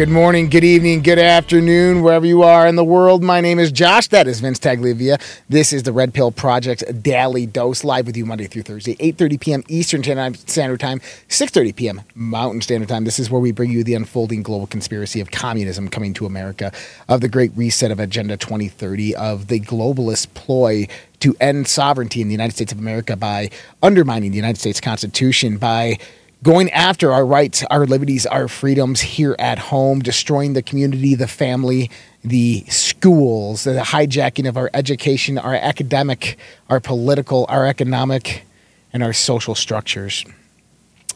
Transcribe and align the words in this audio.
Good 0.00 0.08
morning, 0.08 0.48
good 0.48 0.64
evening, 0.64 1.02
good 1.02 1.18
afternoon, 1.18 2.00
wherever 2.00 2.24
you 2.24 2.42
are 2.42 2.66
in 2.66 2.74
the 2.74 2.82
world. 2.82 3.22
My 3.22 3.42
name 3.42 3.58
is 3.58 3.70
Josh. 3.70 4.08
That 4.08 4.26
is 4.26 4.40
Vince 4.40 4.58
Taglivia. 4.58 5.20
This 5.50 5.74
is 5.74 5.82
the 5.82 5.92
Red 5.92 6.14
Pill 6.14 6.32
Project 6.32 7.02
Daily 7.02 7.44
Dose, 7.44 7.84
live 7.84 8.06
with 8.06 8.16
you 8.16 8.24
Monday 8.24 8.46
through 8.46 8.62
Thursday, 8.62 8.96
8.30 8.96 9.40
p.m. 9.40 9.62
Eastern 9.68 10.02
Standard 10.02 10.80
Time, 10.80 11.00
6.30 11.00 11.76
p.m. 11.76 12.00
Mountain 12.14 12.62
Standard 12.62 12.88
Time. 12.88 13.04
This 13.04 13.18
is 13.18 13.30
where 13.30 13.42
we 13.42 13.52
bring 13.52 13.70
you 13.70 13.84
the 13.84 13.92
unfolding 13.92 14.42
global 14.42 14.66
conspiracy 14.66 15.20
of 15.20 15.32
communism 15.32 15.86
coming 15.86 16.14
to 16.14 16.24
America, 16.24 16.72
of 17.10 17.20
the 17.20 17.28
Great 17.28 17.52
Reset 17.54 17.90
of 17.90 18.00
Agenda 18.00 18.38
2030, 18.38 19.14
of 19.16 19.48
the 19.48 19.60
globalist 19.60 20.32
ploy 20.32 20.88
to 21.18 21.36
end 21.42 21.68
sovereignty 21.68 22.22
in 22.22 22.28
the 22.28 22.32
United 22.32 22.54
States 22.54 22.72
of 22.72 22.78
America 22.78 23.16
by 23.16 23.50
undermining 23.82 24.30
the 24.30 24.36
United 24.36 24.58
States 24.58 24.80
Constitution, 24.80 25.58
by 25.58 25.98
going 26.42 26.70
after 26.70 27.12
our 27.12 27.24
rights, 27.24 27.62
our 27.70 27.86
liberties, 27.86 28.26
our 28.26 28.48
freedoms 28.48 29.00
here 29.00 29.36
at 29.38 29.58
home, 29.58 30.00
destroying 30.00 30.54
the 30.54 30.62
community, 30.62 31.14
the 31.14 31.28
family, 31.28 31.90
the 32.24 32.64
schools, 32.68 33.64
the 33.64 33.80
hijacking 33.80 34.48
of 34.48 34.56
our 34.56 34.70
education, 34.72 35.38
our 35.38 35.54
academic, 35.54 36.38
our 36.68 36.80
political, 36.80 37.46
our 37.48 37.66
economic, 37.66 38.44
and 38.92 39.02
our 39.02 39.12
social 39.12 39.54
structures. 39.54 40.24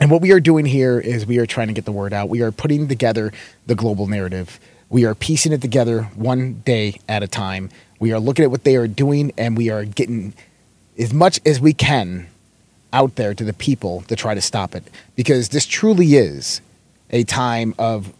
And 0.00 0.10
what 0.10 0.20
we 0.20 0.32
are 0.32 0.40
doing 0.40 0.66
here 0.66 0.98
is 0.98 1.24
we 1.24 1.38
are 1.38 1.46
trying 1.46 1.68
to 1.68 1.72
get 1.72 1.84
the 1.84 1.92
word 1.92 2.12
out. 2.12 2.28
We 2.28 2.42
are 2.42 2.52
putting 2.52 2.88
together 2.88 3.32
the 3.66 3.74
global 3.74 4.06
narrative. 4.06 4.58
We 4.90 5.04
are 5.04 5.14
piecing 5.14 5.52
it 5.52 5.60
together 5.60 6.02
one 6.14 6.62
day 6.64 7.00
at 7.08 7.22
a 7.22 7.28
time. 7.28 7.70
We 7.98 8.12
are 8.12 8.20
looking 8.20 8.44
at 8.44 8.50
what 8.50 8.64
they 8.64 8.76
are 8.76 8.88
doing 8.88 9.32
and 9.38 9.56
we 9.56 9.70
are 9.70 9.84
getting 9.84 10.34
as 10.98 11.12
much 11.12 11.40
as 11.46 11.60
we 11.60 11.72
can 11.72 12.28
out 12.94 13.16
there 13.16 13.34
to 13.34 13.44
the 13.44 13.52
people 13.52 14.02
to 14.02 14.16
try 14.16 14.34
to 14.34 14.40
stop 14.40 14.74
it 14.74 14.84
because 15.16 15.50
this 15.50 15.66
truly 15.66 16.14
is 16.14 16.60
a 17.10 17.24
time 17.24 17.74
of 17.78 18.12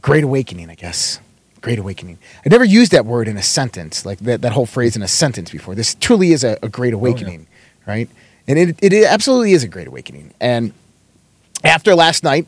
great 0.00 0.22
awakening, 0.22 0.70
I 0.70 0.74
guess. 0.74 1.18
Great 1.62 1.78
awakening. 1.78 2.18
I 2.44 2.50
never 2.50 2.64
used 2.64 2.92
that 2.92 3.06
word 3.06 3.26
in 3.26 3.38
a 3.38 3.42
sentence, 3.42 4.04
like 4.04 4.18
that, 4.20 4.42
that 4.42 4.52
whole 4.52 4.66
phrase 4.66 4.96
in 4.96 5.02
a 5.02 5.08
sentence 5.08 5.50
before. 5.50 5.74
This 5.74 5.94
truly 5.94 6.32
is 6.32 6.44
a, 6.44 6.58
a 6.62 6.68
great 6.68 6.92
oh, 6.92 6.98
awakening, 6.98 7.46
right? 7.86 8.08
And 8.46 8.58
it, 8.58 8.76
it 8.82 8.92
absolutely 9.04 9.52
is 9.52 9.64
a 9.64 9.68
great 9.68 9.86
awakening. 9.86 10.34
And 10.40 10.74
after 11.64 11.94
last 11.94 12.22
night, 12.22 12.46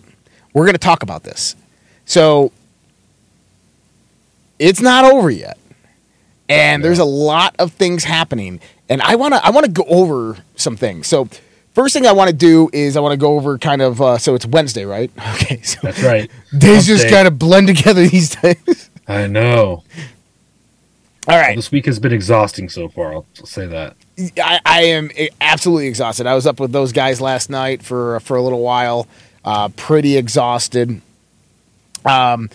we're 0.52 0.66
going 0.66 0.74
to 0.74 0.78
talk 0.78 1.02
about 1.02 1.22
this. 1.22 1.56
So 2.04 2.52
it's 4.58 4.82
not 4.82 5.06
over 5.06 5.30
yet. 5.30 5.58
And 6.48 6.84
there's 6.84 6.98
a 6.98 7.04
lot 7.04 7.56
of 7.58 7.72
things 7.72 8.04
happening. 8.04 8.60
And 8.88 9.02
I 9.02 9.16
want 9.16 9.34
to 9.34 9.44
I 9.44 9.50
want 9.50 9.66
to 9.66 9.72
go 9.72 9.84
over 9.84 10.38
some 10.56 10.76
things. 10.76 11.06
So 11.06 11.28
first 11.74 11.92
thing 11.92 12.06
I 12.06 12.12
want 12.12 12.30
to 12.30 12.36
do 12.36 12.70
is 12.72 12.96
I 12.96 13.00
want 13.00 13.12
to 13.12 13.16
go 13.16 13.34
over 13.34 13.58
kind 13.58 13.82
of 13.82 14.00
uh, 14.00 14.18
so 14.18 14.34
it's 14.34 14.46
Wednesday, 14.46 14.84
right? 14.84 15.10
Okay. 15.34 15.60
So 15.62 15.80
That's 15.82 16.02
right. 16.02 16.30
days 16.56 16.86
just 16.86 17.08
kind 17.08 17.26
of 17.26 17.38
blend 17.38 17.66
together 17.66 18.06
these 18.06 18.36
days. 18.36 18.90
I 19.08 19.26
know. 19.26 19.84
All 21.28 21.36
right. 21.36 21.56
This 21.56 21.72
week 21.72 21.86
has 21.86 21.98
been 21.98 22.12
exhausting 22.12 22.68
so 22.68 22.88
far. 22.88 23.12
I'll 23.12 23.26
say 23.44 23.66
that. 23.66 23.96
I, 24.42 24.60
I 24.64 24.82
am 24.84 25.10
absolutely 25.40 25.88
exhausted. 25.88 26.26
I 26.26 26.34
was 26.34 26.46
up 26.46 26.60
with 26.60 26.72
those 26.72 26.92
guys 26.92 27.20
last 27.20 27.50
night 27.50 27.82
for 27.82 28.20
for 28.20 28.36
a 28.36 28.42
little 28.42 28.62
while, 28.62 29.08
uh, 29.44 29.68
pretty 29.70 30.16
exhausted. 30.16 31.00
Um, 32.04 32.48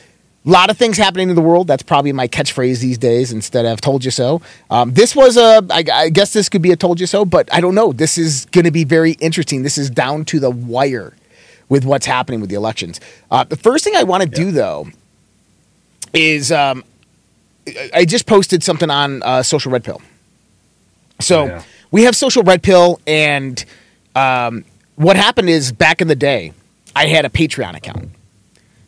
a 0.46 0.50
lot 0.50 0.70
of 0.72 0.78
things 0.78 0.98
happening 0.98 1.30
in 1.30 1.36
the 1.36 1.42
world. 1.42 1.68
That's 1.68 1.84
probably 1.84 2.12
my 2.14 2.28
catchphrase 2.28 2.80
these 2.80 2.98
days 2.98 3.32
instead 3.32 3.66
of 3.66 3.80
"told 3.82 4.04
you 4.04 4.12
so." 4.12 4.42
Um, 4.70 4.94
this 4.94 5.16
was 5.16 5.38
a, 5.38 5.64
I, 5.70 5.84
I 5.94 6.10
guess 6.10 6.34
this 6.34 6.50
could 6.50 6.62
be 6.62 6.72
a 6.72 6.76
"told 6.76 7.00
you 7.00 7.06
so," 7.08 7.26
but 7.26 7.52
I 7.54 7.62
don't 7.62 7.76
know. 7.76 7.94
This 7.94 8.18
is 8.18 8.46
going 8.46 8.66
to 8.66 8.72
be 8.72 8.84
very 8.84 9.12
interesting. 9.14 9.64
This 9.64 9.78
is 9.78 9.90
down 9.90 10.26
to 10.26 10.40
the 10.40 10.50
wire 10.50 11.14
with 11.70 11.86
what's 11.86 12.06
happening 12.06 12.42
with 12.42 12.50
the 12.50 12.56
elections. 12.56 13.00
Uh, 13.30 13.44
the 13.44 13.56
first 13.56 13.84
thing 13.84 13.96
I 13.96 14.04
want 14.04 14.24
to 14.24 14.30
do 14.30 14.52
though 14.52 14.88
is 16.14 16.52
um, 16.52 16.84
I- 17.68 17.90
I 17.94 18.06
just 18.06 18.26
posted 18.26 18.64
something 18.64 18.90
on 18.90 19.22
uh, 19.24 19.44
Social 19.44 19.72
Red 19.72 19.84
Pill. 19.84 20.02
So 21.20 21.44
Oh, 21.44 21.46
Yeah. 21.46 21.64
we 21.92 22.04
have 22.04 22.16
social 22.16 22.42
red 22.44 22.64
pill, 22.64 23.00
and 23.06 23.64
um, 24.16 24.66
what 24.96 25.16
happened 25.16 25.50
is 25.50 25.72
back 25.72 26.02
in 26.02 26.08
the 26.08 26.16
day, 26.16 26.52
I 26.96 27.06
had 27.06 27.26
a 27.26 27.30
Patreon 27.30 27.76
account. 27.78 28.10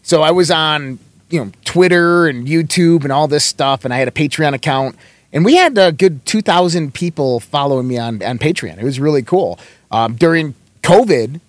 So 0.02 0.22
I 0.24 0.32
was 0.32 0.50
on, 0.52 0.98
you 1.34 1.44
know, 1.44 1.52
Twitter 1.66 2.28
and 2.28 2.48
YouTube 2.48 3.04
and 3.04 3.12
all 3.12 3.28
this 3.28 3.44
stuff, 3.44 3.84
and 3.86 3.94
I 3.94 3.98
had 3.98 4.08
a 4.08 4.12
Patreon 4.12 4.54
account, 4.54 4.96
and 5.34 5.44
we 5.44 5.56
had 5.56 5.76
a 5.80 5.92
good 5.92 6.24
two 6.28 6.44
thousand 6.44 6.94
people 6.94 7.40
following 7.40 7.88
me 7.88 7.98
on 7.98 8.22
on 8.22 8.38
Patreon. 8.38 8.78
It 8.78 8.84
was 8.84 9.00
really 9.00 9.24
cool. 9.24 9.58
Um, 9.90 10.16
during 10.16 10.54
COVID, 10.84 11.42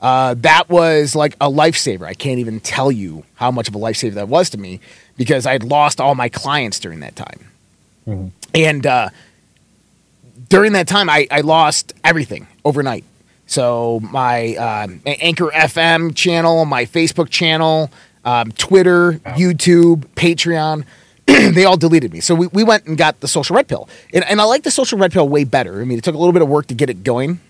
uh, 0.00 0.34
that 0.38 0.70
was 0.70 1.14
like 1.14 1.34
a 1.34 1.50
lifesaver. 1.50 2.06
I 2.06 2.14
can't 2.14 2.38
even 2.38 2.60
tell 2.60 2.90
you 2.90 3.24
how 3.34 3.50
much 3.50 3.68
of 3.68 3.74
a 3.74 3.78
lifesaver 3.78 4.14
that 4.14 4.28
was 4.28 4.48
to 4.50 4.58
me 4.58 4.80
because 5.18 5.44
I 5.44 5.52
had 5.52 5.64
lost 5.64 6.00
all 6.00 6.14
my 6.14 6.30
clients 6.30 6.80
during 6.80 7.00
that 7.00 7.14
time. 7.14 7.50
And 8.54 8.86
uh, 8.86 9.10
during 10.48 10.72
that 10.72 10.88
time, 10.88 11.10
I, 11.10 11.28
I 11.30 11.42
lost 11.42 11.92
everything 12.04 12.46
overnight. 12.64 13.04
So 13.46 14.00
my 14.02 14.54
um, 14.56 15.02
Anchor 15.04 15.50
FM 15.54 16.14
channel, 16.14 16.64
my 16.64 16.84
Facebook 16.86 17.28
channel, 17.28 17.90
um, 18.26 18.52
Twitter, 18.52 19.12
YouTube, 19.24 20.04
Patreon, 20.16 20.84
they 21.26 21.64
all 21.64 21.76
deleted 21.78 22.12
me. 22.12 22.20
So 22.20 22.34
we, 22.34 22.48
we 22.48 22.62
went 22.64 22.84
and 22.86 22.98
got 22.98 23.20
the 23.20 23.28
social 23.28 23.56
red 23.56 23.66
pill. 23.68 23.88
And, 24.12 24.24
and 24.24 24.40
I 24.40 24.44
like 24.44 24.62
the 24.64 24.70
social 24.70 24.98
red 24.98 25.12
pill 25.12 25.28
way 25.28 25.44
better. 25.44 25.80
I 25.80 25.84
mean, 25.84 25.96
it 25.96 26.04
took 26.04 26.14
a 26.14 26.18
little 26.18 26.32
bit 26.34 26.42
of 26.42 26.48
work 26.48 26.66
to 26.66 26.74
get 26.74 26.90
it 26.90 27.02
going. 27.04 27.40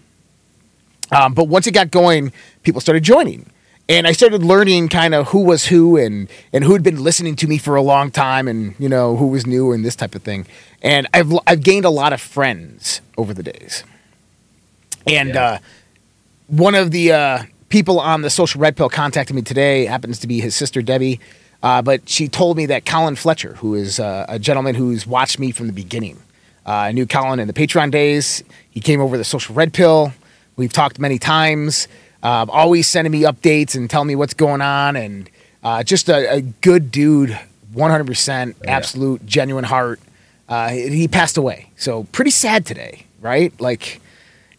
Um, 1.10 1.34
but 1.34 1.48
once 1.48 1.66
it 1.66 1.72
got 1.72 1.90
going, 1.90 2.32
people 2.62 2.80
started 2.80 3.02
joining. 3.02 3.50
And 3.88 4.06
I 4.06 4.12
started 4.12 4.42
learning 4.42 4.88
kind 4.88 5.14
of 5.14 5.28
who 5.28 5.40
was 5.44 5.66
who 5.66 5.96
and, 5.96 6.28
and 6.52 6.64
who 6.64 6.72
had 6.72 6.82
been 6.82 7.02
listening 7.02 7.36
to 7.36 7.46
me 7.46 7.56
for 7.58 7.76
a 7.76 7.82
long 7.82 8.10
time 8.10 8.48
and, 8.48 8.74
you 8.80 8.88
know, 8.88 9.16
who 9.16 9.28
was 9.28 9.46
new 9.46 9.72
and 9.72 9.84
this 9.84 9.94
type 9.94 10.14
of 10.16 10.22
thing. 10.22 10.44
And 10.82 11.06
I've, 11.14 11.32
I've 11.46 11.62
gained 11.62 11.84
a 11.84 11.90
lot 11.90 12.12
of 12.12 12.20
friends 12.20 13.00
over 13.16 13.32
the 13.32 13.44
days. 13.44 13.84
And 15.06 15.30
Yeah. 15.34 15.44
uh, 15.44 15.58
one 16.48 16.74
of 16.74 16.90
the 16.90 17.12
uh, 17.12 17.42
people 17.76 18.00
on 18.00 18.22
the 18.22 18.30
social 18.30 18.58
red 18.58 18.74
pill 18.74 18.88
contacted 18.88 19.36
me 19.36 19.42
today 19.42 19.84
happens 19.84 20.18
to 20.18 20.26
be 20.26 20.40
his 20.40 20.54
sister 20.56 20.80
Debbie, 20.80 21.20
uh, 21.62 21.82
but 21.82 22.08
she 22.08 22.26
told 22.26 22.56
me 22.56 22.64
that 22.64 22.86
Colin 22.86 23.16
Fletcher, 23.16 23.52
who 23.56 23.74
is 23.74 24.00
uh, 24.00 24.24
a 24.30 24.38
gentleman 24.38 24.74
who's 24.74 25.06
watched 25.06 25.38
me 25.38 25.50
from 25.50 25.66
the 25.66 25.74
beginning, 25.74 26.16
uh, 26.66 26.70
I 26.70 26.92
knew 26.92 27.06
Colin 27.06 27.38
in 27.38 27.46
the 27.48 27.52
Patreon 27.52 27.90
days. 27.90 28.42
He 28.70 28.80
came 28.80 28.98
over 29.02 29.18
the 29.18 29.24
social 29.24 29.54
red 29.54 29.74
pill. 29.74 30.14
We've 30.56 30.72
talked 30.72 30.98
many 30.98 31.18
times. 31.18 31.86
Uh, 32.22 32.46
always 32.48 32.86
sending 32.88 33.12
me 33.12 33.24
updates 33.24 33.74
and 33.74 33.90
telling 33.90 34.08
me 34.08 34.16
what's 34.16 34.32
going 34.32 34.62
on, 34.62 34.96
and 34.96 35.28
uh, 35.62 35.82
just 35.82 36.08
a, 36.08 36.36
a 36.36 36.40
good 36.40 36.90
dude, 36.90 37.38
one 37.74 37.90
hundred 37.90 38.06
percent, 38.06 38.56
Yeah. 38.64 38.74
absolute, 38.74 39.26
genuine 39.26 39.64
heart. 39.64 40.00
Uh, 40.48 40.70
he 40.70 41.08
passed 41.08 41.36
away, 41.36 41.68
so 41.76 42.04
pretty 42.04 42.30
sad 42.30 42.64
today, 42.64 43.04
right? 43.20 43.52
Like 43.60 44.00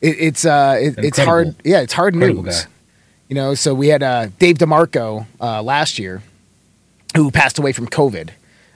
it, 0.01 0.17
it's 0.19 0.45
uh, 0.45 0.77
it, 0.79 0.95
it's 0.99 1.17
hard. 1.17 1.55
Yeah, 1.63 1.79
it's 1.81 1.93
hard 1.93 2.13
Incredible 2.13 2.43
news. 2.43 2.63
guy. 2.65 2.71
You 3.29 3.35
know, 3.35 3.55
so 3.55 3.73
we 3.73 3.87
had 3.89 4.03
uh, 4.03 4.27
Dave 4.39 4.57
DeMarco 4.57 5.25
uh, 5.41 5.61
last 5.61 5.99
year, 5.99 6.21
who 7.15 7.29
passed 7.29 7.59
away 7.59 7.73
from 7.73 7.87
COVID, 7.87 8.29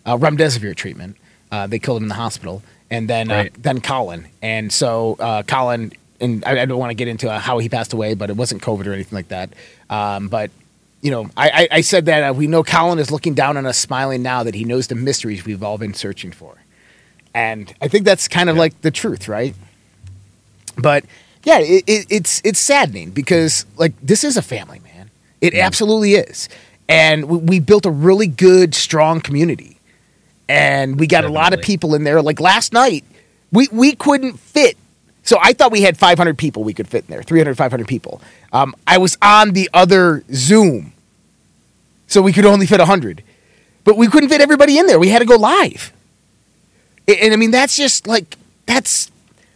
uh, 0.06 0.18
remdesivir 0.18 0.76
treatment. 0.76 1.16
Uh, 1.52 1.68
they 1.68 1.80
killed 1.80 1.98
him 1.98 2.04
in 2.04 2.10
the 2.10 2.16
hospital, 2.16 2.62
and 2.90 3.10
then 3.10 3.32
uh, 3.32 3.36
Right. 3.36 3.54
then 3.64 3.80
Colin, 3.82 4.28
and 4.42 4.72
so 4.72 5.16
uh, 5.20 5.44
Colin, 5.44 5.94
and 6.20 6.44
I, 6.46 6.62
I 6.62 6.66
don't 6.66 6.80
want 6.80 6.90
to 6.92 6.96
get 6.96 7.08
into 7.08 7.30
uh, 7.32 7.40
how 7.40 7.60
he 7.60 7.70
passed 7.70 7.94
away, 7.94 8.14
but 8.14 8.30
it 8.30 8.36
wasn't 8.36 8.62
COVID 8.62 8.86
or 8.88 8.94
anything 8.94 9.16
like 9.16 9.30
that. 9.30 9.52
Um, 9.90 10.28
but 10.28 10.52
you 11.02 11.12
know, 11.12 11.30
I, 11.36 11.50
I, 11.50 11.68
I 11.78 11.82
said 11.82 12.06
that 12.06 12.30
uh, 12.30 12.34
we 12.34 12.48
know 12.48 12.64
Colin 12.64 13.00
is 13.00 13.10
looking 13.10 13.34
down 13.34 13.58
on 13.58 13.66
us, 13.66 13.78
smiling 13.78 14.22
now 14.22 14.44
that 14.44 14.54
he 14.56 14.64
knows 14.66 14.88
the 14.88 14.96
mysteries 14.96 15.46
we've 15.46 15.64
all 15.64 15.78
been 15.78 15.94
searching 15.94 16.32
for, 16.32 16.56
and 17.34 17.74
I 17.82 17.88
think 17.88 18.04
that's 18.06 18.28
kind 18.28 18.50
of 18.50 18.58
like 18.58 18.80
the 18.82 18.92
truth, 18.92 19.28
right? 19.30 19.56
But 20.78 21.06
yeah, 21.44 21.60
it, 21.60 21.84
it, 21.88 22.06
it's 22.10 22.42
it's 22.44 22.60
saddening 22.60 23.12
because 23.12 23.66
like 23.78 23.94
this 24.02 24.24
is 24.24 24.38
a 24.38 24.42
family, 24.42 24.80
man. 24.80 25.10
It 25.40 25.56
absolutely 25.56 26.14
is, 26.14 26.50
and 26.88 27.26
we, 27.26 27.38
we 27.38 27.60
built 27.60 27.86
a 27.88 27.92
really 27.92 28.28
good, 28.28 28.76
strong 28.76 29.22
community, 29.22 29.80
and 30.48 31.00
we 31.00 31.08
got 31.08 31.24
a 31.24 31.30
lot 31.30 31.54
of 31.54 31.62
people 31.62 31.96
in 31.96 32.04
there. 32.04 32.22
Like 32.22 32.40
last 32.40 32.74
night, 32.74 33.04
we 33.52 33.68
we 33.72 33.96
couldn't 33.96 34.40
fit. 34.40 34.78
So 35.24 35.38
I 35.42 35.54
thought 35.54 35.72
we 35.72 35.82
had 35.82 35.98
500 35.98 36.38
people 36.38 36.64
we 36.64 36.74
could 36.74 36.88
fit 36.88 37.06
in 37.08 37.12
there, 37.12 37.22
300, 37.24 37.56
500 37.56 37.88
people. 37.88 38.22
Um, 38.54 38.76
I 38.88 38.98
was 38.98 39.18
on 39.22 39.52
the 39.52 39.70
other 39.74 40.24
Zoom, 40.34 40.94
so 42.08 42.22
we 42.22 42.34
could 42.34 42.46
only 42.46 42.66
fit 42.66 42.80
100, 42.80 43.24
but 43.84 43.98
we 43.98 44.08
couldn't 44.08 44.30
fit 44.30 44.42
everybody 44.42 44.78
in 44.78 44.88
there. 44.88 45.00
We 45.00 45.10
had 45.10 45.20
to 45.20 45.26
go 45.26 45.38
live, 45.38 45.92
and, 47.08 47.18
and 47.18 47.34
I 47.34 47.36
mean 47.36 47.50
that's 47.50 47.76
just 47.76 48.06
like 48.06 48.38
that's 48.68 49.10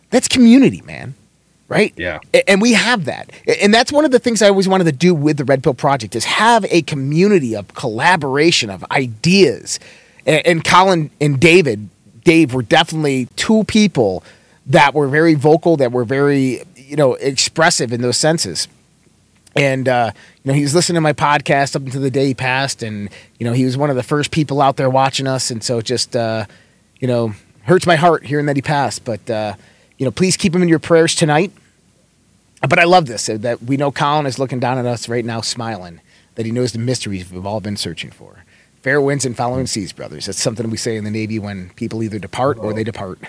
that's 0.09 0.27
community, 0.27 0.81
man. 0.81 1.13
Right? 1.67 1.93
Yeah. 1.97 2.19
And 2.47 2.61
we 2.61 2.73
have 2.73 3.05
that. 3.05 3.31
And 3.61 3.73
that's 3.73 3.91
one 3.91 4.05
of 4.05 4.11
the 4.11 4.19
things 4.19 4.43
I 4.43 4.49
always 4.49 4.67
wanted 4.67 4.83
to 4.83 4.91
do 4.91 5.15
with 5.15 5.37
the 5.37 5.45
Red 5.45 5.63
Pill 5.63 5.73
Project 5.73 6.15
is 6.15 6.25
have 6.25 6.63
a 6.65 6.83
community 6.83 7.55
of 7.55 7.73
collaboration 7.73 8.69
of 8.69 8.83
ideas. 8.91 9.79
And 10.27 10.63
Colin 10.63 11.09
and 11.19 11.39
David, 11.39 11.89
Dave 12.23 12.53
were 12.53 12.61
definitely 12.61 13.27
two 13.35 13.63
people 13.63 14.23
that 14.67 14.93
were 14.93 15.07
very 15.07 15.33
vocal, 15.33 15.77
that 15.77 15.91
were 15.91 16.05
very, 16.05 16.61
you 16.75 16.95
know, 16.95 17.13
expressive 17.15 17.91
in 17.91 18.01
those 18.01 18.17
senses. 18.17 18.67
And 19.55 19.87
uh, 19.87 20.11
you 20.43 20.49
know, 20.51 20.53
he 20.53 20.63
was 20.63 20.75
listening 20.75 20.95
to 20.95 21.01
my 21.01 21.13
podcast 21.13 21.75
up 21.75 21.83
until 21.83 22.01
the 22.01 22.11
day 22.11 22.27
he 22.27 22.33
passed, 22.33 22.83
and 22.83 23.09
you 23.39 23.45
know, 23.45 23.53
he 23.53 23.63
was 23.63 23.77
one 23.77 23.89
of 23.89 23.95
the 23.95 24.03
first 24.03 24.31
people 24.31 24.61
out 24.61 24.75
there 24.75 24.89
watching 24.89 25.27
us, 25.27 25.49
and 25.49 25.63
so 25.63 25.77
it 25.77 25.85
just 25.85 26.15
uh, 26.15 26.45
you 26.99 27.07
know, 27.07 27.33
hurts 27.63 27.87
my 27.87 27.95
heart 27.95 28.25
hearing 28.25 28.47
that 28.47 28.57
he 28.57 28.61
passed. 28.61 29.05
But 29.05 29.29
uh, 29.29 29.53
you 29.97 30.05
know, 30.05 30.11
please 30.11 30.37
keep 30.37 30.53
him 30.55 30.61
in 30.61 30.67
your 30.69 30.79
prayers 30.79 31.15
tonight. 31.15 31.51
But 32.61 32.79
I 32.79 32.85
love 32.85 33.05
this 33.05 33.29
uh, 33.29 33.37
that 33.41 33.63
we 33.63 33.77
know 33.77 33.91
Colin 33.91 34.25
is 34.25 34.39
looking 34.39 34.59
down 34.59 34.77
at 34.77 34.85
us 34.85 35.07
right 35.07 35.23
now, 35.25 35.41
smiling. 35.41 36.01
That 36.35 36.45
he 36.45 36.51
knows 36.51 36.71
the 36.73 36.79
mysteries 36.79 37.31
we've 37.31 37.45
all 37.45 37.61
been 37.61 37.77
searching 37.77 38.11
for. 38.11 38.43
Fair 38.81 38.99
winds 38.99 39.25
and 39.25 39.35
following 39.37 39.67
seas, 39.67 39.93
brothers. 39.93 40.25
That's 40.25 40.41
something 40.41 40.69
we 40.69 40.77
say 40.77 40.95
in 40.97 41.03
the 41.05 41.11
Navy 41.11 41.39
when 41.39 41.69
people 41.71 42.03
either 42.03 42.19
depart 42.19 42.57
or 42.59 42.73
they 42.73 42.83
depart. 42.83 43.19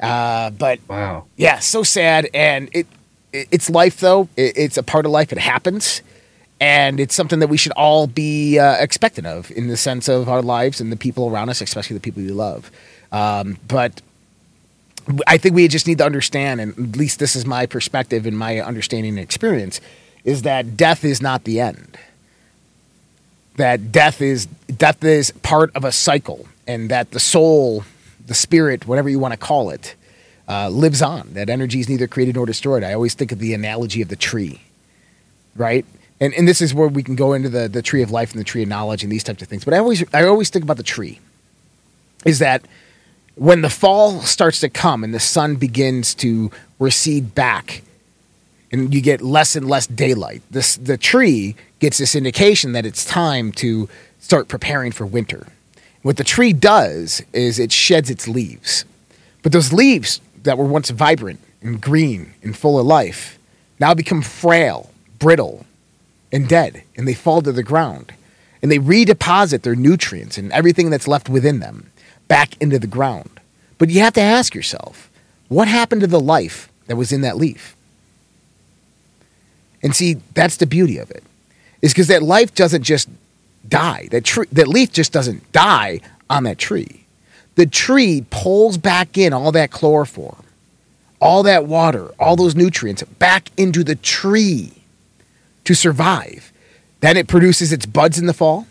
Uh, 0.00 0.50
but 0.50 0.78
Wow. 0.88 1.26
yeah, 1.36 1.58
so 1.58 1.82
sad, 1.82 2.28
and 2.32 2.68
it, 2.72 2.86
it 3.32 3.48
it's 3.50 3.68
life 3.68 4.00
though. 4.00 4.28
It, 4.36 4.56
it's 4.56 4.76
a 4.76 4.82
part 4.82 5.06
of 5.06 5.12
life. 5.12 5.30
It 5.32 5.38
happens, 5.38 6.02
and 6.60 6.98
it's 7.00 7.14
something 7.14 7.38
that 7.40 7.48
we 7.48 7.56
should 7.56 7.72
all 7.72 8.06
be 8.06 8.58
uh, 8.58 8.76
expectant 8.76 9.26
of 9.26 9.50
in 9.52 9.66
the 9.68 9.76
sense 9.76 10.08
of 10.08 10.28
our 10.28 10.42
lives 10.42 10.80
and 10.80 10.90
the 10.90 10.96
people 10.96 11.28
around 11.28 11.48
us, 11.48 11.60
especially 11.60 11.94
the 11.94 12.00
people 12.00 12.22
we 12.22 12.30
love. 12.30 12.70
Um, 13.12 13.58
but 13.66 14.00
I 15.26 15.38
think 15.38 15.54
we 15.54 15.66
just 15.68 15.86
need 15.86 15.98
to 15.98 16.04
understand, 16.04 16.60
and 16.60 16.72
at 16.78 16.96
least 16.96 17.18
this 17.18 17.34
is 17.34 17.46
my 17.46 17.66
perspective 17.66 18.26
and 18.26 18.36
my 18.36 18.60
understanding 18.60 19.10
and 19.10 19.18
experience, 19.18 19.80
is 20.24 20.42
that 20.42 20.76
death 20.76 21.04
is 21.04 21.22
not 21.22 21.44
the 21.44 21.60
end. 21.60 21.98
That 23.56 23.90
death 23.90 24.20
is 24.20 24.46
death 24.46 25.02
is 25.02 25.32
part 25.42 25.74
of 25.74 25.84
a 25.84 25.92
cycle, 25.92 26.46
and 26.66 26.90
that 26.90 27.10
the 27.10 27.20
soul, 27.20 27.84
the 28.24 28.34
spirit, 28.34 28.86
whatever 28.86 29.08
you 29.08 29.18
want 29.18 29.32
to 29.32 29.38
call 29.38 29.70
it, 29.70 29.96
uh, 30.48 30.68
lives 30.68 31.02
on. 31.02 31.32
That 31.32 31.48
energy 31.48 31.80
is 31.80 31.88
neither 31.88 32.06
created 32.06 32.36
nor 32.36 32.46
destroyed. 32.46 32.84
I 32.84 32.92
always 32.92 33.14
think 33.14 33.32
of 33.32 33.38
the 33.38 33.54
analogy 33.54 34.02
of 34.02 34.08
the 34.08 34.16
tree, 34.16 34.60
right? 35.56 35.84
And 36.20 36.34
and 36.34 36.46
this 36.46 36.60
is 36.60 36.74
where 36.74 36.88
we 36.88 37.02
can 37.02 37.16
go 37.16 37.32
into 37.32 37.48
the 37.48 37.68
the 37.68 37.82
tree 37.82 38.02
of 38.02 38.10
life 38.10 38.32
and 38.32 38.40
the 38.40 38.44
tree 38.44 38.62
of 38.62 38.68
knowledge 38.68 39.02
and 39.02 39.10
these 39.10 39.24
types 39.24 39.42
of 39.42 39.48
things. 39.48 39.64
But 39.64 39.74
I 39.74 39.78
always 39.78 40.04
I 40.14 40.24
always 40.24 40.50
think 40.50 40.64
about 40.64 40.76
the 40.76 40.82
tree. 40.82 41.18
Is 42.24 42.40
that 42.40 42.62
when 43.38 43.62
the 43.62 43.70
fall 43.70 44.20
starts 44.22 44.60
to 44.60 44.68
come 44.68 45.04
and 45.04 45.14
the 45.14 45.20
sun 45.20 45.56
begins 45.56 46.14
to 46.16 46.50
recede 46.78 47.34
back 47.34 47.82
and 48.72 48.92
you 48.92 49.00
get 49.00 49.20
less 49.22 49.56
and 49.56 49.68
less 49.68 49.86
daylight 49.86 50.42
this 50.50 50.76
the 50.76 50.98
tree 50.98 51.54
gets 51.78 51.98
this 51.98 52.14
indication 52.14 52.72
that 52.72 52.84
it's 52.84 53.04
time 53.04 53.52
to 53.52 53.88
start 54.18 54.48
preparing 54.48 54.92
for 54.92 55.06
winter. 55.06 55.46
What 56.02 56.16
the 56.16 56.24
tree 56.24 56.52
does 56.52 57.22
is 57.32 57.58
it 57.58 57.72
sheds 57.72 58.10
its 58.10 58.26
leaves. 58.26 58.84
But 59.42 59.52
those 59.52 59.72
leaves 59.72 60.20
that 60.42 60.58
were 60.58 60.64
once 60.64 60.90
vibrant 60.90 61.40
and 61.62 61.80
green 61.80 62.34
and 62.42 62.56
full 62.56 62.78
of 62.78 62.86
life 62.86 63.38
now 63.78 63.94
become 63.94 64.22
frail 64.22 64.90
brittle 65.18 65.64
and 66.32 66.48
dead 66.48 66.82
and 66.96 67.06
they 67.06 67.14
fall 67.14 67.42
to 67.42 67.52
the 67.52 67.62
ground. 67.62 68.12
And 68.60 68.72
they 68.72 68.78
redeposit 68.78 69.62
their 69.62 69.76
nutrients 69.76 70.36
and 70.36 70.52
everything 70.52 70.90
that's 70.90 71.06
left 71.06 71.28
within 71.28 71.60
them 71.60 71.90
back 72.28 72.60
into 72.60 72.78
the 72.78 72.86
ground. 72.86 73.40
But 73.78 73.90
you 73.90 74.00
have 74.00 74.14
to 74.14 74.20
ask 74.20 74.54
yourself, 74.54 75.10
what 75.48 75.68
happened 75.68 76.02
to 76.02 76.06
the 76.06 76.20
life 76.20 76.70
that 76.86 76.96
was 76.96 77.12
in 77.12 77.22
that 77.22 77.36
leaf? 77.36 77.76
And 79.82 79.94
see, 79.94 80.18
that's 80.34 80.56
the 80.56 80.66
beauty 80.66 80.98
of 80.98 81.10
it. 81.10 81.22
Is 81.80 81.92
because 81.92 82.08
that 82.08 82.22
life 82.22 82.54
doesn't 82.54 82.82
just 82.82 83.08
die. 83.68 84.08
That 84.10 84.24
that 84.52 84.68
leaf 84.68 84.92
just 84.92 85.12
doesn't 85.12 85.50
die 85.52 86.00
on 86.28 86.42
that 86.44 86.58
tree. 86.58 87.04
The 87.54 87.66
tree 87.66 88.24
pulls 88.30 88.78
back 88.78 89.16
in 89.18 89.32
all 89.32 89.52
that 89.52 89.70
chloroform, 89.70 90.44
all 91.20 91.42
that 91.44 91.66
water, 91.66 92.10
all 92.18 92.36
those 92.36 92.54
nutrients 92.54 93.02
back 93.02 93.50
into 93.56 93.82
the 93.82 93.96
tree 93.96 94.72
to 95.64 95.74
survive. 95.74 96.52
Then 97.00 97.16
it 97.16 97.28
produces 97.28 97.72
its 97.72 97.86
buds 97.86 98.18
in 98.18 98.26
the 98.26 98.34
fall, 98.34 98.66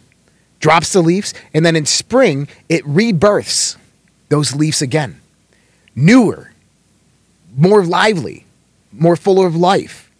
drops 0.60 0.94
the 0.94 1.02
leaves, 1.02 1.34
and 1.54 1.66
then 1.66 1.76
in 1.76 1.86
spring, 1.86 2.48
it 2.70 2.86
rebirths 2.86 3.78
those 4.30 4.56
leaves 4.56 4.82
again. 4.82 5.20
Newer, 5.96 6.52
more 7.56 7.84
lively, 7.84 8.46
more 8.92 9.16
full 9.16 9.44
of 9.46 9.56
life, 9.56 10.12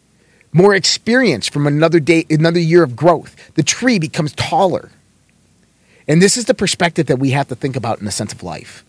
more 0.53 0.74
experience 0.75 1.48
from 1.48 1.67
another 1.67 2.00
day, 2.00 2.25
another 2.29 2.60
year 2.60 2.84
of 2.84 2.96
growth. 2.96 3.36
The 3.56 3.63
tree 3.63 4.00
becomes 4.00 4.34
taller. 4.34 4.91
And 6.08 6.22
this 6.22 6.38
is 6.38 6.46
the 6.46 6.53
perspective 6.53 7.08
that 7.08 7.20
we 7.20 7.32
have 7.32 7.48
to 7.50 7.56
think 7.56 7.75
about 7.75 8.00
in 8.00 8.06
the 8.06 8.12
sense 8.12 8.32
of 8.32 8.41
life. 8.41 8.84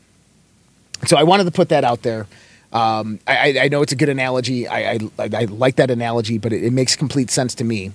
So 1.06 1.16
I 1.16 1.24
wanted 1.24 1.44
to 1.44 1.50
put 1.50 1.68
that 1.70 1.84
out 1.84 2.02
there. 2.02 2.26
Um, 2.72 3.18
I, 3.26 3.58
I- 3.58 3.68
know 3.68 3.82
it's 3.82 3.92
a 3.92 3.96
good 3.96 4.08
analogy. 4.08 4.68
I, 4.68 4.92
I, 4.92 4.98
I 5.18 5.44
like 5.46 5.76
that 5.76 5.90
analogy, 5.90 6.38
but 6.38 6.52
it, 6.52 6.62
it 6.64 6.72
makes 6.72 6.96
complete 6.96 7.30
sense 7.30 7.54
to 7.56 7.64
me. 7.64 7.92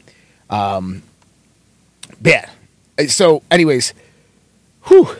Um, 0.49 1.03
yeah. 2.23 2.49
So, 3.07 3.41
anyways, 3.49 3.93
whew, 4.85 5.15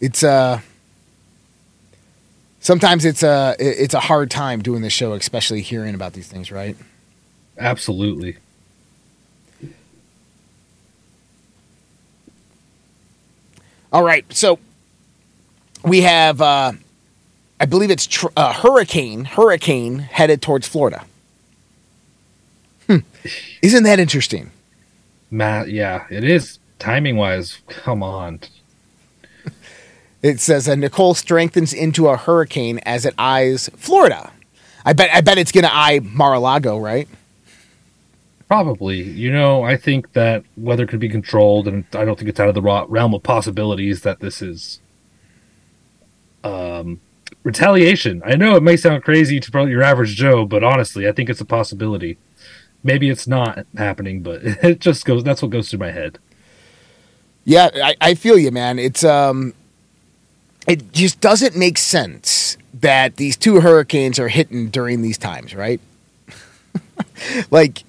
it's 0.00 0.22
uh, 0.22 0.60
sometimes 2.60 3.04
it's 3.04 3.22
a 3.22 3.54
it's 3.58 3.94
a 3.94 4.00
hard 4.00 4.30
time 4.30 4.62
doing 4.62 4.82
this 4.82 4.92
show, 4.92 5.12
especially 5.12 5.60
hearing 5.62 5.94
about 5.94 6.12
these 6.12 6.28
things, 6.28 6.50
right? 6.50 6.76
Absolutely. 7.58 8.36
All 13.90 14.02
right, 14.02 14.24
so 14.30 14.58
we 15.82 16.02
have, 16.02 16.42
uh, 16.42 16.72
I 17.58 17.64
believe 17.64 17.90
it's 17.90 18.06
tr- 18.06 18.26
uh, 18.36 18.52
hurricane, 18.52 19.24
hurricane 19.24 19.98
headed 20.00 20.42
towards 20.42 20.68
Florida. 20.68 21.04
Hmm. 22.86 22.98
Isn't 23.62 23.84
that 23.84 23.98
interesting? 23.98 24.50
Matt, 25.30 25.70
yeah, 25.70 26.04
it 26.10 26.22
is 26.22 26.57
timing 26.78 27.16
wise. 27.16 27.58
Come 27.68 28.02
on. 28.02 28.40
It 30.22 30.40
says 30.40 30.68
uh, 30.68 30.74
Nicole 30.74 31.14
strengthens 31.14 31.72
into 31.72 32.08
a 32.08 32.16
hurricane 32.16 32.80
as 32.84 33.06
it 33.06 33.14
eyes 33.18 33.70
Florida. 33.76 34.32
I 34.84 34.92
bet, 34.92 35.10
I 35.12 35.20
bet 35.20 35.38
it's 35.38 35.52
going 35.52 35.64
to 35.64 35.74
eye 35.74 36.00
Mar-a-Lago, 36.02 36.78
right? 36.78 37.08
Probably. 38.48 39.02
You 39.02 39.30
know, 39.30 39.62
I 39.62 39.76
think 39.76 40.14
that 40.14 40.42
weather 40.56 40.86
could 40.86 40.98
be 40.98 41.08
controlled, 41.08 41.68
and 41.68 41.84
I 41.92 42.04
don't 42.04 42.18
think 42.18 42.30
it's 42.30 42.40
out 42.40 42.48
of 42.48 42.54
the 42.54 42.62
realm 42.62 43.14
of 43.14 43.22
possibilities 43.22 44.02
that 44.02 44.20
this 44.20 44.42
is 44.42 44.80
um, 46.42 47.00
retaliation. 47.44 48.22
I 48.24 48.36
know 48.36 48.56
it 48.56 48.62
may 48.62 48.76
sound 48.76 49.04
crazy 49.04 49.38
to 49.38 49.50
probably 49.50 49.72
your 49.72 49.82
average 49.82 50.16
Joe, 50.16 50.46
but 50.46 50.64
honestly, 50.64 51.06
I 51.06 51.12
think 51.12 51.28
it's 51.28 51.40
a 51.40 51.44
possibility. 51.44 52.18
Maybe 52.82 53.10
it's 53.10 53.28
not 53.28 53.66
happening, 53.76 54.22
but 54.22 54.42
it 54.44 54.80
just 54.80 55.04
goes. 55.04 55.22
That's 55.22 55.42
what 55.42 55.50
goes 55.50 55.70
through 55.70 55.80
my 55.80 55.90
head. 55.90 56.18
Yeah, 57.48 57.70
I, 57.82 57.96
I 57.98 58.14
feel 58.14 58.38
you, 58.38 58.50
man. 58.50 58.78
It's 58.78 59.02
um, 59.02 59.54
it 60.66 60.92
just 60.92 61.18
doesn't 61.22 61.56
make 61.56 61.78
sense 61.78 62.58
that 62.74 63.16
these 63.16 63.38
two 63.38 63.62
hurricanes 63.62 64.18
are 64.18 64.28
hitting 64.28 64.68
during 64.68 65.00
these 65.00 65.16
times, 65.16 65.54
right? 65.54 65.80
like 67.50 67.84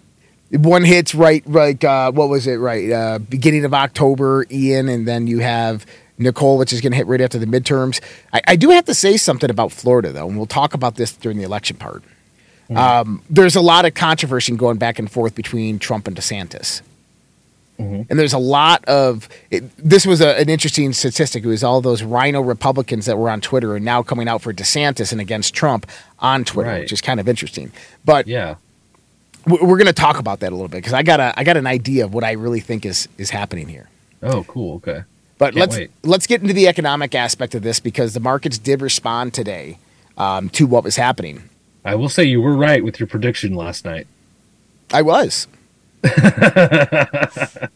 one 0.51 0.85
hits 0.85 1.13
right, 1.13 1.45
like 1.45 1.83
uh, 1.83 2.09
what 2.13 2.29
was 2.29 2.47
it? 2.47 2.55
Right, 2.55 2.89
uh, 2.89 3.19
beginning 3.19 3.65
of 3.65 3.73
October, 3.73 4.45
Ian, 4.49 4.87
and 4.87 5.05
then 5.05 5.27
you 5.27 5.39
have 5.39 5.85
Nicole, 6.17 6.57
which 6.57 6.71
is 6.71 6.79
going 6.79 6.93
to 6.93 6.97
hit 6.97 7.07
right 7.07 7.19
after 7.19 7.37
the 7.37 7.45
midterms. 7.45 7.99
I, 8.31 8.41
I, 8.47 8.55
do 8.55 8.69
have 8.69 8.85
to 8.85 8.93
say 8.93 9.17
something 9.17 9.49
about 9.49 9.73
Florida, 9.73 10.13
though, 10.13 10.29
and 10.29 10.37
we'll 10.37 10.45
talk 10.45 10.73
about 10.73 10.95
this 10.95 11.11
during 11.11 11.37
the 11.37 11.43
election 11.43 11.75
part. 11.75 12.01
Mm-hmm. 12.69 12.77
Um, 12.77 13.23
there's 13.29 13.57
a 13.57 13.61
lot 13.61 13.83
of 13.83 13.93
controversy 13.93 14.55
going 14.55 14.77
back 14.77 14.99
and 14.99 15.11
forth 15.11 15.35
between 15.35 15.79
Trump 15.79 16.07
and 16.07 16.15
DeSantis. 16.15 16.81
Mm-hmm. 17.79 18.01
And 18.09 18.19
there's 18.19 18.33
a 18.33 18.39
lot 18.39 18.83
of 18.85 19.29
it, 19.49 19.63
this 19.77 20.05
was 20.05 20.19
a, 20.19 20.37
an 20.37 20.49
interesting 20.49 20.91
statistic. 20.91 21.45
It 21.45 21.47
was 21.47 21.63
all 21.63 21.79
those 21.79 22.03
rhino 22.03 22.41
Republicans 22.41 23.05
that 23.05 23.17
were 23.17 23.29
on 23.29 23.39
Twitter 23.39 23.75
and 23.75 23.85
now 23.85 24.03
coming 24.03 24.27
out 24.27 24.41
for 24.41 24.53
DeSantis 24.53 25.13
and 25.13 25.21
against 25.21 25.53
Trump 25.53 25.87
on 26.19 26.43
Twitter, 26.43 26.69
right. 26.69 26.81
which 26.81 26.91
is 26.91 26.99
kind 26.99 27.21
of 27.21 27.29
interesting. 27.29 27.71
But 28.03 28.27
yeah, 28.27 28.55
we're 29.47 29.77
going 29.77 29.85
to 29.85 29.93
talk 29.93 30.19
about 30.19 30.41
that 30.41 30.49
a 30.49 30.55
little 30.55 30.67
bit 30.67 30.77
because 30.77 30.93
I 30.93 31.03
got 31.03 31.21
a 31.21 31.33
I 31.39 31.43
got 31.45 31.55
an 31.55 31.67
idea 31.67 32.03
of 32.03 32.13
what 32.13 32.25
I 32.25 32.33
really 32.33 32.59
think 32.59 32.85
is 32.85 33.07
is 33.17 33.29
happening 33.29 33.69
here. 33.69 33.89
Oh, 34.21 34.43
cool. 34.43 34.75
Okay. 34.75 35.03
But 35.37 35.53
Can't 35.53 35.55
let's 35.55 35.77
wait. 35.77 35.91
let's 36.03 36.27
get 36.27 36.41
into 36.41 36.53
the 36.53 36.67
economic 36.67 37.15
aspect 37.15 37.55
of 37.55 37.63
this 37.63 37.79
because 37.79 38.13
the 38.13 38.19
markets 38.19 38.57
did 38.57 38.81
respond 38.81 39.33
today 39.33 39.77
um, 40.17 40.49
to 40.49 40.67
what 40.67 40.83
was 40.83 40.97
happening. 40.97 41.43
I 41.85 41.95
will 41.95 42.09
say 42.09 42.25
you 42.25 42.41
were 42.41 42.55
right 42.55 42.83
with 42.83 42.99
your 42.99 43.07
prediction 43.07 43.53
last 43.53 43.85
night. 43.85 44.05
I 44.91 45.01
was. 45.01 45.47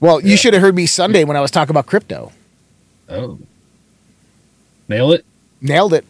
well, 0.00 0.20
you 0.20 0.36
should 0.36 0.52
have 0.54 0.62
heard 0.62 0.74
me 0.74 0.86
Sunday 0.86 1.24
when 1.24 1.36
I 1.36 1.40
was 1.40 1.50
talking 1.50 1.70
about 1.70 1.86
crypto. 1.86 2.32
Oh. 3.08 3.38
Nail 4.88 5.12
it? 5.12 5.24
Nailed 5.60 5.94
it. 5.94 6.04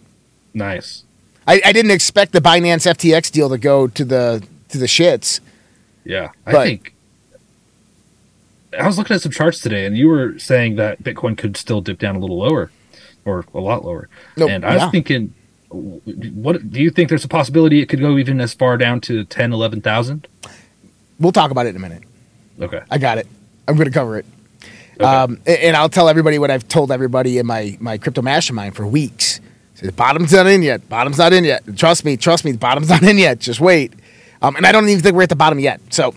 Nice. 0.55 1.05
I, 1.47 1.61
I, 1.65 1.73
didn't 1.73 1.91
expect 1.91 2.33
the 2.33 2.41
Binance 2.41 2.87
FTX 2.87 3.31
deal 3.31 3.49
to 3.49 3.59
go 3.59 3.87
to 3.89 4.05
the 4.05 4.47
to 4.69 4.79
the 4.79 4.87
shits. 4.87 5.41
Yeah. 6.05 6.31
I 6.47 6.53
think 6.53 6.95
I 8.79 8.87
was 8.87 8.99
looking 8.99 9.15
at 9.15 9.23
some 9.23 9.33
charts 9.33 9.61
today 9.61 9.85
and 9.85 9.97
you 9.97 10.09
were 10.09 10.39
saying 10.39 10.77
that 10.77 11.03
Bitcoin 11.03 11.37
could 11.37 11.57
still 11.57 11.81
dip 11.81 11.99
down 11.99 12.17
a 12.17 12.19
little 12.19 12.39
lower 12.39 12.71
or 13.25 13.45
a 13.53 13.61
lot 13.61 13.85
lower. 13.85 14.09
No, 14.37 14.49
and 14.49 14.65
I 14.65 14.77
yeah. 14.77 14.85
was 14.85 14.93
thinking 14.93 15.35
what 15.71 16.71
do 16.71 16.81
you 16.81 16.91
think 16.91 17.09
there's 17.09 17.25
a 17.25 17.29
possibility 17.29 17.81
it 17.81 17.87
could 17.87 18.01
go 18.01 18.19
even 18.19 18.41
as 18.41 18.55
far 18.55 18.77
down 18.77 19.01
to 19.03 19.25
10 19.25 19.53
11,000? 19.53 20.27
We'll 21.21 21.33
talk 21.33 21.51
about 21.51 21.67
it 21.67 21.71
in 21.71 21.77
a 21.77 21.81
minute. 21.81 22.03
Okay. 22.61 22.81
I 22.91 22.99
got 22.99 23.19
it. 23.19 23.27
I'm 23.69 23.77
going 23.77 23.87
to 23.87 23.95
cover 23.95 24.19
it. 24.19 24.27
Okay. 24.95 25.05
Um, 25.05 25.41
and 25.47 25.77
I'll 25.77 25.89
tell 25.89 26.09
everybody 26.09 26.39
what 26.39 26.51
I've 26.51 26.67
told 26.67 26.91
everybody 26.91 27.39
in 27.39 27.47
my, 27.47 27.77
my 27.81 27.99
crypto 27.99 28.23
mastermind 28.23 28.75
for 28.75 28.87
weeks. 28.87 29.41
So 29.75 29.87
the 29.87 29.93
bottom's 29.93 30.33
not 30.33 30.47
in 30.47 30.63
yet. 30.63 30.89
Bottom's 30.89 31.19
not 31.19 31.33
in 31.33 31.45
yet. 31.45 31.63
Trust 31.77 32.05
me. 32.05 32.17
Trust 32.17 32.45
me. 32.45 32.53
The 32.53 32.59
bottom's 32.59 32.89
not 32.89 33.03
in 33.03 33.17
yet. 33.17 33.39
Just 33.39 33.61
wait. 33.61 33.93
Um, 34.43 34.57
and 34.57 34.67
I 34.67 34.73
don't 34.73 34.89
even 34.89 35.03
think 35.03 35.15
we're 35.15 35.23
at 35.23 35.29
the 35.29 35.37
bottom 35.37 35.59
yet. 35.59 35.81
So, 35.91 36.15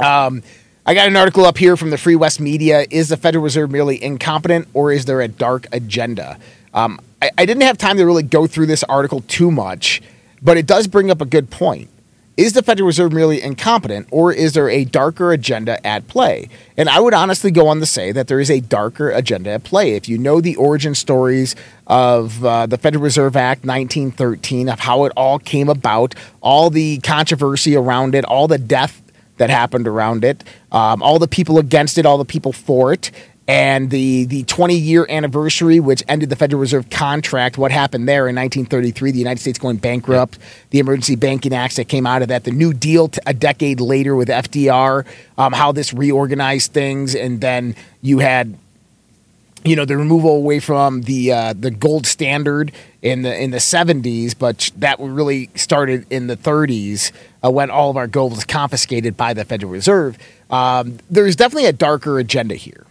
um, 0.00 0.42
I 0.86 0.94
got 0.94 1.06
an 1.06 1.16
article 1.16 1.44
up 1.44 1.58
here 1.58 1.76
from 1.76 1.90
the 1.90 1.98
Free 1.98 2.16
West 2.16 2.40
Media. 2.40 2.86
Is 2.90 3.10
the 3.10 3.16
Federal 3.16 3.44
Reserve 3.44 3.70
merely 3.70 4.02
incompetent, 4.02 4.68
or 4.72 4.90
is 4.90 5.04
there 5.04 5.20
a 5.20 5.28
dark 5.28 5.66
agenda? 5.70 6.38
Um, 6.72 7.00
I, 7.20 7.30
I 7.36 7.44
didn't 7.44 7.64
have 7.64 7.76
time 7.76 7.96
to 7.98 8.04
really 8.06 8.22
go 8.22 8.46
through 8.46 8.66
this 8.66 8.84
article 8.84 9.20
too 9.28 9.50
much, 9.50 10.00
but 10.40 10.56
it 10.56 10.66
does 10.66 10.86
bring 10.86 11.10
up 11.10 11.20
a 11.20 11.26
good 11.26 11.50
point. 11.50 11.90
Is 12.38 12.52
the 12.52 12.62
Federal 12.62 12.86
Reserve 12.86 13.12
merely 13.12 13.42
incompetent, 13.42 14.06
or 14.12 14.32
is 14.32 14.52
there 14.52 14.70
a 14.70 14.84
darker 14.84 15.32
agenda 15.32 15.84
at 15.84 16.06
play? 16.06 16.48
And 16.76 16.88
I 16.88 17.00
would 17.00 17.12
honestly 17.12 17.50
go 17.50 17.66
on 17.66 17.80
to 17.80 17.86
say 17.86 18.12
that 18.12 18.28
there 18.28 18.38
is 18.38 18.48
a 18.48 18.60
darker 18.60 19.10
agenda 19.10 19.50
at 19.50 19.64
play. 19.64 19.94
If 19.94 20.08
you 20.08 20.18
know 20.18 20.40
the 20.40 20.54
origin 20.54 20.94
stories 20.94 21.56
of 21.88 22.44
uh, 22.44 22.66
the 22.66 22.78
Federal 22.78 23.02
Reserve 23.02 23.34
Act 23.34 23.64
1913, 23.64 24.68
of 24.68 24.78
how 24.78 25.04
it 25.04 25.12
all 25.16 25.40
came 25.40 25.68
about, 25.68 26.14
all 26.40 26.70
the 26.70 26.98
controversy 26.98 27.74
around 27.74 28.14
it, 28.14 28.24
all 28.24 28.46
the 28.46 28.56
death 28.56 29.02
that 29.38 29.50
happened 29.50 29.88
around 29.88 30.22
it, 30.22 30.44
um, 30.70 31.02
all 31.02 31.18
the 31.18 31.26
people 31.26 31.58
against 31.58 31.98
it, 31.98 32.06
all 32.06 32.18
the 32.18 32.24
people 32.24 32.52
for 32.52 32.92
it, 32.92 33.10
and 33.48 33.88
the 33.88 34.26
the 34.26 34.42
20 34.44 34.76
year 34.76 35.06
anniversary, 35.08 35.80
which 35.80 36.04
ended 36.06 36.28
the 36.28 36.36
Federal 36.36 36.60
Reserve 36.60 36.90
contract. 36.90 37.56
What 37.56 37.72
happened 37.72 38.06
there 38.06 38.28
in 38.28 38.36
1933? 38.36 39.10
The 39.10 39.18
United 39.18 39.40
States 39.40 39.58
going 39.58 39.78
bankrupt. 39.78 40.38
The 40.70 40.78
Emergency 40.78 41.16
Banking 41.16 41.54
Acts 41.54 41.76
that 41.76 41.86
came 41.86 42.06
out 42.06 42.20
of 42.20 42.28
that. 42.28 42.44
The 42.44 42.50
New 42.50 42.74
Deal 42.74 43.08
t- 43.08 43.20
a 43.26 43.32
decade 43.32 43.80
later 43.80 44.14
with 44.14 44.28
FDR. 44.28 45.06
Um, 45.38 45.54
how 45.54 45.72
this 45.72 45.94
reorganized 45.94 46.72
things, 46.72 47.16
and 47.16 47.40
then 47.40 47.74
you 48.02 48.18
had. 48.18 48.56
You 49.64 49.74
know 49.74 49.84
the 49.84 49.96
removal 49.96 50.36
away 50.36 50.60
from 50.60 51.02
the 51.02 51.32
uh, 51.32 51.52
the 51.52 51.72
gold 51.72 52.06
standard 52.06 52.70
in 53.02 53.22
the 53.22 53.42
in 53.42 53.50
the 53.50 53.58
70s, 53.58 54.38
but 54.38 54.70
that 54.76 55.00
really 55.00 55.50
started 55.56 56.06
in 56.10 56.28
the 56.28 56.36
30s 56.36 57.10
uh, 57.44 57.50
when 57.50 57.68
all 57.68 57.90
of 57.90 57.96
our 57.96 58.06
gold 58.06 58.32
was 58.32 58.44
confiscated 58.44 59.16
by 59.16 59.34
the 59.34 59.44
Federal 59.44 59.72
Reserve. 59.72 60.16
Um, 60.48 60.98
there's 61.10 61.34
definitely 61.34 61.66
a 61.66 61.72
darker 61.72 62.20
agenda 62.20 62.54
here. 62.54 62.86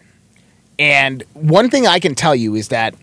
And 0.80 1.24
one 1.34 1.70
thing 1.70 1.88
I 1.88 2.00
can 2.00 2.16
tell 2.16 2.36
you 2.36 2.56
is 2.56 2.68
that 2.70 2.94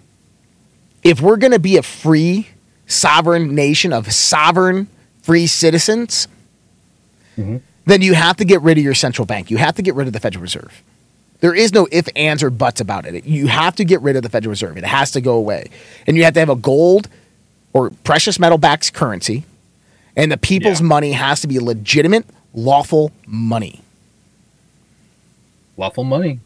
if 1.03 1.21
we're 1.21 1.37
going 1.37 1.53
to 1.53 1.59
be 1.59 1.77
a 1.77 1.83
free, 1.83 2.49
sovereign 2.87 3.55
nation 3.55 3.93
of 3.93 4.13
sovereign, 4.13 4.89
free 5.23 5.47
citizens, 5.47 6.29
mm-hmm. 7.37 7.59
then 7.87 8.03
you 8.03 8.15
have 8.15 8.37
to 8.37 8.45
get 8.45 8.63
rid 8.63 8.79
of 8.79 8.85
your 8.85 8.95
central 8.95 9.27
bank. 9.27 9.51
You 9.51 9.57
have 9.59 9.75
to 9.77 9.83
get 9.83 9.95
rid 9.95 10.07
of 10.07 10.13
the 10.13 10.21
Federal 10.21 10.43
Reserve. 10.43 10.83
There 11.41 11.55
is 11.55 11.75
no 11.75 11.89
if, 11.91 12.09
ands, 12.17 12.43
or 12.43 12.51
buts 12.51 12.81
about 12.81 13.07
it. 13.07 13.25
You 13.25 13.49
have 13.49 13.77
to 13.77 13.85
get 13.85 14.01
rid 14.01 14.17
of 14.17 14.23
the 14.23 14.31
Federal 14.31 14.51
Reserve. 14.51 14.79
It 14.79 14.85
has 14.85 15.11
to 15.13 15.21
go 15.21 15.35
away. 15.35 15.69
And 16.07 16.17
you 16.17 16.25
have 16.25 16.35
to 16.35 16.41
have 16.41 16.49
a 16.49 16.57
gold 16.57 17.09
or 17.73 17.91
precious 17.91 18.39
metal 18.39 18.57
backed 18.57 18.95
currency. 18.95 19.45
And 20.17 20.31
the 20.31 20.39
people's 20.39 20.81
yeah. 20.81 20.87
money 20.87 21.13
has 21.13 21.41
to 21.41 21.49
be 21.49 21.59
legitimate, 21.59 22.25
lawful 22.55 23.11
money. 23.27 23.83
Lawful 25.77 26.05
money 26.05 26.39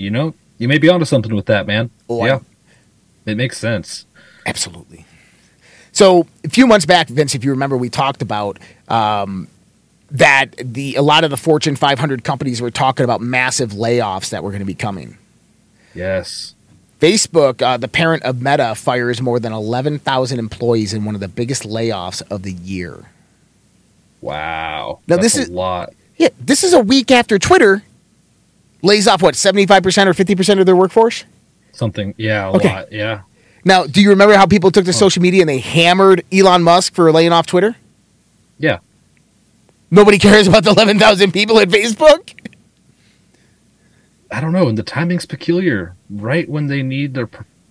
you 0.00 0.10
know, 0.10 0.34
you 0.58 0.66
may 0.66 0.78
be 0.78 0.88
onto 0.88 1.04
something 1.04 1.34
with 1.34 1.46
that, 1.46 1.66
man. 1.66 1.90
Oh, 2.08 2.24
yeah, 2.24 2.40
I... 3.26 3.30
it 3.30 3.36
makes 3.36 3.58
sense. 3.58 4.06
Absolutely. 4.46 5.04
So 5.92 6.26
a 6.44 6.48
few 6.48 6.66
months 6.66 6.86
back, 6.86 7.08
Vince, 7.08 7.34
if 7.34 7.44
you 7.44 7.50
remember, 7.50 7.76
we 7.76 7.90
talked 7.90 8.22
about 8.22 8.58
um, 8.88 9.48
that 10.10 10.54
the 10.56 10.94
a 10.94 11.02
lot 11.02 11.24
of 11.24 11.30
the 11.30 11.36
Fortune 11.36 11.76
500 11.76 12.24
companies 12.24 12.62
were 12.62 12.70
talking 12.70 13.04
about 13.04 13.20
massive 13.20 13.72
layoffs 13.72 14.30
that 14.30 14.42
were 14.42 14.50
going 14.50 14.60
to 14.60 14.66
be 14.66 14.74
coming. 14.74 15.18
Yes. 15.94 16.54
Facebook, 17.00 17.60
uh, 17.62 17.76
the 17.76 17.88
parent 17.88 18.22
of 18.22 18.40
Meta, 18.40 18.74
fires 18.74 19.20
more 19.20 19.40
than 19.40 19.52
11,000 19.52 20.38
employees 20.38 20.92
in 20.92 21.04
one 21.04 21.14
of 21.14 21.20
the 21.20 21.28
biggest 21.28 21.64
layoffs 21.64 22.22
of 22.30 22.42
the 22.42 22.52
year. 22.52 23.10
Wow. 24.20 25.00
Now 25.06 25.16
That's 25.16 25.34
this 25.34 25.36
is 25.36 25.48
a 25.48 25.52
lot. 25.52 25.92
Yeah, 26.16 26.28
this 26.38 26.62
is 26.62 26.74
a 26.74 26.80
week 26.80 27.10
after 27.10 27.38
Twitter 27.38 27.82
lays 28.82 29.06
off 29.06 29.22
what 29.22 29.34
75% 29.34 30.06
or 30.06 30.12
50% 30.12 30.60
of 30.60 30.66
their 30.66 30.76
workforce? 30.76 31.24
Something 31.72 32.14
yeah 32.16 32.46
a 32.48 32.52
okay. 32.52 32.68
lot 32.68 32.92
yeah. 32.92 33.22
Now 33.64 33.84
do 33.84 34.02
you 34.02 34.10
remember 34.10 34.34
how 34.34 34.46
people 34.46 34.70
took 34.70 34.84
to 34.84 34.90
oh. 34.90 34.92
social 34.92 35.22
media 35.22 35.42
and 35.42 35.48
they 35.48 35.58
hammered 35.58 36.24
elon 36.32 36.62
musk 36.62 36.94
for 36.94 37.10
laying 37.12 37.32
off 37.32 37.46
twitter? 37.46 37.76
Yeah. 38.58 38.78
Nobody 39.90 40.18
cares 40.18 40.46
about 40.46 40.64
the 40.64 40.72
11000 40.72 41.32
people 41.32 41.58
at 41.58 41.68
facebook? 41.68 42.34
I 44.30 44.40
don't 44.40 44.52
know 44.52 44.68
and 44.68 44.78
the 44.78 44.82
timing's 44.82 45.26
peculiar 45.26 45.96
right 46.08 46.48
when 46.48 46.66
they 46.66 46.82
need 46.82 47.14
their 47.14 47.28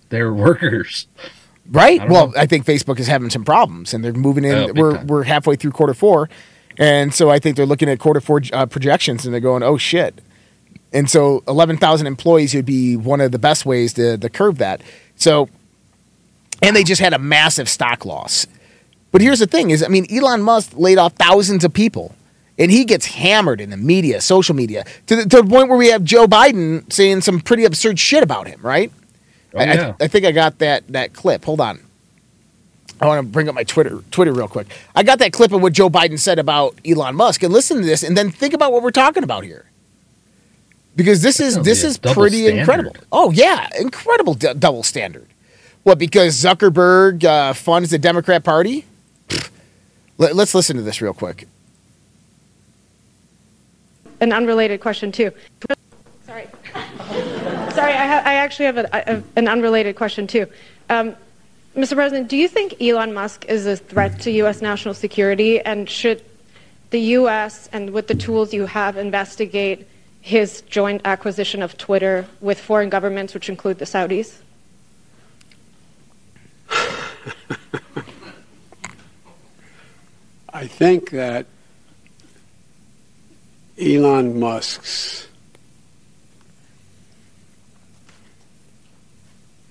their 0.08 0.32
workers. 0.46 1.06
Right? 1.70 2.00
I 2.00 2.06
well 2.06 2.28
know. 2.28 2.34
i 2.36 2.46
think 2.46 2.64
facebook 2.64 2.98
is 2.98 3.06
having 3.06 3.30
some 3.30 3.44
problems 3.44 3.94
and 3.94 4.02
they're 4.04 4.12
moving 4.12 4.44
in 4.44 4.54
oh, 4.54 4.72
we're, 4.74 5.04
we're 5.04 5.22
halfway 5.24 5.56
through 5.56 5.70
quarter 5.70 5.94
four 5.94 6.28
and 6.78 7.14
so 7.14 7.30
i 7.30 7.38
think 7.38 7.56
they're 7.56 7.66
looking 7.66 7.88
at 7.88 8.00
quarter 8.00 8.20
four 8.20 8.40
uh, 8.52 8.66
projections 8.66 9.24
and 9.24 9.32
they're 9.32 9.40
going 9.40 9.62
oh 9.62 9.76
shit 9.76 10.20
and 10.92 11.08
so 11.08 11.42
11,000 11.46 12.06
employees 12.06 12.54
would 12.54 12.66
be 12.66 12.96
one 12.96 13.20
of 13.20 13.32
the 13.32 13.38
best 13.38 13.64
ways 13.64 13.92
to, 13.94 14.18
to 14.18 14.28
curb 14.28 14.56
that. 14.56 14.82
So, 15.16 15.48
and 16.62 16.74
they 16.74 16.84
just 16.84 17.00
had 17.00 17.12
a 17.12 17.18
massive 17.18 17.68
stock 17.68 18.04
loss. 18.04 18.46
But 19.12 19.20
here's 19.20 19.38
the 19.38 19.46
thing 19.46 19.70
is, 19.70 19.82
I 19.82 19.88
mean, 19.88 20.06
Elon 20.12 20.42
Musk 20.42 20.72
laid 20.74 20.98
off 20.98 21.14
thousands 21.14 21.64
of 21.64 21.72
people 21.72 22.14
and 22.58 22.70
he 22.70 22.84
gets 22.84 23.06
hammered 23.06 23.60
in 23.60 23.70
the 23.70 23.76
media, 23.76 24.20
social 24.20 24.54
media, 24.54 24.84
to 25.06 25.16
the, 25.16 25.22
to 25.22 25.42
the 25.42 25.48
point 25.48 25.68
where 25.68 25.78
we 25.78 25.88
have 25.88 26.04
Joe 26.04 26.26
Biden 26.26 26.92
saying 26.92 27.22
some 27.22 27.40
pretty 27.40 27.64
absurd 27.64 27.98
shit 27.98 28.22
about 28.22 28.46
him, 28.46 28.60
right? 28.62 28.92
Oh, 29.54 29.62
yeah. 29.62 29.94
I, 30.00 30.04
I, 30.04 30.08
think 30.08 30.24
I 30.26 30.32
got 30.32 30.58
that 30.58 30.86
that 30.88 31.12
clip. 31.12 31.44
Hold 31.44 31.60
on. 31.60 31.80
I 33.00 33.06
want 33.06 33.26
to 33.26 33.32
bring 33.32 33.48
up 33.48 33.54
my 33.54 33.64
Twitter 33.64 34.04
Twitter 34.10 34.32
real 34.32 34.46
quick. 34.46 34.68
I 34.94 35.02
got 35.02 35.18
that 35.20 35.32
clip 35.32 35.52
of 35.52 35.62
what 35.62 35.72
Joe 35.72 35.88
Biden 35.90 36.18
said 36.18 36.38
about 36.38 36.78
Elon 36.86 37.16
Musk, 37.16 37.42
and 37.42 37.52
listen 37.52 37.78
to 37.78 37.82
this, 37.82 38.02
and 38.02 38.16
then 38.16 38.30
think 38.30 38.54
about 38.54 38.72
what 38.72 38.82
we're 38.82 38.90
talking 38.90 39.24
about 39.24 39.42
here 39.42 39.64
because 40.96 41.22
this 41.22 41.40
is 41.40 41.60
this 41.62 41.84
is 41.84 41.98
pretty 41.98 42.44
standard. 42.44 42.60
incredible. 42.60 42.96
Oh 43.12 43.30
yeah, 43.30 43.68
incredible 43.78 44.34
d- 44.34 44.54
double 44.58 44.82
standard. 44.82 45.26
What? 45.82 45.98
Because 45.98 46.36
Zuckerberg 46.36 47.24
uh, 47.24 47.52
funds 47.54 47.90
the 47.90 47.98
Democrat 47.98 48.44
Party? 48.44 48.84
Let, 50.18 50.36
us 50.36 50.54
listen 50.54 50.76
to 50.76 50.82
this 50.82 51.00
real 51.00 51.14
quick. 51.14 51.48
An 54.20 54.32
unrelated 54.32 54.80
question 54.80 55.10
too. 55.12 55.32
Sorry, 56.26 56.46
sorry. 56.74 57.92
I, 57.94 58.06
ha- 58.06 58.22
I 58.26 58.34
actually 58.34 58.66
have 58.66 58.76
a, 58.76 58.88
a, 58.92 59.22
an 59.36 59.48
unrelated 59.48 59.96
question 59.96 60.26
too. 60.26 60.46
Um, 60.90 61.16
Mr. 61.74 61.94
President, 61.94 62.28
do 62.28 62.36
you 62.36 62.48
think 62.48 62.82
Elon 62.82 63.14
Musk 63.14 63.46
is 63.46 63.64
a 63.64 63.76
threat 63.76 64.20
to 64.20 64.30
U.S. 64.32 64.60
national 64.60 64.92
security? 64.92 65.60
And 65.60 65.88
should 65.88 66.22
the 66.90 67.00
U.S. 67.00 67.70
and 67.72 67.90
with 67.90 68.08
the 68.08 68.14
tools 68.14 68.52
you 68.52 68.66
have 68.66 68.98
investigate 68.98 69.86
his 70.30 70.62
joint 70.62 71.02
acquisition 71.04 71.60
of 71.60 71.76
Twitter 71.76 72.24
with 72.40 72.58
foreign 72.60 72.88
governments, 72.88 73.34
which 73.34 73.48
include 73.48 73.80
the 73.80 73.84
Saudis? 73.84 74.36
I 80.52 80.68
think 80.68 81.10
that 81.10 81.46
Elon 83.76 84.38
Musk's 84.38 85.26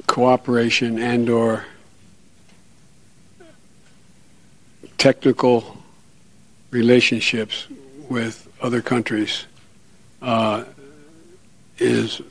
cooperation 0.08 1.00
and 1.00 1.30
or 1.30 1.64
technical 4.98 5.78
relationships 6.72 7.68
with 8.10 8.50
other 8.62 8.82
countries 8.82 9.46
uh, 10.22 10.66
is 11.78 12.22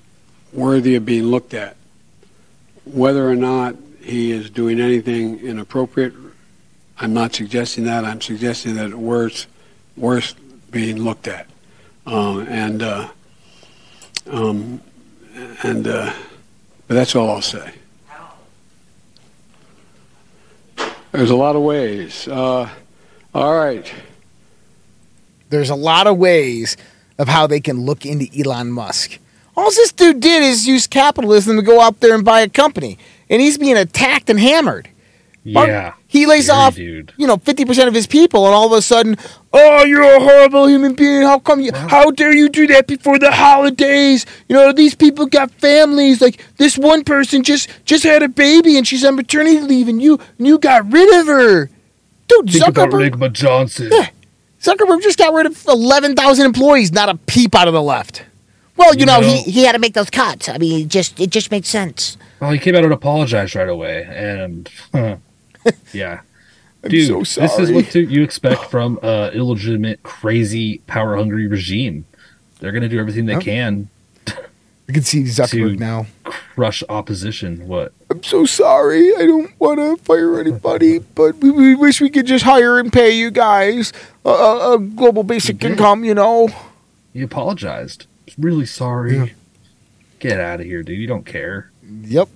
worthy 0.52 0.96
of 0.96 1.04
being 1.04 1.24
looked 1.24 1.54
at. 1.54 1.76
Whether 2.84 3.28
or 3.28 3.36
not 3.36 3.76
he 4.00 4.32
is 4.32 4.50
doing 4.50 4.80
anything 4.80 5.40
inappropriate, 5.40 6.14
I'm 6.98 7.14
not 7.14 7.34
suggesting 7.34 7.84
that. 7.84 8.04
I'm 8.04 8.20
suggesting 8.20 8.74
that 8.74 8.86
it's 8.86 8.94
worth, 8.94 9.46
worth 9.96 10.34
being 10.70 11.02
looked 11.02 11.28
at. 11.28 11.46
Uh, 12.06 12.40
and 12.40 12.82
uh, 12.82 13.08
um, 14.30 14.80
and 15.62 15.86
uh, 15.86 16.12
but 16.86 16.94
that's 16.94 17.14
all 17.14 17.30
I'll 17.30 17.42
say. 17.42 17.72
There's 21.12 21.30
a 21.30 21.36
lot 21.36 21.56
of 21.56 21.62
ways. 21.62 22.28
Uh, 22.28 22.68
all 23.34 23.56
right. 23.56 23.92
There's 25.50 25.70
a 25.70 25.74
lot 25.74 26.06
of 26.06 26.18
ways 26.18 26.76
of 27.18 27.28
how 27.28 27.46
they 27.46 27.60
can 27.60 27.84
look 27.84 28.06
into 28.06 28.28
Elon 28.38 28.70
Musk. 28.70 29.18
All 29.56 29.70
this 29.70 29.92
dude 29.92 30.20
did 30.20 30.42
is 30.42 30.66
use 30.66 30.86
capitalism 30.86 31.56
to 31.56 31.62
go 31.62 31.80
out 31.80 32.00
there 32.00 32.14
and 32.14 32.24
buy 32.24 32.40
a 32.40 32.48
company, 32.48 32.98
and 33.28 33.42
he's 33.42 33.58
being 33.58 33.76
attacked 33.76 34.30
and 34.30 34.38
hammered. 34.38 34.88
Yeah. 35.42 35.94
He 36.06 36.26
lays 36.26 36.48
off, 36.48 36.74
dude. 36.74 37.12
you 37.16 37.26
know, 37.26 37.36
50% 37.36 37.86
of 37.86 37.94
his 37.94 38.06
people, 38.06 38.46
and 38.46 38.54
all 38.54 38.66
of 38.66 38.72
a 38.72 38.82
sudden, 38.82 39.16
oh, 39.52 39.84
you're 39.84 40.02
a 40.02 40.20
horrible 40.20 40.68
human 40.68 40.94
being. 40.94 41.22
How 41.22 41.38
come 41.38 41.60
you, 41.60 41.70
wow. 41.72 41.88
how 41.88 42.10
dare 42.10 42.34
you 42.34 42.48
do 42.48 42.66
that 42.68 42.86
before 42.86 43.18
the 43.18 43.30
holidays? 43.30 44.24
You 44.48 44.56
know, 44.56 44.72
these 44.72 44.94
people 44.94 45.26
got 45.26 45.50
families. 45.52 46.20
Like, 46.20 46.44
this 46.56 46.78
one 46.78 47.04
person 47.04 47.42
just 47.42 47.68
just 47.84 48.04
had 48.04 48.22
a 48.22 48.28
baby 48.28 48.76
and 48.76 48.86
she's 48.86 49.04
on 49.04 49.16
maternity 49.16 49.60
leave, 49.60 49.88
and 49.88 50.00
you, 50.00 50.18
and 50.38 50.46
you 50.46 50.58
got 50.58 50.90
rid 50.90 51.20
of 51.20 51.26
her. 51.26 51.70
Dude, 52.28 52.50
Think 52.50 52.64
Zuckerberg. 52.64 53.14
About 53.14 53.32
Johnson. 53.32 53.90
Yeah. 53.92 54.08
Zuckerberg 54.60 55.02
just 55.02 55.18
got 55.18 55.32
rid 55.32 55.46
of 55.46 55.64
11,000 55.66 56.44
employees, 56.44 56.92
not 56.92 57.08
a 57.08 57.14
peep 57.14 57.54
out 57.54 57.68
of 57.68 57.74
the 57.74 57.82
left. 57.82 58.24
Well, 58.76 58.94
you, 58.94 59.00
you 59.00 59.06
know, 59.06 59.20
know, 59.20 59.26
he, 59.26 59.42
he 59.42 59.64
had 59.64 59.72
to 59.72 59.78
make 59.78 59.94
those 59.94 60.10
cuts. 60.10 60.48
I 60.48 60.58
mean, 60.58 60.86
it 60.86 60.88
just 60.88 61.18
it 61.18 61.30
just 61.30 61.50
made 61.50 61.66
sense. 61.66 62.16
Well, 62.40 62.52
he 62.52 62.58
came 62.58 62.76
out 62.76 62.84
and 62.84 62.92
apologized 62.92 63.56
right 63.56 63.68
away, 63.68 64.06
and 64.08 64.70
yeah. 65.92 66.20
Dude, 66.88 67.26
so 67.26 67.40
this 67.40 67.58
is 67.58 67.72
what 67.72 67.86
to, 67.86 68.00
you 68.00 68.22
expect 68.22 68.66
from 68.66 69.00
a 69.02 69.32
illegitimate, 69.34 70.04
crazy, 70.04 70.78
power 70.86 71.16
hungry 71.16 71.48
regime. 71.48 72.04
They're 72.60 72.70
going 72.70 72.82
to 72.82 72.88
do 72.88 73.00
everything 73.00 73.26
they 73.26 73.32
yep. 73.34 73.42
can. 73.42 73.88
You 74.88 74.94
can 74.94 75.02
see 75.02 75.22
Zuckerberg 75.24 75.78
now. 75.78 76.06
Crush 76.54 76.82
opposition. 76.88 77.68
What? 77.68 77.92
I'm 78.10 78.22
so 78.22 78.46
sorry. 78.46 79.14
I 79.14 79.26
don't 79.26 79.52
want 79.60 79.78
to 79.78 80.02
fire 80.02 80.40
anybody, 80.40 80.98
but 81.14 81.36
we, 81.36 81.50
we, 81.50 81.74
wish 81.74 82.00
we 82.00 82.08
could 82.08 82.26
just 82.26 82.44
hire 82.44 82.78
and 82.78 82.90
pay 82.90 83.10
you 83.10 83.30
guys 83.30 83.92
a, 84.24 84.30
a, 84.30 84.74
a 84.74 84.78
global 84.78 85.24
basic 85.24 85.62
income. 85.62 86.04
You 86.04 86.14
know. 86.14 86.48
He 87.12 87.20
apologized. 87.20 88.06
Really 88.38 88.64
sorry. 88.64 89.16
Yeah. 89.16 89.26
Get 90.20 90.40
out 90.40 90.60
of 90.60 90.66
here, 90.66 90.82
dude. 90.82 90.98
You 90.98 91.06
don't 91.06 91.26
care. 91.26 91.70
Yep. 91.82 92.30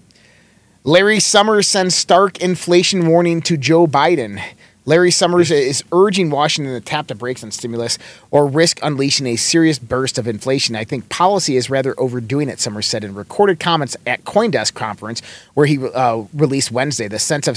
Larry 0.84 1.20
Summers 1.20 1.66
sends 1.66 1.94
stark 1.94 2.38
inflation 2.40 3.06
warning 3.06 3.40
to 3.42 3.56
Joe 3.56 3.86
Biden. 3.86 4.42
Larry 4.84 5.12
Summers 5.12 5.52
is 5.52 5.84
urging 5.92 6.28
Washington 6.30 6.74
to 6.74 6.80
tap 6.80 7.06
the 7.06 7.14
brakes 7.14 7.44
on 7.44 7.52
stimulus 7.52 7.98
or 8.32 8.46
risk 8.48 8.80
unleashing 8.82 9.28
a 9.28 9.36
serious 9.36 9.78
burst 9.78 10.18
of 10.18 10.26
inflation. 10.26 10.74
I 10.74 10.82
think 10.82 11.08
policy 11.08 11.56
is 11.56 11.70
rather 11.70 11.98
overdoing 12.00 12.48
it, 12.48 12.58
Summers 12.58 12.86
said 12.86 13.04
in 13.04 13.14
recorded 13.14 13.60
comments 13.60 13.96
at 14.06 14.24
Coindesk 14.24 14.74
conference, 14.74 15.22
where 15.54 15.66
he 15.66 15.78
uh, 15.78 16.24
released 16.34 16.72
Wednesday. 16.72 17.06
The 17.06 17.20
sense 17.20 17.46
of 17.46 17.56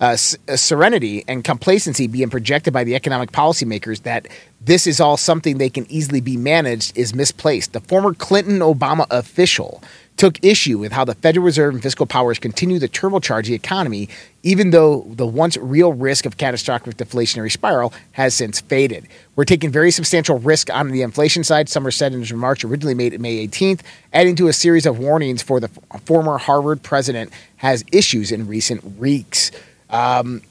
uh, 0.00 0.04
uh, 0.04 0.16
serenity 0.56 1.24
and 1.26 1.42
complacency 1.42 2.06
being 2.06 2.28
projected 2.28 2.74
by 2.74 2.84
the 2.84 2.94
economic 2.94 3.32
policymakers 3.32 4.02
that 4.02 4.28
this 4.60 4.86
is 4.86 5.00
all 5.00 5.16
something 5.16 5.56
they 5.56 5.70
can 5.70 5.90
easily 5.90 6.20
be 6.20 6.36
managed 6.36 6.96
is 6.98 7.14
misplaced. 7.14 7.72
The 7.72 7.80
former 7.80 8.12
Clinton 8.12 8.58
Obama 8.58 9.06
official 9.10 9.82
took 10.18 10.44
issue 10.44 10.78
with 10.78 10.92
how 10.92 11.04
the 11.04 11.14
Federal 11.14 11.46
Reserve 11.46 11.72
and 11.74 11.82
fiscal 11.82 12.04
powers 12.04 12.38
continue 12.38 12.78
to 12.80 12.88
turbocharge 12.88 13.46
the 13.46 13.54
economy, 13.54 14.08
even 14.42 14.70
though 14.70 15.06
the 15.10 15.26
once 15.26 15.56
real 15.56 15.92
risk 15.92 16.26
of 16.26 16.36
catastrophic 16.36 16.96
deflationary 16.96 17.50
spiral 17.50 17.92
has 18.12 18.34
since 18.34 18.60
faded. 18.60 19.06
We're 19.36 19.44
taking 19.44 19.70
very 19.70 19.92
substantial 19.92 20.38
risk 20.38 20.70
on 20.70 20.88
the 20.88 21.02
inflation 21.02 21.44
side, 21.44 21.68
Summers 21.68 21.96
said 21.96 22.12
in 22.12 22.20
his 22.20 22.32
remarks 22.32 22.64
originally 22.64 22.94
made 22.94 23.18
May 23.20 23.46
18th, 23.46 23.80
adding 24.12 24.34
to 24.36 24.48
a 24.48 24.52
series 24.52 24.86
of 24.86 24.98
warnings 24.98 25.40
for 25.40 25.60
the 25.60 25.68
former 26.04 26.36
Harvard 26.36 26.82
president 26.82 27.32
has 27.56 27.84
issues 27.92 28.32
in 28.32 28.48
recent 28.48 28.98
weeks. 28.98 29.52
Um, 29.88 30.42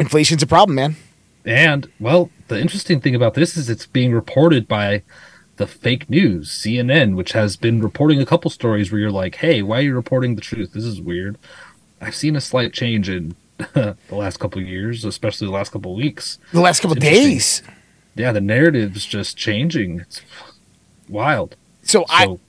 inflation's 0.00 0.42
a 0.42 0.46
problem, 0.46 0.74
man. 0.74 0.96
And, 1.44 1.86
well, 2.00 2.30
the 2.48 2.58
interesting 2.58 3.02
thing 3.02 3.14
about 3.14 3.34
this 3.34 3.58
is 3.58 3.68
it's 3.68 3.86
being 3.86 4.12
reported 4.12 4.66
by 4.66 5.02
the 5.56 5.66
fake 5.66 6.10
news, 6.10 6.50
CNN, 6.50 7.14
which 7.16 7.32
has 7.32 7.56
been 7.56 7.80
reporting 7.80 8.20
a 8.20 8.26
couple 8.26 8.50
stories 8.50 8.90
where 8.90 9.00
you're 9.00 9.10
like, 9.10 9.36
hey, 9.36 9.62
why 9.62 9.78
are 9.78 9.82
you 9.82 9.94
reporting 9.94 10.34
the 10.34 10.40
truth? 10.40 10.72
This 10.72 10.84
is 10.84 11.00
weird. 11.00 11.38
I've 12.00 12.14
seen 12.14 12.36
a 12.36 12.40
slight 12.40 12.72
change 12.72 13.08
in 13.08 13.36
the 13.56 13.96
last 14.10 14.38
couple 14.38 14.60
years, 14.60 15.04
especially 15.04 15.46
the 15.46 15.52
last 15.52 15.70
couple 15.70 15.94
weeks. 15.94 16.38
The 16.52 16.60
last 16.60 16.80
couple 16.80 16.96
days. 16.96 17.62
Yeah, 18.16 18.32
the 18.32 18.40
narrative's 18.40 19.04
just 19.04 19.36
changing. 19.36 20.00
It's 20.00 20.20
wild. 21.08 21.56
So, 21.82 22.00
so 22.00 22.04
I 22.08 22.26
go 22.26 22.40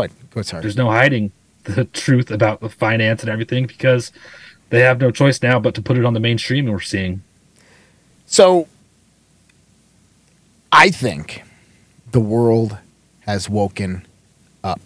ahead. 0.00 0.12
Go 0.30 0.40
ahead. 0.40 0.46
Sorry. 0.46 0.62
There's 0.62 0.76
no 0.76 0.90
hiding 0.90 1.32
the 1.64 1.84
truth 1.84 2.30
about 2.30 2.60
the 2.60 2.68
finance 2.68 3.22
and 3.22 3.30
everything 3.30 3.66
because 3.66 4.12
they 4.70 4.80
have 4.80 5.00
no 5.00 5.10
choice 5.10 5.42
now 5.42 5.58
but 5.58 5.74
to 5.74 5.82
put 5.82 5.96
it 5.96 6.04
on 6.04 6.14
the 6.14 6.20
mainstream 6.20 6.66
and 6.66 6.74
we're 6.74 6.80
seeing. 6.80 7.22
So 8.26 8.68
I 10.72 10.90
think 10.90 11.42
the 12.12 12.20
world 12.20 12.78
has 13.20 13.48
woken 13.48 14.06
up. 14.64 14.80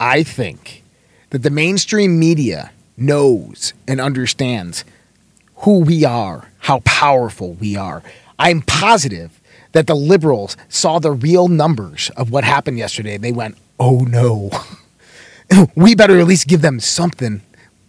I 0.00 0.22
think 0.22 0.82
that 1.30 1.42
the 1.42 1.50
mainstream 1.50 2.18
media 2.18 2.72
knows 2.96 3.72
and 3.86 4.00
understands 4.00 4.84
who 5.56 5.80
we 5.80 6.04
are, 6.04 6.48
how 6.58 6.80
powerful 6.80 7.54
we 7.54 7.76
are. 7.76 8.02
I'm 8.38 8.62
positive 8.62 9.40
that 9.72 9.86
the 9.86 9.94
liberals 9.94 10.56
saw 10.68 10.98
the 10.98 11.12
real 11.12 11.48
numbers 11.48 12.10
of 12.16 12.30
what 12.30 12.44
happened 12.44 12.78
yesterday. 12.78 13.16
They 13.16 13.32
went, 13.32 13.56
oh 13.78 14.00
no, 14.00 14.50
we 15.74 15.94
better 15.94 16.18
at 16.18 16.26
least 16.26 16.48
give 16.48 16.62
them 16.62 16.80
something. 16.80 17.40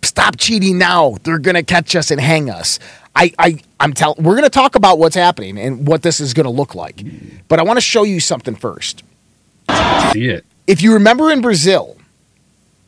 Stop 0.02 0.38
cheating 0.38 0.78
now. 0.78 1.18
They're 1.24 1.40
going 1.40 1.56
to 1.56 1.64
catch 1.64 1.96
us 1.96 2.12
and 2.12 2.20
hang 2.20 2.50
us. 2.50 2.80
I, 3.16 3.32
I 3.38 3.60
I'm 3.80 3.94
telling 3.94 4.24
we're 4.24 4.36
going 4.36 4.44
to 4.44 4.50
talk 4.50 4.76
about 4.76 5.00
what's 5.00 5.16
happening 5.16 5.58
and 5.58 5.88
what 5.88 6.02
this 6.02 6.20
is 6.20 6.34
going 6.34 6.46
to 6.46 6.50
look 6.50 6.76
like. 6.76 7.04
But 7.48 7.60
I 7.60 7.64
want 7.64 7.78
to 7.78 7.82
show 7.82 8.04
you 8.04 8.20
something 8.20 8.56
first. 8.56 9.04
See 10.12 10.28
it. 10.30 10.46
If 10.68 10.82
you 10.82 10.94
remember 10.94 11.32
in 11.32 11.42
Brazil, 11.42 11.98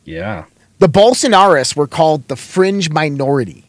yeah. 0.04 0.44
The 0.78 0.88
Bolsonaris 0.88 1.74
were 1.74 1.86
called 1.86 2.28
the 2.28 2.36
fringe 2.36 2.90
minority. 2.90 3.64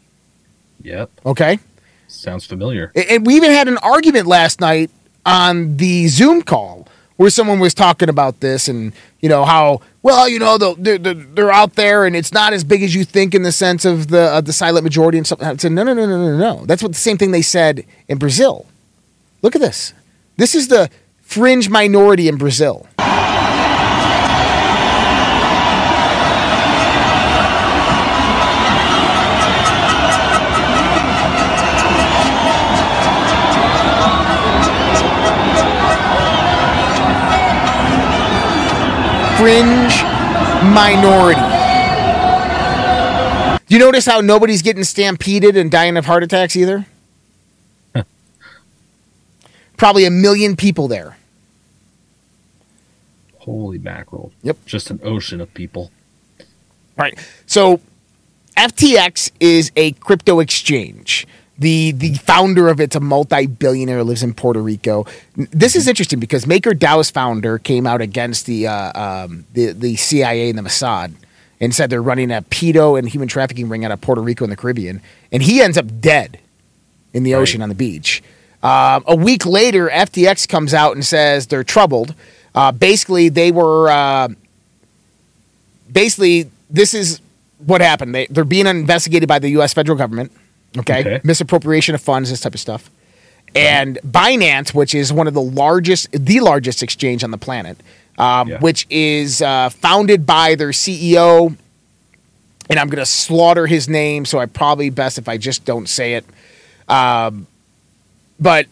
Yep. 0.81 1.09
Okay? 1.25 1.59
Sounds 2.07 2.45
familiar. 2.45 2.91
And 2.95 3.25
we 3.25 3.35
even 3.35 3.51
had 3.51 3.67
an 3.67 3.77
argument 3.77 4.27
last 4.27 4.61
night 4.61 4.91
on 5.25 5.77
the 5.77 6.07
Zoom 6.07 6.41
call 6.41 6.87
where 7.17 7.29
someone 7.29 7.59
was 7.59 7.73
talking 7.73 8.09
about 8.09 8.39
this 8.39 8.67
and 8.67 8.93
you 9.19 9.27
know 9.27 9.43
how 9.43 9.81
well 10.01 10.29
you 10.29 10.39
know 10.39 10.57
they're, 10.57 10.97
they're, 10.97 11.13
they're 11.13 11.51
out 11.51 11.75
there 11.75 12.05
and 12.05 12.15
it's 12.15 12.31
not 12.31 12.53
as 12.53 12.63
big 12.63 12.81
as 12.83 12.95
you 12.95 13.03
think 13.03 13.35
in 13.35 13.43
the 13.43 13.51
sense 13.51 13.85
of 13.85 14.07
the 14.07 14.21
uh, 14.21 14.41
the 14.41 14.53
silent 14.53 14.83
majority 14.83 15.17
and 15.17 15.27
something. 15.27 15.47
I 15.47 15.55
said 15.57 15.71
no 15.73 15.83
no 15.83 15.93
no 15.93 16.05
no 16.05 16.17
no 16.17 16.37
no. 16.37 16.65
That's 16.65 16.81
what 16.81 16.93
the 16.93 16.97
same 16.97 17.17
thing 17.17 17.31
they 17.31 17.41
said 17.41 17.85
in 18.07 18.17
Brazil. 18.17 18.65
Look 19.41 19.55
at 19.55 19.61
this. 19.61 19.93
This 20.37 20.55
is 20.55 20.67
the 20.67 20.89
fringe 21.21 21.69
minority 21.69 22.27
in 22.27 22.37
Brazil. 22.37 22.86
Fringe 39.47 40.03
minority. 40.73 41.39
Do 43.65 43.75
you 43.75 43.79
notice 43.79 44.05
how 44.05 44.19
nobody's 44.19 44.61
getting 44.61 44.83
stampeded 44.83 45.55
and 45.55 45.71
dying 45.71 45.95
of 45.95 46.05
heart 46.05 46.21
attacks 46.21 46.57
either? 46.57 46.85
Probably 49.77 50.03
a 50.03 50.11
million 50.11 50.57
people 50.57 50.89
there. 50.89 51.15
Holy 53.37 53.77
mackerel. 53.77 54.33
Yep. 54.43 54.65
Just 54.65 54.91
an 54.91 54.99
ocean 55.01 55.39
of 55.39 55.53
people. 55.53 55.91
Right. 56.97 57.17
So 57.45 57.79
FTX 58.57 59.31
is 59.39 59.71
a 59.77 59.93
crypto 59.93 60.41
exchange. 60.41 61.25
The 61.59 61.91
the 61.91 62.13
founder 62.15 62.67
of 62.67 62.79
it's 62.79 62.95
a 62.95 62.99
multi-billionaire 62.99 64.03
lives 64.03 64.21
in 64.21 64.33
Puerto 64.33 64.61
Rico. 64.61 65.05
This 65.35 65.75
is 65.75 65.87
interesting 65.87 66.19
because 66.19 66.45
MakerDAO's 66.45 67.09
founder 67.09 67.57
came 67.57 67.87
out 67.87 68.01
against 68.01 68.45
the 68.45 68.67
uh, 68.67 69.25
um, 69.25 69.45
the 69.53 69.71
the 69.71 69.95
CIA 69.95 70.49
and 70.49 70.57
the 70.57 70.63
Mossad 70.63 71.13
and 71.59 71.73
said 71.73 71.89
they're 71.89 72.01
running 72.01 72.31
a 72.31 72.43
pedo 72.43 72.97
and 72.97 73.09
human 73.09 73.27
trafficking 73.27 73.69
ring 73.69 73.83
out 73.83 73.91
of 73.91 73.99
Puerto 74.01 74.21
Rico 74.21 74.43
in 74.43 74.49
the 74.49 74.55
Caribbean, 74.55 75.01
and 75.31 75.41
he 75.41 75.61
ends 75.61 75.77
up 75.77 75.85
dead 75.99 76.39
in 77.13 77.23
the 77.23 77.33
right. 77.33 77.39
ocean 77.39 77.61
on 77.61 77.69
the 77.69 77.75
beach. 77.75 78.21
Uh, 78.61 78.99
a 79.07 79.15
week 79.15 79.45
later, 79.45 79.89
FTX 79.89 80.47
comes 80.47 80.73
out 80.73 80.93
and 80.93 81.05
says 81.05 81.47
they're 81.47 81.63
troubled. 81.63 82.13
Uh, 82.53 82.71
basically, 82.71 83.29
they 83.29 83.51
were 83.51 83.89
uh, 83.89 84.29
basically 85.91 86.49
this 86.69 86.93
is 86.93 87.21
what 87.65 87.81
happened. 87.81 88.13
They, 88.13 88.27
they're 88.27 88.43
being 88.43 88.67
investigated 88.67 89.27
by 89.27 89.39
the 89.39 89.49
U.S. 89.49 89.73
federal 89.73 89.97
government. 89.97 90.31
Okay? 90.79 90.99
okay, 90.99 91.21
misappropriation 91.23 91.95
of 91.95 92.01
funds, 92.01 92.29
this 92.29 92.41
type 92.41 92.53
of 92.53 92.59
stuff. 92.59 92.89
And 93.55 93.97
Binance, 94.05 94.73
which 94.73 94.93
is 94.93 95.11
one 95.11 95.27
of 95.27 95.33
the 95.33 95.41
largest, 95.41 96.11
the 96.11 96.41
largest 96.41 96.83
exchange 96.83 97.23
on 97.23 97.31
the 97.31 97.37
planet, 97.37 97.77
um, 98.17 98.49
yeah. 98.49 98.59
which 98.59 98.85
is 98.89 99.41
uh, 99.41 99.69
founded 99.69 100.25
by 100.25 100.55
their 100.55 100.69
CEO, 100.69 101.55
and 102.69 102.79
I'm 102.79 102.89
going 102.89 102.99
to 102.99 103.05
slaughter 103.05 103.65
his 103.65 103.87
name, 103.87 104.25
so 104.25 104.39
I 104.39 104.45
probably 104.45 104.89
best 104.89 105.17
if 105.17 105.29
I 105.29 105.37
just 105.37 105.65
don't 105.65 105.87
say 105.87 106.15
it. 106.15 106.25
Um, 106.87 107.47
but 108.39 108.67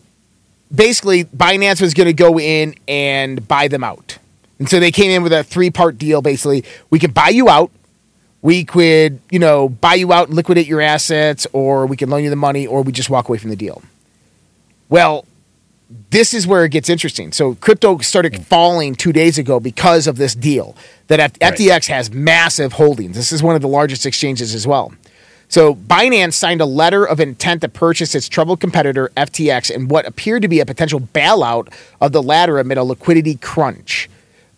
basically, 0.73 1.25
Binance 1.25 1.81
was 1.81 1.93
going 1.93 2.07
to 2.07 2.13
go 2.13 2.39
in 2.39 2.75
and 2.87 3.47
buy 3.47 3.67
them 3.67 3.83
out. 3.83 4.17
And 4.59 4.69
so 4.69 4.79
they 4.79 4.91
came 4.91 5.11
in 5.11 5.23
with 5.23 5.33
a 5.33 5.43
three 5.43 5.69
part 5.69 5.97
deal 5.97 6.21
basically. 6.21 6.63
We 6.89 6.99
can 6.99 7.11
buy 7.11 7.29
you 7.29 7.49
out. 7.49 7.71
We 8.45 8.63
could, 8.63 9.21
you 9.31 9.39
know, 9.39 9.69
buy 9.69 9.95
you 9.95 10.13
out 10.13 10.27
and 10.27 10.35
liquidate 10.35 10.67
your 10.67 10.79
assets, 10.79 11.47
or 11.51 11.87
we 11.87 11.97
can 11.97 12.11
loan 12.11 12.23
you 12.23 12.29
the 12.29 12.35
money, 12.35 12.67
or 12.67 12.83
we 12.83 12.91
just 12.91 13.09
walk 13.09 13.27
away 13.27 13.39
from 13.39 13.49
the 13.49 13.55
deal. 13.55 13.81
Well, 14.87 15.25
this 16.11 16.31
is 16.31 16.45
where 16.45 16.63
it 16.63 16.69
gets 16.69 16.87
interesting. 16.87 17.31
So 17.31 17.55
crypto 17.55 17.97
started 17.97 18.35
hmm. 18.35 18.43
falling 18.43 18.93
two 18.93 19.11
days 19.11 19.39
ago 19.39 19.59
because 19.59 20.05
of 20.05 20.17
this 20.17 20.35
deal. 20.35 20.75
That 21.07 21.19
F- 21.19 21.31
right. 21.41 21.55
FTX 21.55 21.87
has 21.87 22.11
massive 22.11 22.73
holdings. 22.73 23.15
This 23.15 23.31
is 23.31 23.41
one 23.41 23.55
of 23.55 23.63
the 23.63 23.67
largest 23.67 24.05
exchanges 24.05 24.53
as 24.53 24.67
well. 24.67 24.93
So 25.47 25.73
Binance 25.73 26.33
signed 26.33 26.61
a 26.61 26.67
letter 26.67 27.03
of 27.03 27.19
intent 27.19 27.61
to 27.61 27.67
purchase 27.67 28.13
its 28.13 28.29
troubled 28.29 28.59
competitor 28.59 29.11
FTX 29.17 29.71
in 29.71 29.87
what 29.87 30.05
appeared 30.05 30.43
to 30.43 30.47
be 30.47 30.59
a 30.59 30.67
potential 30.67 30.99
bailout 30.99 31.73
of 31.99 32.11
the 32.11 32.21
latter 32.21 32.59
amid 32.59 32.77
a 32.77 32.83
liquidity 32.83 33.37
crunch. 33.37 34.07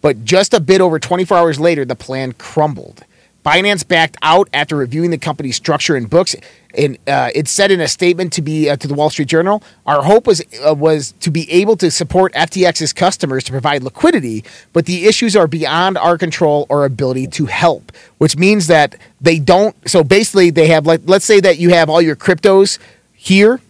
But 0.02 0.26
just 0.26 0.54
a 0.54 0.60
bit 0.60 0.82
over 0.82 1.00
24 1.00 1.38
hours 1.38 1.58
later, 1.58 1.86
the 1.86 1.95
plan 1.95 2.34
crumbled. 2.34 3.06
Binance 3.47 3.88
backed 3.88 4.17
out 4.21 4.49
after 4.53 4.75
reviewing 4.75 5.10
the 5.10 5.17
company's 5.17 5.55
structure 5.55 5.95
and 5.95 6.10
books. 6.10 6.36
And 6.77 6.97
uh, 7.07 7.29
it 7.33 7.47
said 7.47 7.71
in 7.71 7.79
a 7.79 7.88
statement 7.88 8.33
to 8.33 8.41
be 8.41 8.69
uh, 8.69 8.75
to 8.75 8.89
the 8.89 8.93
Wall 8.93 9.10
Street 9.10 9.29
Journal, 9.29 9.63
our 9.86 10.03
hope 10.03 10.27
was 10.27 10.41
uh, 10.67 10.73
was 10.73 11.13
to 11.21 11.31
be 11.31 11.49
able 11.49 11.77
to 11.77 11.89
support 11.89 12.33
FTX's 12.33 12.91
customers 12.91 13.45
to 13.45 13.53
provide 13.53 13.83
liquidity, 13.83 14.43
but 14.73 14.86
the 14.86 15.05
issues 15.05 15.33
are 15.38 15.47
beyond 15.47 15.97
our 15.97 16.17
control 16.17 16.65
or 16.67 16.83
ability 16.83 17.25
to 17.27 17.45
help. 17.45 17.93
Which 18.17 18.36
means 18.36 18.67
that 18.67 18.97
they 19.21 19.39
don't. 19.39 19.73
So 19.89 20.03
basically, 20.03 20.49
they 20.49 20.67
have 20.67 20.86
like 20.86 20.99
let's 21.05 21.23
say 21.23 21.39
that 21.39 21.57
you 21.57 21.69
have 21.69 21.89
all 21.89 22.01
your 22.01 22.17
cryptos 22.17 22.79
here, 23.13 23.62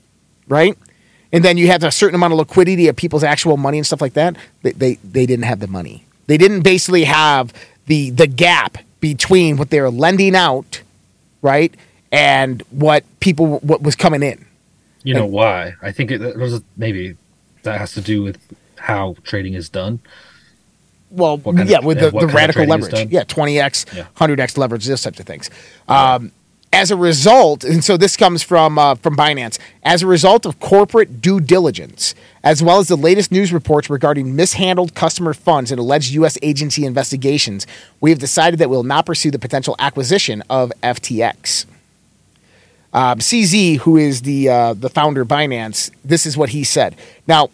right? 0.47 0.75
And 1.31 1.45
then 1.45 1.55
you 1.57 1.67
have 1.67 1.83
a 1.83 1.91
certain 1.91 2.15
amount 2.15 2.33
of 2.33 2.39
liquidity 2.39 2.87
of 2.87 2.95
people's 2.95 3.23
actual 3.23 3.57
money 3.57 3.77
and 3.77 3.85
stuff 3.85 4.01
like 4.01 4.13
that. 4.13 4.37
They 4.63 4.71
they, 4.71 4.95
they 5.03 5.27
didn't 5.27 5.45
have 5.45 5.59
the 5.59 5.67
money. 5.67 6.03
They 6.25 6.37
didn't 6.39 6.63
basically 6.63 7.03
have 7.03 7.53
the 7.85 8.09
the 8.09 8.25
gap 8.25 8.79
between 8.99 9.57
what 9.57 9.69
they're 9.69 9.89
lending 9.89 10.35
out, 10.35 10.81
right, 11.41 11.73
and 12.11 12.61
what 12.69 13.03
people 13.19 13.59
what 13.59 13.81
was 13.81 13.95
coming 13.95 14.23
in. 14.23 14.45
You 15.03 15.13
know 15.13 15.25
and, 15.25 15.33
why? 15.33 15.73
I 15.81 15.91
think 15.91 16.11
it 16.11 16.37
was 16.37 16.61
maybe 16.75 17.15
that 17.63 17.79
has 17.79 17.93
to 17.93 18.01
do 18.01 18.23
with 18.23 18.37
how 18.77 19.15
trading 19.23 19.53
is 19.53 19.69
done. 19.69 19.99
Well, 21.09 21.41
yeah, 21.65 21.77
of, 21.77 21.85
with 21.85 21.99
the, 21.99 22.11
the 22.11 22.27
radical 22.27 22.65
leverage, 22.65 23.09
yeah, 23.09 23.23
twenty 23.23 23.59
x, 23.59 23.85
hundred 24.15 24.39
x 24.39 24.57
leverage, 24.57 24.85
those 24.85 25.01
types 25.01 25.19
of 25.19 25.25
things. 25.25 25.49
Um, 25.87 26.31
as 26.73 26.91
a 26.91 26.95
result, 26.95 27.63
and 27.63 27.83
so 27.83 27.97
this 27.97 28.17
comes 28.17 28.43
from 28.43 28.77
uh, 28.77 28.95
from 28.95 29.15
Binance, 29.15 29.57
as 29.83 30.03
a 30.03 30.07
result 30.07 30.45
of 30.45 30.59
corporate 30.59 31.21
due 31.21 31.39
diligence, 31.39 32.13
as 32.43 32.61
well 32.61 32.79
as 32.79 32.87
the 32.87 32.97
latest 32.97 33.31
news 33.31 33.53
reports 33.53 33.89
regarding 33.89 34.35
mishandled 34.35 34.93
customer 34.93 35.33
funds 35.33 35.71
and 35.71 35.79
alleged 35.79 36.11
U.S. 36.11 36.37
agency 36.41 36.85
investigations, 36.85 37.65
we 38.01 38.09
have 38.09 38.19
decided 38.19 38.59
that 38.59 38.69
we 38.69 38.75
will 38.75 38.83
not 38.83 39.05
pursue 39.05 39.31
the 39.31 39.39
potential 39.39 39.75
acquisition 39.79 40.43
of 40.49 40.71
FTX. 40.83 41.65
Um, 42.93 43.19
CZ, 43.19 43.77
who 43.79 43.97
is 43.97 44.21
the 44.23 44.49
uh, 44.49 44.73
the 44.73 44.89
founder 44.89 45.21
of 45.21 45.27
Binance, 45.27 45.91
this 46.03 46.25
is 46.25 46.37
what 46.37 46.49
he 46.49 46.63
said. 46.63 46.95
Now, 47.27 47.49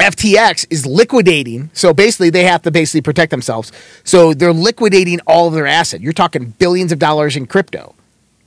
FTX 0.00 0.66
is 0.70 0.86
liquidating. 0.86 1.70
So 1.72 1.92
basically, 1.92 2.30
they 2.30 2.44
have 2.44 2.62
to 2.62 2.70
basically 2.70 3.02
protect 3.02 3.30
themselves. 3.30 3.72
So 4.04 4.34
they're 4.34 4.52
liquidating 4.52 5.20
all 5.26 5.48
of 5.48 5.54
their 5.54 5.66
asset. 5.66 6.00
You're 6.00 6.12
talking 6.12 6.50
billions 6.58 6.92
of 6.92 6.98
dollars 6.98 7.36
in 7.36 7.46
crypto, 7.46 7.94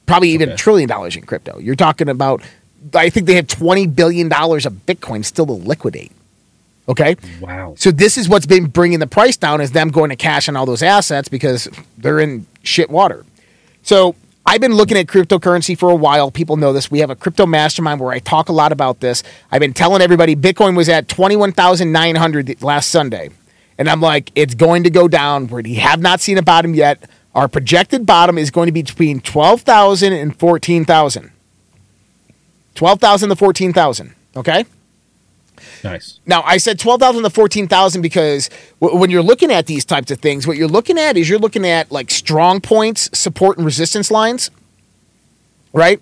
probably 0.05 0.29
even 0.29 0.49
okay. 0.49 0.57
trillion 0.57 0.89
dollars 0.89 1.15
in 1.15 1.25
crypto. 1.25 1.59
You're 1.59 1.75
talking 1.75 2.09
about, 2.09 2.43
I 2.93 3.09
think 3.09 3.27
they 3.27 3.35
have 3.35 3.47
twenty 3.47 3.87
billion 3.87 4.29
dollars 4.29 4.65
of 4.65 4.73
Bitcoin 4.85 5.23
still 5.23 5.45
to 5.45 5.53
liquidate. 5.53 6.11
Okay. 6.87 7.15
Wow. 7.39 7.75
So 7.77 7.91
this 7.91 8.17
is 8.17 8.27
what's 8.27 8.45
been 8.45 8.65
bringing 8.65 8.99
the 8.99 9.07
price 9.07 9.37
down 9.37 9.61
is 9.61 9.71
them 9.71 9.89
going 9.89 10.09
to 10.09 10.17
cash 10.17 10.49
on 10.49 10.55
all 10.55 10.65
those 10.65 10.83
assets 10.83 11.29
because 11.29 11.69
they're 11.97 12.19
in 12.19 12.45
shit 12.63 12.89
water. 12.89 13.25
So 13.83 14.15
I've 14.45 14.59
been 14.59 14.73
looking 14.73 14.97
at 14.97 15.07
cryptocurrency 15.07 15.77
for 15.77 15.89
a 15.89 15.95
while. 15.95 16.29
People 16.29 16.57
know 16.57 16.73
this. 16.73 16.91
We 16.91 16.99
have 16.99 17.09
a 17.09 17.15
crypto 17.15 17.45
mastermind 17.45 18.01
where 18.01 18.11
I 18.11 18.19
talk 18.19 18.49
a 18.49 18.53
lot 18.53 18.71
about 18.71 18.99
this. 18.99 19.23
I've 19.51 19.61
been 19.61 19.73
telling 19.73 20.01
everybody 20.01 20.35
Bitcoin 20.35 20.75
was 20.75 20.89
at 20.89 21.07
21,900 21.07 22.61
last 22.61 22.89
Sunday. 22.89 23.29
And 23.77 23.89
I'm 23.89 24.01
like, 24.01 24.31
it's 24.35 24.53
going 24.53 24.83
to 24.83 24.89
go 24.89 25.07
down. 25.07 25.47
We 25.47 25.75
have 25.75 26.01
not 26.01 26.19
seen 26.19 26.37
a 26.37 26.43
bottom 26.43 26.73
yet. 26.73 27.09
Our 27.33 27.47
projected 27.47 28.05
bottom 28.05 28.37
is 28.37 28.51
going 28.51 28.67
to 28.67 28.71
be 28.71 28.83
between 28.83 29.21
12,000 29.21 30.13
and 30.13 30.37
14,000. 30.37 31.31
12,000 32.75 33.29
to 33.29 33.35
14,000. 33.35 34.15
Okay? 34.35 34.65
Nice. 35.83 36.19
Now, 36.25 36.43
I 36.43 36.57
said 36.57 36.79
12,000 36.79 37.23
to 37.23 37.29
14,000 37.29 38.01
because 38.01 38.49
w- 38.79 38.97
when 38.97 39.09
you're 39.09 39.23
looking 39.23 39.51
at 39.51 39.65
these 39.65 39.83
types 39.83 40.11
of 40.11 40.19
things, 40.19 40.47
what 40.47 40.57
you're 40.57 40.67
looking 40.67 40.97
at 40.97 41.17
is 41.17 41.29
you're 41.29 41.39
looking 41.39 41.65
at 41.65 41.91
like 41.91 42.09
strong 42.09 42.61
points, 42.61 43.09
support, 43.17 43.57
and 43.57 43.65
resistance 43.65 44.09
lines, 44.09 44.49
right? 45.73 45.99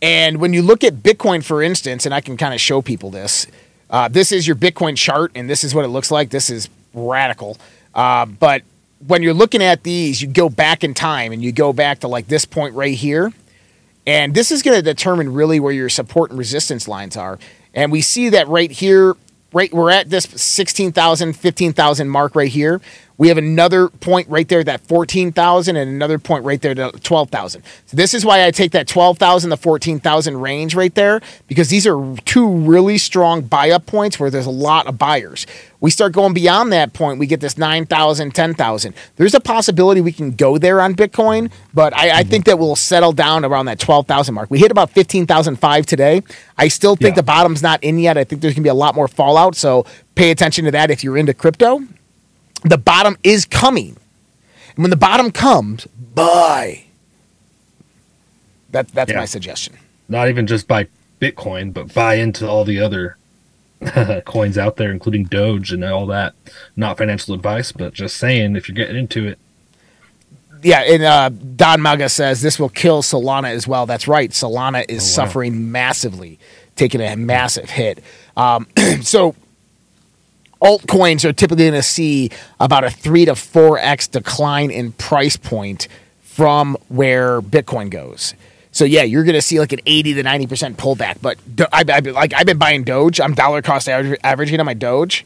And 0.00 0.38
when 0.38 0.52
you 0.52 0.62
look 0.62 0.84
at 0.84 0.94
Bitcoin, 0.96 1.44
for 1.44 1.62
instance, 1.62 2.06
and 2.06 2.14
I 2.14 2.20
can 2.20 2.36
kind 2.36 2.54
of 2.54 2.60
show 2.60 2.82
people 2.82 3.10
this, 3.10 3.46
uh, 3.90 4.08
this 4.08 4.30
is 4.30 4.46
your 4.46 4.56
Bitcoin 4.56 4.96
chart, 4.96 5.32
and 5.34 5.48
this 5.48 5.64
is 5.64 5.74
what 5.74 5.84
it 5.84 5.88
looks 5.88 6.10
like. 6.10 6.30
This 6.30 6.50
is 6.50 6.68
radical. 6.94 7.56
Uh, 7.94 8.26
but 8.26 8.62
when 9.06 9.22
you're 9.22 9.34
looking 9.34 9.62
at 9.62 9.82
these, 9.82 10.20
you 10.22 10.28
go 10.28 10.48
back 10.48 10.84
in 10.84 10.94
time 10.94 11.32
and 11.32 11.42
you 11.42 11.52
go 11.52 11.72
back 11.72 12.00
to 12.00 12.08
like 12.08 12.28
this 12.28 12.44
point 12.44 12.74
right 12.74 12.94
here. 12.94 13.32
And 14.06 14.34
this 14.34 14.52
is 14.52 14.62
going 14.62 14.76
to 14.76 14.82
determine 14.82 15.32
really 15.32 15.58
where 15.58 15.72
your 15.72 15.88
support 15.88 16.30
and 16.30 16.38
resistance 16.38 16.86
lines 16.86 17.16
are. 17.16 17.38
And 17.76 17.92
we 17.92 18.00
see 18.00 18.30
that 18.30 18.48
right 18.48 18.70
here, 18.70 19.14
right, 19.52 19.72
we're 19.72 19.90
at 19.90 20.08
this 20.08 20.24
16,000, 20.24 21.34
15,000 21.34 22.08
mark 22.08 22.34
right 22.34 22.50
here. 22.50 22.80
We 23.18 23.28
have 23.28 23.38
another 23.38 23.88
point 23.88 24.28
right 24.28 24.46
there, 24.46 24.62
that 24.64 24.82
14,000, 24.82 25.76
and 25.76 25.90
another 25.90 26.18
point 26.18 26.44
right 26.44 26.60
there, 26.60 26.74
to 26.74 26.90
12,000. 26.92 27.62
So 27.86 27.96
this 27.96 28.12
is 28.12 28.26
why 28.26 28.44
I 28.44 28.50
take 28.50 28.72
that 28.72 28.86
12,000 28.86 29.50
to 29.50 29.56
14,000 29.56 30.40
range 30.40 30.74
right 30.74 30.94
there, 30.94 31.22
because 31.46 31.70
these 31.70 31.86
are 31.86 32.16
two 32.26 32.46
really 32.46 32.98
strong 32.98 33.42
buy 33.42 33.70
up 33.70 33.86
points 33.86 34.20
where 34.20 34.28
there's 34.28 34.46
a 34.46 34.50
lot 34.50 34.86
of 34.86 34.98
buyers. 34.98 35.46
We 35.80 35.90
start 35.90 36.12
going 36.12 36.34
beyond 36.34 36.72
that 36.72 36.92
point, 36.92 37.18
we 37.18 37.26
get 37.26 37.40
this 37.40 37.56
9,000, 37.56 38.34
10,000. 38.34 38.94
There's 39.16 39.34
a 39.34 39.40
possibility 39.40 40.00
we 40.00 40.12
can 40.12 40.32
go 40.32 40.58
there 40.58 40.80
on 40.80 40.94
Bitcoin, 40.94 41.50
but 41.72 41.96
I, 41.96 42.18
I 42.18 42.22
think 42.22 42.44
mm-hmm. 42.44 42.50
that 42.50 42.58
we'll 42.58 42.76
settle 42.76 43.12
down 43.12 43.44
around 43.44 43.66
that 43.66 43.78
12,000 43.78 44.34
mark. 44.34 44.50
We 44.50 44.58
hit 44.58 44.70
about 44.70 44.90
15,005 44.90 45.86
today. 45.86 46.22
I 46.58 46.68
still 46.68 46.96
think 46.96 47.12
yeah. 47.12 47.20
the 47.20 47.22
bottom's 47.22 47.62
not 47.62 47.82
in 47.82 47.98
yet. 47.98 48.18
I 48.18 48.24
think 48.24 48.42
there's 48.42 48.54
going 48.54 48.62
to 48.62 48.66
be 48.66 48.70
a 48.70 48.74
lot 48.74 48.94
more 48.94 49.08
fallout. 49.08 49.54
So 49.54 49.86
pay 50.14 50.30
attention 50.30 50.66
to 50.66 50.70
that 50.72 50.90
if 50.90 51.02
you're 51.02 51.16
into 51.16 51.34
crypto 51.34 51.82
the 52.70 52.78
bottom 52.78 53.16
is 53.22 53.44
coming. 53.44 53.96
And 54.74 54.82
when 54.82 54.90
the 54.90 54.96
bottom 54.96 55.30
comes, 55.30 55.86
buy. 56.14 56.84
That, 58.70 58.88
that's 58.88 59.10
yeah. 59.10 59.18
my 59.18 59.24
suggestion. 59.24 59.76
Not 60.08 60.28
even 60.28 60.46
just 60.46 60.68
buy 60.68 60.88
Bitcoin, 61.20 61.72
but 61.72 61.94
buy 61.94 62.14
into 62.14 62.48
all 62.48 62.64
the 62.64 62.80
other 62.80 63.16
coins 64.24 64.58
out 64.58 64.76
there, 64.76 64.90
including 64.90 65.24
Doge 65.24 65.72
and 65.72 65.84
all 65.84 66.06
that. 66.06 66.34
Not 66.76 66.98
financial 66.98 67.34
advice, 67.34 67.72
but 67.72 67.94
just 67.94 68.16
saying 68.16 68.56
if 68.56 68.68
you're 68.68 68.76
getting 68.76 68.96
into 68.96 69.26
it. 69.26 69.38
yeah, 70.62 70.80
and 70.80 71.02
uh, 71.02 71.28
Don 71.28 71.80
Maga 71.80 72.08
says 72.08 72.42
this 72.42 72.58
will 72.58 72.68
kill 72.68 73.02
Solana 73.02 73.50
as 73.50 73.66
well. 73.66 73.86
That's 73.86 74.08
right. 74.08 74.30
Solana 74.30 74.84
is 74.88 75.02
oh, 75.02 75.22
wow. 75.22 75.26
suffering 75.26 75.72
massively, 75.72 76.38
taking 76.76 77.00
a 77.00 77.16
massive 77.16 77.70
hit. 77.70 78.02
Um, 78.36 78.66
so 79.02 79.34
altcoins 80.62 81.24
are 81.24 81.32
typically 81.32 81.64
going 81.64 81.74
to 81.74 81.82
see 81.82 82.30
about 82.60 82.84
a 82.84 82.90
three 82.90 83.24
to 83.24 83.34
four 83.34 83.78
x 83.78 84.06
decline 84.08 84.70
in 84.70 84.92
price 84.92 85.36
point 85.36 85.88
from 86.20 86.76
where 86.88 87.40
Bitcoin 87.40 87.90
goes. 87.90 88.34
So 88.72 88.84
yeah, 88.84 89.02
you're 89.02 89.24
going 89.24 89.34
to 89.34 89.42
see 89.42 89.58
like 89.58 89.72
an 89.72 89.80
80 89.86 90.14
to 90.14 90.22
90 90.22 90.46
percent 90.46 90.76
pullback. 90.76 91.18
But 91.22 91.38
I, 91.72 91.84
I, 91.88 91.98
like 92.00 92.34
I've 92.34 92.46
been 92.46 92.58
buying 92.58 92.84
Doge. 92.84 93.20
I'm 93.20 93.34
dollar 93.34 93.62
cost 93.62 93.88
averaging 93.88 94.60
on 94.60 94.66
my 94.66 94.74
Doge. 94.74 95.24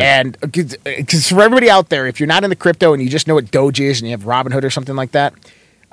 And 0.00 0.36
because 0.40 1.28
for 1.28 1.42
everybody 1.42 1.70
out 1.70 1.90
there, 1.90 2.06
if 2.06 2.18
you're 2.18 2.26
not 2.26 2.42
in 2.42 2.50
the 2.50 2.56
crypto 2.56 2.92
and 2.92 3.02
you 3.02 3.08
just 3.08 3.28
know 3.28 3.34
what 3.34 3.50
Doge 3.50 3.80
is 3.80 4.00
and 4.00 4.08
you 4.08 4.16
have 4.16 4.24
Robinhood 4.24 4.64
or 4.64 4.70
something 4.70 4.96
like 4.96 5.12
that, 5.12 5.32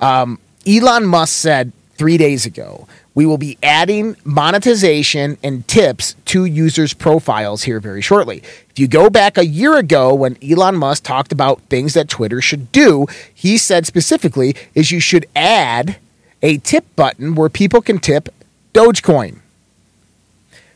um, 0.00 0.38
Elon 0.66 1.06
Musk 1.06 1.32
said 1.32 1.72
three 1.96 2.16
days 2.16 2.44
ago 2.44 2.88
we 3.14 3.26
will 3.26 3.38
be 3.38 3.56
adding 3.62 4.16
monetization 4.24 5.38
and 5.42 5.66
tips 5.68 6.16
to 6.26 6.44
users' 6.44 6.94
profiles 6.94 7.62
here 7.62 7.78
very 7.78 8.00
shortly. 8.00 8.38
If 8.70 8.78
you 8.78 8.88
go 8.88 9.08
back 9.08 9.38
a 9.38 9.46
year 9.46 9.76
ago 9.76 10.12
when 10.14 10.36
Elon 10.42 10.76
Musk 10.76 11.04
talked 11.04 11.30
about 11.30 11.60
things 11.62 11.94
that 11.94 12.08
Twitter 12.08 12.40
should 12.40 12.72
do, 12.72 13.06
he 13.32 13.56
said 13.56 13.86
specifically 13.86 14.56
is 14.74 14.90
you 14.90 15.00
should 15.00 15.26
add 15.36 15.96
a 16.42 16.58
tip 16.58 16.84
button 16.96 17.34
where 17.34 17.48
people 17.48 17.80
can 17.80 17.98
tip 17.98 18.28
Dogecoin. 18.72 19.38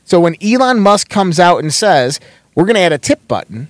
So 0.04 0.20
when 0.20 0.36
Elon 0.42 0.80
Musk 0.80 1.08
comes 1.08 1.38
out 1.38 1.58
and 1.58 1.74
says, 1.74 2.20
we're 2.54 2.64
going 2.64 2.76
to 2.76 2.80
add 2.80 2.92
a 2.92 2.98
tip 2.98 3.26
button, 3.28 3.68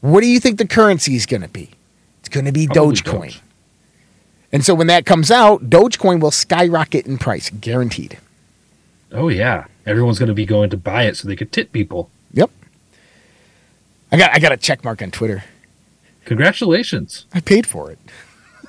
what 0.00 0.20
do 0.20 0.26
you 0.26 0.40
think 0.40 0.58
the 0.58 0.66
currency 0.66 1.16
is 1.16 1.26
going 1.26 1.42
to 1.42 1.48
be? 1.48 1.70
It's 2.20 2.28
going 2.28 2.46
to 2.46 2.52
be 2.52 2.66
Probably 2.66 2.96
Dogecoin. 2.96 3.22
Doge. 3.22 3.40
And 4.54 4.64
so 4.64 4.72
when 4.72 4.86
that 4.86 5.04
comes 5.04 5.32
out, 5.32 5.68
Dogecoin 5.68 6.20
will 6.20 6.30
skyrocket 6.30 7.08
in 7.08 7.18
price, 7.18 7.50
guaranteed. 7.50 8.18
Oh 9.10 9.28
yeah, 9.28 9.64
everyone's 9.84 10.20
going 10.20 10.28
to 10.28 10.34
be 10.34 10.46
going 10.46 10.70
to 10.70 10.76
buy 10.76 11.02
it 11.02 11.16
so 11.16 11.26
they 11.26 11.34
could 11.34 11.50
tip 11.50 11.72
people. 11.72 12.08
Yep. 12.32 12.52
I 14.12 14.16
got 14.16 14.30
I 14.32 14.38
got 14.38 14.52
a 14.52 14.56
check 14.56 14.84
mark 14.84 15.02
on 15.02 15.10
Twitter. 15.10 15.42
Congratulations. 16.24 17.26
I 17.34 17.40
paid 17.40 17.66
for 17.66 17.90
it. 17.90 17.98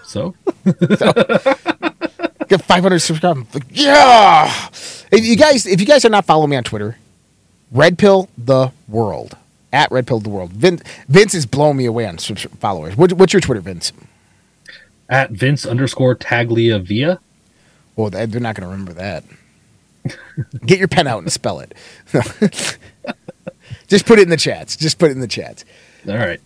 So, 0.03 0.33
so 0.97 1.13
get 2.47 2.63
500 2.63 2.99
subscribers. 2.99 3.45
Like, 3.53 3.65
yeah. 3.69 4.51
If 5.11 5.23
you 5.23 5.35
guys 5.37 5.67
if 5.67 5.79
you 5.79 5.85
guys 5.85 6.03
are 6.03 6.09
not 6.09 6.25
following 6.25 6.49
me 6.49 6.57
on 6.57 6.63
Twitter, 6.63 6.97
Red 7.71 7.99
Pill 7.99 8.27
the 8.39 8.71
World 8.87 9.37
at 9.71 9.91
Red 9.91 10.07
Pill 10.07 10.19
the 10.19 10.29
World. 10.29 10.51
Vince, 10.51 10.81
Vince 11.09 11.35
is 11.35 11.45
blowing 11.45 11.77
me 11.77 11.85
away 11.85 12.07
on 12.07 12.17
followers. 12.17 12.97
What, 12.97 13.13
what's 13.13 13.33
your 13.33 13.41
Twitter, 13.41 13.61
Vince? 13.61 13.93
At 15.09 15.31
Vince 15.31 15.65
underscore 15.65 16.15
Taglia 16.15 16.81
Via. 16.81 17.19
Well, 17.95 18.09
they're 18.09 18.27
not 18.27 18.55
going 18.55 18.67
to 18.67 18.67
remember 18.67 18.93
that. 18.93 19.23
Get 20.65 20.79
your 20.79 20.87
pen 20.87 21.07
out 21.07 21.19
and 21.19 21.31
spell 21.31 21.59
it. 21.59 21.73
Just 23.87 24.05
put 24.05 24.19
it 24.19 24.23
in 24.23 24.29
the 24.29 24.37
chats. 24.37 24.75
Just 24.75 24.99
put 24.99 25.09
it 25.09 25.13
in 25.13 25.21
the 25.21 25.27
chats. 25.27 25.63
All 26.07 26.17
right. 26.17 26.41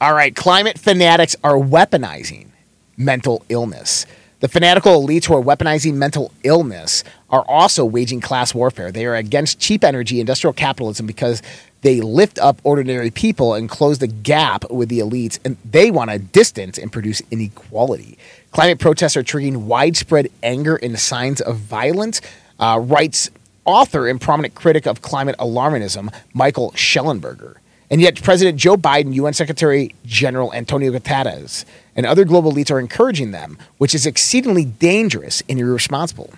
All 0.00 0.14
right. 0.14 0.34
Climate 0.34 0.78
fanatics 0.78 1.36
are 1.44 1.54
weaponizing 1.54 2.48
mental 2.96 3.44
illness. 3.48 4.06
The 4.40 4.48
fanatical 4.48 5.00
elites 5.00 5.24
who 5.24 5.34
are 5.34 5.42
weaponizing 5.42 5.94
mental 5.94 6.32
illness 6.42 7.02
are 7.30 7.44
also 7.48 7.84
waging 7.84 8.20
class 8.20 8.54
warfare. 8.54 8.92
They 8.92 9.06
are 9.06 9.14
against 9.14 9.58
cheap 9.58 9.82
energy, 9.82 10.20
industrial 10.20 10.52
capitalism, 10.52 11.06
because 11.06 11.40
they 11.84 12.00
lift 12.00 12.38
up 12.38 12.62
ordinary 12.64 13.10
people 13.10 13.52
and 13.52 13.68
close 13.68 13.98
the 13.98 14.06
gap 14.06 14.70
with 14.70 14.88
the 14.88 15.00
elites, 15.00 15.38
and 15.44 15.58
they 15.70 15.90
want 15.90 16.10
to 16.10 16.18
distance 16.18 16.78
and 16.78 16.90
produce 16.90 17.20
inequality. 17.30 18.16
Climate 18.52 18.78
protests 18.78 19.18
are 19.18 19.22
triggering 19.22 19.64
widespread 19.66 20.30
anger 20.42 20.76
and 20.76 20.98
signs 20.98 21.42
of 21.42 21.58
violence, 21.58 22.22
uh, 22.58 22.80
writes 22.82 23.30
author 23.66 24.08
and 24.08 24.18
prominent 24.18 24.54
critic 24.54 24.86
of 24.86 25.02
climate 25.02 25.36
alarmism, 25.38 26.10
Michael 26.32 26.72
Shellenberger. 26.72 27.56
And 27.90 28.00
yet, 28.00 28.20
President 28.22 28.58
Joe 28.58 28.78
Biden, 28.78 29.12
UN 29.12 29.34
Secretary 29.34 29.94
General 30.06 30.54
Antonio 30.54 30.90
Guterres, 30.90 31.66
and 31.94 32.06
other 32.06 32.24
global 32.24 32.50
elites 32.50 32.70
are 32.70 32.80
encouraging 32.80 33.32
them, 33.32 33.58
which 33.76 33.94
is 33.94 34.06
exceedingly 34.06 34.64
dangerous 34.64 35.42
and 35.50 35.60
irresponsible. 35.60 36.32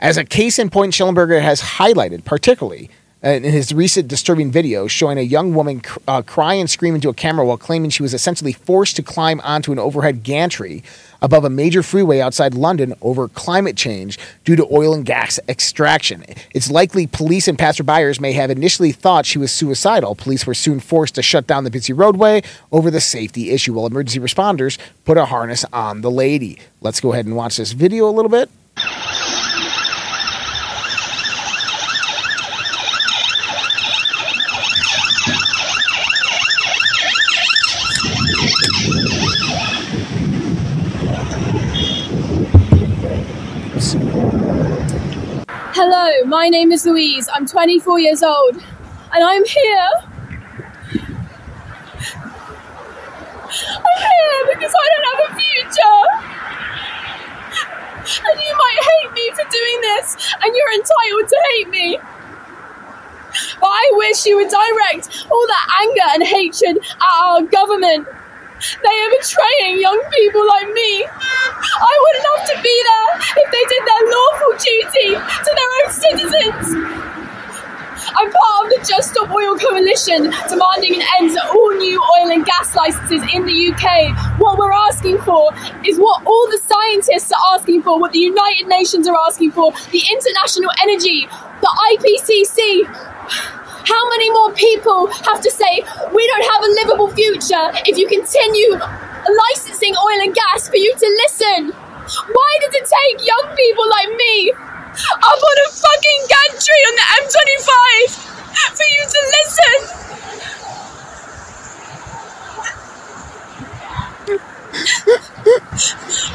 As 0.00 0.16
a 0.16 0.24
case 0.24 0.58
in 0.58 0.70
point, 0.70 0.94
Shellenberger 0.94 1.42
has 1.42 1.60
highlighted, 1.60 2.24
particularly 2.24 2.88
in 3.22 3.42
his 3.42 3.72
recent 3.72 4.06
disturbing 4.06 4.50
video 4.50 4.86
showing 4.86 5.18
a 5.18 5.22
young 5.22 5.54
woman 5.54 5.82
uh, 6.06 6.22
cry 6.22 6.54
and 6.54 6.70
scream 6.70 6.94
into 6.94 7.08
a 7.08 7.14
camera 7.14 7.44
while 7.44 7.56
claiming 7.56 7.90
she 7.90 8.02
was 8.02 8.14
essentially 8.14 8.52
forced 8.52 8.96
to 8.96 9.02
climb 9.02 9.40
onto 9.42 9.72
an 9.72 9.78
overhead 9.78 10.22
gantry 10.22 10.84
above 11.20 11.44
a 11.44 11.50
major 11.50 11.82
freeway 11.82 12.20
outside 12.20 12.54
London 12.54 12.94
over 13.02 13.26
climate 13.26 13.76
change 13.76 14.18
due 14.44 14.54
to 14.54 14.66
oil 14.70 14.94
and 14.94 15.04
gas 15.04 15.40
extraction. 15.48 16.24
It's 16.54 16.70
likely 16.70 17.08
police 17.08 17.48
and 17.48 17.58
passerbyers 17.58 18.20
may 18.20 18.32
have 18.34 18.50
initially 18.50 18.92
thought 18.92 19.26
she 19.26 19.38
was 19.38 19.50
suicidal. 19.50 20.14
Police 20.14 20.46
were 20.46 20.54
soon 20.54 20.78
forced 20.78 21.16
to 21.16 21.22
shut 21.22 21.48
down 21.48 21.64
the 21.64 21.70
busy 21.70 21.92
roadway 21.92 22.42
over 22.70 22.88
the 22.88 23.00
safety 23.00 23.50
issue 23.50 23.72
while 23.72 23.86
emergency 23.86 24.20
responders 24.20 24.78
put 25.04 25.16
a 25.16 25.24
harness 25.24 25.64
on 25.72 26.02
the 26.02 26.10
lady. 26.10 26.60
Let's 26.80 27.00
go 27.00 27.12
ahead 27.12 27.26
and 27.26 27.34
watch 27.34 27.56
this 27.56 27.72
video 27.72 28.08
a 28.08 28.12
little 28.12 28.30
bit. 28.30 28.48
Hello, 45.80 46.24
my 46.24 46.48
name 46.48 46.72
is 46.72 46.84
Louise. 46.84 47.28
I'm 47.32 47.46
24 47.46 48.00
years 48.00 48.20
old 48.24 48.56
and 48.56 49.22
I'm 49.22 49.44
here. 49.44 49.88
I'm 49.94 50.28
here 53.46 54.42
because 54.54 54.74
I 54.74 54.86
don't 54.90 55.06
have 55.06 55.22
a 55.22 55.34
future. 55.38 56.02
And 58.26 58.40
you 58.40 58.56
might 58.58 58.80
hate 58.90 59.12
me 59.12 59.30
for 59.30 59.46
doing 59.48 59.80
this, 59.82 60.16
and 60.42 60.52
you're 60.56 60.72
entitled 60.74 61.28
to 61.28 61.38
hate 61.52 61.68
me. 61.68 61.98
But 63.60 63.70
I 63.70 63.92
wish 63.94 64.26
you 64.26 64.34
would 64.34 64.48
direct 64.48 65.26
all 65.30 65.46
that 65.46 65.66
anger 65.80 66.08
and 66.14 66.24
hatred 66.26 66.78
at 66.78 67.22
our 67.22 67.42
government 67.42 68.08
they 68.58 68.90
are 68.90 69.10
betraying 69.14 69.78
young 69.78 70.02
people 70.10 70.42
like 70.48 70.66
me. 70.74 71.06
I 71.06 71.94
would 72.02 72.18
love 72.26 72.42
to 72.50 72.56
be 72.62 72.76
there 72.90 73.10
if 73.38 73.48
they 73.54 73.64
did 73.70 73.82
their 73.86 74.02
lawful 74.10 74.52
duty 74.58 75.10
to 75.14 75.50
their 75.54 75.70
own 75.78 75.88
citizens. 75.94 76.66
I'm 78.18 78.32
part 78.32 78.64
of 78.64 78.70
the 78.70 78.84
Just 78.88 79.10
Stop 79.14 79.30
Oil 79.30 79.56
Coalition, 79.56 80.34
demanding 80.50 80.98
an 80.98 81.06
end 81.20 81.30
to 81.36 81.42
all 81.46 81.70
new 81.70 82.02
oil 82.18 82.32
and 82.32 82.44
gas 82.44 82.74
licenses 82.88 83.22
in 83.34 83.44
the 83.44 83.58
UK. 83.72 84.16
What 84.40 84.58
we're 84.58 84.72
asking 84.72 85.18
for 85.18 85.52
is 85.84 85.98
what 85.98 86.24
all 86.24 86.46
the 86.48 86.60
scientists 86.64 87.30
are 87.32 87.54
asking 87.54 87.82
for, 87.82 88.00
what 88.00 88.12
the 88.12 88.18
United 88.18 88.66
Nations 88.66 89.06
are 89.06 89.16
asking 89.26 89.52
for, 89.52 89.72
the 89.92 90.02
International 90.10 90.70
Energy, 90.82 91.28
the 91.60 91.72
IPCC. 91.92 92.88
How 93.88 94.08
many 94.10 94.30
more 94.30 94.52
people 94.52 95.06
have 95.28 95.40
to 95.40 95.50
say, 95.50 95.84
we 96.12 96.26
don't 96.28 96.46
have 96.52 96.62
a 96.64 96.70
livable 96.80 97.08
future 97.12 97.72
if 97.84 97.96
you 97.96 98.08
continue 98.08 98.70
licensing 98.72 99.94
oil 99.96 100.20
and 100.24 100.34
gas 100.34 100.68
for 100.68 100.76
you 100.76 100.92
to 100.92 101.08
listen? 101.24 101.72
Why 102.32 102.52
does 102.64 102.72
it 102.72 102.88
take 102.88 103.26
young 103.26 103.46
people 103.56 103.84
like 103.88 104.08
me 104.16 104.52
up 104.52 105.40
on 105.50 105.56
a 105.64 105.68
fucking 105.76 106.20
gantry 106.32 106.80
on 106.88 106.94
the 106.96 107.06
M25 107.20 107.68
for 108.76 108.86
you 108.96 109.02
to 109.04 109.20
listen? 109.36 110.08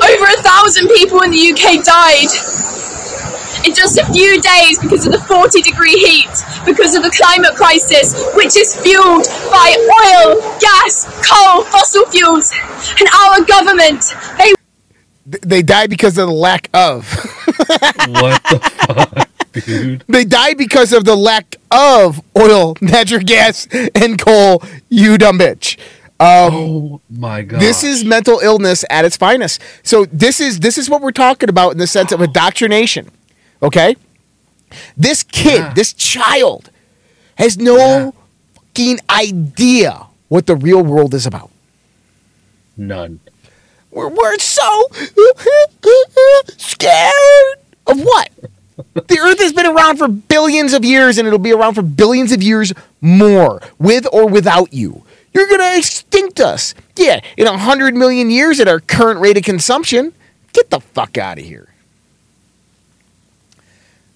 Over 0.02 0.26
a 0.26 0.42
thousand 0.42 0.90
people 0.90 1.22
in 1.22 1.32
the 1.32 1.52
UK 1.54 1.84
died 1.84 2.32
in 3.66 3.74
just 3.74 3.98
a 3.98 4.06
few 4.12 4.42
days 4.42 4.80
because 4.80 5.06
of 5.06 5.14
the 5.14 5.20
40 5.20 5.62
degree 5.62 5.94
heat, 5.94 6.30
because 6.66 6.96
of 6.96 7.04
the 7.04 7.12
climate 7.12 7.56
crisis, 7.56 8.14
which 8.36 8.58
is 8.58 8.76
fueled 8.82 9.26
by 9.52 9.76
oil, 9.78 10.42
gas, 10.60 11.06
coal, 11.24 11.64
fossil 11.66 12.06
fuels, 12.08 12.52
and 13.00 13.08
our 13.10 13.44
government. 13.46 14.04
They 14.38 14.54
they 15.26 15.62
die 15.62 15.88
because 15.88 16.18
of 16.18 16.28
the 16.28 16.34
lack 16.34 16.70
of. 16.74 17.08
what 18.08 18.44
the 18.44 18.60
fuck? 18.88 19.30
Dude. 19.66 20.04
They 20.08 20.26
die 20.26 20.56
because 20.56 20.92
of 20.94 21.06
the 21.06 21.16
lack 21.16 21.56
of 21.72 22.22
oil, 22.38 22.76
natural 22.82 23.22
gas, 23.24 23.68
and 23.96 24.20
coal. 24.20 24.64
You 24.90 25.18
dumb 25.18 25.40
bitch. 25.40 25.78
Um, 26.24 26.54
oh 26.54 27.02
my 27.10 27.42
god! 27.42 27.60
This 27.60 27.84
is 27.84 28.06
mental 28.06 28.40
illness 28.40 28.86
at 28.90 29.04
its 29.04 29.18
finest. 29.18 29.62
So 29.84 30.06
this 30.06 30.40
is 30.40 30.62
this 30.62 30.78
is 30.78 30.90
what 30.90 31.02
we're 31.02 31.12
talking 31.12 31.50
about 31.50 31.74
in 31.74 31.80
the 31.80 31.88
sense 31.88 32.14
of 32.14 32.22
indoctrination. 32.22 33.12
Okay? 33.62 33.98
This 34.96 35.22
kid, 35.24 35.60
yeah. 35.60 35.74
this 35.74 35.92
child, 35.92 36.70
has 37.38 37.58
no 37.58 37.76
yeah. 37.76 38.12
fucking 38.56 39.00
idea 39.10 40.08
what 40.30 40.46
the 40.46 40.56
real 40.56 40.82
world 40.82 41.14
is 41.14 41.26
about. 41.26 41.52
None. 42.78 43.20
We're, 43.92 44.08
we're 44.08 44.40
so 44.40 44.88
scared 46.58 47.56
of 47.86 48.02
what? 48.02 48.32
the 48.94 49.20
earth 49.20 49.40
has 49.40 49.54
been 49.54 49.68
around 49.68 49.98
for 49.98 50.08
billions 50.08 50.74
of 50.74 50.84
years 50.84 51.18
and 51.18 51.28
it'll 51.28 51.38
be 51.38 51.54
around 51.54 51.76
for 51.76 51.84
billions 51.84 52.32
of 52.32 52.42
years 52.42 52.74
more, 53.02 53.62
with 53.78 54.08
or 54.12 54.28
without 54.28 54.74
you. 54.74 55.04
You're 55.34 55.48
going 55.48 55.60
to 55.60 55.78
extinct 55.78 56.40
us. 56.40 56.76
Yeah, 56.96 57.22
in 57.38 57.46
100 57.46 57.96
million 57.96 58.30
years 58.30 58.60
at 58.60 58.68
our 58.68 58.80
current 58.80 59.20
rate 59.20 59.38
of 59.38 59.44
consumption. 59.44 60.14
Get 60.54 60.70
the 60.70 60.80
fuck 60.80 61.18
out 61.18 61.40
of 61.40 61.46
here. 61.46 61.70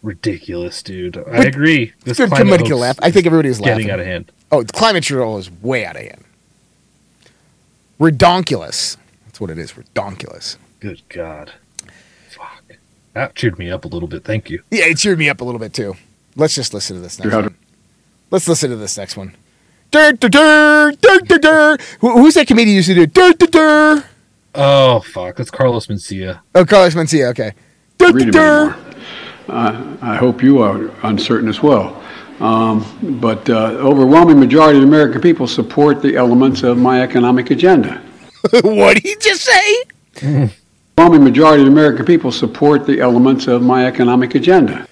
Ridiculous, 0.03 0.83
dude. 0.83 1.17
I 1.17 1.43
agree. 1.43 1.93
This 2.03 2.17
good 2.17 2.29
climate 2.29 2.69
laugh. 2.69 2.99
I 3.01 3.09
think 3.11 3.25
everybody's 3.25 3.59
getting 3.59 3.89
out 3.89 3.99
of 3.99 4.05
hand. 4.05 4.31
Oh, 4.51 4.63
the 4.63 4.71
climate 4.71 5.05
control 5.05 5.37
is 5.37 5.51
way 5.51 5.85
out 5.85 5.95
of 5.95 6.03
hand. 6.03 6.23
Redonkulous. 7.99 8.97
That's 9.25 9.41
what 9.41 9.49
it 9.49 9.57
is. 9.57 9.73
Redonkulous. 9.73 10.57
Good 10.79 11.01
God. 11.09 11.51
Fuck. 12.29 12.63
That 13.13 13.35
cheered 13.35 13.57
me 13.57 13.71
up 13.71 13.85
a 13.85 13.87
little 13.87 14.07
bit. 14.07 14.23
Thank 14.23 14.51
you. 14.51 14.61
Yeah, 14.69 14.85
it 14.85 14.99
cheered 14.99 15.17
me 15.17 15.29
up 15.29 15.41
a 15.41 15.43
little 15.43 15.59
bit 15.59 15.73
too. 15.73 15.95
Let's 16.35 16.53
just 16.53 16.73
listen 16.73 16.95
to 16.97 17.01
this 17.01 17.19
next 17.19 17.33
one. 17.33 17.55
Let's 18.29 18.47
listen 18.47 18.69
to 18.69 18.75
this 18.75 18.95
next 18.97 19.17
one. 19.17 19.33
Dur, 19.89 20.11
dur, 20.13 20.29
dur, 20.29 20.91
dur, 20.91 21.19
dur, 21.19 21.37
dur. 21.39 21.77
who's 22.01 22.33
that 22.33 22.47
comedian 22.47 22.75
used 22.75 22.89
to 22.89 22.95
do? 22.95 23.05
Dur, 23.05 23.33
dur, 23.33 23.47
dur. 23.47 24.03
Oh, 24.53 24.99
fuck. 24.99 25.37
That's 25.37 25.51
Carlos 25.51 25.87
Mencia. 25.87 26.41
Oh, 26.55 26.65
Carlos 26.65 26.93
Mencia. 26.93 27.29
Okay. 27.29 27.53
Dur, 27.97 28.11
dur, 28.11 28.31
dur. 28.31 28.75
Uh, 29.47 29.97
I 30.01 30.15
hope 30.17 30.43
you 30.43 30.61
are 30.61 30.91
uncertain 31.03 31.47
as 31.47 31.63
well. 31.63 32.03
Um, 32.39 33.17
but 33.21 33.49
uh, 33.49 33.77
overwhelming 33.79 34.39
majority 34.39 34.77
of 34.77 34.81
the 34.81 34.87
American 34.87 35.21
people 35.21 35.47
support 35.47 36.01
the 36.01 36.17
elements 36.17 36.63
of 36.63 36.77
my 36.77 37.01
economic 37.01 37.49
agenda. 37.49 38.01
what 38.61 38.95
did 38.95 39.03
he 39.03 39.15
just 39.19 39.41
say? 39.41 40.51
Overwhelming 40.99 41.23
majority 41.23 41.63
of 41.63 41.67
the 41.67 41.71
American 41.71 42.05
people 42.05 42.31
support 42.31 42.85
the 42.85 42.99
elements 42.99 43.47
of 43.47 43.61
my 43.61 43.85
economic 43.85 44.35
agenda. 44.35 44.87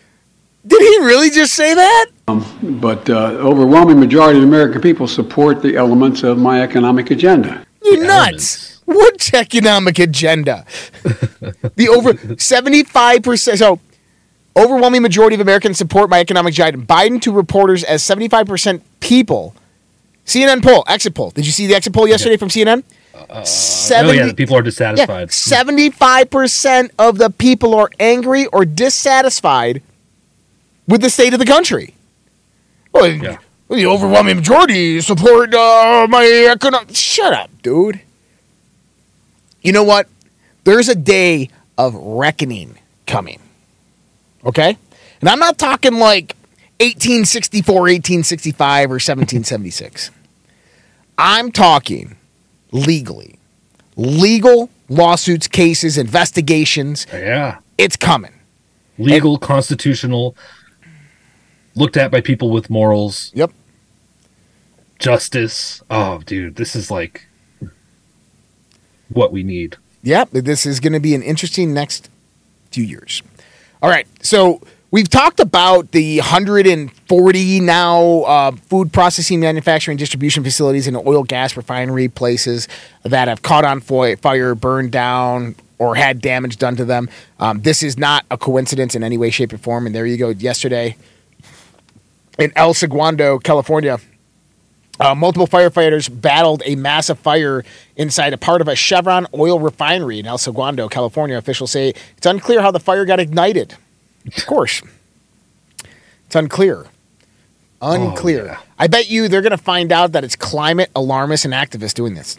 Did 0.65 0.81
he 0.81 1.05
really 1.05 1.29
just 1.29 1.53
say 1.53 1.73
that? 1.73 2.05
Um, 2.27 2.43
but 2.81 3.07
uh, 3.09 3.33
overwhelming 3.33 3.99
majority 3.99 4.39
of 4.39 4.41
the 4.41 4.47
American 4.47 4.81
people 4.81 5.07
support 5.07 5.61
the 5.61 5.75
elements 5.75 6.23
of 6.23 6.37
my 6.39 6.61
economic 6.61 7.11
agenda. 7.11 7.65
You 7.83 8.03
nuts! 8.03 8.81
What 8.85 9.33
economic 9.33 9.99
agenda? 9.99 10.65
the 11.75 11.89
over 11.89 12.37
seventy-five 12.37 13.21
percent. 13.23 13.59
So 13.59 13.79
Overwhelming 14.57 15.01
majority 15.01 15.35
of 15.35 15.41
Americans 15.41 15.77
support 15.77 16.09
my 16.09 16.21
economic 16.21 16.53
giant. 16.53 16.87
Biden 16.87 17.21
to 17.23 17.31
reporters 17.33 17.83
as 17.83 18.01
75% 18.01 18.81
people. 19.01 19.53
CNN 20.25 20.63
poll, 20.63 20.85
exit 20.87 21.13
poll. 21.13 21.31
Did 21.31 21.45
you 21.45 21.51
see 21.51 21.67
the 21.67 21.75
exit 21.75 21.93
poll 21.93 22.07
yesterday 22.07 22.37
from 22.37 22.47
CNN? 22.47 22.83
Uh, 23.29 23.43
70, 23.43 24.09
oh 24.09 24.25
yeah, 24.25 24.33
people 24.33 24.55
are 24.55 24.61
dissatisfied. 24.61 25.29
Yeah, 25.29 25.63
75% 25.63 26.91
of 26.97 27.17
the 27.17 27.29
people 27.29 27.75
are 27.75 27.89
angry 27.99 28.45
or 28.47 28.65
dissatisfied 28.65 29.81
with 30.87 31.01
the 31.01 31.09
state 31.09 31.33
of 31.33 31.39
the 31.39 31.45
country. 31.45 31.94
Well, 32.95 33.11
yeah. 33.11 33.37
the 33.69 33.85
overwhelming 33.87 34.37
majority 34.37 35.01
support 35.01 35.53
uh, 35.53 36.07
my 36.09 36.25
economic. 36.49 36.95
Shut 36.95 37.33
up, 37.33 37.49
dude. 37.61 37.99
You 39.61 39.73
know 39.73 39.83
what? 39.83 40.07
There's 40.63 40.87
a 40.87 40.95
day 40.95 41.49
of 41.77 41.93
reckoning 41.95 42.77
coming. 43.05 43.39
Okay? 44.45 44.77
And 45.19 45.29
I'm 45.29 45.39
not 45.39 45.57
talking 45.57 45.95
like 45.95 46.35
1864, 46.79 47.73
1865, 47.73 48.89
or 48.89 48.93
1776. 48.93 50.11
I'm 51.17 51.51
talking 51.51 52.15
legally. 52.71 53.39
Legal 53.97 54.69
lawsuits, 54.87 55.47
cases, 55.49 55.97
investigations. 55.97 57.07
Yeah. 57.11 57.59
It's 57.77 57.97
coming. 57.97 58.31
Legal, 58.97 59.33
and, 59.33 59.41
constitutional, 59.41 60.35
looked 61.75 61.97
at 61.97 62.11
by 62.11 62.21
people 62.21 62.49
with 62.49 62.69
morals. 62.69 63.31
Yep. 63.35 63.51
Justice. 64.97 65.83
Oh, 65.89 66.19
dude, 66.25 66.55
this 66.55 66.75
is 66.75 66.89
like 66.89 67.27
what 69.09 69.31
we 69.31 69.43
need. 69.43 69.77
Yep. 70.03 70.29
This 70.31 70.65
is 70.65 70.79
going 70.79 70.93
to 70.93 70.99
be 70.99 71.13
an 71.13 71.21
interesting 71.21 71.73
next 71.73 72.09
few 72.71 72.83
years. 72.83 73.21
All 73.81 73.89
right. 73.89 74.07
So 74.21 74.61
we've 74.91 75.09
talked 75.09 75.39
about 75.39 75.91
the 75.91 76.19
140 76.19 77.59
now 77.59 78.21
uh, 78.21 78.51
food 78.51 78.93
processing, 78.93 79.41
manufacturing, 79.41 79.97
distribution 79.97 80.43
facilities 80.43 80.87
and 80.87 80.95
oil 80.95 81.23
gas 81.23 81.57
refinery 81.57 82.07
places 82.07 82.67
that 83.03 83.27
have 83.27 83.41
caught 83.41 83.65
on 83.65 83.81
fire, 83.81 84.55
burned 84.55 84.91
down, 84.91 85.55
or 85.77 85.95
had 85.95 86.21
damage 86.21 86.57
done 86.57 86.75
to 86.77 86.85
them. 86.85 87.09
Um, 87.39 87.61
this 87.61 87.83
is 87.83 87.97
not 87.97 88.25
a 88.31 88.37
coincidence 88.37 88.95
in 88.95 89.03
any 89.03 89.17
way, 89.17 89.29
shape, 89.29 89.51
or 89.51 89.57
form. 89.57 89.85
And 89.85 89.93
there 89.93 90.05
you 90.05 90.17
go. 90.17 90.29
Yesterday 90.29 90.95
in 92.37 92.51
El 92.55 92.73
Segundo, 92.73 93.39
California, 93.39 93.99
uh, 94.99 95.13
multiple 95.13 95.47
firefighters 95.47 96.09
battled 96.21 96.61
a 96.65 96.75
massive 96.75 97.19
fire 97.19 97.63
inside 97.95 98.33
a 98.33 98.37
part 98.37 98.61
of 98.61 98.67
a 98.67 98.75
Chevron 98.75 99.27
oil 99.33 99.59
refinery 99.59 100.19
in 100.19 100.25
El 100.25 100.37
Segundo, 100.37 100.87
California. 100.87 101.37
Officials 101.37 101.71
say 101.71 101.93
it's 102.17 102.25
unclear 102.25 102.61
how 102.61 102.71
the 102.71 102.79
fire 102.79 103.05
got 103.05 103.19
ignited. 103.19 103.75
Of 104.25 104.45
course, 104.45 104.81
it's 106.25 106.35
unclear. 106.35 106.85
Unclear. 107.81 108.41
Oh, 108.41 108.45
yeah. 108.45 108.59
I 108.79 108.87
bet 108.87 109.09
you 109.09 109.27
they're 109.27 109.41
going 109.41 109.51
to 109.51 109.57
find 109.57 109.91
out 109.91 110.13
that 110.13 110.23
it's 110.23 110.35
climate 110.35 110.89
alarmists 110.95 111.45
and 111.45 111.53
activists 111.53 111.93
doing 111.93 112.15
this. 112.15 112.37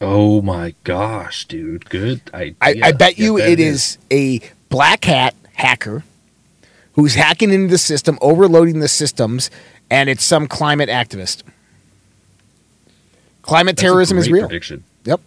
Oh 0.00 0.42
my 0.42 0.74
gosh, 0.84 1.44
dude! 1.46 1.88
Good 1.88 2.22
idea. 2.34 2.56
I, 2.60 2.80
I 2.82 2.92
bet 2.92 3.18
you 3.18 3.38
it 3.38 3.60
is. 3.60 3.98
is 3.98 3.98
a 4.10 4.40
black 4.68 5.04
hat 5.04 5.34
hacker 5.52 6.02
who's 6.94 7.14
hacking 7.14 7.52
into 7.52 7.70
the 7.70 7.78
system, 7.78 8.18
overloading 8.20 8.80
the 8.80 8.88
systems, 8.88 9.50
and 9.90 10.08
it's 10.08 10.24
some 10.24 10.46
climate 10.46 10.88
activist. 10.88 11.42
Climate 13.42 13.76
That's 13.76 13.82
terrorism 13.82 14.18
is 14.18 14.30
real. 14.30 14.48
Prediction. 14.48 14.84
Yep. 15.04 15.20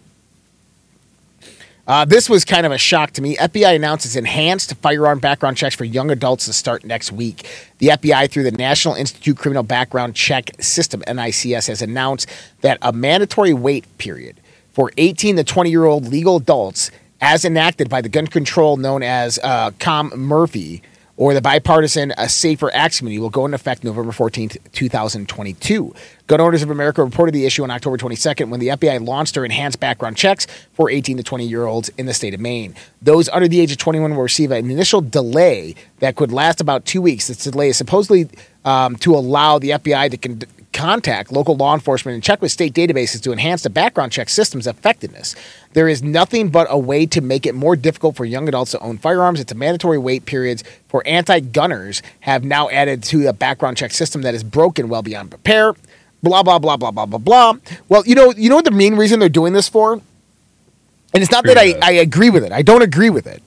Uh, 1.86 2.04
this 2.04 2.28
was 2.28 2.44
kind 2.44 2.66
of 2.66 2.72
a 2.72 2.76
shock 2.76 3.12
to 3.12 3.22
me. 3.22 3.34
FBI 3.36 3.74
announces 3.74 4.14
enhanced 4.14 4.74
firearm 4.76 5.20
background 5.20 5.56
checks 5.56 5.74
for 5.74 5.84
young 5.84 6.10
adults 6.10 6.44
to 6.44 6.52
start 6.52 6.84
next 6.84 7.12
week. 7.12 7.48
The 7.78 7.88
FBI, 7.88 8.30
through 8.30 8.42
the 8.42 8.52
National 8.52 8.94
Institute 8.94 9.38
Criminal 9.38 9.62
Background 9.62 10.14
Check 10.14 10.50
System 10.60 11.02
(NICS), 11.06 11.68
has 11.68 11.80
announced 11.80 12.28
that 12.60 12.76
a 12.82 12.92
mandatory 12.92 13.54
wait 13.54 13.86
period 13.96 14.38
for 14.72 14.90
18 14.98 15.36
to 15.36 15.44
20 15.44 15.70
year 15.70 15.86
old 15.86 16.06
legal 16.06 16.36
adults, 16.36 16.90
as 17.22 17.44
enacted 17.44 17.88
by 17.88 18.02
the 18.02 18.08
gun 18.10 18.26
control 18.26 18.76
known 18.76 19.02
as 19.02 19.38
uh, 19.42 19.70
Com 19.78 20.12
Murphy, 20.14 20.82
or 21.18 21.34
the 21.34 21.42
bipartisan 21.42 22.14
A 22.16 22.28
Safer 22.28 22.72
Acts 22.72 23.00
Committee 23.00 23.18
will 23.18 23.28
go 23.28 23.44
into 23.44 23.56
effect 23.56 23.82
November 23.82 24.12
14th, 24.12 24.56
2022. 24.72 25.92
Gun 26.28 26.40
Owners 26.40 26.62
of 26.62 26.70
America 26.70 27.02
reported 27.02 27.32
the 27.34 27.44
issue 27.44 27.64
on 27.64 27.72
October 27.72 27.98
22nd 27.98 28.48
when 28.50 28.60
the 28.60 28.68
FBI 28.68 29.04
launched 29.04 29.34
their 29.34 29.44
enhanced 29.44 29.80
background 29.80 30.16
checks 30.16 30.46
for 30.74 30.88
18 30.88 31.16
to 31.16 31.22
20 31.24 31.44
year 31.44 31.66
olds 31.66 31.90
in 31.98 32.06
the 32.06 32.14
state 32.14 32.34
of 32.34 32.40
Maine. 32.40 32.74
Those 33.02 33.28
under 33.30 33.48
the 33.48 33.60
age 33.60 33.72
of 33.72 33.78
21 33.78 34.14
will 34.14 34.22
receive 34.22 34.52
an 34.52 34.70
initial 34.70 35.00
delay 35.00 35.74
that 35.98 36.14
could 36.14 36.30
last 36.30 36.60
about 36.60 36.84
two 36.84 37.02
weeks. 37.02 37.26
This 37.26 37.42
delay 37.42 37.70
is 37.70 37.76
supposedly 37.76 38.30
um, 38.64 38.94
to 38.96 39.14
allow 39.14 39.58
the 39.58 39.70
FBI 39.70 40.10
to 40.12 40.16
con- 40.16 40.42
contact 40.72 41.32
local 41.32 41.56
law 41.56 41.74
enforcement 41.74 42.14
and 42.14 42.22
check 42.22 42.42
with 42.42 42.52
state 42.52 42.74
databases 42.74 43.22
to 43.22 43.32
enhance 43.32 43.62
the 43.62 43.70
background 43.70 44.12
check 44.12 44.28
system's 44.28 44.66
effectiveness. 44.66 45.34
There 45.72 45.88
is 45.88 46.02
nothing 46.02 46.50
but 46.50 46.66
a 46.70 46.78
way 46.78 47.06
to 47.06 47.20
make 47.20 47.46
it 47.46 47.54
more 47.54 47.76
difficult 47.76 48.16
for 48.16 48.24
young 48.24 48.48
adults 48.48 48.72
to 48.72 48.80
own 48.80 48.98
firearms. 48.98 49.40
It's 49.40 49.52
a 49.52 49.54
mandatory 49.54 49.98
wait 49.98 50.26
periods 50.26 50.64
for 50.88 51.06
anti-gunners 51.06 52.02
have 52.20 52.44
now 52.44 52.68
added 52.68 53.02
to 53.04 53.26
a 53.26 53.32
background 53.32 53.76
check 53.76 53.92
system 53.92 54.22
that 54.22 54.34
is 54.34 54.42
broken 54.44 54.88
well 54.88 55.02
beyond 55.02 55.32
repair. 55.32 55.74
Blah 56.22 56.42
blah 56.42 56.58
blah 56.58 56.76
blah 56.76 56.90
blah 56.90 57.06
blah 57.06 57.18
blah. 57.18 57.54
Well, 57.88 58.02
you 58.06 58.14
know, 58.14 58.32
you 58.32 58.48
know 58.48 58.56
what 58.56 58.64
the 58.64 58.70
main 58.70 58.96
reason 58.96 59.20
they're 59.20 59.28
doing 59.28 59.52
this 59.52 59.68
for? 59.68 59.94
And 59.94 61.22
it's 61.22 61.30
not 61.30 61.44
that 61.44 61.56
I, 61.56 61.74
I 61.82 61.92
agree 61.92 62.28
with 62.28 62.44
it. 62.44 62.52
I 62.52 62.62
don't 62.62 62.82
agree 62.82 63.08
with 63.08 63.26
it. 63.26 63.42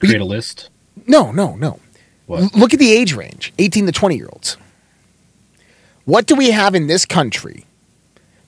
Create 0.00 0.20
a 0.20 0.24
list. 0.24 0.68
No, 1.06 1.32
no, 1.32 1.56
no. 1.56 1.80
What? 2.26 2.54
Look 2.54 2.72
at 2.72 2.78
the 2.78 2.92
age 2.92 3.14
range 3.14 3.52
18 3.58 3.86
to 3.86 3.92
20 3.92 4.16
year 4.16 4.28
olds. 4.32 4.56
What 6.04 6.26
do 6.26 6.34
we 6.34 6.50
have 6.50 6.74
in 6.74 6.86
this 6.86 7.06
country 7.06 7.64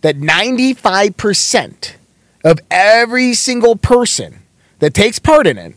that 0.03 0.19
95% 0.19 1.93
of 2.45 2.61
every 2.71 3.35
single 3.35 3.77
person 3.77 4.43
that 4.79 4.93
takes 4.95 5.19
part 5.19 5.47
in 5.47 5.59
it 5.59 5.75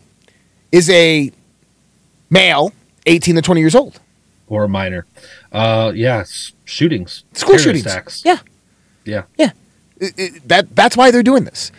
is 0.70 0.90
a 0.90 1.32
male 2.28 2.72
18 3.06 3.36
to 3.36 3.42
20 3.42 3.60
years 3.60 3.74
old? 3.74 4.00
Or 4.46 4.64
a 4.64 4.68
minor. 4.68 5.06
Uh, 5.52 5.92
yeah, 5.94 6.24
shootings. 6.64 7.24
School 7.32 7.56
shootings. 7.56 8.22
Yeah. 8.24 8.38
Yeah. 9.04 9.22
Yeah. 9.38 9.52
It, 9.98 10.14
it, 10.18 10.48
that, 10.48 10.74
that's 10.76 10.96
why 10.96 11.10
they're 11.10 11.22
doing 11.22 11.44
this. 11.44 11.72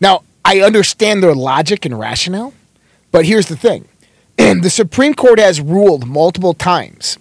Now, 0.00 0.22
I 0.44 0.60
understand 0.60 1.22
their 1.22 1.34
logic 1.34 1.84
and 1.84 1.98
rationale, 1.98 2.54
but 3.10 3.24
here's 3.24 3.48
the 3.48 3.56
thing. 3.56 3.88
the 4.36 4.70
Supreme 4.70 5.14
Court 5.14 5.38
has 5.38 5.60
ruled 5.60 6.06
multiple 6.06 6.54
times 6.54 7.18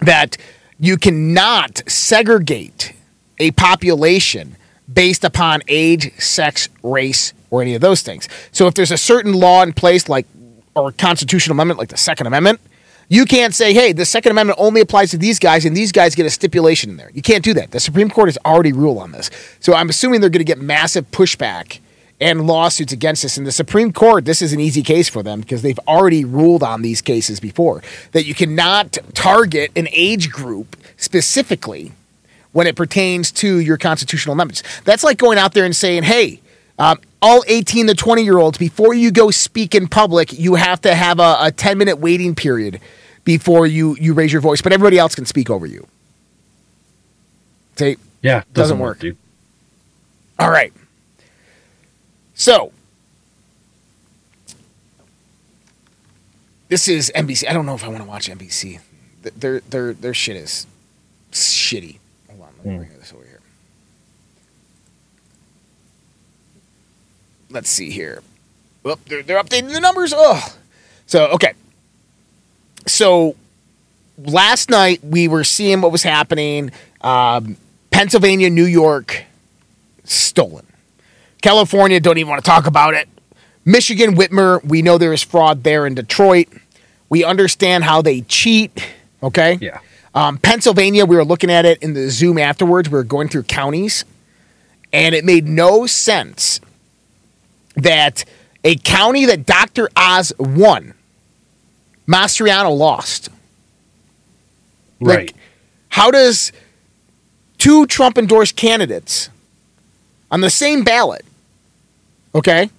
that 0.00 0.36
you 0.82 0.96
cannot 0.96 1.80
segregate 1.88 2.92
a 3.38 3.52
population 3.52 4.56
based 4.92 5.22
upon 5.22 5.62
age, 5.68 6.12
sex, 6.18 6.68
race, 6.82 7.32
or 7.50 7.62
any 7.62 7.76
of 7.76 7.80
those 7.80 8.02
things. 8.02 8.28
So 8.50 8.66
if 8.66 8.74
there's 8.74 8.90
a 8.90 8.98
certain 8.98 9.32
law 9.32 9.62
in 9.62 9.74
place, 9.74 10.08
like 10.08 10.26
or 10.74 10.88
a 10.88 10.92
constitutional 10.92 11.54
amendment, 11.54 11.78
like 11.78 11.90
the 11.90 11.96
Second 11.96 12.26
Amendment, 12.26 12.60
you 13.08 13.26
can't 13.26 13.54
say, 13.54 13.72
hey, 13.72 13.92
the 13.92 14.04
Second 14.04 14.32
Amendment 14.32 14.58
only 14.60 14.80
applies 14.80 15.12
to 15.12 15.18
these 15.18 15.38
guys 15.38 15.64
and 15.64 15.76
these 15.76 15.92
guys 15.92 16.16
get 16.16 16.26
a 16.26 16.30
stipulation 16.30 16.90
in 16.90 16.96
there. 16.96 17.12
You 17.14 17.22
can't 17.22 17.44
do 17.44 17.54
that. 17.54 17.70
The 17.70 17.78
Supreme 17.78 18.10
Court 18.10 18.26
has 18.26 18.38
already 18.44 18.72
ruled 18.72 18.98
on 18.98 19.12
this. 19.12 19.30
So 19.60 19.74
I'm 19.74 19.88
assuming 19.88 20.20
they're 20.20 20.30
going 20.30 20.40
to 20.40 20.44
get 20.44 20.58
massive 20.58 21.08
pushback 21.12 21.78
and 22.22 22.46
lawsuits 22.46 22.92
against 22.92 23.22
this. 23.22 23.36
And 23.36 23.46
the 23.46 23.52
Supreme 23.52 23.92
Court, 23.92 24.24
this 24.24 24.40
is 24.40 24.52
an 24.52 24.60
easy 24.60 24.82
case 24.82 25.08
for 25.08 25.22
them 25.22 25.40
because 25.40 25.62
they've 25.62 25.78
already 25.80 26.24
ruled 26.24 26.62
on 26.62 26.80
these 26.80 27.02
cases 27.02 27.40
before 27.40 27.82
that 28.12 28.24
you 28.24 28.34
cannot 28.34 28.96
target 29.12 29.72
an 29.74 29.88
age 29.90 30.30
group 30.30 30.76
specifically 30.96 31.92
when 32.52 32.66
it 32.66 32.76
pertains 32.76 33.32
to 33.32 33.58
your 33.58 33.76
constitutional 33.76 34.34
amendments. 34.34 34.62
That's 34.84 35.02
like 35.02 35.18
going 35.18 35.36
out 35.36 35.52
there 35.52 35.64
and 35.64 35.74
saying, 35.74 36.04
hey, 36.04 36.40
um, 36.78 37.00
all 37.20 37.42
18 37.48 37.88
to 37.88 37.94
20 37.94 38.22
year 38.22 38.38
olds, 38.38 38.56
before 38.56 38.94
you 38.94 39.10
go 39.10 39.30
speak 39.30 39.74
in 39.74 39.88
public, 39.88 40.32
you 40.32 40.54
have 40.54 40.80
to 40.82 40.94
have 40.94 41.18
a, 41.18 41.36
a 41.40 41.50
10 41.50 41.76
minute 41.76 41.96
waiting 41.96 42.34
period 42.34 42.80
before 43.24 43.66
you, 43.66 43.96
you 44.00 44.14
raise 44.14 44.32
your 44.32 44.42
voice, 44.42 44.62
but 44.62 44.72
everybody 44.72 44.98
else 44.98 45.14
can 45.14 45.26
speak 45.26 45.50
over 45.50 45.66
you. 45.66 45.86
See? 47.76 47.96
Yeah, 48.20 48.40
doesn't, 48.40 48.52
doesn't 48.52 48.78
work. 48.78 48.88
work 48.90 48.98
dude. 49.00 49.16
All 50.38 50.50
right. 50.50 50.72
So, 52.34 52.72
this 56.68 56.88
is 56.88 57.12
NBC. 57.14 57.48
I 57.48 57.52
don't 57.52 57.66
know 57.66 57.74
if 57.74 57.84
I 57.84 57.88
want 57.88 58.02
to 58.02 58.08
watch 58.08 58.28
NBC. 58.28 58.80
Their 59.22 59.60
their 59.60 59.92
their 59.92 60.14
shit 60.14 60.36
is 60.36 60.66
shitty. 61.30 61.98
Hold 62.28 62.40
on, 62.40 62.48
let 62.58 62.66
me 62.66 62.72
mm. 62.72 62.78
bring 62.78 62.98
this 62.98 63.12
over 63.12 63.24
here. 63.24 63.40
Let's 67.50 67.68
see 67.68 67.90
here. 67.90 68.22
Well, 68.82 68.98
they're 69.06 69.22
they're 69.22 69.42
updating 69.42 69.72
the 69.72 69.80
numbers. 69.80 70.12
Oh, 70.16 70.56
so 71.06 71.26
okay. 71.26 71.52
So 72.86 73.36
last 74.18 74.70
night 74.70 75.04
we 75.04 75.28
were 75.28 75.44
seeing 75.44 75.80
what 75.82 75.92
was 75.92 76.02
happening. 76.02 76.72
Um, 77.02 77.56
Pennsylvania, 77.90 78.50
New 78.50 78.64
York, 78.64 79.24
stolen. 80.04 80.66
California, 81.42 82.00
don't 82.00 82.18
even 82.18 82.30
want 82.30 82.42
to 82.42 82.48
talk 82.48 82.66
about 82.66 82.94
it. 82.94 83.08
Michigan, 83.64 84.14
Whitmer, 84.16 84.64
we 84.64 84.80
know 84.82 84.96
there 84.98 85.12
is 85.12 85.22
fraud 85.22 85.62
there 85.64 85.86
in 85.86 85.94
Detroit. 85.94 86.48
We 87.08 87.24
understand 87.24 87.84
how 87.84 88.00
they 88.00 88.22
cheat. 88.22 88.86
Okay. 89.22 89.58
Yeah. 89.60 89.80
Um, 90.14 90.38
Pennsylvania, 90.38 91.04
we 91.04 91.16
were 91.16 91.24
looking 91.24 91.50
at 91.50 91.64
it 91.64 91.82
in 91.82 91.94
the 91.94 92.10
Zoom 92.10 92.38
afterwards. 92.38 92.88
We 92.88 92.94
were 92.94 93.04
going 93.04 93.28
through 93.28 93.44
counties, 93.44 94.04
and 94.92 95.14
it 95.14 95.24
made 95.24 95.46
no 95.46 95.86
sense 95.86 96.60
that 97.76 98.24
a 98.64 98.76
county 98.76 99.24
that 99.26 99.46
Dr. 99.46 99.88
Oz 99.96 100.32
won, 100.38 100.94
Mastriano 102.06 102.76
lost. 102.76 103.30
Right. 105.00 105.28
Like, 105.28 105.34
how 105.88 106.10
does 106.10 106.52
two 107.58 107.86
Trump 107.86 108.18
endorsed 108.18 108.56
candidates 108.56 109.30
on 110.30 110.40
the 110.40 110.50
same 110.50 110.84
ballot 110.84 111.24
Okay? 112.34 112.70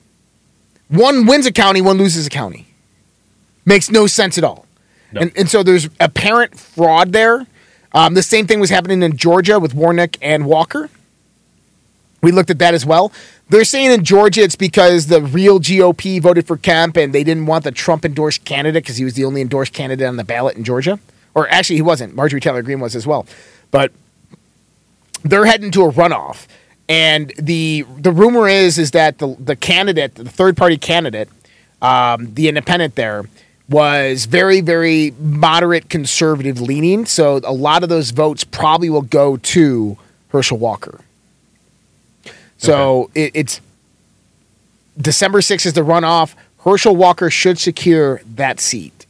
One 0.89 1.25
wins 1.25 1.45
a 1.45 1.51
county, 1.51 1.81
one 1.81 1.97
loses 1.97 2.27
a 2.27 2.29
county. 2.29 2.67
Makes 3.65 3.89
no 3.89 4.07
sense 4.07 4.37
at 4.37 4.43
all. 4.43 4.65
No. 5.11 5.21
And, 5.21 5.31
and 5.37 5.49
so 5.49 5.63
there's 5.63 5.89
apparent 5.99 6.59
fraud 6.59 7.11
there. 7.11 7.47
Um, 7.93 8.15
the 8.15 8.23
same 8.23 8.47
thing 8.47 8.59
was 8.59 8.69
happening 8.69 9.03
in 9.03 9.15
Georgia 9.15 9.59
with 9.59 9.73
Warnock 9.73 10.17
and 10.21 10.45
Walker. 10.45 10.89
We 12.21 12.31
looked 12.31 12.49
at 12.49 12.59
that 12.59 12.73
as 12.73 12.85
well. 12.85 13.11
They're 13.49 13.65
saying 13.65 13.91
in 13.91 14.03
Georgia 14.03 14.41
it's 14.41 14.55
because 14.55 15.07
the 15.07 15.21
real 15.21 15.59
GOP 15.59 16.21
voted 16.21 16.47
for 16.47 16.57
Kemp 16.57 16.97
and 16.97 17.13
they 17.13 17.23
didn't 17.23 17.45
want 17.45 17.65
the 17.65 17.71
Trump 17.71 18.05
endorsed 18.05 18.45
candidate 18.45 18.83
because 18.83 18.97
he 18.97 19.03
was 19.03 19.13
the 19.13 19.25
only 19.25 19.41
endorsed 19.41 19.73
candidate 19.73 20.07
on 20.07 20.15
the 20.15 20.23
ballot 20.23 20.55
in 20.55 20.63
Georgia. 20.63 20.99
Or 21.35 21.47
actually, 21.49 21.75
he 21.75 21.81
wasn't. 21.81 22.15
Marjorie 22.15 22.39
Taylor 22.39 22.61
Greene 22.61 22.79
was 22.79 22.95
as 22.95 23.05
well. 23.05 23.25
But 23.71 23.91
they're 25.23 25.45
heading 25.45 25.71
to 25.71 25.83
a 25.83 25.91
runoff. 25.91 26.47
And 26.89 27.33
the 27.37 27.85
the 27.97 28.11
rumor 28.11 28.47
is 28.47 28.77
is 28.77 28.91
that 28.91 29.19
the 29.19 29.35
the 29.39 29.55
candidate, 29.55 30.15
the 30.15 30.29
third 30.29 30.57
party 30.57 30.77
candidate, 30.77 31.29
um, 31.81 32.33
the 32.33 32.47
independent 32.47 32.95
there, 32.95 33.23
was 33.69 34.25
very 34.25 34.59
very 34.61 35.11
moderate 35.19 35.89
conservative 35.89 36.59
leaning. 36.59 37.05
So 37.05 37.39
a 37.43 37.53
lot 37.53 37.83
of 37.83 37.89
those 37.89 38.11
votes 38.11 38.43
probably 38.43 38.89
will 38.89 39.01
go 39.01 39.37
to 39.37 39.97
Herschel 40.29 40.57
Walker. 40.57 40.99
So 42.57 43.03
okay. 43.03 43.25
it, 43.25 43.31
it's 43.33 43.61
December 44.99 45.41
6th 45.41 45.65
is 45.65 45.73
the 45.73 45.81
runoff. 45.81 46.35
Herschel 46.63 46.95
Walker 46.95 47.29
should 47.29 47.59
secure 47.59 48.21
that 48.35 48.59
seat. 48.59 49.05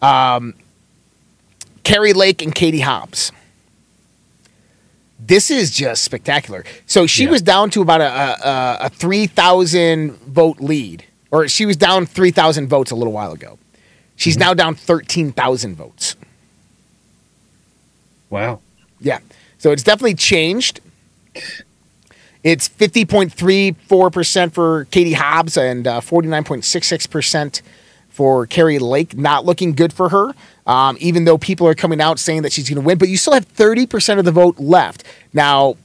Um, 0.00 0.54
Kari 1.84 2.12
Lake 2.12 2.42
and 2.42 2.54
Katie 2.54 2.80
Hobbs 2.80 3.32
this 5.26 5.50
is 5.50 5.70
just 5.70 6.02
spectacular. 6.02 6.64
So 6.86 7.06
she 7.06 7.24
yeah. 7.24 7.30
was 7.30 7.42
down 7.42 7.70
to 7.70 7.82
about 7.82 8.00
a, 8.00 8.48
a, 8.84 8.86
a 8.86 8.88
3,000 8.90 10.12
vote 10.12 10.60
lead, 10.60 11.04
or 11.30 11.48
she 11.48 11.64
was 11.64 11.76
down 11.76 12.06
3,000 12.06 12.68
votes 12.68 12.90
a 12.90 12.96
little 12.96 13.12
while 13.12 13.32
ago. 13.32 13.58
She's 14.16 14.34
mm-hmm. 14.34 14.48
now 14.48 14.54
down 14.54 14.74
13,000 14.74 15.76
votes. 15.76 16.16
Wow. 18.30 18.60
Yeah. 19.00 19.20
So 19.58 19.70
it's 19.70 19.82
definitely 19.82 20.14
changed. 20.14 20.80
It's 22.42 22.68
50.34% 22.68 24.52
for 24.52 24.86
Katie 24.86 25.12
Hobbs 25.12 25.56
and 25.56 25.86
uh, 25.86 26.00
49.66% 26.00 27.62
for 28.08 28.46
Kari 28.46 28.80
Lake. 28.80 29.16
Not 29.16 29.44
looking 29.44 29.72
good 29.72 29.92
for 29.92 30.08
her 30.08 30.32
um, 30.66 30.96
even 31.00 31.24
though 31.24 31.38
people 31.38 31.66
are 31.66 31.74
coming 31.74 32.00
out 32.00 32.18
saying 32.18 32.42
that 32.42 32.52
she's 32.52 32.68
going 32.68 32.80
to 32.80 32.86
win. 32.86 32.98
But 32.98 33.08
you 33.08 33.16
still 33.16 33.34
have 33.34 33.52
30% 33.54 34.18
of 34.18 34.24
the 34.24 34.32
vote 34.32 34.58
left. 34.58 35.04
Now, 35.32 35.76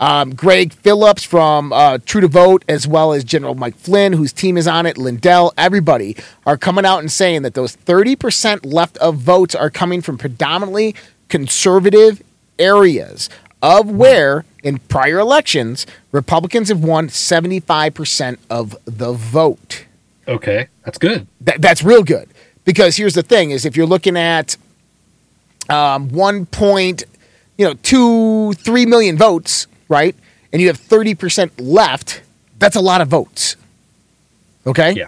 um, 0.00 0.34
Greg 0.34 0.72
Phillips 0.72 1.24
from 1.24 1.72
uh, 1.72 1.98
True 2.04 2.20
the 2.20 2.28
Vote, 2.28 2.64
as 2.68 2.86
well 2.86 3.12
as 3.12 3.24
General 3.24 3.54
Mike 3.54 3.76
Flynn, 3.76 4.12
whose 4.12 4.32
team 4.32 4.56
is 4.56 4.68
on 4.68 4.86
it, 4.86 4.96
Lindell, 4.96 5.52
everybody 5.56 6.16
are 6.46 6.56
coming 6.56 6.84
out 6.84 7.00
and 7.00 7.10
saying 7.10 7.42
that 7.42 7.54
those 7.54 7.76
30% 7.76 8.60
left 8.64 8.96
of 8.98 9.16
votes 9.16 9.54
are 9.54 9.70
coming 9.70 10.00
from 10.00 10.16
predominantly 10.16 10.94
conservative 11.28 12.22
areas 12.58 13.28
of 13.60 13.90
where 13.90 14.44
in 14.62 14.78
prior 14.78 15.18
elections 15.18 15.84
Republicans 16.12 16.68
have 16.68 16.82
won 16.82 17.08
75% 17.08 18.38
of 18.48 18.76
the 18.84 19.12
vote. 19.12 19.84
Okay, 20.28 20.68
that's 20.84 20.98
good. 20.98 21.26
Th- 21.44 21.58
that's 21.58 21.82
real 21.82 22.04
good. 22.04 22.28
Because 22.68 22.98
here's 22.98 23.14
the 23.14 23.22
thing: 23.22 23.50
is 23.50 23.64
if 23.64 23.78
you're 23.78 23.86
looking 23.86 24.14
at 24.14 24.58
um, 25.70 26.10
one 26.10 26.44
point, 26.44 27.02
you 27.56 27.64
know, 27.64 27.72
two, 27.82 28.52
three 28.52 28.84
million 28.84 29.16
votes, 29.16 29.66
right, 29.88 30.14
and 30.52 30.60
you 30.60 30.68
have 30.68 30.76
thirty 30.76 31.14
percent 31.14 31.58
left, 31.58 32.20
that's 32.58 32.76
a 32.76 32.82
lot 32.82 33.00
of 33.00 33.08
votes. 33.08 33.56
Okay. 34.66 34.92
Yeah. 34.92 35.06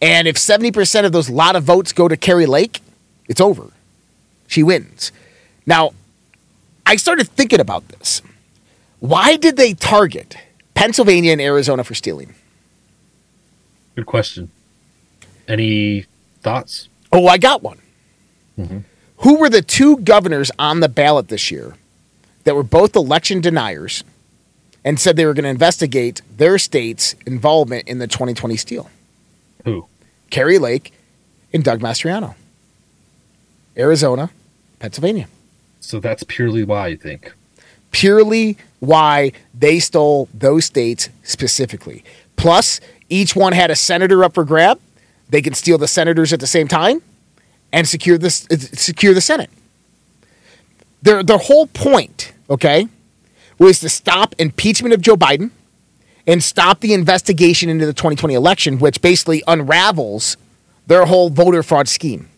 And 0.00 0.28
if 0.28 0.38
seventy 0.38 0.70
percent 0.70 1.04
of 1.04 1.10
those 1.10 1.28
lot 1.28 1.56
of 1.56 1.64
votes 1.64 1.92
go 1.92 2.06
to 2.06 2.16
Kari 2.16 2.46
Lake, 2.46 2.80
it's 3.26 3.40
over. 3.40 3.72
She 4.46 4.62
wins. 4.62 5.10
Now, 5.66 5.90
I 6.86 6.94
started 6.94 7.26
thinking 7.26 7.58
about 7.58 7.88
this. 7.88 8.22
Why 9.00 9.34
did 9.34 9.56
they 9.56 9.74
target 9.74 10.36
Pennsylvania 10.74 11.32
and 11.32 11.40
Arizona 11.40 11.82
for 11.82 11.96
stealing? 11.96 12.36
Good 13.96 14.06
question. 14.06 14.52
Any 15.48 16.06
Thoughts? 16.46 16.88
Oh, 17.10 17.26
I 17.26 17.38
got 17.38 17.64
one. 17.64 17.80
Mm-hmm. 18.56 18.78
Who 19.16 19.40
were 19.40 19.50
the 19.50 19.62
two 19.62 19.96
governors 19.96 20.52
on 20.60 20.78
the 20.78 20.88
ballot 20.88 21.26
this 21.26 21.50
year 21.50 21.74
that 22.44 22.54
were 22.54 22.62
both 22.62 22.94
election 22.94 23.40
deniers 23.40 24.04
and 24.84 25.00
said 25.00 25.16
they 25.16 25.26
were 25.26 25.34
going 25.34 25.42
to 25.42 25.50
investigate 25.50 26.22
their 26.36 26.56
state's 26.58 27.16
involvement 27.26 27.88
in 27.88 27.98
the 27.98 28.06
2020 28.06 28.56
steal? 28.56 28.88
Who? 29.64 29.86
Kari 30.30 30.60
Lake 30.60 30.92
and 31.52 31.64
Doug 31.64 31.80
Mastriano. 31.80 32.36
Arizona, 33.76 34.30
Pennsylvania. 34.78 35.26
So 35.80 35.98
that's 35.98 36.22
purely 36.22 36.62
why 36.62 36.86
you 36.86 36.96
think? 36.96 37.34
Purely 37.90 38.56
why 38.78 39.32
they 39.52 39.80
stole 39.80 40.28
those 40.32 40.64
states 40.64 41.08
specifically. 41.24 42.04
Plus, 42.36 42.80
each 43.08 43.34
one 43.34 43.52
had 43.52 43.72
a 43.72 43.76
senator 43.76 44.22
up 44.22 44.34
for 44.34 44.44
grab 44.44 44.78
they 45.28 45.42
can 45.42 45.54
steal 45.54 45.78
the 45.78 45.88
senators 45.88 46.32
at 46.32 46.40
the 46.40 46.46
same 46.46 46.68
time 46.68 47.02
and 47.72 47.86
secure 47.88 48.18
this 48.18 48.46
uh, 48.50 48.56
secure 48.56 49.14
the 49.14 49.20
Senate. 49.20 49.50
Their 51.02 51.22
their 51.22 51.38
whole 51.38 51.66
point, 51.66 52.32
okay, 52.48 52.88
was 53.58 53.80
to 53.80 53.88
stop 53.88 54.34
impeachment 54.38 54.94
of 54.94 55.00
Joe 55.00 55.16
Biden 55.16 55.50
and 56.26 56.42
stop 56.42 56.80
the 56.80 56.92
investigation 56.92 57.68
into 57.68 57.86
the 57.86 57.92
2020 57.92 58.34
election, 58.34 58.78
which 58.78 59.00
basically 59.00 59.42
unravels 59.46 60.36
their 60.86 61.06
whole 61.06 61.30
voter 61.30 61.62
fraud 61.62 61.88
scheme. 61.88 62.28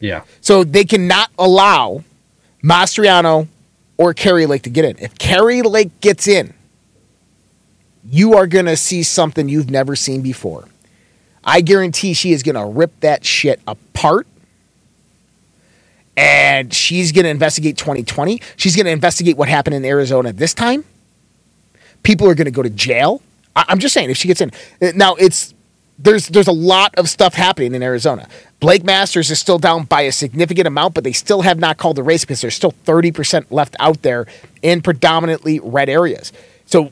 Yeah. 0.00 0.22
So 0.40 0.64
they 0.64 0.84
cannot 0.84 1.30
allow 1.38 2.04
Mastriano 2.62 3.48
or 3.96 4.14
Kari 4.14 4.46
Lake 4.46 4.62
to 4.62 4.70
get 4.70 4.84
in. 4.84 4.96
If 4.98 5.18
Kari 5.18 5.62
Lake 5.62 6.00
gets 6.00 6.26
in, 6.26 6.54
you 8.04 8.34
are 8.34 8.46
going 8.46 8.66
to 8.66 8.76
see 8.76 9.02
something 9.02 9.48
you've 9.48 9.70
never 9.70 9.96
seen 9.96 10.22
before. 10.22 10.68
I 11.46 11.60
guarantee 11.60 12.12
she 12.12 12.32
is 12.32 12.42
going 12.42 12.56
to 12.56 12.66
rip 12.66 12.98
that 13.00 13.24
shit 13.24 13.60
apart. 13.68 14.26
And 16.16 16.74
she's 16.74 17.12
going 17.12 17.24
to 17.24 17.30
investigate 17.30 17.76
2020. 17.78 18.40
She's 18.56 18.74
going 18.74 18.86
to 18.86 18.92
investigate 18.92 19.36
what 19.36 19.48
happened 19.48 19.76
in 19.76 19.84
Arizona 19.84 20.32
this 20.32 20.54
time. 20.54 20.84
People 22.02 22.28
are 22.28 22.34
going 22.34 22.46
to 22.46 22.50
go 22.50 22.62
to 22.62 22.70
jail. 22.70 23.22
I- 23.54 23.66
am 23.68 23.78
just 23.78 23.94
saying, 23.94 24.10
if 24.10 24.16
she 24.16 24.26
gets 24.26 24.40
in. 24.40 24.50
Eh, 24.80 24.92
now, 24.94 25.14
it's 25.14 25.54
there's 25.98 26.28
there's 26.28 26.48
a 26.48 26.52
lot 26.52 26.94
of 26.96 27.08
stuff 27.08 27.34
happening 27.34 27.74
in 27.74 27.82
Arizona. 27.82 28.28
Blake 28.60 28.84
Masters 28.84 29.30
is 29.30 29.38
still 29.38 29.58
down 29.58 29.84
by 29.84 30.02
a 30.02 30.12
significant 30.12 30.66
amount, 30.66 30.94
but 30.94 31.04
they 31.04 31.12
still 31.12 31.42
have 31.42 31.58
not 31.58 31.78
called 31.78 31.96
the 31.96 32.02
race 32.02 32.24
because 32.24 32.40
there's 32.40 32.54
still 32.54 32.72
30% 32.84 33.46
left 33.50 33.76
out 33.78 34.02
there 34.02 34.26
in 34.62 34.82
predominantly 34.82 35.58
red 35.60 35.88
areas. 35.88 36.32
So 36.66 36.90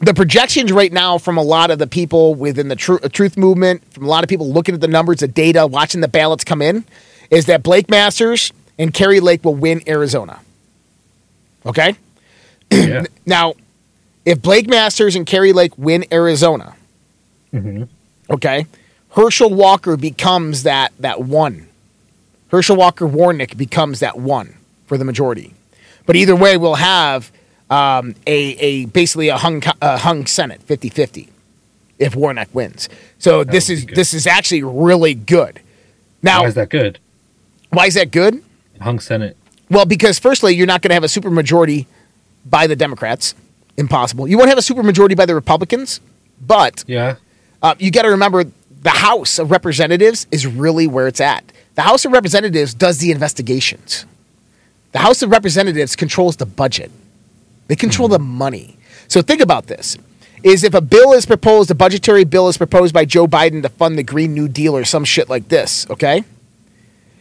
the 0.00 0.14
projections 0.14 0.72
right 0.72 0.92
now 0.92 1.18
from 1.18 1.36
a 1.36 1.42
lot 1.42 1.70
of 1.70 1.78
the 1.78 1.86
people 1.86 2.34
within 2.34 2.68
the 2.68 2.76
tr- 2.76 2.96
truth 3.12 3.36
movement, 3.36 3.84
from 3.92 4.04
a 4.04 4.08
lot 4.08 4.24
of 4.24 4.28
people 4.28 4.52
looking 4.52 4.74
at 4.74 4.80
the 4.80 4.88
numbers, 4.88 5.20
the 5.20 5.28
data, 5.28 5.66
watching 5.66 6.00
the 6.00 6.08
ballots 6.08 6.44
come 6.44 6.60
in, 6.60 6.84
is 7.30 7.46
that 7.46 7.62
Blake 7.62 7.88
Masters 7.88 8.52
and 8.78 8.92
Kari 8.92 9.20
Lake 9.20 9.44
will 9.44 9.54
win 9.54 9.82
Arizona. 9.88 10.40
Okay? 11.64 11.96
Yeah. 12.70 13.04
now, 13.26 13.54
if 14.24 14.40
Blake 14.42 14.68
Masters 14.68 15.16
and 15.16 15.26
Kari 15.26 15.52
Lake 15.52 15.76
win 15.78 16.04
Arizona, 16.12 16.74
mm-hmm. 17.52 17.84
okay, 18.30 18.66
Herschel 19.10 19.50
Walker 19.50 19.96
becomes 19.96 20.64
that 20.64 20.92
that 20.98 21.20
one. 21.20 21.68
Herschel 22.48 22.76
Walker 22.76 23.06
Warnock 23.06 23.56
becomes 23.56 24.00
that 24.00 24.18
one 24.18 24.56
for 24.86 24.98
the 24.98 25.04
majority. 25.04 25.54
But 26.06 26.16
either 26.16 26.36
way, 26.36 26.56
we'll 26.56 26.74
have 26.74 27.32
um, 27.70 28.14
a, 28.26 28.36
a 28.56 28.86
basically 28.86 29.28
a 29.28 29.36
hung 29.36 29.62
a 29.80 29.98
hung 29.98 30.26
Senate 30.26 30.66
50-50 30.66 31.28
if 31.98 32.14
Warnock 32.16 32.48
wins. 32.52 32.88
So 33.18 33.44
that 33.44 33.52
this 33.52 33.70
is 33.70 33.86
this 33.86 34.14
is 34.14 34.26
actually 34.26 34.62
really 34.62 35.14
good. 35.14 35.60
Now, 36.22 36.42
why 36.42 36.48
is 36.48 36.54
that 36.54 36.70
good? 36.70 36.98
Why 37.70 37.86
is 37.86 37.94
that 37.94 38.10
good? 38.10 38.42
Hung 38.80 39.00
Senate. 39.00 39.36
Well, 39.70 39.86
because 39.86 40.18
firstly, 40.18 40.54
you're 40.54 40.66
not 40.66 40.82
going 40.82 40.90
to 40.90 40.94
have 40.94 41.04
a 41.04 41.08
supermajority 41.08 41.86
by 42.44 42.66
the 42.66 42.76
Democrats. 42.76 43.34
Impossible. 43.76 44.28
You 44.28 44.38
won't 44.38 44.48
have 44.48 44.58
a 44.58 44.62
supermajority 44.62 45.16
by 45.16 45.26
the 45.26 45.34
Republicans, 45.34 46.00
but 46.40 46.84
yeah, 46.86 47.16
uh, 47.62 47.74
you 47.78 47.90
got 47.90 48.02
to 48.02 48.10
remember 48.10 48.44
the 48.82 48.90
House 48.90 49.38
of 49.38 49.50
Representatives 49.50 50.26
is 50.30 50.46
really 50.46 50.86
where 50.86 51.08
it's 51.08 51.20
at. 51.20 51.44
The 51.74 51.82
House 51.82 52.04
of 52.04 52.12
Representatives 52.12 52.72
does 52.72 52.98
the 52.98 53.10
investigations. 53.10 54.06
The 54.92 55.00
House 55.00 55.22
of 55.22 55.30
Representatives 55.30 55.96
controls 55.96 56.36
the 56.36 56.46
budget. 56.46 56.92
They 57.68 57.76
control 57.76 58.08
the 58.08 58.18
money. 58.18 58.76
So 59.08 59.22
think 59.22 59.40
about 59.40 59.66
this. 59.66 59.98
Is 60.42 60.62
if 60.62 60.74
a 60.74 60.80
bill 60.80 61.12
is 61.12 61.24
proposed, 61.24 61.70
a 61.70 61.74
budgetary 61.74 62.24
bill 62.24 62.48
is 62.48 62.58
proposed 62.58 62.92
by 62.92 63.06
Joe 63.06 63.26
Biden 63.26 63.62
to 63.62 63.70
fund 63.70 63.96
the 63.96 64.02
Green 64.02 64.34
New 64.34 64.46
Deal 64.46 64.76
or 64.76 64.84
some 64.84 65.04
shit 65.04 65.30
like 65.30 65.48
this, 65.48 65.88
okay? 65.88 66.22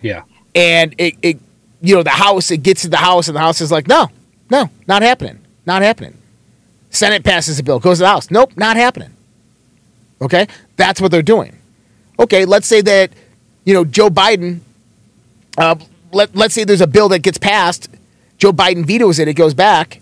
Yeah. 0.01 0.23
And 0.53 0.93
it, 0.97 1.15
it 1.21 1.39
you 1.81 1.95
know, 1.95 2.03
the 2.03 2.09
House, 2.09 2.51
it 2.51 2.63
gets 2.63 2.81
to 2.81 2.89
the 2.89 2.97
House, 2.97 3.29
and 3.29 3.35
the 3.35 3.39
House 3.39 3.61
is 3.61 3.71
like, 3.71 3.87
no, 3.87 4.09
no, 4.49 4.69
not 4.87 5.03
happening. 5.03 5.39
Not 5.65 5.81
happening. 5.81 6.17
Senate 6.89 7.23
passes 7.23 7.57
a 7.59 7.63
bill, 7.63 7.79
goes 7.79 7.99
to 7.99 8.03
the 8.03 8.09
House. 8.09 8.29
Nope, 8.29 8.51
not 8.57 8.75
happening. 8.75 9.11
Okay? 10.21 10.47
That's 10.75 10.99
what 10.99 11.09
they're 11.09 11.21
doing. 11.21 11.57
Okay, 12.19 12.43
let's 12.43 12.67
say 12.67 12.81
that, 12.81 13.11
you 13.63 13.73
know, 13.73 13.85
Joe 13.85 14.09
Biden, 14.09 14.59
uh, 15.57 15.75
let, 16.11 16.35
let's 16.35 16.53
say 16.53 16.65
there's 16.65 16.81
a 16.81 16.87
bill 16.87 17.07
that 17.09 17.19
gets 17.19 17.37
passed, 17.37 17.89
Joe 18.37 18.51
Biden 18.51 18.85
vetoes 18.85 19.17
it, 19.17 19.29
it 19.29 19.35
goes 19.35 19.53
back 19.53 20.01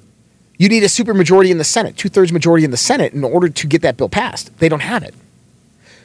you 0.61 0.69
need 0.69 0.83
a 0.83 0.87
supermajority 0.87 1.49
in 1.49 1.57
the 1.57 1.63
Senate, 1.63 1.97
two 1.97 2.07
thirds 2.07 2.31
majority 2.31 2.63
in 2.63 2.69
the 2.69 2.77
Senate 2.77 3.13
in 3.13 3.23
order 3.23 3.49
to 3.49 3.65
get 3.65 3.81
that 3.81 3.97
bill 3.97 4.09
passed. 4.09 4.55
They 4.59 4.69
don't 4.69 4.81
have 4.81 5.01
it. 5.01 5.15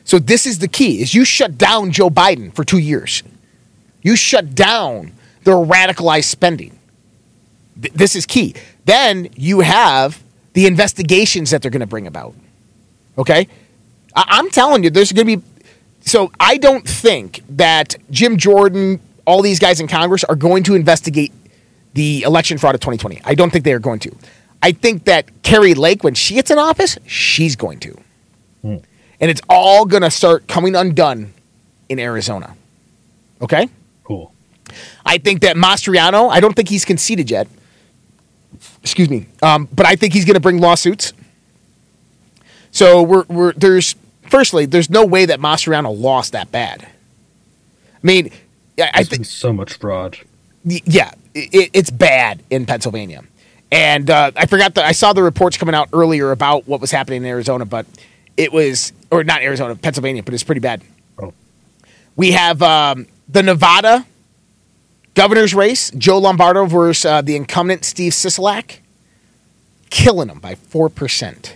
So 0.04 0.18
this 0.18 0.46
is 0.46 0.60
the 0.60 0.68
key: 0.68 1.02
is 1.02 1.14
you 1.14 1.26
shut 1.26 1.58
down 1.58 1.92
Joe 1.92 2.08
Biden 2.08 2.54
for 2.54 2.64
two 2.64 2.78
years. 2.78 3.22
You 4.00 4.16
shut 4.16 4.54
down 4.54 5.12
their 5.44 5.56
radicalized 5.56 6.24
spending. 6.24 6.78
Th- 7.82 7.92
this 7.92 8.16
is 8.16 8.24
key. 8.24 8.54
Then 8.86 9.28
you 9.36 9.60
have 9.60 10.22
the 10.54 10.64
investigations 10.64 11.50
that 11.50 11.60
they're 11.60 11.70
going 11.70 11.80
to 11.80 11.86
bring 11.86 12.06
about. 12.06 12.34
Okay, 13.18 13.48
I- 14.14 14.24
I'm 14.38 14.48
telling 14.48 14.84
you, 14.84 14.88
there's 14.88 15.12
going 15.12 15.26
to 15.26 15.36
be. 15.36 15.42
So 16.00 16.32
I 16.40 16.56
don't 16.56 16.88
think 16.88 17.42
that 17.50 17.96
Jim 18.10 18.38
Jordan, 18.38 19.00
all 19.26 19.42
these 19.42 19.58
guys 19.58 19.80
in 19.80 19.86
Congress 19.86 20.24
are 20.24 20.36
going 20.36 20.62
to 20.62 20.74
investigate 20.74 21.32
the 21.92 22.22
election 22.22 22.56
fraud 22.56 22.74
of 22.74 22.80
2020. 22.80 23.20
I 23.22 23.34
don't 23.34 23.50
think 23.50 23.66
they 23.66 23.74
are 23.74 23.78
going 23.78 23.98
to. 24.00 24.16
I 24.66 24.72
think 24.72 25.04
that 25.04 25.44
Kari 25.44 25.74
Lake, 25.74 26.02
when 26.02 26.14
she 26.14 26.34
gets 26.34 26.50
in 26.50 26.58
office, 26.58 26.98
she's 27.06 27.54
going 27.54 27.78
to. 27.78 27.96
Mm. 28.64 28.82
And 29.20 29.30
it's 29.30 29.40
all 29.48 29.84
going 29.84 30.02
to 30.02 30.10
start 30.10 30.48
coming 30.48 30.74
undone 30.74 31.32
in 31.88 32.00
Arizona. 32.00 32.56
Okay? 33.40 33.68
Cool. 34.02 34.32
I 35.04 35.18
think 35.18 35.42
that 35.42 35.54
Mastriano, 35.54 36.28
I 36.28 36.40
don't 36.40 36.56
think 36.56 36.68
he's 36.68 36.84
conceded 36.84 37.30
yet. 37.30 37.46
Excuse 38.82 39.08
me. 39.08 39.26
Um, 39.40 39.68
but 39.72 39.86
I 39.86 39.94
think 39.94 40.12
he's 40.12 40.24
going 40.24 40.34
to 40.34 40.40
bring 40.40 40.58
lawsuits. 40.58 41.12
So 42.72 43.04
we're, 43.04 43.24
we're 43.28 43.52
there's 43.52 43.94
firstly, 44.28 44.66
there's 44.66 44.90
no 44.90 45.06
way 45.06 45.26
that 45.26 45.38
Mastriano 45.38 45.96
lost 45.96 46.32
that 46.32 46.50
bad. 46.50 46.82
I 46.82 47.98
mean, 48.02 48.32
I 48.80 49.04
think 49.04 49.26
so 49.26 49.52
much 49.52 49.74
fraud. 49.74 50.18
Yeah, 50.64 51.12
it, 51.34 51.70
it's 51.72 51.90
bad 51.90 52.42
in 52.50 52.66
Pennsylvania. 52.66 53.22
And 53.70 54.10
uh, 54.10 54.30
I 54.36 54.46
forgot 54.46 54.74
that 54.74 54.84
I 54.84 54.92
saw 54.92 55.12
the 55.12 55.22
reports 55.22 55.56
coming 55.56 55.74
out 55.74 55.88
earlier 55.92 56.30
about 56.30 56.68
what 56.68 56.80
was 56.80 56.90
happening 56.90 57.22
in 57.22 57.28
Arizona, 57.28 57.64
but 57.64 57.86
it 58.36 58.52
was, 58.52 58.92
or 59.10 59.24
not 59.24 59.42
Arizona, 59.42 59.74
Pennsylvania, 59.74 60.22
but 60.22 60.34
it's 60.34 60.44
pretty 60.44 60.60
bad. 60.60 60.82
Oh. 61.18 61.32
We 62.14 62.32
have 62.32 62.62
um, 62.62 63.06
the 63.28 63.42
Nevada 63.42 64.06
governor's 65.14 65.54
race, 65.54 65.90
Joe 65.92 66.18
Lombardo 66.18 66.66
versus 66.66 67.04
uh, 67.04 67.22
the 67.22 67.34
incumbent 67.34 67.84
Steve 67.84 68.12
Sisolak, 68.12 68.78
killing 69.90 70.28
them 70.28 70.38
by 70.38 70.54
4%. 70.54 71.52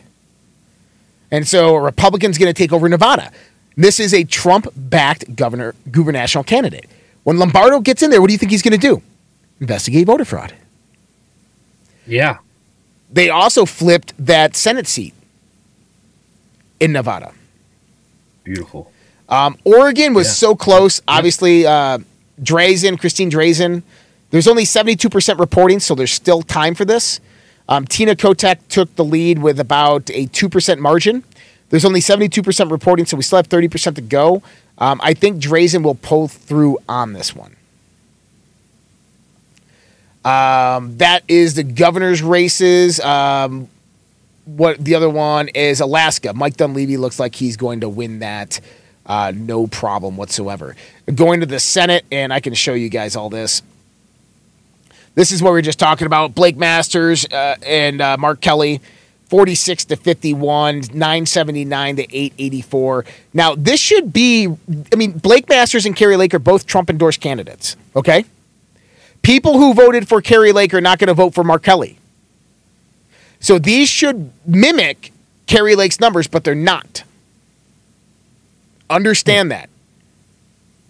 And 1.30 1.46
so 1.46 1.76
a 1.76 1.80
Republican's 1.80 2.38
going 2.38 2.52
to 2.52 2.58
take 2.58 2.72
over 2.72 2.88
Nevada. 2.88 3.30
This 3.76 4.00
is 4.00 4.12
a 4.12 4.24
Trump 4.24 4.66
backed 4.74 5.36
governor, 5.36 5.74
gubernatorial 5.90 6.44
candidate. 6.44 6.86
When 7.22 7.38
Lombardo 7.38 7.80
gets 7.80 8.02
in 8.02 8.11
there, 8.11 8.20
what 8.20 8.26
do 8.28 8.32
you 8.32 8.38
think 8.38 8.50
he's 8.50 8.62
going 8.62 8.78
to 8.78 8.78
do? 8.78 9.00
Investigate 9.61 10.06
voter 10.06 10.24
fraud. 10.24 10.54
Yeah. 12.11 12.38
They 13.11 13.30
also 13.30 13.64
flipped 13.64 14.12
that 14.18 14.56
Senate 14.56 14.86
seat 14.86 15.14
in 16.78 16.92
Nevada. 16.92 17.32
Beautiful. 18.44 18.90
Um, 19.28 19.56
Oregon 19.64 20.14
was 20.14 20.26
yeah. 20.26 20.32
so 20.32 20.56
close. 20.56 21.00
Obviously, 21.06 21.66
uh, 21.66 21.98
Drazan, 22.42 22.98
Christine 22.98 23.30
Drazan. 23.30 23.82
There's 24.30 24.48
only 24.48 24.64
72% 24.64 25.38
reporting, 25.38 25.80
so 25.80 25.94
there's 25.94 26.12
still 26.12 26.42
time 26.42 26.74
for 26.74 26.84
this. 26.84 27.20
Um, 27.68 27.86
Tina 27.86 28.16
Kotek 28.16 28.58
took 28.68 28.94
the 28.96 29.04
lead 29.04 29.40
with 29.40 29.61
about 29.61 30.11
a 30.11 30.26
2% 30.26 30.78
margin. 30.78 31.22
There's 31.68 31.84
only 31.84 32.00
72% 32.00 32.70
reporting, 32.70 33.06
so 33.06 33.16
we 33.16 33.22
still 33.22 33.36
have 33.36 33.48
30% 33.48 33.94
to 33.96 34.00
go. 34.00 34.42
Um, 34.78 35.00
I 35.02 35.14
think 35.14 35.40
Drazan 35.40 35.82
will 35.82 35.94
pull 35.94 36.26
through 36.26 36.78
on 36.88 37.12
this 37.12 37.34
one. 37.34 37.54
Um, 40.25 40.99
that 40.99 41.23
is 41.29 41.55
the 41.55 41.62
governor's 41.62 42.23
races. 42.23 43.01
Um, 43.01 43.68
what 44.45 44.83
the 44.83 44.95
other 44.95 45.09
one 45.09 45.49
is 45.49 45.81
Alaska. 45.81 46.33
Mike 46.35 46.57
Dunleavy 46.57 46.97
looks 46.97 47.18
like 47.18 47.35
he's 47.35 47.57
going 47.57 47.81
to 47.81 47.89
win 47.89 48.18
that. 48.21 48.61
Uh, 49.07 49.33
no 49.35 49.66
problem 49.66 50.16
whatsoever. 50.16 50.77
Going 51.14 51.41
to 51.41 51.47
the 51.47 51.61
Senate, 51.61 52.05
and 52.12 52.33
I 52.33 52.41
can 52.41 52.55
show 52.55 52.75
you 52.75 52.89
guys 52.89 53.16
all 53.16 53.31
this. 53.31 53.62
This 55.14 55.33
is 55.33 55.43
what 55.43 55.53
we 55.53 55.59
are 55.59 55.62
just 55.62 55.79
talking 55.79 56.07
about. 56.07 56.35
Blake 56.35 56.57
Masters 56.57 57.27
uh, 57.27 57.57
and 57.66 58.01
uh, 58.01 58.16
Mark 58.16 58.41
Kelly, 58.41 58.81
46 59.27 59.87
to 59.87 59.97
51, 59.97 60.83
979 60.93 61.97
to 61.97 62.03
884. 62.03 63.05
Now, 63.35 63.55
this 63.55 63.81
should 63.81 64.12
be, 64.12 64.49
I 64.93 64.97
mean, 64.97 65.12
Blake 65.12 65.49
Masters 65.49 65.87
and 65.87 65.97
Kari 65.97 66.16
Lake 66.16 66.35
are 66.35 66.39
both 66.39 66.66
Trump 66.66 66.91
endorsed 66.91 67.21
candidates, 67.21 67.77
okay? 67.97 68.25
People 69.23 69.59
who 69.59 69.75
voted 69.75 70.09
for 70.09 70.23
Kari 70.23 70.53
Lake 70.53 70.73
are 70.75 70.81
not 70.81 70.99
going 70.99 71.09
to 71.09 71.14
vote 71.14 71.35
for 71.35 71.45
Mark 71.45 71.62
Kelly. 71.62 71.99
So 73.39 73.59
these 73.59 73.89
should 73.89 74.33
mimic 74.47 75.12
Kari 75.47 75.75
Lake's 75.75 76.01
numbers, 76.01 76.27
but 76.27 76.45
they're 76.45 76.55
not. 76.55 77.05
Understand 78.89 79.51
that. 79.51 79.68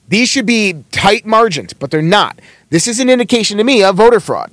These 0.09 0.29
should 0.29 0.47
be 0.47 0.85
tight 0.91 1.25
margins, 1.25 1.73
but 1.73 1.91
they're 1.91 2.03
not. 2.03 2.39
This 2.71 2.89
is 2.89 2.99
an 2.99 3.09
indication 3.09 3.59
to 3.59 3.65
me 3.65 3.85
of 3.85 3.97
voter 3.97 4.19
fraud. 4.19 4.51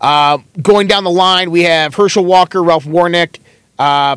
Uh, 0.00 0.38
going 0.60 0.86
down 0.86 1.04
the 1.04 1.10
line, 1.10 1.50
we 1.50 1.62
have 1.62 1.94
Herschel 1.94 2.24
Walker, 2.24 2.62
Ralph 2.62 2.84
Warnock. 2.84 3.38
Uh, 3.78 4.16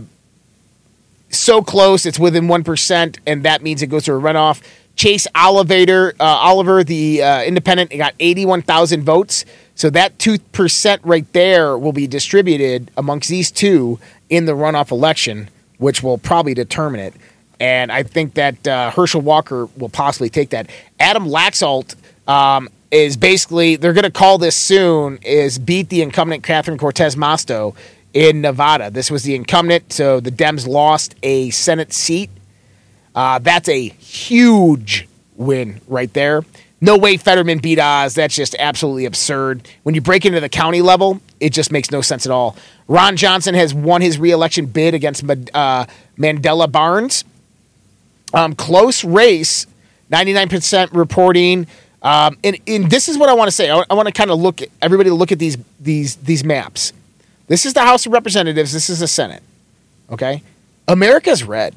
so 1.29 1.61
close, 1.61 2.05
it's 2.05 2.19
within 2.19 2.47
1%, 2.47 3.19
and 3.25 3.43
that 3.43 3.61
means 3.61 3.81
it 3.81 3.87
goes 3.87 4.03
to 4.05 4.13
a 4.13 4.19
runoff. 4.19 4.61
Chase 4.99 5.27
Oliver, 5.33 6.13
uh, 6.19 6.23
Oliver, 6.23 6.83
the 6.83 7.23
uh, 7.23 7.41
independent, 7.43 7.89
got 7.91 8.13
81,000 8.19 9.01
votes. 9.01 9.45
So 9.73 9.89
that 9.91 10.17
2% 10.17 10.99
right 11.03 11.31
there 11.31 11.77
will 11.77 11.93
be 11.93 12.05
distributed 12.05 12.91
amongst 12.97 13.29
these 13.29 13.49
two 13.49 13.97
in 14.29 14.43
the 14.43 14.51
runoff 14.51 14.91
election, 14.91 15.47
which 15.77 16.03
will 16.03 16.17
probably 16.17 16.53
determine 16.53 16.99
it. 16.99 17.13
And 17.61 17.93
I 17.93 18.03
think 18.03 18.33
that 18.33 18.67
uh, 18.67 18.91
Herschel 18.91 19.21
Walker 19.21 19.69
will 19.77 19.87
possibly 19.87 20.29
take 20.29 20.49
that. 20.49 20.69
Adam 20.99 21.27
Laxalt 21.27 21.95
um, 22.27 22.67
is 22.91 23.15
basically, 23.15 23.77
they're 23.77 23.93
going 23.93 24.03
to 24.03 24.11
call 24.11 24.37
this 24.37 24.57
soon, 24.57 25.17
is 25.21 25.57
beat 25.59 25.87
the 25.87 26.01
incumbent 26.01 26.43
Catherine 26.43 26.77
Cortez 26.77 27.15
Masto 27.15 27.73
in 28.13 28.41
Nevada. 28.41 28.91
This 28.91 29.09
was 29.09 29.23
the 29.23 29.35
incumbent, 29.35 29.93
so 29.93 30.19
the 30.19 30.31
Dems 30.31 30.67
lost 30.67 31.15
a 31.23 31.51
Senate 31.51 31.93
seat. 31.93 32.29
Uh, 33.15 33.39
that's 33.39 33.69
a 33.69 33.89
huge 33.89 35.07
win 35.35 35.81
right 35.87 36.13
there. 36.13 36.43
No 36.81 36.97
way 36.97 37.17
Fetterman 37.17 37.59
beat 37.59 37.79
Oz. 37.79 38.15
That's 38.15 38.35
just 38.35 38.55
absolutely 38.57 39.05
absurd. 39.05 39.67
When 39.83 39.95
you 39.95 40.01
break 40.01 40.25
into 40.25 40.39
the 40.39 40.49
county 40.49 40.81
level, 40.81 41.19
it 41.39 41.51
just 41.51 41.71
makes 41.71 41.91
no 41.91 42.01
sense 42.01 42.25
at 42.25 42.31
all. 42.31 42.55
Ron 42.87 43.17
Johnson 43.17 43.53
has 43.55 43.73
won 43.73 44.01
his 44.01 44.17
reelection 44.17 44.65
bid 44.65 44.93
against 44.93 45.23
uh, 45.23 45.85
Mandela 46.17 46.71
Barnes. 46.71 47.23
Um, 48.33 48.55
close 48.55 49.03
race, 49.03 49.67
99% 50.11 50.89
reporting. 50.93 51.67
Um, 52.01 52.37
and, 52.43 52.57
and, 52.67 52.89
this 52.89 53.09
is 53.09 53.17
what 53.17 53.27
I 53.27 53.33
want 53.33 53.49
to 53.49 53.51
say. 53.51 53.69
I, 53.69 53.83
I 53.89 53.93
want 53.93 54.07
to 54.07 54.13
kind 54.13 54.31
of 54.31 54.39
look 54.39 54.61
at 54.61 54.69
everybody 54.81 55.09
look 55.09 55.33
at 55.33 55.39
these 55.39 55.57
these 55.81 56.15
these 56.17 56.45
maps. 56.45 56.93
This 57.47 57.65
is 57.65 57.73
the 57.73 57.81
House 57.81 58.05
of 58.05 58.13
Representatives. 58.13 58.71
This 58.71 58.89
is 58.89 58.99
the 58.99 59.07
Senate. 59.07 59.43
Okay, 60.09 60.41
America's 60.87 61.43
red. 61.43 61.75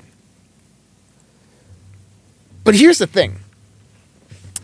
But 2.65 2.75
here's 2.75 2.99
the 2.99 3.07
thing: 3.07 3.41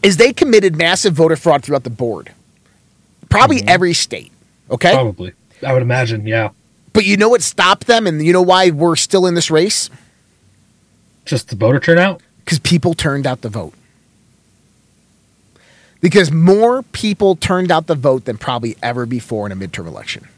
is 0.02 0.16
they 0.16 0.32
committed 0.32 0.76
massive 0.76 1.14
voter 1.14 1.36
fraud 1.36 1.64
throughout 1.64 1.84
the 1.84 1.90
board, 1.90 2.32
probably 3.28 3.58
mm-hmm. 3.58 3.68
every 3.68 3.94
state. 3.94 4.32
Okay, 4.70 4.92
probably. 4.92 5.32
I 5.66 5.72
would 5.72 5.82
imagine. 5.82 6.26
Yeah. 6.26 6.50
But 6.92 7.04
you 7.04 7.16
know 7.16 7.28
what 7.28 7.42
stopped 7.42 7.86
them, 7.86 8.06
and 8.06 8.24
you 8.24 8.32
know 8.32 8.42
why 8.42 8.70
we're 8.70 8.96
still 8.96 9.26
in 9.26 9.34
this 9.34 9.50
race? 9.50 9.90
Just 11.24 11.48
the 11.48 11.56
voter 11.56 11.78
turnout? 11.78 12.22
Because 12.44 12.58
people 12.58 12.94
turned 12.94 13.26
out 13.26 13.42
the 13.42 13.48
vote. 13.48 13.74
Because 16.00 16.30
more 16.30 16.82
people 16.82 17.36
turned 17.36 17.70
out 17.70 17.86
the 17.86 17.94
vote 17.94 18.24
than 18.24 18.38
probably 18.38 18.76
ever 18.82 19.04
before 19.04 19.46
in 19.46 19.52
a 19.52 19.56
midterm 19.56 19.86
election. 19.86 20.28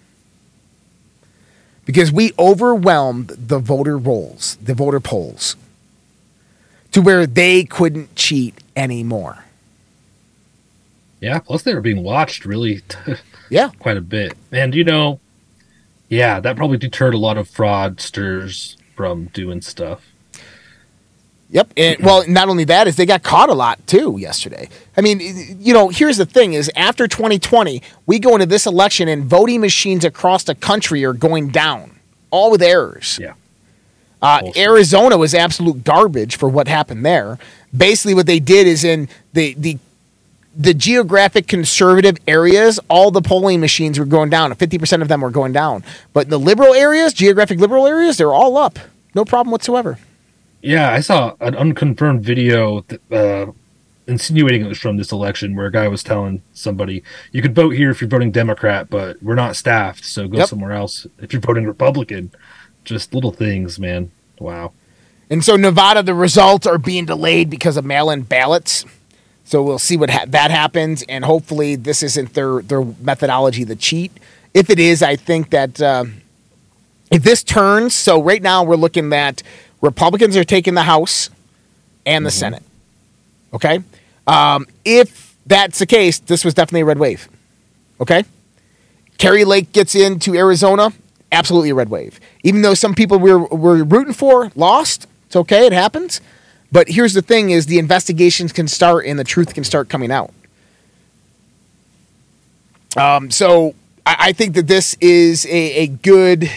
Because 1.84 2.10
we 2.10 2.32
overwhelmed 2.38 3.28
the 3.28 3.58
voter 3.58 3.96
rolls, 3.98 4.56
the 4.62 4.74
voter 4.74 5.00
polls, 5.00 5.56
to 6.92 7.00
where 7.00 7.26
they 7.26 7.64
couldn't 7.64 8.14
cheat 8.16 8.54
anymore. 8.76 9.44
Yeah, 11.20 11.38
plus 11.38 11.62
they 11.62 11.74
were 11.74 11.80
being 11.80 12.02
watched 12.02 12.44
really 12.44 12.82
yeah, 13.50 13.70
quite 13.78 13.96
a 13.96 14.02
bit. 14.02 14.34
And 14.50 14.74
you 14.74 14.84
know, 14.84 15.20
yeah, 16.08 16.40
that 16.40 16.56
probably 16.56 16.78
deterred 16.78 17.14
a 17.14 17.18
lot 17.18 17.36
of 17.36 17.48
fraudsters 17.48 18.76
from 18.96 19.26
doing 19.26 19.60
stuff. 19.60 20.06
Yep. 21.50 21.72
And 21.76 21.98
well, 22.00 22.24
not 22.28 22.48
only 22.48 22.64
that 22.64 22.86
is 22.86 22.96
they 22.96 23.06
got 23.06 23.22
caught 23.22 23.48
a 23.48 23.54
lot 23.54 23.84
too 23.86 24.16
yesterday. 24.18 24.68
I 24.96 25.00
mean, 25.00 25.20
you 25.58 25.74
know, 25.74 25.88
here's 25.88 26.16
the 26.16 26.26
thing 26.26 26.52
is 26.52 26.70
after 26.76 27.08
2020, 27.08 27.82
we 28.06 28.18
go 28.20 28.34
into 28.34 28.46
this 28.46 28.66
election 28.66 29.08
and 29.08 29.24
voting 29.24 29.60
machines 29.60 30.04
across 30.04 30.44
the 30.44 30.54
country 30.54 31.04
are 31.04 31.12
going 31.12 31.48
down, 31.48 31.98
all 32.30 32.52
with 32.52 32.62
errors. 32.62 33.18
Yeah. 33.20 33.32
Uh, 34.22 34.50
Arizona 34.56 35.16
was 35.16 35.34
absolute 35.34 35.84
garbage 35.84 36.36
for 36.36 36.48
what 36.48 36.68
happened 36.68 37.04
there. 37.04 37.38
Basically, 37.74 38.14
what 38.14 38.26
they 38.26 38.40
did 38.40 38.66
is 38.66 38.84
in 38.84 39.08
the 39.32 39.54
the 39.54 39.78
the 40.56 40.74
geographic 40.74 41.46
conservative 41.46 42.18
areas, 42.26 42.80
all 42.88 43.10
the 43.10 43.22
polling 43.22 43.60
machines 43.60 43.98
were 43.98 44.04
going 44.04 44.30
down. 44.30 44.54
Fifty 44.54 44.78
percent 44.78 45.02
of 45.02 45.08
them 45.08 45.20
were 45.20 45.30
going 45.30 45.52
down, 45.52 45.84
but 46.12 46.24
in 46.24 46.30
the 46.30 46.38
liberal 46.38 46.74
areas, 46.74 47.12
geographic 47.12 47.58
liberal 47.58 47.86
areas, 47.86 48.16
they're 48.16 48.32
all 48.32 48.56
up. 48.56 48.78
No 49.14 49.24
problem 49.24 49.52
whatsoever. 49.52 49.98
Yeah, 50.62 50.90
I 50.90 51.00
saw 51.00 51.34
an 51.40 51.54
unconfirmed 51.54 52.22
video 52.22 52.84
that, 52.88 53.00
uh, 53.10 53.52
insinuating 54.06 54.62
it 54.62 54.68
was 54.68 54.78
from 54.78 54.98
this 54.98 55.12
election 55.12 55.56
where 55.56 55.66
a 55.66 55.72
guy 55.72 55.88
was 55.88 56.02
telling 56.02 56.42
somebody, 56.52 57.02
you 57.32 57.40
could 57.40 57.54
vote 57.54 57.70
here 57.70 57.90
if 57.90 58.00
you're 58.00 58.10
voting 58.10 58.30
Democrat, 58.30 58.90
but 58.90 59.22
we're 59.22 59.34
not 59.36 59.56
staffed, 59.56 60.04
so 60.04 60.28
go 60.28 60.38
yep. 60.38 60.48
somewhere 60.48 60.72
else 60.72 61.06
if 61.18 61.32
you're 61.32 61.40
voting 61.40 61.66
Republican. 61.66 62.30
Just 62.84 63.14
little 63.14 63.32
things, 63.32 63.78
man. 63.78 64.10
Wow. 64.38 64.72
And 65.28 65.44
so 65.44 65.56
Nevada, 65.56 66.02
the 66.02 66.14
results 66.14 66.66
are 66.66 66.78
being 66.78 67.06
delayed 67.06 67.50
because 67.50 67.76
of 67.76 67.84
mail-in 67.84 68.22
ballots. 68.22 68.84
So 69.44 69.62
we'll 69.62 69.78
see 69.78 69.96
what 69.96 70.10
ha- 70.10 70.24
that 70.28 70.50
happens, 70.50 71.02
and 71.08 71.24
hopefully 71.24 71.76
this 71.76 72.02
isn't 72.02 72.34
their 72.34 72.62
their 72.62 72.84
methodology, 72.84 73.64
the 73.64 73.76
cheat. 73.76 74.12
If 74.54 74.70
it 74.70 74.78
is, 74.78 75.02
I 75.02 75.16
think 75.16 75.50
that 75.50 75.80
uh, 75.80 76.04
if 77.10 77.22
this 77.22 77.42
turns, 77.42 77.94
so 77.94 78.22
right 78.22 78.42
now 78.42 78.62
we're 78.62 78.76
looking 78.76 79.10
that 79.10 79.42
Republicans 79.80 80.36
are 80.36 80.44
taking 80.44 80.74
the 80.74 80.82
House 80.82 81.30
and 82.06 82.24
the 82.24 82.30
mm-hmm. 82.30 82.38
Senate. 82.38 82.62
Okay? 83.52 83.80
Um, 84.26 84.66
if 84.84 85.36
that's 85.46 85.78
the 85.80 85.86
case, 85.86 86.18
this 86.20 86.44
was 86.44 86.54
definitely 86.54 86.82
a 86.82 86.84
red 86.84 86.98
wave. 86.98 87.28
Okay? 88.00 88.24
Kari 89.18 89.44
Lake 89.44 89.72
gets 89.72 89.94
into 89.94 90.34
Arizona, 90.34 90.92
absolutely 91.32 91.70
a 91.70 91.74
red 91.74 91.88
wave. 91.88 92.20
Even 92.42 92.62
though 92.62 92.74
some 92.74 92.94
people 92.94 93.18
we 93.18 93.32
were, 93.32 93.46
were 93.46 93.84
rooting 93.84 94.14
for 94.14 94.50
lost, 94.54 95.06
it's 95.26 95.36
okay, 95.36 95.66
it 95.66 95.72
happens. 95.72 96.20
But 96.72 96.88
here's 96.88 97.14
the 97.14 97.22
thing 97.22 97.50
is 97.50 97.66
the 97.66 97.78
investigations 97.78 98.52
can 98.52 98.68
start 98.68 99.06
and 99.06 99.18
the 99.18 99.24
truth 99.24 99.54
can 99.54 99.64
start 99.64 99.88
coming 99.88 100.10
out. 100.10 100.32
Um, 102.96 103.30
so 103.30 103.74
I, 104.04 104.16
I 104.18 104.32
think 104.32 104.54
that 104.54 104.66
this 104.66 104.96
is 105.00 105.46
a, 105.46 105.50
a 105.50 105.86
good 105.86 106.50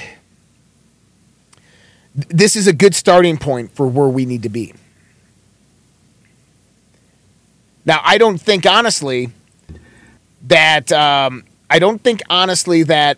this 2.15 2.55
is 2.55 2.67
a 2.67 2.73
good 2.73 2.93
starting 2.93 3.37
point 3.37 3.71
for 3.71 3.87
where 3.87 4.07
we 4.07 4.25
need 4.25 4.43
to 4.43 4.49
be. 4.49 4.73
Now, 7.85 8.01
I 8.03 8.17
don't 8.17 8.39
think 8.39 8.65
honestly 8.65 9.31
that 10.43 10.91
um, 10.91 11.43
I 11.69 11.79
don't 11.79 12.01
think 12.01 12.21
honestly 12.29 12.83
that 12.83 13.17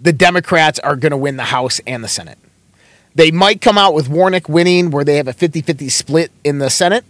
the 0.00 0.12
Democrats 0.12 0.78
are 0.80 0.96
going 0.96 1.10
to 1.10 1.16
win 1.16 1.36
the 1.36 1.44
House 1.44 1.80
and 1.86 2.02
the 2.02 2.08
Senate. 2.08 2.38
They 3.14 3.30
might 3.30 3.60
come 3.60 3.78
out 3.78 3.94
with 3.94 4.08
Warnock 4.08 4.48
winning, 4.48 4.90
where 4.90 5.04
they 5.04 5.16
have 5.16 5.28
a 5.28 5.32
50-50 5.32 5.90
split 5.90 6.30
in 6.44 6.58
the 6.58 6.68
Senate, 6.68 7.04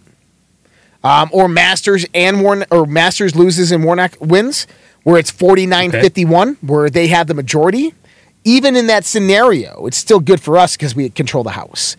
um, 1.03 1.29
or 1.33 1.47
Masters 1.47 2.05
and 2.13 2.41
Warn 2.41 2.65
or 2.71 2.85
Masters 2.85 3.35
loses 3.35 3.71
and 3.71 3.83
Warnock 3.83 4.15
wins, 4.19 4.67
where 5.03 5.17
it's 5.17 5.31
49-51, 5.31 6.57
where 6.63 6.89
they 6.89 7.07
have 7.07 7.27
the 7.27 7.33
majority 7.33 7.93
even 8.47 8.77
in 8.77 8.87
that 8.87 9.03
scenario, 9.03 9.85
it's 9.87 9.97
still 9.97 10.21
good 10.21 10.39
for 10.39 10.57
us 10.57 10.77
because 10.77 10.95
we 10.95 11.09
control 11.09 11.43
the 11.43 11.51
house. 11.51 11.97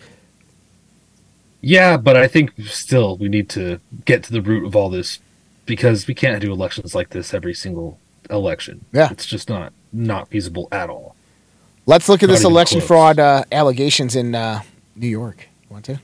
Yeah, 1.61 1.95
but 1.95 2.17
I 2.17 2.27
think 2.27 2.53
still 2.65 3.17
we 3.17 3.29
need 3.29 3.49
to 3.49 3.79
get 4.05 4.23
to 4.23 4.31
the 4.31 4.41
root 4.41 4.65
of 4.65 4.75
all 4.75 4.89
this 4.89 5.19
because 5.67 6.07
we 6.07 6.15
can't 6.15 6.41
do 6.41 6.51
elections 6.51 6.95
like 6.95 7.09
this 7.09 7.35
every 7.35 7.53
single 7.53 7.99
election. 8.31 8.85
Yeah, 8.91 9.09
it's 9.11 9.27
just 9.27 9.47
not 9.47 9.73
not 9.91 10.29
feasible 10.29 10.67
at 10.71 10.89
all. 10.89 11.15
Let's 11.85 12.07
look 12.07 12.21
at 12.21 12.27
not 12.27 12.35
this 12.35 12.43
election 12.43 12.79
close. 12.79 12.87
fraud 12.87 13.19
uh, 13.19 13.43
allegations 13.51 14.15
in 14.15 14.35
uh, 14.35 14.61
New 14.95 15.07
York. 15.07 15.47
Want 15.69 15.85
to? 15.85 15.99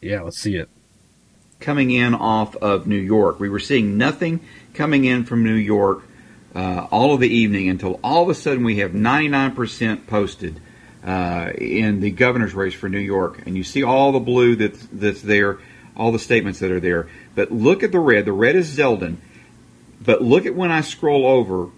Yeah, 0.00 0.22
let's 0.22 0.38
see 0.38 0.56
it. 0.56 0.68
Coming 1.60 1.90
in 1.90 2.14
off 2.14 2.56
of 2.56 2.86
New 2.86 2.96
York, 2.96 3.38
we 3.38 3.48
were 3.48 3.60
seeing 3.60 3.96
nothing 3.96 4.40
coming 4.74 5.04
in 5.04 5.24
from 5.24 5.44
New 5.44 5.54
York 5.54 6.02
uh, 6.54 6.86
all 6.90 7.14
of 7.14 7.20
the 7.20 7.28
evening 7.28 7.68
until 7.68 7.98
all 8.04 8.22
of 8.22 8.28
a 8.28 8.34
sudden 8.34 8.64
we 8.64 8.78
have 8.78 8.92
99% 8.92 10.06
posted 10.06 10.60
uh, 11.04 11.50
in 11.56 12.00
the 12.00 12.10
governor's 12.10 12.54
race 12.54 12.74
for 12.74 12.88
New 12.88 12.98
York, 12.98 13.42
and 13.46 13.56
you 13.56 13.64
see 13.64 13.82
all 13.82 14.12
the 14.12 14.20
blue 14.20 14.54
that's 14.54 14.86
that's 14.92 15.22
there, 15.22 15.58
all 15.96 16.12
the 16.12 16.18
statements 16.18 16.60
that 16.60 16.70
are 16.70 16.80
there. 16.80 17.08
But 17.34 17.50
look 17.50 17.82
at 17.82 17.90
the 17.90 17.98
red. 17.98 18.24
The 18.24 18.32
red 18.32 18.54
is 18.54 18.76
Zeldin. 18.76 19.16
But 20.04 20.22
look 20.22 20.46
at 20.46 20.54
when 20.54 20.70
I 20.70 20.80
scroll 20.80 21.26
over 21.26 21.70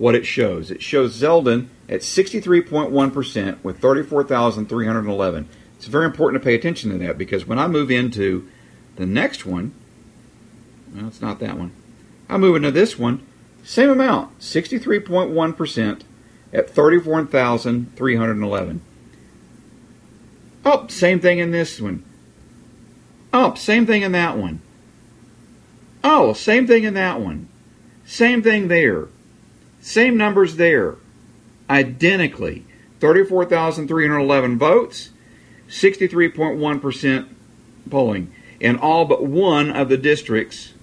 what 0.00 0.14
it 0.14 0.24
shows. 0.24 0.70
It 0.70 0.80
shows 0.80 1.20
Zeldin 1.20 1.66
at 1.86 2.00
63.1% 2.00 3.62
with 3.62 3.80
34,311. 3.80 5.48
It's 5.76 5.84
very 5.84 6.06
important 6.06 6.42
to 6.42 6.44
pay 6.44 6.54
attention 6.54 6.90
to 6.90 6.96
that 7.04 7.18
because 7.18 7.46
when 7.46 7.58
I 7.58 7.68
move 7.68 7.90
into 7.90 8.48
the 8.96 9.04
next 9.04 9.44
one, 9.44 9.74
well, 10.94 11.08
it's 11.08 11.20
not 11.20 11.38
that 11.40 11.58
one. 11.58 11.72
I 12.30 12.38
move 12.38 12.56
into 12.56 12.70
this 12.70 12.98
one, 12.98 13.26
same 13.62 13.90
amount, 13.90 14.38
63.1% 14.38 16.00
at 16.54 16.70
34,311. 16.70 18.80
Oh, 20.64 20.86
same 20.86 21.20
thing 21.20 21.40
in 21.40 21.50
this 21.50 21.78
one. 21.78 22.02
Oh, 23.34 23.54
same 23.54 23.84
thing 23.84 24.00
in 24.00 24.12
that 24.12 24.38
one. 24.38 24.62
Oh, 26.02 26.32
same 26.32 26.66
thing 26.66 26.84
in 26.84 26.94
that 26.94 27.20
one. 27.20 27.48
Same 28.06 28.42
thing 28.42 28.68
there. 28.68 29.08
Same 29.80 30.16
numbers 30.16 30.56
there. 30.56 30.96
Identically. 31.68 32.64
34,311 33.00 34.58
votes, 34.58 35.10
63.1% 35.68 37.28
polling 37.88 38.32
in 38.60 38.76
all 38.76 39.06
but 39.06 39.24
one 39.24 39.70
of 39.70 39.88
the 39.88 39.96
districts 39.96 40.74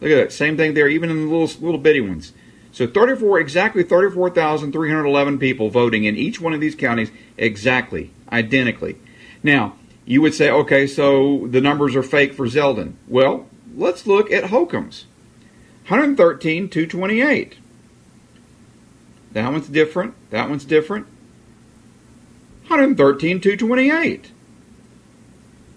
Look 0.00 0.10
at 0.10 0.16
that. 0.16 0.32
Same 0.32 0.56
thing 0.56 0.74
there, 0.74 0.88
even 0.88 1.10
in 1.10 1.16
the 1.16 1.34
little 1.34 1.64
little 1.64 1.80
bitty 1.80 2.00
ones. 2.00 2.32
So 2.70 2.86
34, 2.86 3.40
exactly 3.40 3.82
34,311 3.82 5.38
people 5.38 5.70
voting 5.70 6.04
in 6.04 6.16
each 6.16 6.40
one 6.40 6.52
of 6.52 6.60
these 6.60 6.74
counties, 6.74 7.10
exactly, 7.36 8.12
identically. 8.30 8.96
Now, 9.42 9.74
you 10.04 10.22
would 10.22 10.34
say, 10.34 10.50
okay, 10.50 10.86
so 10.86 11.46
the 11.48 11.60
numbers 11.60 11.96
are 11.96 12.02
fake 12.02 12.34
for 12.34 12.46
Zeldin. 12.46 12.94
Well, 13.08 13.46
let's 13.74 14.06
look 14.06 14.30
at 14.30 14.44
Holcomb's. 14.44 15.06
113, 15.88 16.68
228. 16.68 17.54
That 19.32 19.50
one's 19.50 19.68
different. 19.68 20.14
That 20.30 20.50
one's 20.50 20.66
different. 20.66 21.06
113, 22.66 23.40
228. 23.40 24.32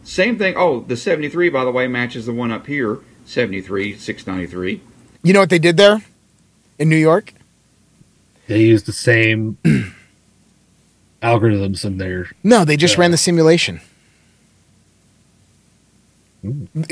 Same 0.04 0.38
thing. 0.38 0.56
Oh, 0.58 0.82
the 0.82 0.98
73, 0.98 1.50
by 1.50 1.64
the 1.64 1.72
way, 1.72 1.88
matches 1.88 2.26
the 2.26 2.34
one 2.34 2.52
up 2.52 2.68
here 2.68 3.00
73, 3.26 3.96
693. 3.98 4.82
You 5.24 5.32
know 5.32 5.40
what 5.40 5.50
they 5.50 5.60
did 5.60 5.78
there 5.78 6.02
in 6.78 6.90
New 6.90 6.98
York? 6.98 7.34
They 8.48 8.64
used 8.64 8.88
the 8.88 8.92
same 8.92 9.58
algorithms 11.24 11.86
in 11.86 12.00
there. 12.00 12.32
No, 12.44 12.66
they 12.66 12.76
just 12.76 12.98
uh, 12.98 13.02
ran 13.02 13.12
the 13.12 13.18
simulation. 13.18 13.80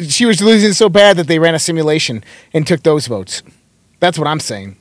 She 0.08 0.26
was 0.26 0.41
losing 0.41 0.74
so 0.74 0.89
bad 0.89 1.18
that 1.18 1.28
they 1.28 1.39
ran 1.39 1.56
a 1.56 1.60
simulation 1.60 2.24
and 2.54 2.68
took 2.68 2.84
those 2.84 3.08
votes. 3.08 3.41
That's 4.00 4.18
what 4.18 4.28
I'm 4.28 4.39
saying. 4.39 4.78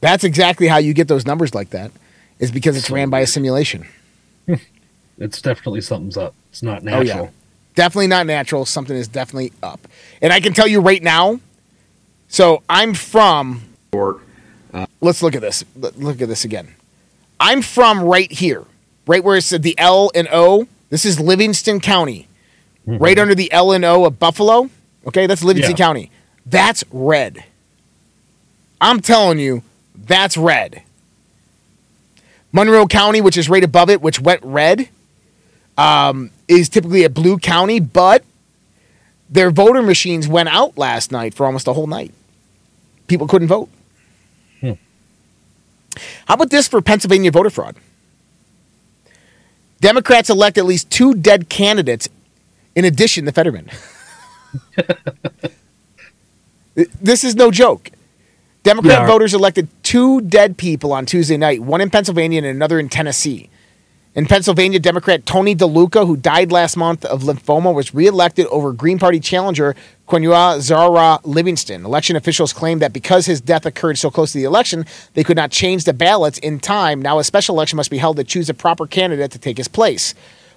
That's 0.00 0.24
exactly 0.24 0.66
how 0.66 0.78
you 0.78 0.94
get 0.94 1.08
those 1.08 1.26
numbers 1.26 1.54
like 1.54 1.70
that, 1.70 1.90
is 2.38 2.50
because 2.50 2.76
it's 2.76 2.90
ran 2.90 3.10
by 3.10 3.20
a 3.20 3.26
simulation. 3.26 3.86
it's 5.18 5.42
definitely 5.42 5.80
something's 5.80 6.16
up. 6.16 6.34
It's 6.50 6.62
not 6.62 6.82
natural. 6.82 7.18
Oh, 7.18 7.24
yeah. 7.24 7.30
Definitely 7.74 8.08
not 8.08 8.26
natural. 8.26 8.64
Something 8.64 8.96
is 8.96 9.08
definitely 9.08 9.52
up. 9.62 9.80
And 10.20 10.32
I 10.32 10.40
can 10.40 10.52
tell 10.52 10.66
you 10.66 10.80
right 10.80 11.02
now. 11.02 11.40
So 12.28 12.62
I'm 12.68 12.94
from. 12.94 13.62
Uh, 13.92 14.86
let's 15.00 15.22
look 15.22 15.34
at 15.34 15.40
this. 15.40 15.64
Look 15.76 16.20
at 16.20 16.28
this 16.28 16.44
again. 16.44 16.74
I'm 17.38 17.62
from 17.62 18.02
right 18.02 18.30
here, 18.30 18.64
right 19.06 19.24
where 19.24 19.36
it 19.36 19.42
said 19.42 19.62
the 19.62 19.74
L 19.78 20.10
and 20.14 20.28
O. 20.30 20.68
This 20.90 21.04
is 21.04 21.18
Livingston 21.18 21.80
County, 21.80 22.28
mm-hmm. 22.86 23.02
right 23.02 23.18
under 23.18 23.34
the 23.34 23.50
L 23.52 23.72
and 23.72 23.84
O 23.84 24.04
of 24.04 24.18
Buffalo. 24.18 24.70
Okay, 25.06 25.26
that's 25.26 25.42
Livingston 25.42 25.76
yeah. 25.76 25.84
County. 25.84 26.10
That's 26.46 26.84
red. 26.90 27.44
I'm 28.80 29.00
telling 29.00 29.38
you, 29.38 29.62
that's 29.94 30.36
red. 30.36 30.82
Monroe 32.52 32.86
County, 32.86 33.20
which 33.20 33.36
is 33.36 33.48
right 33.48 33.62
above 33.62 33.90
it, 33.90 34.02
which 34.02 34.20
went 34.20 34.42
red, 34.42 34.88
um, 35.78 36.30
is 36.48 36.68
typically 36.68 37.04
a 37.04 37.10
blue 37.10 37.38
county, 37.38 37.78
but 37.80 38.24
their 39.28 39.50
voter 39.50 39.82
machines 39.82 40.26
went 40.26 40.48
out 40.48 40.76
last 40.76 41.12
night 41.12 41.34
for 41.34 41.46
almost 41.46 41.68
a 41.68 41.72
whole 41.72 41.86
night. 41.86 42.12
People 43.06 43.28
couldn't 43.28 43.48
vote. 43.48 43.68
Hmm. 44.60 44.72
How 46.26 46.34
about 46.34 46.50
this 46.50 46.66
for 46.66 46.82
Pennsylvania 46.82 47.30
voter 47.30 47.50
fraud? 47.50 47.76
Democrats 49.80 50.28
elect 50.28 50.58
at 50.58 50.66
least 50.66 50.90
two 50.90 51.14
dead 51.14 51.48
candidates 51.48 52.08
in 52.74 52.84
addition 52.84 53.24
to 53.24 53.32
Fetterman. 53.32 53.68
this 57.00 57.24
is 57.24 57.34
no 57.36 57.50
joke. 57.50 57.90
Democrat 58.62 59.00
yeah. 59.00 59.06
voters 59.06 59.32
elected 59.32 59.68
two 59.82 60.20
dead 60.20 60.56
people 60.56 60.92
on 60.92 61.06
Tuesday 61.06 61.36
night, 61.36 61.62
one 61.62 61.80
in 61.80 61.90
Pennsylvania 61.90 62.38
and 62.38 62.46
another 62.46 62.78
in 62.78 62.88
Tennessee. 62.88 63.48
In 64.12 64.26
Pennsylvania, 64.26 64.80
Democrat 64.80 65.24
Tony 65.24 65.54
DeLuca, 65.54 66.04
who 66.04 66.16
died 66.16 66.50
last 66.50 66.76
month 66.76 67.04
of 67.04 67.22
lymphoma, 67.22 67.72
was 67.72 67.94
reelected 67.94 68.44
over 68.46 68.72
Green 68.72 68.98
Party 68.98 69.20
challenger 69.20 69.76
Queonia 70.08 70.60
Zara 70.60 71.20
Livingston. 71.22 71.84
Election 71.84 72.16
officials 72.16 72.52
claimed 72.52 72.82
that 72.82 72.92
because 72.92 73.26
his 73.26 73.40
death 73.40 73.64
occurred 73.66 73.98
so 73.98 74.10
close 74.10 74.32
to 74.32 74.38
the 74.38 74.44
election, 74.44 74.84
they 75.14 75.22
could 75.22 75.36
not 75.36 75.52
change 75.52 75.84
the 75.84 75.92
ballots 75.92 76.38
in 76.38 76.58
time. 76.58 77.00
Now 77.00 77.20
a 77.20 77.24
special 77.24 77.54
election 77.54 77.76
must 77.76 77.90
be 77.90 77.98
held 77.98 78.16
to 78.16 78.24
choose 78.24 78.50
a 78.50 78.54
proper 78.54 78.84
candidate 78.84 79.30
to 79.30 79.38
take 79.38 79.58
his 79.58 79.68
place. 79.68 80.12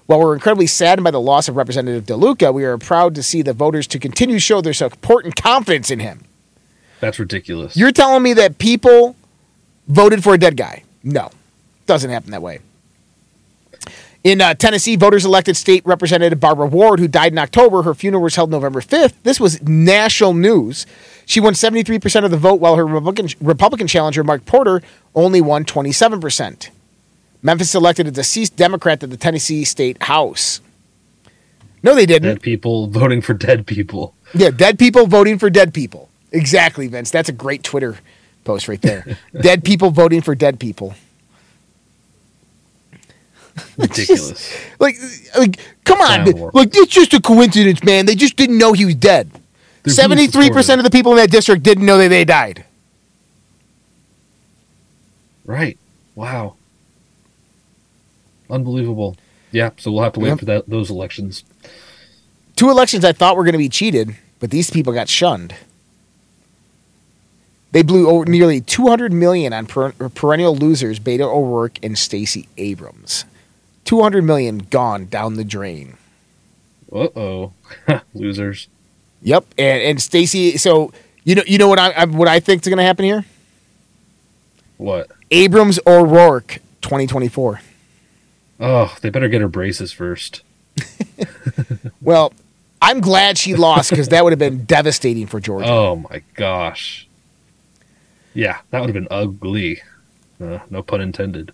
While 0.05 0.19
we're 0.19 0.33
incredibly 0.33 0.67
saddened 0.67 1.03
by 1.03 1.11
the 1.11 1.21
loss 1.21 1.47
of 1.47 1.55
Representative 1.55 2.05
DeLuca, 2.05 2.53
we 2.53 2.65
are 2.65 2.77
proud 2.77 3.15
to 3.15 3.23
see 3.23 3.41
the 3.41 3.53
voters 3.53 3.87
to 3.87 3.99
continue 3.99 4.35
to 4.35 4.39
show 4.39 4.61
their 4.61 4.73
support 4.73 5.23
and 5.23 5.35
confidence 5.35 5.89
in 5.89 5.99
him. 5.99 6.25
That's 6.99 7.19
ridiculous. 7.19 7.77
You're 7.77 7.91
telling 7.91 8.23
me 8.23 8.33
that 8.33 8.57
people 8.57 9.15
voted 9.87 10.23
for 10.23 10.33
a 10.33 10.37
dead 10.37 10.57
guy? 10.57 10.83
No, 11.03 11.31
doesn't 11.85 12.09
happen 12.09 12.31
that 12.31 12.41
way. 12.41 12.59
In 14.23 14.39
uh, 14.39 14.53
Tennessee, 14.53 14.95
voters 14.95 15.25
elected 15.25 15.57
State 15.57 15.85
Representative 15.85 16.39
Barbara 16.39 16.65
Ward, 16.67 16.99
who 16.99 17.09
died 17.09 17.33
in 17.33 17.37
October. 17.37 17.83
Her 17.83 17.93
funeral 17.93 18.23
was 18.23 18.37
held 18.37 18.49
November 18.49 18.79
5th. 18.79 19.15
This 19.23 19.37
was 19.37 19.61
national 19.63 20.33
news. 20.33 20.85
She 21.25 21.41
won 21.41 21.53
73% 21.53 22.23
of 22.23 22.31
the 22.31 22.37
vote, 22.37 22.61
while 22.61 22.77
her 22.77 22.85
Republican, 22.85 23.27
Republican 23.45 23.87
challenger, 23.87 24.23
Mark 24.23 24.45
Porter, 24.45 24.81
only 25.13 25.41
won 25.41 25.65
27%. 25.65 26.69
Memphis 27.43 27.75
elected 27.75 28.07
a 28.07 28.11
deceased 28.11 28.55
Democrat 28.55 29.01
to 29.01 29.07
the 29.07 29.17
Tennessee 29.17 29.65
State 29.65 30.01
House. 30.03 30.61
No, 31.83 31.93
they 31.93 32.05
didn't. 32.05 32.29
Dead 32.29 32.41
people 32.41 32.87
voting 32.87 33.21
for 33.21 33.33
dead 33.33 33.67
people. 33.67 34.15
Yeah, 34.33 34.49
dead 34.49 34.79
people 34.79 35.05
voting 35.05 35.37
for 35.37 35.49
dead 35.49 35.73
people. 35.73 36.09
Exactly, 36.31 36.87
Vince. 36.87 37.11
That's 37.11 37.27
a 37.27 37.33
great 37.33 37.61
Twitter 37.61 37.99
post 38.45 38.69
right 38.69 38.81
there. 38.81 39.17
dead 39.41 39.65
people 39.65 39.91
voting 39.91 40.21
for 40.21 40.33
dead 40.33 40.59
people. 40.59 40.95
Ridiculous. 43.77 44.29
Just, 44.29 44.51
like, 44.79 44.95
like, 45.37 45.59
come 45.83 45.99
on. 45.99 46.25
Like, 46.53 46.69
it's 46.73 46.91
just 46.91 47.13
a 47.13 47.21
coincidence, 47.21 47.83
man. 47.83 48.05
They 48.05 48.15
just 48.15 48.37
didn't 48.37 48.57
know 48.57 48.71
he 48.71 48.85
was 48.85 48.95
dead. 48.95 49.29
Seventy-three 49.85 50.49
percent 50.49 50.79
of 50.79 50.85
the 50.85 50.89
people 50.89 51.11
in 51.11 51.17
that 51.17 51.29
district 51.29 51.61
didn't 51.61 51.85
know 51.85 51.97
that 51.97 52.07
they 52.07 52.23
died. 52.23 52.63
Right. 55.45 55.77
Wow. 56.15 56.55
Unbelievable. 58.53 59.17
Yeah. 59.51 59.71
So 59.77 59.91
we'll 59.91 60.03
have 60.03 60.13
to 60.13 60.19
wait 60.19 60.29
yep. 60.29 60.39
for 60.39 60.45
that 60.45 60.69
those 60.69 60.89
elections. 60.89 61.43
Two 62.55 62.69
elections 62.69 63.03
I 63.03 63.11
thought 63.11 63.35
were 63.35 63.43
going 63.43 63.53
to 63.53 63.57
be 63.57 63.69
cheated, 63.69 64.15
but 64.39 64.51
these 64.51 64.69
people 64.69 64.93
got 64.93 65.09
shunned. 65.09 65.55
They 67.71 67.81
blew 67.81 68.07
over 68.07 68.25
nearly 68.25 68.61
200 68.61 69.11
million 69.11 69.51
on 69.51 69.65
per- 69.65 69.93
perennial 69.93 70.55
losers 70.55 70.99
Beto 70.99 71.21
O'Rourke 71.21 71.79
and 71.81 71.97
Stacey 71.97 72.47
Abrams. 72.55 73.25
200 73.85 74.23
million 74.23 74.59
gone 74.59 75.07
down 75.07 75.35
the 75.35 75.43
drain. 75.43 75.97
Uh 76.91 77.07
oh, 77.15 77.53
losers. 78.13 78.67
Yep, 79.23 79.45
and 79.57 79.81
and 79.81 80.01
Stacey. 80.01 80.57
So 80.57 80.93
you 81.23 81.33
know 81.33 81.43
you 81.47 81.57
know 81.57 81.67
what 81.67 81.79
I 81.79 82.05
what 82.05 82.27
I 82.27 82.39
think 82.39 82.61
is 82.61 82.67
going 82.67 82.77
to 82.77 82.83
happen 82.83 83.05
here. 83.05 83.25
What? 84.77 85.09
Abrams 85.31 85.79
O'Rourke, 85.87 86.59
2024. 86.81 87.61
Oh, 88.63 88.95
they 89.01 89.09
better 89.09 89.27
get 89.27 89.41
her 89.41 89.49
braces 89.49 89.91
first. 89.91 90.41
well, 92.01 92.31
I'm 92.81 93.01
glad 93.01 93.37
she 93.37 93.55
lost 93.55 93.89
because 93.89 94.07
that 94.07 94.23
would 94.23 94.31
have 94.31 94.39
been 94.39 94.63
devastating 94.63 95.27
for 95.27 95.41
Georgia. 95.41 95.67
Oh 95.67 95.97
my 95.97 96.23
gosh. 96.35 97.05
Yeah, 98.33 98.59
that 98.69 98.79
would 98.79 98.87
have 98.87 98.93
been 98.93 99.09
ugly. 99.11 99.81
Uh, 100.41 100.59
no 100.69 100.81
pun 100.81 101.01
intended. 101.01 101.51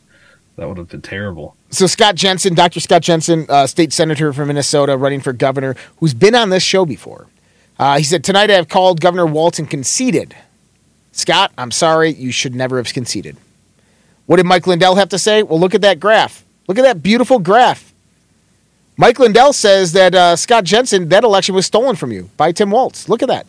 That 0.57 0.67
would 0.67 0.77
have 0.77 0.89
been 0.89 1.01
terrible. 1.01 1.55
So 1.71 1.87
Scott 1.87 2.13
Jensen, 2.13 2.53
Dr. 2.53 2.79
Scott 2.79 3.01
Jensen, 3.01 3.47
uh, 3.49 3.65
state 3.65 3.91
senator 3.91 4.31
from 4.31 4.49
Minnesota, 4.49 4.95
running 4.95 5.19
for 5.19 5.33
governor, 5.33 5.75
who's 5.97 6.13
been 6.13 6.35
on 6.35 6.51
this 6.51 6.61
show 6.61 6.85
before. 6.85 7.25
Uh, 7.79 7.97
he 7.97 8.03
said 8.03 8.23
tonight 8.23 8.51
I 8.51 8.55
have 8.55 8.69
called 8.69 9.01
Governor 9.01 9.25
Walton 9.25 9.65
conceded. 9.65 10.35
Scott, 11.11 11.51
I'm 11.57 11.71
sorry, 11.71 12.11
you 12.11 12.31
should 12.31 12.53
never 12.53 12.77
have 12.77 12.93
conceded. 12.93 13.35
What 14.27 14.37
did 14.37 14.45
Mike 14.45 14.67
Lindell 14.67 14.93
have 14.93 15.09
to 15.09 15.17
say? 15.17 15.41
Well, 15.41 15.59
look 15.59 15.73
at 15.73 15.81
that 15.81 15.99
graph. 15.99 16.45
Look 16.69 16.77
at 16.77 16.83
that 16.83 17.01
beautiful 17.01 17.39
graph. 17.39 17.95
Mike 18.95 19.17
Lindell 19.17 19.53
says 19.53 19.93
that 19.93 20.13
uh, 20.13 20.35
Scott 20.35 20.65
Jensen, 20.65 21.09
that 21.09 21.23
election 21.23 21.55
was 21.55 21.65
stolen 21.65 21.95
from 21.95 22.11
you 22.11 22.29
by 22.37 22.51
Tim 22.51 22.69
Walz. 22.69 23.09
Look 23.09 23.23
at 23.23 23.27
that. 23.27 23.47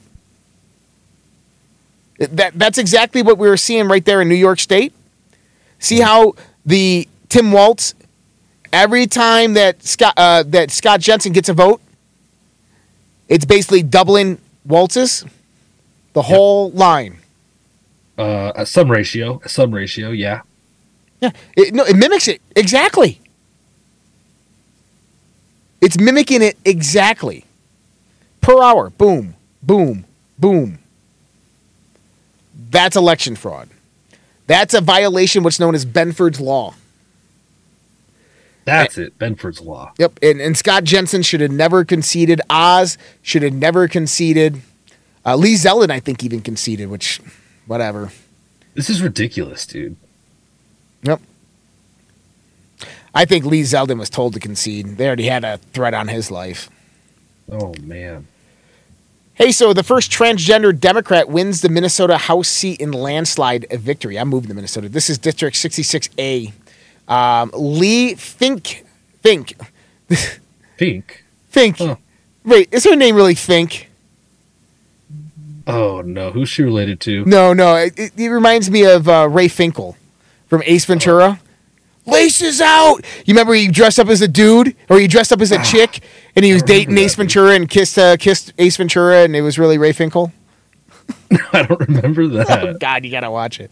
That 2.19 2.59
that's 2.59 2.79
exactly 2.79 3.21
what 3.21 3.37
we 3.37 3.47
were 3.47 3.59
seeing 3.59 3.89
right 3.89 4.03
there 4.03 4.23
in 4.23 4.29
New 4.29 4.35
York 4.35 4.59
State. 4.59 4.95
See 5.79 6.01
how 6.01 6.35
the 6.65 7.07
Tim 7.29 7.53
Walz 7.53 7.95
every 8.73 9.07
time 9.07 9.53
that 9.53 9.83
Scott 9.83 10.15
uh, 10.17 10.43
that 10.47 10.71
Scott 10.71 11.01
Jensen 11.01 11.33
gets 11.33 11.51
a 11.51 11.55
vote, 11.55 11.83
it's 13.29 13.45
basically 13.45 13.83
doubling 13.83 14.39
Walz's 14.65 15.27
the 16.15 16.23
whole 16.23 16.71
line. 16.71 17.19
Uh, 18.17 18.65
some 18.65 18.91
ratio, 18.91 19.43
some 19.47 19.75
ratio, 19.75 20.11
yeah. 20.11 20.41
Yeah, 21.21 21.31
it, 21.57 21.75
no, 21.75 21.85
it 21.85 21.97
mimics 21.97 22.29
it 22.29 22.41
exactly. 22.57 23.21
It's 25.81 25.99
mimicking 25.99 26.43
it 26.43 26.57
exactly. 26.65 27.45
Per 28.41 28.63
hour, 28.63 28.91
boom, 28.91 29.35
boom, 29.63 30.05
boom. 30.39 30.79
That's 32.71 32.97
election 32.97 33.37
fraud. 33.37 33.69
That's 34.47 34.75
a 34.75 34.81
violation 34.81 35.43
what's 35.43 35.61
known 35.61 35.75
as 35.75 35.85
Benford's 35.85 36.41
Law. 36.41 36.75
That's 38.65 38.97
and, 38.97 39.07
it, 39.07 39.19
Benford's 39.19 39.61
Law. 39.61 39.93
Yep, 39.99 40.19
and, 40.23 40.41
and 40.41 40.57
Scott 40.57 40.85
Jensen 40.85 41.23
should 41.23 41.41
have 41.41 41.51
never 41.51 41.85
conceded. 41.85 42.41
Oz 42.51 42.99
should 43.23 43.43
have 43.43 43.55
never 43.55 43.89
conceded. 43.89 44.61
Uh, 45.25 45.37
Lee 45.37 45.55
Zeldin, 45.55 45.91
I 45.91 46.01
think, 46.01 46.25
even 46.25 46.41
conceded, 46.41 46.89
which, 46.89 47.21
whatever. 47.67 48.11
This 48.75 48.89
is 48.89 49.03
ridiculous, 49.03 49.67
dude. 49.67 49.97
Yep. 51.03 51.21
I 53.15 53.25
think 53.25 53.45
Lee 53.45 53.63
Zeldin 53.63 53.99
was 53.99 54.11
told 54.11 54.35
to 54.35 54.41
concede. 54.41 54.97
They 54.97 55.07
already 55.07 55.27
had 55.27 55.45
a 55.45 55.59
threat 55.59 55.95
on 55.95 56.09
his 56.09 56.31
life. 56.31 56.71
Oh, 57.51 57.75
man. 57.83 58.29
Hey, 59.35 59.53
so 59.53 59.73
the 59.73 59.83
first 59.83 60.11
transgender 60.11 60.79
Democrat 60.79 61.29
wins 61.29 61.63
the 61.63 61.69
Minnesota 61.69 62.19
House 62.19 62.49
seat 62.49 62.81
in 62.81 62.93
landslide 62.93 63.67
victory. 63.71 64.19
I'm 64.19 64.29
moving 64.29 64.49
to 64.49 64.55
Minnesota. 64.55 64.89
This 64.89 65.09
is 65.09 65.19
District 65.19 65.57
66A. 65.57 66.53
Um, 67.09 67.51
Lee 67.55 68.15
Fink. 68.15 68.85
Fink. 69.23 69.55
Fink? 70.77 71.25
Fink. 71.49 71.79
Huh. 71.79 71.97
Wait, 72.45 72.69
is 72.73 72.85
her 72.85 72.95
name 72.95 73.17
really 73.17 73.35
Fink? 73.35 73.91
Oh, 75.67 76.03
no. 76.03 76.31
Who's 76.31 76.49
she 76.49 76.63
related 76.63 77.01
to? 77.01 77.25
No, 77.25 77.53
no. 77.53 77.77
It, 77.77 78.13
it, 78.17 78.29
reminds 78.29 78.71
me 78.71 78.85
of 78.85 79.09
uh, 79.09 79.29
Ray 79.29 79.49
Finkle 79.49 79.97
from 80.51 80.63
Ace 80.67 80.85
Ventura. 80.85 81.41
Laces 82.07 82.61
out. 82.61 82.97
You 83.25 83.35
remember 83.35 83.55
he 83.55 83.69
dressed 83.69 84.01
up 84.01 84.09
as 84.09 84.21
a 84.21 84.29
dude, 84.29 84.75
or 84.89 84.99
he 84.99 85.07
dressed 85.07 85.33
up 85.33 85.41
as 85.41 85.53
a 85.53 85.59
ah, 85.59 85.63
chick, 85.63 86.01
and 86.35 86.45
he 86.45 86.53
was 86.53 86.63
dating 86.63 86.99
Ace 86.99 87.15
Ventura 87.15 87.55
and 87.55 87.69
kissed 87.69 87.99
uh, 87.99 88.17
kissed 88.17 88.53
Ace 88.59 88.77
Ventura, 88.77 89.23
and 89.23 89.37
it 89.37 89.43
was 89.43 89.59
really 89.59 89.79
Ray 89.79 89.93
Finkle. 89.93 90.33
I 91.53 91.63
don't 91.63 91.81
remember 91.81 92.27
that. 92.29 92.65
Oh, 92.65 92.75
God, 92.75 93.05
you 93.05 93.11
gotta 93.11 93.31
watch 93.31 93.61
it. 93.61 93.71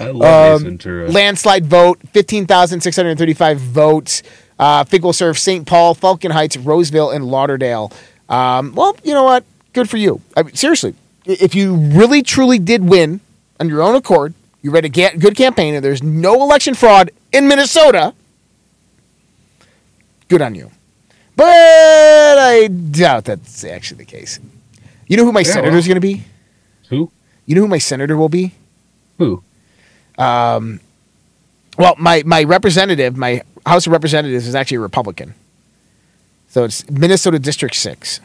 I 0.00 0.10
love 0.10 0.22
um, 0.22 0.56
Ace 0.56 0.62
Ventura. 0.62 1.10
Landslide 1.10 1.66
vote, 1.66 1.98
fifteen 2.12 2.46
thousand 2.46 2.82
six 2.82 2.96
hundred 2.96 3.18
thirty-five 3.18 3.58
votes. 3.58 4.22
Uh, 4.58 4.84
Finkel 4.84 5.14
served 5.14 5.38
St. 5.38 5.66
Paul, 5.66 5.94
Falcon 5.94 6.30
Heights, 6.30 6.56
Roseville, 6.58 7.10
and 7.10 7.24
Lauderdale. 7.24 7.90
Um, 8.28 8.74
well, 8.74 8.94
you 9.02 9.14
know 9.14 9.24
what? 9.24 9.42
Good 9.72 9.88
for 9.88 9.96
you. 9.96 10.20
I 10.36 10.42
mean, 10.42 10.54
seriously, 10.54 10.94
if 11.24 11.54
you 11.54 11.74
really 11.74 12.22
truly 12.22 12.58
did 12.58 12.84
win 12.84 13.20
on 13.58 13.70
your 13.70 13.80
own 13.80 13.94
accord, 13.94 14.34
you 14.62 14.70
read 14.70 14.84
a 14.84 14.88
ga- 14.88 15.16
good 15.16 15.36
campaign, 15.36 15.74
and 15.74 15.84
there's 15.84 16.02
no 16.02 16.42
election 16.42 16.74
fraud 16.74 17.10
in 17.32 17.48
Minnesota, 17.48 18.14
good 20.28 20.42
on 20.42 20.54
you. 20.54 20.70
But 21.36 21.46
I 21.46 22.68
doubt 22.68 23.24
that's 23.24 23.64
actually 23.64 24.04
the 24.04 24.10
case. 24.10 24.38
You 25.06 25.16
know 25.16 25.24
who 25.24 25.32
my 25.32 25.40
yeah, 25.40 25.52
senator 25.52 25.76
is 25.76 25.86
well, 25.86 25.94
going 25.94 25.94
to 25.94 26.00
be? 26.00 26.24
Who? 26.88 27.10
You 27.46 27.54
know 27.54 27.62
who 27.62 27.68
my 27.68 27.78
senator 27.78 28.16
will 28.16 28.28
be? 28.28 28.52
Who? 29.18 29.42
Um, 30.18 30.80
well, 31.78 31.94
my, 31.98 32.22
my 32.26 32.44
representative, 32.44 33.16
my 33.16 33.42
House 33.64 33.86
of 33.86 33.92
Representatives 33.92 34.46
is 34.46 34.54
actually 34.54 34.78
a 34.78 34.80
Republican. 34.80 35.34
So 36.48 36.64
it's 36.64 36.88
Minnesota 36.90 37.38
District 37.38 37.74
6. 37.74 38.20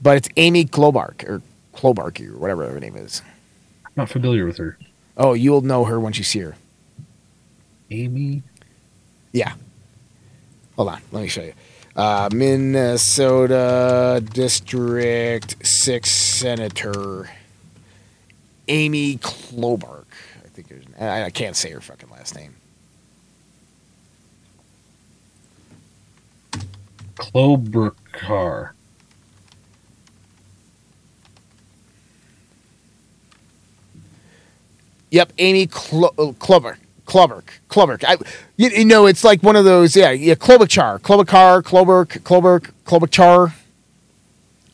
But 0.00 0.18
it's 0.18 0.28
Amy 0.36 0.64
Klobark, 0.64 1.28
or 1.28 1.42
Klobark, 1.74 2.20
or 2.24 2.38
whatever 2.38 2.70
her 2.70 2.78
name 2.78 2.96
is. 2.96 3.22
I'm 3.84 3.92
not 3.96 4.08
familiar 4.08 4.44
with 4.46 4.58
her. 4.58 4.78
Oh, 5.18 5.34
you'll 5.34 5.62
know 5.62 5.84
her 5.84 5.98
once 5.98 6.16
you 6.16 6.24
see 6.24 6.38
her. 6.38 6.54
Amy? 7.90 8.42
Yeah. 9.32 9.52
Hold 10.76 10.90
on. 10.90 11.02
Let 11.10 11.22
me 11.22 11.28
show 11.28 11.42
you. 11.42 11.54
Uh, 11.96 12.28
Minnesota 12.32 14.22
District 14.32 15.66
6 15.66 16.10
Senator 16.10 17.28
Amy 18.68 19.16
Klobark. 19.16 20.04
I 20.44 20.48
think 20.48 20.72
I, 21.00 21.24
I 21.24 21.30
can't 21.30 21.56
say 21.56 21.70
her 21.72 21.80
fucking 21.80 22.10
last 22.10 22.36
name. 22.36 22.54
Klobarkar. 27.16 28.70
Yep, 35.10 35.32
Amy 35.38 35.66
Klo-. 35.66 36.14
Kloberk, 37.08 37.48
Kloberk. 37.68 38.04
I, 38.06 38.16
you, 38.56 38.68
you, 38.68 38.84
know, 38.84 39.06
it's 39.06 39.24
like 39.24 39.42
one 39.42 39.56
of 39.56 39.64
those, 39.64 39.96
yeah, 39.96 40.10
yeah, 40.10 40.34
Klobuchar, 40.34 41.00
Klobuchar, 41.00 41.62
Kloberk, 41.62 42.20
Kloberk, 42.20 42.70
Klobuchar. 42.84 43.54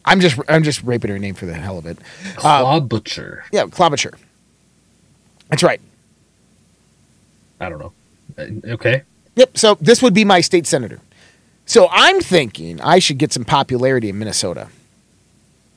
I'm 0.05 0.21
just, 0.21 0.39
I'm 0.49 0.65
just 0.65 0.83
raping 0.83 1.11
her 1.11 1.19
name 1.19 1.35
for 1.35 1.47
the 1.47 1.55
hell 1.55 1.79
of 1.79 1.87
it. 1.87 1.99
Klobuchar. 2.35 3.39
Uh, 3.39 3.49
yeah, 3.53 3.65
Klobuchar. 3.67 4.19
That's 5.49 5.63
right. 5.63 5.81
I 7.61 7.69
don't 7.69 7.79
know. 7.79 7.93
Uh, 8.37 8.73
okay. 8.73 9.03
Yep. 9.37 9.57
So 9.57 9.77
this 9.81 10.03
would 10.03 10.15
be 10.15 10.25
my 10.25 10.41
state 10.41 10.67
senator. 10.67 11.01
So 11.67 11.89
I'm 11.91 12.21
thinking 12.21 12.81
I 12.81 12.99
should 12.99 13.19
get 13.19 13.33
some 13.33 13.45
popularity 13.45 14.09
in 14.09 14.19
Minnesota. 14.19 14.69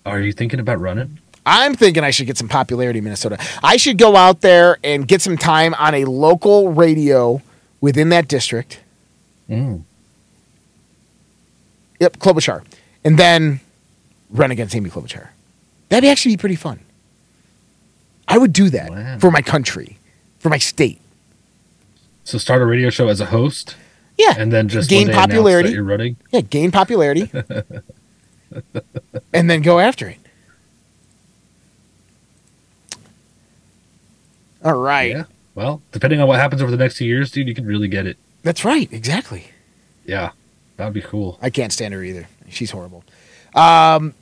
Are 0.06 0.20
you 0.20 0.34
thinking 0.34 0.60
about 0.60 0.80
running? 0.80 1.20
I'm 1.48 1.76
thinking 1.76 2.04
I 2.04 2.12
should 2.12 2.28
get 2.28 2.38
some 2.38 2.50
popularity 2.50 3.00
in 3.00 3.06
Minnesota. 3.06 3.38
I 3.64 3.78
should 3.78 3.98
go 3.98 4.18
out 4.18 4.42
there 4.42 4.78
and 4.84 5.08
get 5.08 5.22
some 5.22 5.38
time 5.38 5.74
on 5.76 5.96
a 5.96 6.04
local 6.04 6.74
radio 6.74 7.42
within 7.80 8.10
that 8.10 8.28
district. 8.28 8.82
Mm. 9.50 9.84
Yep, 12.02 12.18
Klobuchar. 12.18 12.66
And 13.06 13.18
then 13.18 13.62
run 14.30 14.52
against 14.52 14.76
Amy 14.76 14.90
Klobuchar. 14.90 15.30
That'd 15.88 16.10
actually 16.10 16.34
be 16.34 16.42
pretty 16.42 16.58
fun. 16.58 16.82
I 18.28 18.38
would 18.38 18.52
do 18.52 18.70
that 18.72 18.90
wow. 18.90 19.18
for 19.20 19.32
my 19.32 19.42
country, 19.42 19.98
for 20.40 20.50
my 20.50 20.58
state. 20.58 21.00
So 22.26 22.38
start 22.38 22.62
a 22.62 22.66
radio 22.66 22.90
show 22.90 23.08
as 23.08 23.22
a 23.22 23.28
host? 23.28 23.78
Yeah. 24.18 24.34
And 24.38 24.52
then 24.52 24.68
just 24.68 24.90
gain 24.90 25.10
popularity. 25.10 25.70
you're 25.70 25.84
running? 25.84 26.18
Yeah, 26.32 26.42
gain 26.42 26.72
popularity. 26.72 27.32
and 29.34 29.50
then 29.50 29.62
go 29.62 29.80
after 29.80 30.10
it. 30.10 30.18
All 34.68 34.76
right. 34.76 35.12
Yeah. 35.12 35.24
Well, 35.56 35.82
depending 35.94 36.20
on 36.20 36.28
what 36.28 36.40
happens 36.40 36.62
over 36.62 36.70
the 36.70 36.78
next 36.78 36.98
two 36.98 37.06
years, 37.06 37.32
dude, 37.32 37.48
you 37.48 37.56
could 37.56 37.66
really 37.66 37.88
get 37.88 38.06
it. 38.06 38.18
That's 38.44 38.66
right. 38.66 38.92
Exactly. 38.92 39.46
Yeah. 40.06 40.32
That'd 40.76 40.94
be 40.94 41.02
cool. 41.02 41.40
I 41.42 41.50
can't 41.50 41.72
stand 41.72 41.94
her 41.94 42.04
either. 42.04 42.28
She's 42.50 42.72
horrible. 42.72 43.06
Um, 43.56 44.14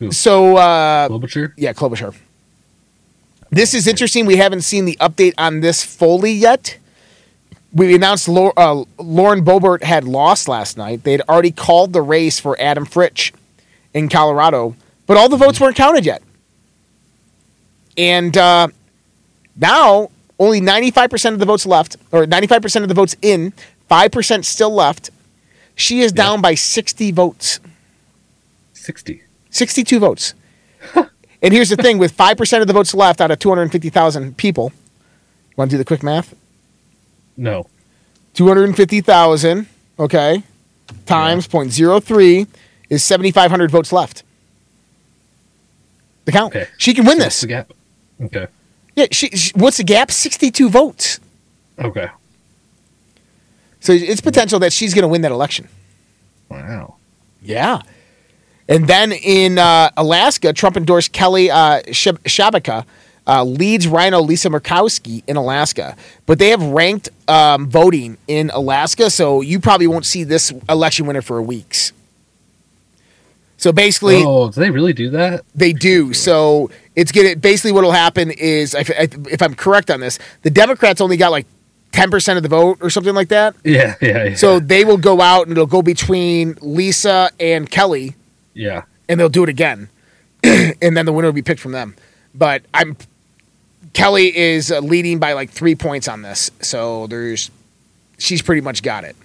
Who? 0.00 0.10
So, 0.10 0.56
uh, 0.56 1.08
Klobuchar? 1.08 1.52
Yeah, 1.56 1.72
Klobuchar. 1.72 2.16
This 3.50 3.74
is 3.74 3.86
interesting. 3.86 4.26
We 4.26 4.36
haven't 4.36 4.62
seen 4.62 4.86
the 4.86 4.96
update 5.00 5.34
on 5.38 5.60
this 5.60 5.84
fully 5.84 6.32
yet. 6.32 6.78
We 7.72 7.94
announced 7.94 8.28
uh, 8.28 8.84
Lauren 8.98 9.44
Boebert 9.44 9.84
had 9.84 10.02
lost 10.02 10.48
last 10.48 10.76
night. 10.76 11.04
They 11.04 11.12
had 11.12 11.22
already 11.28 11.52
called 11.52 11.92
the 11.92 12.02
race 12.02 12.40
for 12.40 12.60
Adam 12.60 12.84
Frisch 12.86 13.32
in 13.94 14.08
Colorado, 14.08 14.74
but 15.06 15.16
all 15.16 15.28
the 15.28 15.36
votes 15.36 15.60
weren't 15.60 15.76
counted 15.76 16.04
yet. 16.04 16.22
And 17.96 18.36
uh, 18.36 18.68
now, 19.56 20.10
only 20.38 20.60
95% 20.60 21.32
of 21.32 21.38
the 21.38 21.46
votes 21.46 21.64
left, 21.66 21.96
or 22.12 22.26
95% 22.26 22.82
of 22.82 22.88
the 22.88 22.94
votes 22.94 23.16
in, 23.22 23.52
5% 23.90 24.44
still 24.44 24.70
left. 24.70 25.10
She 25.74 26.00
is 26.00 26.12
down 26.12 26.40
by 26.40 26.54
60 26.54 27.10
votes. 27.12 27.60
60. 28.72 29.22
62 29.50 29.98
votes. 29.98 30.34
and 31.42 31.52
here's 31.52 31.70
the 31.70 31.76
thing 31.76 31.98
with 31.98 32.16
5% 32.16 32.60
of 32.60 32.66
the 32.66 32.72
votes 32.72 32.94
left 32.94 33.20
out 33.20 33.30
of 33.30 33.38
250,000 33.38 34.36
people, 34.36 34.72
want 35.56 35.70
to 35.70 35.74
do 35.74 35.78
the 35.78 35.84
quick 35.84 36.02
math? 36.02 36.34
No. 37.36 37.66
250,000, 38.34 39.66
okay, 39.98 40.42
times 41.06 41.48
yeah. 41.52 41.60
0.03 41.60 42.46
is 42.90 43.02
7,500 43.02 43.70
votes 43.70 43.92
left. 43.92 44.22
The 46.26 46.32
count. 46.32 46.54
Okay. 46.54 46.68
She 46.76 46.92
can 46.92 47.06
win 47.06 47.18
so 47.18 47.24
this. 47.24 47.40
the 47.40 47.46
gap. 47.46 47.72
Okay. 48.20 48.46
Yeah, 48.96 49.06
she, 49.12 49.28
she, 49.28 49.52
what's 49.54 49.76
the 49.76 49.84
gap? 49.84 50.10
62 50.10 50.68
votes. 50.68 51.20
Okay. 51.78 52.08
So 53.80 53.92
it's 53.92 54.20
potential 54.20 54.58
that 54.60 54.72
she's 54.72 54.94
going 54.94 55.02
to 55.02 55.08
win 55.08 55.20
that 55.20 55.30
election. 55.30 55.68
Wow. 56.48 56.96
Yeah. 57.42 57.82
And 58.68 58.88
then 58.88 59.12
in 59.12 59.58
uh, 59.58 59.90
Alaska, 59.96 60.52
Trump 60.52 60.76
endorsed 60.76 61.12
Kelly 61.12 61.50
uh, 61.50 61.82
Tshibaka, 61.82 62.84
uh, 63.26 63.44
leads 63.44 63.86
Rhino 63.86 64.20
Lisa 64.20 64.48
Murkowski 64.48 65.22
in 65.26 65.36
Alaska. 65.36 65.96
But 66.24 66.38
they 66.38 66.48
have 66.50 66.62
ranked 66.62 67.10
um, 67.28 67.68
voting 67.68 68.16
in 68.26 68.50
Alaska, 68.50 69.10
so 69.10 69.40
you 69.40 69.60
probably 69.60 69.86
won't 69.86 70.06
see 70.06 70.24
this 70.24 70.52
election 70.68 71.06
winner 71.06 71.22
for 71.22 71.40
weeks. 71.42 71.92
So 73.58 73.72
basically, 73.72 74.22
oh, 74.22 74.50
do 74.50 74.60
they 74.60 74.70
really 74.70 74.92
do 74.92 75.10
that? 75.10 75.44
They 75.54 75.72
do. 75.72 76.12
So 76.12 76.70
it's 76.94 77.12
gonna 77.12 77.36
basically 77.36 77.72
what'll 77.72 77.92
happen 77.92 78.30
is 78.30 78.74
if, 78.74 78.90
if 78.90 79.42
I'm 79.42 79.54
correct 79.54 79.90
on 79.90 80.00
this, 80.00 80.18
the 80.42 80.50
Democrats 80.50 81.00
only 81.00 81.16
got 81.16 81.30
like 81.30 81.46
ten 81.92 82.10
percent 82.10 82.36
of 82.36 82.42
the 82.42 82.48
vote 82.48 82.78
or 82.80 82.90
something 82.90 83.14
like 83.14 83.28
that. 83.28 83.56
Yeah, 83.64 83.94
yeah, 84.00 84.24
yeah. 84.24 84.34
So 84.36 84.60
they 84.60 84.84
will 84.84 84.98
go 84.98 85.20
out 85.20 85.42
and 85.42 85.52
it'll 85.52 85.66
go 85.66 85.82
between 85.82 86.56
Lisa 86.60 87.30
and 87.40 87.70
Kelly. 87.70 88.14
Yeah, 88.52 88.82
and 89.08 89.18
they'll 89.18 89.28
do 89.28 89.42
it 89.42 89.48
again, 89.48 89.88
and 90.42 90.96
then 90.96 91.06
the 91.06 91.12
winner 91.12 91.28
will 91.28 91.32
be 91.32 91.42
picked 91.42 91.60
from 91.60 91.72
them. 91.72 91.96
But 92.34 92.62
I'm 92.74 92.96
Kelly 93.94 94.36
is 94.36 94.70
uh, 94.70 94.80
leading 94.80 95.18
by 95.18 95.32
like 95.32 95.48
three 95.48 95.74
points 95.74 96.08
on 96.08 96.20
this, 96.20 96.50
so 96.60 97.06
there's 97.06 97.50
she's 98.18 98.42
pretty 98.42 98.60
much 98.60 98.82
got 98.82 99.04
it. 99.04 99.16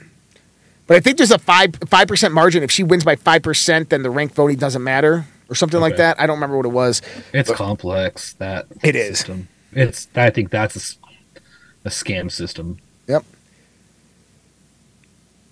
But 0.92 0.98
I 0.98 1.00
think 1.00 1.16
there's 1.16 1.32
a 1.32 1.40
five 1.40 1.74
five 1.88 2.10
percent 2.10 2.34
margin. 2.34 2.64
If 2.64 2.70
she 2.70 2.84
wins 2.84 3.06
by 3.06 3.16
five 3.16 3.44
percent, 3.44 3.92
then 3.92 4.04
the 4.04 4.10
ranked 4.10 4.36
voting 4.36 4.58
doesn't 4.58 4.84
matter 4.84 5.26
or 5.48 5.56
something 5.56 5.78
okay. 5.78 5.84
like 5.84 5.96
that. 5.96 6.20
I 6.20 6.28
don't 6.28 6.36
remember 6.36 6.58
what 6.58 6.66
it 6.66 6.74
was. 6.74 7.02
It's 7.32 7.50
complex. 7.50 8.34
That 8.34 8.66
it 8.84 8.98
is. 8.98 9.20
System. 9.20 9.48
It's. 9.72 10.10
I 10.16 10.32
think 10.32 10.50
that's 10.50 10.76
a, 10.76 11.08
a 11.86 11.90
scam 11.90 12.30
system. 12.30 12.80
Yep. 13.08 13.24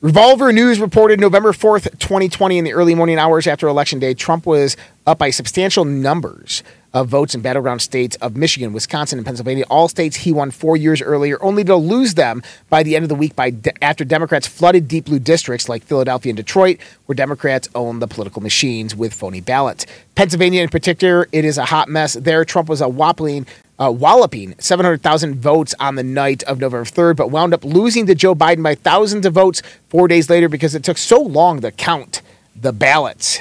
Revolver 0.02 0.52
News 0.52 0.82
reported 0.82 1.22
November 1.22 1.54
4th, 1.54 1.98
2020, 2.00 2.58
in 2.58 2.66
the 2.66 2.74
early 2.74 2.94
morning 2.94 3.18
hours 3.18 3.48
after 3.48 3.70
Election 3.70 4.00
Day, 4.00 4.14
Trump 4.14 4.46
was 4.46 4.76
up 5.08 5.20
by 5.20 5.30
substantial 5.30 5.86
numbers 5.86 6.64
of 6.94 7.08
votes 7.08 7.36
in 7.36 7.42
battleground 7.42 7.82
states 7.82 8.16
of 8.18 8.36
Michigan, 8.36 8.74
Wisconsin, 8.74 9.20
and 9.20 9.26
Pennsylvania, 9.26 9.66
all 9.70 9.88
states 9.88 10.18
he 10.18 10.32
won 10.32 10.52
four 10.52 10.76
years 10.76 11.02
earlier, 11.02 11.42
only 11.44 11.64
to 11.64 11.76
lose 11.76 12.16
them 12.16 12.42
by 12.70 12.84
the 12.84 12.96
end 12.96 13.04
of 13.04 13.10
the 13.10 13.16
week 13.16 13.36
by 13.36 13.50
de- 13.50 13.84
after 13.84 14.04
Democrats 14.04 14.48
flooded 14.48 14.88
deep 14.88 15.06
blue 15.06 15.20
districts 15.20 15.70
like 15.70 15.84
Philadelphia 15.84 16.32
and 16.32 16.38
Detroit, 16.38 16.80
where 17.06 17.16
Democrats 17.16 17.70
own 17.76 18.00
the 18.00 18.08
political 18.08 18.42
machines 18.42 18.96
with 18.96 19.14
phony 19.14 19.42
ballots. 19.42 19.86
Pennsylvania, 20.16 20.62
in 20.62 20.70
particular, 20.70 21.28
it 21.32 21.46
is 21.46 21.58
a 21.58 21.66
hot 21.66 21.90
mess. 21.90 22.14
There, 22.14 22.44
Trump 22.46 22.70
was 22.70 22.82
a 22.82 22.90
whopping 22.90 23.46
uh, 23.80 23.90
walloping 23.90 24.54
700,000 24.60 25.36
votes 25.36 25.74
on 25.80 25.96
the 25.96 26.04
night 26.04 26.44
of 26.44 26.60
November 26.60 26.86
3rd, 26.86 27.16
but 27.16 27.32
wound 27.32 27.54
up 27.54 27.64
losing 27.64 28.06
to 28.08 28.16
Joe 28.16 28.36
Biden 28.36 28.62
by 28.62 28.76
thousands 28.76 29.26
of 29.26 29.34
votes 29.34 29.62
four 29.88 30.08
days 30.08 30.30
later 30.30 30.50
because 30.50 30.76
it 30.76 30.84
took 30.84 30.98
so 30.98 31.22
long 31.22 31.62
to 31.62 31.72
count 31.72 32.22
the 32.56 32.74
ballots. 32.74 33.40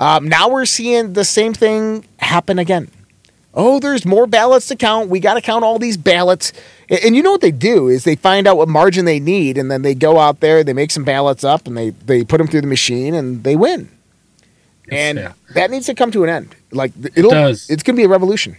Um, 0.00 0.26
now 0.26 0.48
we're 0.48 0.64
seeing 0.64 1.12
the 1.12 1.24
same 1.24 1.52
thing 1.52 2.06
happen 2.18 2.58
again. 2.58 2.90
Oh, 3.52 3.80
there's 3.80 4.06
more 4.06 4.26
ballots 4.26 4.66
to 4.68 4.76
count. 4.76 5.10
We 5.10 5.20
got 5.20 5.34
to 5.34 5.40
count 5.40 5.62
all 5.62 5.78
these 5.78 5.96
ballots. 5.96 6.52
And, 6.88 7.00
and 7.00 7.16
you 7.16 7.22
know 7.22 7.32
what 7.32 7.42
they 7.42 7.50
do 7.50 7.88
is 7.88 8.04
they 8.04 8.16
find 8.16 8.46
out 8.46 8.56
what 8.56 8.68
margin 8.68 9.04
they 9.04 9.20
need, 9.20 9.58
and 9.58 9.70
then 9.70 9.82
they 9.82 9.94
go 9.94 10.18
out 10.18 10.40
there, 10.40 10.64
they 10.64 10.72
make 10.72 10.90
some 10.90 11.04
ballots 11.04 11.44
up, 11.44 11.66
and 11.66 11.76
they, 11.76 11.90
they 11.90 12.24
put 12.24 12.38
them 12.38 12.46
through 12.46 12.62
the 12.62 12.66
machine, 12.66 13.14
and 13.14 13.44
they 13.44 13.56
win. 13.56 13.88
and 14.90 15.18
yeah. 15.18 15.32
that 15.54 15.70
needs 15.70 15.86
to 15.86 15.94
come 15.94 16.10
to 16.12 16.24
an 16.24 16.30
end. 16.30 16.56
Like 16.70 16.92
it'll, 17.14 17.32
it 17.32 17.66
it's 17.68 17.82
going 17.82 17.96
to 17.96 18.00
be 18.00 18.04
a 18.04 18.08
revolution. 18.08 18.56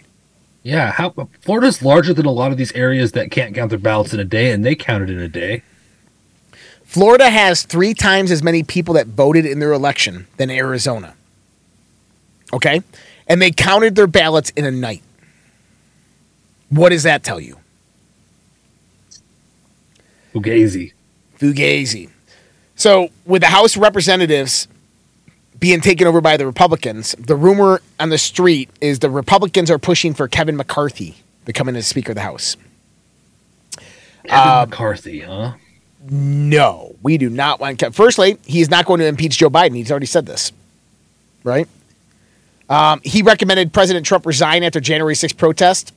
Yeah, 0.64 0.92
how 0.92 1.10
Florida's 1.40 1.82
larger 1.82 2.14
than 2.14 2.28
a 2.28 2.32
lot 2.32 2.52
of 2.52 2.58
these 2.58 2.72
areas 2.74 3.14
that 3.14 3.32
can't 3.32 3.56
count 3.56 3.70
their 3.70 3.80
ballots 3.80 4.14
in 4.14 4.20
a 4.20 4.26
day, 4.26 4.52
and 4.52 4.64
they 4.64 4.76
counted 4.76 5.10
in 5.10 5.20
a 5.20 5.28
day. 5.28 5.64
Florida 6.84 7.30
has 7.30 7.64
three 7.64 7.94
times 7.94 8.30
as 8.30 8.44
many 8.44 8.62
people 8.62 8.94
that 8.96 9.08
voted 9.08 9.46
in 9.46 9.60
their 9.60 9.72
election 9.72 10.28
than 10.38 10.52
Arizona. 10.52 11.16
Okay? 12.54 12.82
And 13.28 13.42
they 13.42 13.52
counted 13.52 13.96
their 13.96 14.08
ballots 14.08 14.50
in 14.52 14.66
a 14.66 14.72
night. 14.72 15.02
What 16.70 16.90
does 16.90 17.04
that 17.04 17.24
tell 17.24 17.40
you? 17.40 17.58
Fugazi. 20.34 20.94
Fugazi. 21.38 22.10
So, 22.76 23.10
with 23.26 23.42
the 23.42 23.48
House 23.48 23.76
Representatives 23.78 24.68
being 25.60 25.82
taken 25.82 26.08
over 26.08 26.22
by 26.22 26.38
the 26.38 26.46
Republicans, 26.46 27.14
the 27.20 27.36
rumor 27.36 27.82
on 28.00 28.10
the 28.10 28.18
street 28.18 28.70
is 28.80 29.00
the 29.00 29.10
Republicans 29.10 29.70
are 29.70 29.78
pushing 29.78 30.14
for 30.14 30.28
Kevin 30.28 30.58
McCarthy 30.58 31.16
becoming 31.46 31.76
the 31.76 31.84
Speaker 31.84 32.12
of 32.12 32.16
the 32.16 32.22
House. 32.22 32.56
Kevin 34.24 34.32
uh, 34.32 34.66
McCarthy, 34.70 35.20
huh? 35.22 35.54
No, 36.10 36.96
we 37.04 37.18
do 37.18 37.30
not 37.30 37.60
want 37.60 37.78
Kevin. 37.78 37.94
Firstly, 37.94 38.38
he 38.46 38.62
is 38.62 38.70
not 38.70 38.86
going 38.86 39.00
to 39.00 39.06
impeach 39.06 39.38
Joe 39.38 39.50
Biden. 39.50 39.76
He's 39.76 39.92
already 39.92 40.06
said 40.06 40.26
this, 40.26 40.52
right? 41.44 41.68
Um, 42.72 43.02
he 43.04 43.22
recommended 43.22 43.74
President 43.74 44.06
Trump 44.06 44.26
resign 44.26 44.64
after 44.64 44.80
January 44.80 45.14
6th 45.14 45.36
protest. 45.36 45.94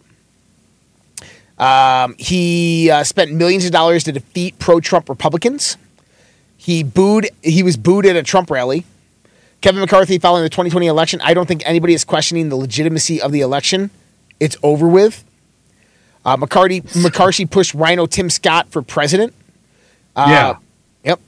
Um, 1.57 2.17
he 2.19 2.91
uh, 2.91 3.05
spent 3.05 3.31
millions 3.31 3.65
of 3.65 3.71
dollars 3.71 4.03
to 4.05 4.13
defeat 4.13 4.59
pro-Trump 4.59 5.09
Republicans. 5.09 5.77
He 6.57 6.83
booed. 6.83 7.31
He 7.43 7.63
was 7.63 7.77
booed 7.77 8.07
at 8.07 8.17
a 8.17 8.25
Trump 8.25 8.51
rally. 8.51 8.85
Kevin 9.61 9.81
McCarthy, 9.81 10.19
following 10.19 10.43
the 10.43 10.49
2020 10.49 10.89
election, 10.89 11.21
I 11.23 11.33
don't 11.33 11.47
think 11.47 11.63
anybody 11.65 11.95
is 11.95 12.05
questioning 12.05 12.49
the 12.49 12.57
legitimacy 12.57 13.23
of 13.23 13.31
the 13.31 13.41
election. 13.41 13.91
It's 14.41 14.57
over 14.65 14.89
with. 14.89 15.25
Uh, 16.25 16.37
McCarthy 16.37 16.83
McCarthy 17.01 17.47
pushed 17.47 17.73
RINO 17.75 18.07
Tim 18.07 18.29
Scott 18.31 18.69
for 18.71 18.83
president. 18.83 19.33
Uh, 20.17 20.27
yeah. 20.29 20.57
Yep. 21.05 21.21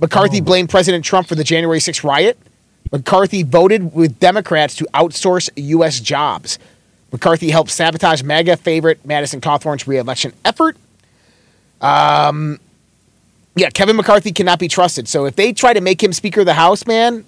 McCarthy 0.00 0.40
oh. 0.40 0.44
blamed 0.44 0.68
President 0.68 1.04
Trump 1.04 1.28
for 1.28 1.36
the 1.36 1.44
January 1.44 1.78
6th 1.78 2.02
riot. 2.02 2.36
McCarthy 2.92 3.42
voted 3.42 3.94
with 3.94 4.20
Democrats 4.20 4.76
to 4.76 4.84
outsource 4.92 5.48
U.S. 5.56 5.98
jobs. 5.98 6.58
McCarthy 7.10 7.50
helped 7.50 7.70
sabotage 7.70 8.22
MAGA 8.22 8.58
favorite 8.58 9.04
Madison 9.04 9.40
Cawthorn's 9.40 9.88
reelection 9.88 10.32
effort. 10.44 10.76
Um, 11.80 12.60
yeah, 13.56 13.70
Kevin 13.70 13.96
McCarthy 13.96 14.30
cannot 14.32 14.58
be 14.58 14.68
trusted. 14.68 15.08
So 15.08 15.24
if 15.24 15.36
they 15.36 15.52
try 15.52 15.72
to 15.72 15.80
make 15.80 16.02
him 16.02 16.12
Speaker 16.12 16.40
of 16.40 16.46
the 16.46 16.54
House, 16.54 16.86
man, 16.86 17.24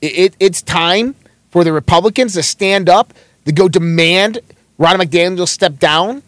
it, 0.00 0.06
it, 0.06 0.36
it's 0.38 0.62
time 0.62 1.14
for 1.50 1.64
the 1.64 1.72
Republicans 1.72 2.34
to 2.34 2.42
stand 2.42 2.88
up, 2.88 3.12
to 3.46 3.52
go 3.52 3.68
demand 3.68 4.38
Ronna 4.78 5.02
McDaniel 5.02 5.48
step 5.48 5.78
down 5.78 6.22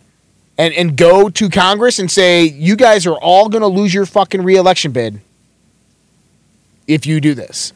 and, 0.58 0.74
and 0.74 0.96
go 0.96 1.28
to 1.30 1.48
Congress 1.48 1.98
and 1.98 2.10
say, 2.10 2.44
you 2.44 2.76
guys 2.76 3.06
are 3.06 3.16
all 3.16 3.48
going 3.48 3.62
to 3.62 3.68
lose 3.68 3.94
your 3.94 4.04
fucking 4.04 4.42
reelection 4.42 4.92
bid 4.92 5.20
if 6.86 7.06
you 7.06 7.20
do 7.20 7.34
this 7.34 7.72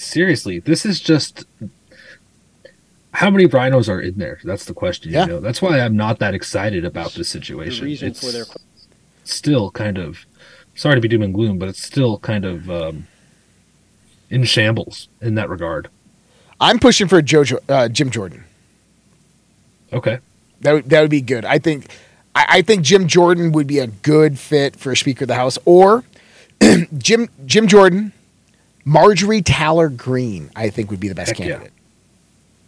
seriously, 0.00 0.58
this 0.58 0.86
is 0.86 1.00
just 1.00 1.44
how 3.12 3.30
many 3.30 3.46
RINOs 3.46 3.88
are 3.88 4.00
in 4.00 4.18
there? 4.18 4.40
That's 4.44 4.64
the 4.64 4.74
question. 4.74 5.12
Yeah. 5.12 5.22
You 5.22 5.32
know? 5.32 5.40
That's 5.40 5.60
why 5.60 5.80
I'm 5.80 5.96
not 5.96 6.18
that 6.20 6.34
excited 6.34 6.84
about 6.84 7.12
this 7.12 7.28
situation. 7.28 7.84
The 7.84 7.90
reason 7.90 8.08
it's 8.08 8.20
for 8.20 8.32
their 8.32 8.44
still 9.24 9.70
kind 9.70 9.98
of 9.98 10.26
sorry 10.74 10.94
to 10.94 11.00
be 11.00 11.08
doom 11.08 11.22
and 11.22 11.34
gloom, 11.34 11.58
but 11.58 11.68
it's 11.68 11.82
still 11.82 12.18
kind 12.18 12.44
of 12.44 12.70
um, 12.70 13.06
in 14.30 14.44
shambles 14.44 15.08
in 15.20 15.34
that 15.34 15.48
regard. 15.48 15.88
I'm 16.60 16.78
pushing 16.78 17.08
for 17.08 17.22
Joe, 17.22 17.44
uh, 17.68 17.88
Jim 17.88 18.10
Jordan. 18.10 18.44
Okay, 19.92 20.18
that 20.60 20.72
would, 20.72 20.90
that 20.90 21.00
would 21.00 21.10
be 21.10 21.20
good. 21.20 21.44
I 21.44 21.58
think 21.58 21.88
I, 22.34 22.46
I 22.48 22.62
think 22.62 22.82
Jim 22.82 23.08
Jordan 23.08 23.52
would 23.52 23.66
be 23.66 23.78
a 23.78 23.88
good 23.88 24.38
fit 24.38 24.76
for 24.76 24.92
a 24.92 24.96
Speaker 24.96 25.24
of 25.24 25.28
the 25.28 25.34
House, 25.34 25.58
or 25.64 26.04
Jim 26.98 27.28
Jim 27.44 27.66
Jordan 27.66 28.12
Marjorie 28.84 29.42
Taylor 29.42 29.88
Greene, 29.88 30.50
I 30.56 30.70
think, 30.70 30.90
would 30.90 31.00
be 31.00 31.08
the 31.08 31.14
best 31.14 31.30
Heck 31.30 31.38
candidate. 31.38 31.72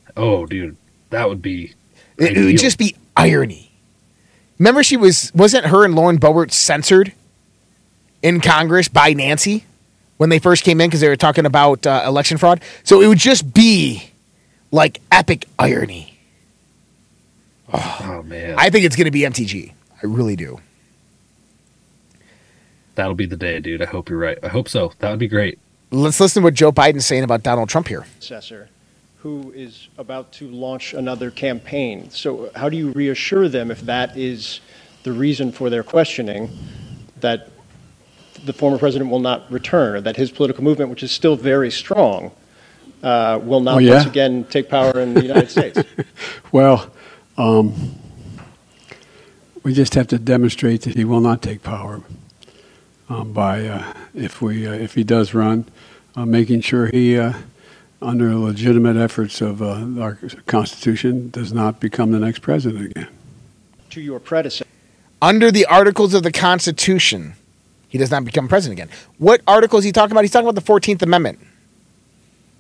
Yeah. 0.07 0.13
Oh, 0.17 0.47
dude, 0.47 0.77
that 1.11 1.29
would 1.29 1.43
be. 1.43 1.75
It, 2.19 2.37
it, 2.37 2.45
would 2.45 2.59
just 2.59 2.79
be 2.79 2.97
irony. 3.17 3.73
Remember, 4.59 4.83
she 4.83 4.97
was 4.97 5.33
wasn't 5.35 5.67
her 5.67 5.85
and 5.85 5.95
Lauren 5.95 6.19
Boebert 6.19 6.53
censored 6.53 7.13
in 8.23 8.41
Congress 8.41 8.89
by 8.89 9.13
Nancy 9.13 9.65
when 10.19 10.31
they 10.31 10.39
first 10.39 10.63
came 10.63 10.81
in 10.81 10.89
because 10.89 11.01
they 11.01 11.09
were 11.09 11.17
talking 11.17 11.47
about 11.47 11.87
uh, 11.87 12.05
election 12.07 12.39
fraud. 12.39 12.63
So 12.85 13.01
it 13.01 13.09
would 13.09 13.19
just 13.19 13.53
be 13.55 14.11
like 14.71 15.01
epic 15.11 15.47
irony. 15.59 16.19
Oh, 17.73 17.99
oh 18.03 18.23
man, 18.23 18.55
I 18.59 18.71
think 18.71 18.85
it's 18.85 18.97
going 18.97 19.07
to 19.07 19.11
be 19.11 19.21
MTG. 19.21 19.73
I 20.03 20.07
really 20.07 20.37
do. 20.37 20.61
That'll 22.95 23.15
be 23.15 23.27
the 23.27 23.37
day, 23.37 23.59
dude. 23.61 23.81
I 23.81 23.87
hope 23.87 24.11
you're 24.11 24.19
right. 24.19 24.39
I 24.43 24.49
hope 24.49 24.69
so. 24.69 24.93
That 24.99 25.11
would 25.11 25.19
be 25.19 25.29
great. 25.29 25.59
Let's 25.93 26.19
listen 26.21 26.41
to 26.41 26.45
what 26.45 26.55
Joe 26.55 26.73
Biden's 26.73 27.05
saying 27.05 27.23
about 27.23 27.43
Donald 27.43 27.69
Trump 27.69 27.87
here. 27.87 28.07
Who 29.19 29.53
is 29.55 29.89
about 29.99 30.33
to 30.33 30.49
launch 30.49 30.95
another 30.95 31.31
campaign. 31.31 32.09
So, 32.11 32.51
how 32.57 32.71
do 32.71 32.79
you 32.79 32.93
reassure 32.93 33.47
them 33.47 33.71
if 33.71 33.83
that 33.83 34.17
is 34.17 34.61
the 35.03 35.13
reason 35.13 35.53
for 35.53 35.69
their 35.69 35.83
questioning 35.83 36.51
that 37.21 37.51
the 38.45 38.55
former 38.55 38.79
president 38.79 39.11
will 39.11 39.21
not 39.21 39.53
return, 39.53 39.97
or 39.97 40.01
that 40.01 40.17
his 40.17 40.31
political 40.31 40.65
movement, 40.65 40.89
which 40.89 41.03
is 41.03 41.13
still 41.13 41.37
very 41.37 41.71
strong, 41.71 42.33
uh, 43.03 43.39
will 43.43 43.61
not 43.61 43.75
oh, 43.77 43.79
yeah? 43.79 43.97
once 43.97 44.07
again 44.07 44.45
take 44.45 44.71
power 44.71 44.99
in 44.99 45.13
the 45.13 45.23
United 45.23 45.51
States? 45.57 45.83
well, 46.53 46.91
um, 47.37 47.75
we 49.63 49.75
just 49.75 49.95
have 49.95 50.09
to 50.09 50.19
demonstrate 50.19 50.83
that 50.83 50.97
he 50.97 51.05
will 51.05 51.21
not 51.21 51.43
take 51.43 51.63
power 51.63 52.01
um, 53.11 53.33
by 53.33 53.67
uh, 53.67 53.93
if 54.15 54.41
we 54.41 54.67
uh, 54.67 54.73
if 54.73 54.95
he 54.95 55.05
does 55.05 55.35
run 55.35 55.67
uh, 55.69 55.82
making 56.17 56.61
sure 56.61 56.87
he, 56.87 57.19
uh, 57.19 57.35
under 58.01 58.35
legitimate 58.35 58.97
efforts 58.97 59.41
of 59.41 59.63
uh, 59.63 60.01
our 60.01 60.19
Constitution, 60.47 61.31
does 61.31 61.53
not 61.53 61.81
become 61.81 62.13
the 62.13 62.19
next 62.19 62.41
president 62.41 62.91
again. 62.91 63.09
To 63.91 64.01
your 64.01 64.21
predecessor. 64.21 64.65
Under 65.21 65.51
the 65.51 65.67
articles 65.67 66.15
of 66.15 66.23
the 66.23 66.33
Constitution, 66.33 67.35
he 67.89 67.99
does 67.99 68.11
not 68.11 68.25
become 68.25 68.49
president 68.49 68.81
again. 68.81 68.97
What 69.19 69.41
article 69.47 69.79
is 69.79 69.85
he 69.85 69.93
talking 69.93 70.13
about? 70.13 70.25
He's 70.25 70.31
talking 70.31 70.49
about 70.49 70.63
the 70.63 70.73
14th 70.73 71.03
Amendment. 71.03 71.39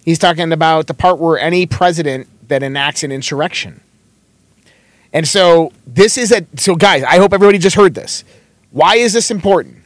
He's 0.04 0.18
talking 0.18 0.52
about 0.52 0.86
the 0.86 0.94
part 0.94 1.18
where 1.18 1.38
any 1.38 1.66
president 1.66 2.28
that 2.48 2.62
enacts 2.62 3.02
an 3.02 3.12
insurrection. 3.12 3.80
And 5.12 5.26
so 5.28 5.72
this 5.86 6.16
is 6.16 6.32
a 6.32 6.46
so 6.56 6.74
guys, 6.74 7.02
I 7.04 7.18
hope 7.18 7.32
everybody 7.32 7.58
just 7.58 7.76
heard 7.76 7.94
this. 7.94 8.24
Why 8.70 8.96
is 8.96 9.12
this 9.12 9.30
important? 9.30 9.81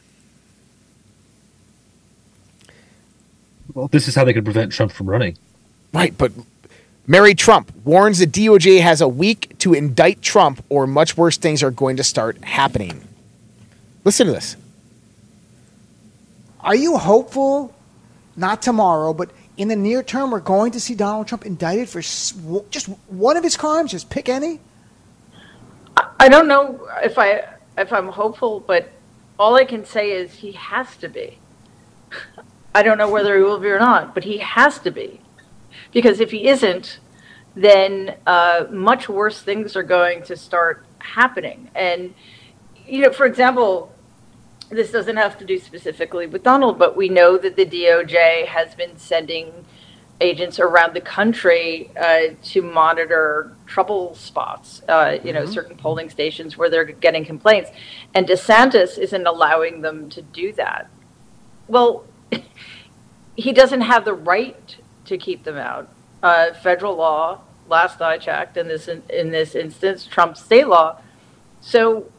Well, 3.77 3.89
this 3.89 4.09
is 4.09 4.15
how 4.15 4.25
they 4.25 4.33
could 4.33 4.45
prevent 4.45 4.73
Trump 4.73 4.91
from 4.91 5.09
running. 5.09 5.37
Right, 5.93 6.17
but 6.17 6.33
Mary 7.07 7.35
Trump 7.35 7.71
warns 7.85 8.19
the 8.19 8.27
DOJ 8.27 8.81
has 8.81 9.03
a 9.03 9.07
week 9.07 9.59
to 9.59 9.75
indict 9.75 10.23
Trump, 10.23 10.65
or 10.71 10.87
much 10.87 11.15
worse 11.15 11.37
things 11.37 11.63
are 11.63 11.71
going 11.71 11.99
to 11.99 12.03
start 12.03 12.43
happening. 12.43 13.07
Listen 14.03 14.29
to 14.29 14.33
this. 14.33 14.57
Are 16.61 16.75
you 16.75 16.97
hopeful, 16.97 17.75
not 18.35 18.63
tomorrow, 18.63 19.13
but 19.13 19.31
in 19.59 19.69
the 19.69 19.77
near 19.77 20.03
term 20.03 20.31
we're 20.31 20.41
going 20.41 20.73
to 20.73 20.81
see 20.81 20.95
Donald 20.95 21.29
Trump 21.29 21.45
indicted 21.45 21.91
for 21.91 22.01
just 22.01 22.87
one 23.09 23.37
of 23.37 23.45
his 23.45 23.59
crimes? 23.59 23.91
Just 23.91 24.09
pick 24.09 24.31
any. 24.31 24.59
I 26.19 26.31
don't 26.31 26.49
know 26.49 26.89
if 27.03 27.19
I 27.19 27.45
if 27.77 27.93
I'm 27.93 28.09
hopeful, 28.09 28.59
but 28.59 28.89
all 29.39 29.55
I 29.55 29.67
can 29.67 29.85
say 29.85 30.13
is 30.13 30.33
he 30.33 30.53
has 30.53 30.97
to 30.97 31.11
be. 31.11 31.39
I 32.77 32.83
don't 32.83 32.99
know 32.99 33.09
whether 33.09 33.35
he 33.39 33.43
will 33.43 33.59
be 33.59 33.69
or 33.69 33.79
not, 33.79 34.15
but 34.15 34.25
he 34.25 34.37
has 34.37 34.79
to 34.81 34.91
be, 34.91 35.19
because 35.93 36.21
if 36.21 36.31
he 36.31 36.47
isn't, 36.47 36.99
then 37.55 38.17
uh, 38.27 38.67
much 38.71 39.09
worse 39.09 39.41
things 39.41 39.77
are 39.77 39.83
going 39.83 40.23
to 40.25 40.37
start 40.37 40.85
happening. 40.99 41.71
And 41.75 42.13
you 42.87 43.01
know, 43.01 43.13
for 43.13 43.25
example, 43.25 43.95
this 44.69 44.93
doesn't 44.93 45.17
have 45.17 45.39
to 45.39 45.47
do 45.47 45.59
specifically 45.59 46.27
with 46.27 46.43
Donald, 46.43 46.79
but 46.79 46.99
we 46.99 47.09
know 47.09 47.39
that 47.39 47.57
the 47.57 47.65
DOJ 47.65 48.45
has 48.45 48.75
been 48.75 48.99
sending 48.99 49.65
agents 50.21 50.61
around 50.61 50.93
the 50.93 51.01
country 51.01 51.91
uh, 51.99 52.35
to 52.43 52.61
monitor 52.61 53.57
trouble 53.65 54.15
spots, 54.15 54.83
uh, 54.89 55.17
you 55.25 55.33
know, 55.33 55.45
mm-hmm. 55.45 55.53
certain 55.53 55.77
polling 55.79 56.11
stations 56.11 56.59
where 56.59 56.69
they're 56.69 56.85
getting 56.85 57.25
complaints. 57.25 57.71
And 58.13 58.29
DeSantis 58.29 58.99
isn't 58.99 59.27
allowing 59.27 59.81
them 59.81 60.11
to 60.11 60.21
do 60.21 60.53
that. 60.53 60.91
Well, 61.69 62.05
he 63.37 63.53
doesn't 63.53 63.83
have 63.83 64.05
the 64.05 64.15
right 64.15 64.77
to 65.07 65.19
keep 65.19 65.45
them 65.45 65.57
out. 65.57 65.89
Uh, 66.23 66.53
federal 66.55 66.97
law, 66.97 67.41
last 67.69 68.01
I 68.01 68.19
checked, 68.19 68.57
in 68.57 68.69
this 68.69 68.89
in, 68.89 69.03
in 69.11 69.31
this 69.31 69.55
instance, 69.55 70.07
Trump 70.07 70.37
state 70.37 70.69
law. 70.69 71.01
So, 71.61 72.11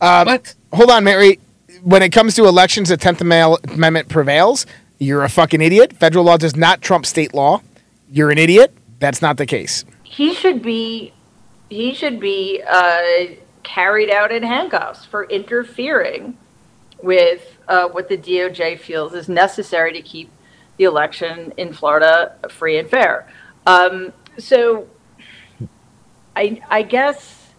uh, 0.00 0.24
what? 0.24 0.54
Hold 0.72 0.90
on, 0.90 1.04
Mary. 1.04 1.38
When 1.82 2.02
it 2.02 2.10
comes 2.10 2.34
to 2.34 2.46
elections, 2.46 2.88
the 2.88 2.96
Tenth 2.96 3.20
Amendment 3.20 4.08
prevails. 4.08 4.66
You're 4.98 5.24
a 5.24 5.28
fucking 5.28 5.62
idiot. 5.62 5.94
Federal 5.94 6.24
law 6.24 6.36
does 6.36 6.56
not 6.56 6.82
trump 6.82 7.06
state 7.06 7.32
law. 7.32 7.62
You're 8.10 8.30
an 8.30 8.38
idiot. 8.38 8.74
That's 8.98 9.22
not 9.22 9.38
the 9.38 9.46
case. 9.46 9.84
He 10.02 10.34
should 10.34 10.62
be. 10.62 11.12
He 11.68 11.94
should 11.94 12.18
be 12.18 12.62
uh, 12.68 13.00
carried 13.62 14.10
out 14.10 14.32
in 14.32 14.42
handcuffs 14.42 15.04
for 15.04 15.24
interfering 15.24 16.36
with 17.02 17.56
uh, 17.70 17.88
what 17.88 18.08
the 18.08 18.18
DOJ 18.18 18.78
feels 18.80 19.14
is 19.14 19.28
necessary 19.28 19.92
to 19.92 20.02
keep 20.02 20.28
the 20.76 20.84
election 20.84 21.54
in 21.56 21.72
Florida 21.72 22.34
free 22.50 22.76
and 22.78 22.90
fair. 22.90 23.32
Um, 23.64 24.12
so, 24.38 24.88
I, 26.34 26.60
I 26.68 26.82
guess 26.82 27.52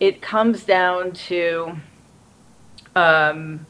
it 0.00 0.22
comes 0.22 0.64
down 0.64 1.12
to 1.12 1.76
um, 2.94 3.66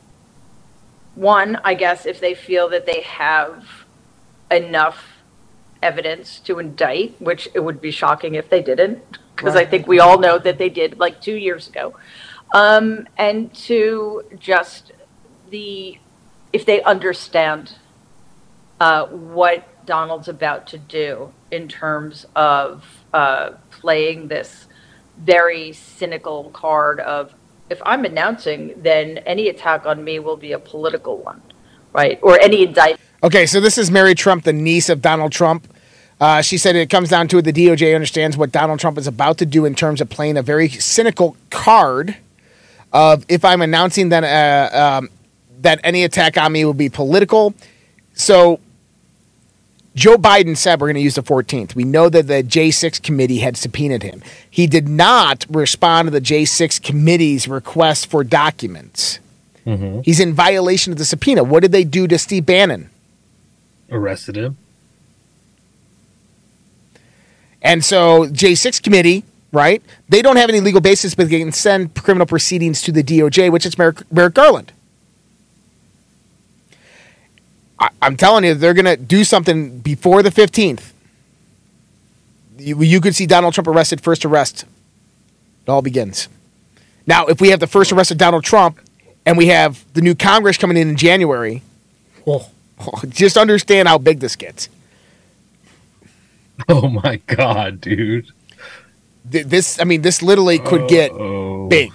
one, 1.17 1.59
I 1.65 1.75
guess, 1.75 2.07
if 2.07 2.21
they 2.21 2.35
feel 2.35 2.69
that 2.69 2.87
they 2.87 3.01
have 3.01 3.65
enough 4.51 5.05
evidence 5.83 6.39
to 6.41 6.61
indict, 6.61 7.21
which 7.21 7.49
it 7.53 7.61
would 7.61 7.81
be 7.81 7.91
shocking 7.91 8.37
if 8.37 8.49
they 8.49 8.63
didn't, 8.63 9.03
because 9.35 9.55
right. 9.57 9.67
I 9.67 9.71
think 9.71 9.89
we 9.89 9.99
all 9.99 10.21
know 10.21 10.39
that 10.39 10.59
they 10.59 10.69
did 10.69 11.01
like 11.01 11.21
two 11.21 11.35
years 11.35 11.69
ago. 11.69 11.97
Um, 12.55 13.09
and 13.19 13.53
to 13.55 14.23
just 14.39 14.93
the, 15.51 15.99
if 16.53 16.67
they 16.67 16.83
understand 16.83 17.75
uh, 18.81 19.07
what 19.07 19.87
Donald's 19.87 20.29
about 20.29 20.67
to 20.69 20.79
do 20.79 21.33
in 21.51 21.69
terms 21.69 22.27
of 22.35 22.85
uh, 23.15 23.53
playing 23.71 24.29
this 24.29 24.67
very 25.19 25.73
cynical 25.73 26.51
card 26.51 27.01
of 27.01 27.35
if 27.69 27.81
I'm 27.85 28.05
announcing, 28.05 28.75
then 28.77 29.19
any 29.19 29.49
attack 29.49 29.87
on 29.87 30.05
me 30.05 30.19
will 30.19 30.37
be 30.37 30.53
a 30.53 30.59
political 30.59 31.19
one, 31.19 31.43
right? 31.93 32.19
Or 32.23 32.39
any 32.41 32.65
indictment. 32.65 33.01
Okay, 33.23 33.47
so 33.47 33.61
this 33.61 33.77
is 33.77 33.91
Mary 33.91 34.15
Trump, 34.15 34.45
the 34.45 34.53
niece 34.53 34.89
of 34.89 35.03
Donald 35.03 35.33
Trump. 35.33 35.67
Uh, 36.21 36.43
she 36.43 36.59
said 36.59 36.77
it 36.77 36.91
comes 36.91 37.09
down 37.09 37.29
to 37.29 37.39
it. 37.39 37.43
The 37.43 37.53
DOJ 37.53 37.95
understands 37.95 38.37
what 38.37 38.53
Donald 38.53 38.79
Trump 38.79 38.99
is 38.99 39.07
about 39.07 39.39
to 39.39 39.47
do 39.47 39.65
in 39.65 39.75
terms 39.75 40.01
of 40.01 40.09
playing 40.09 40.37
a 40.37 40.43
very 40.43 40.69
cynical 40.69 41.37
card 41.51 42.17
of 42.93 43.27
if 43.29 43.45
I'm 43.45 43.63
announcing 43.63 44.09
then 44.11 44.25
uh, 44.25 45.01
um, 45.01 45.11
that 45.61 45.81
any 45.85 46.05
attack 46.05 46.37
on 46.37 46.53
me 46.53 46.65
will 46.65 46.75
be 46.75 46.89
political. 46.89 47.55
So 48.15 48.61
Joe 49.95 50.17
Biden 50.17 50.57
said 50.57 50.81
we're 50.81 50.89
going 50.89 50.97
to 50.97 51.01
use 51.01 51.15
the 51.15 51.23
14th. 51.23 51.75
We 51.75 51.85
know 51.85 52.11
that 52.11 52.27
the 52.27 52.43
J6 52.43 53.03
committee 53.03 53.39
had 53.39 53.57
subpoenaed 53.57 54.03
him. 54.03 54.23
He 54.49 54.67
did 54.67 54.89
not 54.89 55.47
respond 55.49 56.07
to 56.07 56.11
the 56.11 56.21
J6 56.21 56.83
committee's 56.83 57.49
request 57.49 58.11
for 58.11 58.23
documents. 58.23 59.21
Mm-hmm. 59.67 60.03
He's 60.03 60.21
in 60.21 60.35
violation 60.35 60.93
of 60.93 60.99
the 60.99 61.05
subpoena. 61.05 61.43
What 61.43 61.61
did 61.61 61.73
they 61.73 61.83
do 61.85 62.07
to 62.07 62.19
Steve 62.19 62.45
Bannon? 62.45 62.91
Arrested 63.91 64.37
him. 64.37 64.59
And 67.63 67.85
so 67.85 68.27
J6 68.27 68.83
committee, 68.83 69.25
right? 69.51 69.83
They 70.09 70.21
don't 70.21 70.37
have 70.37 70.51
any 70.51 70.61
legal 70.61 70.83
basis, 70.83 71.15
but 71.15 71.31
they 71.31 71.39
can 71.39 71.53
send 71.53 71.95
criminal 71.95 72.27
proceedings 72.27 72.83
to 72.83 72.93
the 72.93 73.03
DOJ, 73.03 73.51
which 73.51 73.65
is 73.65 73.79
Merrick, 73.79 74.13
Merrick 74.13 74.35
Garland. 74.35 74.73
I, 77.79 77.91
am 78.03 78.17
telling 78.17 78.45
you, 78.45 78.55
they're 78.55 78.75
going 78.75 78.87
to 78.87 78.97
do 78.97 79.25
something 79.25 79.79
before 79.81 80.23
the 80.23 80.31
15th. 80.31 80.93
You, 82.59 82.83
you 82.83 83.01
could 83.01 83.15
see 83.15 83.27
Donald 83.27 83.55
Trump 83.55 83.69
arrested, 83.69 84.01
first 84.01 84.25
arrest. 84.25 84.65
It 85.67 85.71
all 85.71 85.83
begins. 85.83 86.29
Now, 87.07 87.27
if 87.27 87.41
we 87.41 87.51
have 87.51 87.61
the 87.61 87.67
first 87.67 87.93
arrest 87.93 88.11
of 88.11 88.19
Donald 88.19 88.45
Trump 88.45 88.81
and 89.25 89.37
we 89.37 89.47
have 89.47 89.85
the 89.95 90.01
new 90.01 90.15
Congress 90.15 90.57
coming 90.57 90.77
in 90.77 90.89
in 90.89 90.97
January, 90.97 91.63
oh, 92.27 92.49
oh, 92.81 93.03
just 93.09 93.37
understand 93.37 93.89
how 93.89 93.99
big 93.99 94.21
this 94.21 94.37
gets. 94.37 94.69
Oh 96.71 96.89
my 96.89 97.21
God, 97.27 97.83
dude. 97.83 98.33
This, 99.27 99.79
I 99.79 99.85
mean, 99.85 100.01
this 100.01 100.23
literally 100.23 100.59
could 100.59 100.89
get 100.89 101.13
oh. 101.13 101.69
big. 101.69 101.93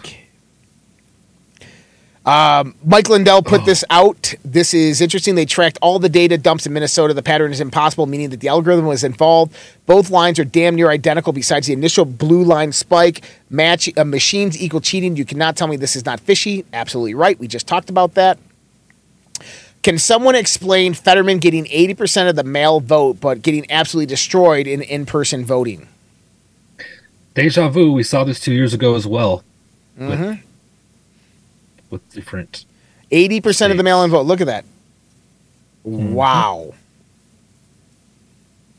Um, 2.23 2.75
Mike 2.85 3.09
Lindell 3.09 3.41
put 3.41 3.61
oh. 3.61 3.65
this 3.65 3.83
out. 3.89 4.35
This 4.45 4.73
is 4.73 5.01
interesting. 5.01 5.33
They 5.35 5.45
tracked 5.45 5.79
all 5.81 5.97
the 5.97 6.09
data 6.09 6.37
dumps 6.37 6.67
in 6.67 6.73
Minnesota. 6.73 7.13
The 7.13 7.23
pattern 7.23 7.51
is 7.51 7.59
impossible, 7.59 8.05
meaning 8.05 8.29
that 8.29 8.41
the 8.41 8.47
algorithm 8.47 8.85
was 8.85 9.03
involved. 9.03 9.55
Both 9.87 10.11
lines 10.11 10.37
are 10.37 10.45
damn 10.45 10.75
near 10.75 10.89
identical, 10.89 11.33
besides 11.33 11.67
the 11.67 11.73
initial 11.73 12.05
blue 12.05 12.43
line 12.43 12.73
spike. 12.73 13.23
Match 13.49 13.89
uh, 13.97 14.03
machines 14.03 14.61
equal 14.61 14.81
cheating. 14.81 15.15
You 15.15 15.25
cannot 15.25 15.57
tell 15.57 15.67
me 15.67 15.77
this 15.77 15.95
is 15.95 16.05
not 16.05 16.19
fishy. 16.19 16.63
Absolutely 16.73 17.15
right. 17.15 17.39
We 17.39 17.47
just 17.47 17.65
talked 17.65 17.89
about 17.89 18.13
that. 18.13 18.37
Can 19.81 19.97
someone 19.97 20.35
explain 20.35 20.93
Fetterman 20.93 21.39
getting 21.39 21.65
80% 21.65 22.29
of 22.29 22.35
the 22.35 22.43
mail 22.43 22.79
vote, 22.79 23.19
but 23.19 23.41
getting 23.41 23.69
absolutely 23.71 24.05
destroyed 24.05 24.67
in 24.67 24.83
in 24.83 25.07
person 25.07 25.43
voting? 25.43 25.87
Deja 27.33 27.67
vu. 27.69 27.91
We 27.91 28.03
saw 28.03 28.23
this 28.23 28.39
two 28.39 28.53
years 28.53 28.75
ago 28.75 28.93
as 28.93 29.07
well. 29.07 29.43
Mm-hmm 29.99 30.33
with 30.33 30.50
different. 31.97 32.65
Eighty 33.11 33.41
percent 33.41 33.71
of 33.71 33.77
the 33.77 33.83
mail-in 33.83 34.11
vote. 34.11 34.25
Look 34.25 34.41
at 34.41 34.47
that. 34.47 34.65
Mm-hmm. 35.85 36.13
Wow. 36.13 36.73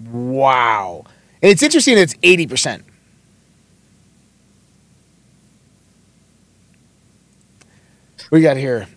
Wow. 0.00 1.04
And 1.42 1.50
it's 1.50 1.62
interesting 1.62 1.96
that 1.96 2.02
it's 2.02 2.14
eighty 2.22 2.46
percent. 2.46 2.84
We 8.30 8.40
got 8.40 8.56
here. 8.56 8.88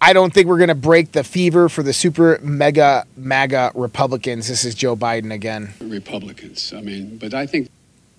I 0.00 0.12
don't 0.12 0.32
think 0.32 0.48
we're 0.48 0.56
going 0.58 0.68
to 0.68 0.74
break 0.74 1.12
the 1.12 1.22
fever 1.22 1.68
for 1.68 1.82
the 1.82 1.92
super 1.92 2.40
mega 2.42 3.04
MAGA 3.16 3.72
Republicans. 3.74 4.48
This 4.48 4.64
is 4.64 4.74
Joe 4.74 4.96
Biden 4.96 5.32
again. 5.32 5.74
Republicans. 5.80 6.72
I 6.74 6.80
mean, 6.80 7.18
but 7.18 7.34
I 7.34 7.46
think 7.46 7.70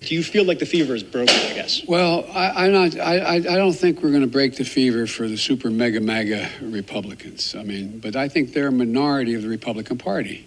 do 0.04 0.14
you 0.14 0.22
feel 0.22 0.44
like 0.44 0.58
the 0.58 0.66
fever 0.66 0.94
is 0.94 1.02
broken? 1.02 1.34
I 1.34 1.54
guess. 1.54 1.82
Well, 1.86 2.26
I, 2.32 2.66
am 2.66 2.72
not. 2.72 2.98
I, 2.98 3.36
I 3.36 3.40
don't 3.40 3.72
think 3.72 4.02
we're 4.02 4.10
going 4.10 4.22
to 4.22 4.26
break 4.26 4.56
the 4.56 4.64
fever 4.64 5.06
for 5.06 5.28
the 5.28 5.36
super 5.36 5.70
mega 5.70 6.00
mega 6.00 6.48
Republicans. 6.60 7.54
I 7.54 7.62
mean, 7.62 7.98
but 7.98 8.16
I 8.16 8.28
think 8.28 8.52
they're 8.52 8.68
a 8.68 8.72
minority 8.72 9.34
of 9.34 9.42
the 9.42 9.48
Republican 9.48 9.98
Party. 9.98 10.46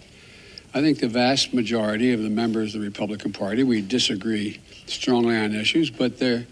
I 0.74 0.80
think 0.80 1.00
the 1.00 1.08
vast 1.08 1.54
majority 1.54 2.12
of 2.12 2.22
the 2.22 2.28
members 2.28 2.74
of 2.74 2.80
the 2.80 2.86
Republican 2.86 3.32
Party 3.32 3.62
we 3.62 3.80
disagree 3.80 4.60
strongly 4.86 5.36
on 5.36 5.54
issues, 5.54 5.90
but 5.90 6.18
they're 6.18 6.46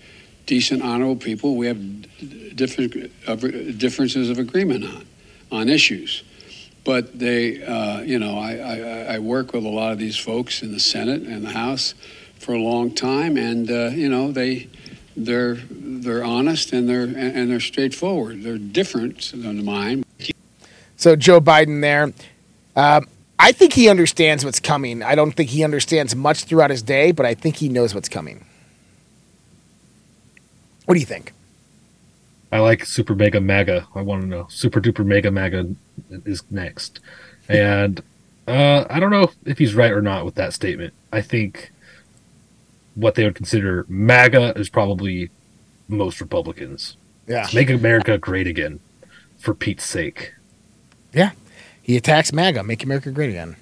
decent, 0.47 0.83
honorable 0.83 1.17
people. 1.17 1.57
We 1.57 1.67
have 1.67 2.57
different 2.57 3.13
uh, 3.27 3.35
differences 3.37 4.31
of 4.31 4.39
agreement 4.39 4.85
on 4.85 5.07
on 5.51 5.69
issues. 5.69 6.23
But 6.85 7.19
they, 7.19 7.65
uh, 7.65 8.01
you 8.01 8.19
know, 8.19 8.39
I, 8.39 8.57
I, 8.57 9.15
I 9.15 9.19
work 9.19 9.55
with 9.55 9.65
a 9.65 9.69
lot 9.71 9.93
of 9.93 9.99
these 9.99 10.19
folks 10.19 10.63
in 10.63 10.73
the 10.73 10.81
Senate 10.81 11.23
and 11.23 11.43
the 11.43 11.51
House 11.51 11.95
for 12.45 12.53
a 12.53 12.59
long 12.61 12.95
time, 12.95 13.37
and 13.37 13.71
uh, 13.71 13.87
you 13.89 14.09
know 14.09 14.31
they 14.31 14.69
they're 15.17 15.57
they're 15.71 16.25
honest 16.25 16.73
and 16.73 16.89
they're 16.89 17.05
and 17.05 17.51
they're 17.51 17.61
straightforward. 17.61 18.43
They're 18.43 18.59
different 18.59 19.33
than 19.35 19.65
mine. 19.65 20.05
So 20.97 21.17
Joe 21.17 21.41
Biden 21.41 21.81
there. 21.81 22.13
Um, 22.77 23.09
I 23.39 23.53
think 23.53 23.73
he 23.73 23.89
understands 23.89 24.45
what's 24.45 24.61
coming. 24.61 25.03
I 25.03 25.15
don't 25.15 25.33
think 25.33 25.51
he 25.51 25.65
understands 25.65 26.15
much 26.15 26.45
throughout 26.45 26.71
his 26.71 26.83
day, 26.83 27.13
but 27.13 27.27
I 27.27 27.35
think 27.35 27.57
he 27.57 27.69
knows 27.69 27.95
what's 27.95 28.09
coming. 28.09 28.45
What 30.87 30.95
do 30.95 31.01
you 31.01 31.07
think? 31.07 31.33
I 32.53 32.61
like 32.61 32.85
super 32.85 33.15
mega 33.15 33.41
MAGA. 33.41 33.87
I 33.95 34.01
want 34.03 34.23
to 34.23 34.29
know 34.29 34.47
super 34.49 34.81
duper 34.81 35.05
mega 35.05 35.31
MAGA 35.31 35.75
is 36.25 36.43
next, 36.51 37.01
and 37.49 38.03
Uh, 38.47 38.85
I 38.91 39.01
don't 39.01 39.11
know 39.11 39.31
if 39.47 39.57
he's 39.57 39.75
right 39.75 39.91
or 39.91 40.03
not 40.03 40.27
with 40.27 40.35
that 40.35 40.53
statement. 40.53 40.93
I 41.11 41.23
think 41.23 41.73
what 42.95 43.15
they 43.15 43.25
would 43.25 43.35
consider 43.35 43.85
MAGA 43.89 44.59
is 44.59 44.69
probably 44.69 45.31
most 45.89 46.21
Republicans. 46.21 46.97
Yeah. 47.27 47.49
Make 47.55 47.71
America 47.71 48.19
great 48.19 48.47
again, 48.47 48.81
for 49.39 49.55
Pete's 49.55 49.85
sake. 49.85 50.35
Yeah. 51.13 51.33
He 51.83 51.97
attacks 51.97 52.33
MAGA, 52.33 52.63
make 52.63 52.83
America 52.83 53.11
great 53.11 53.31
again. 53.31 53.57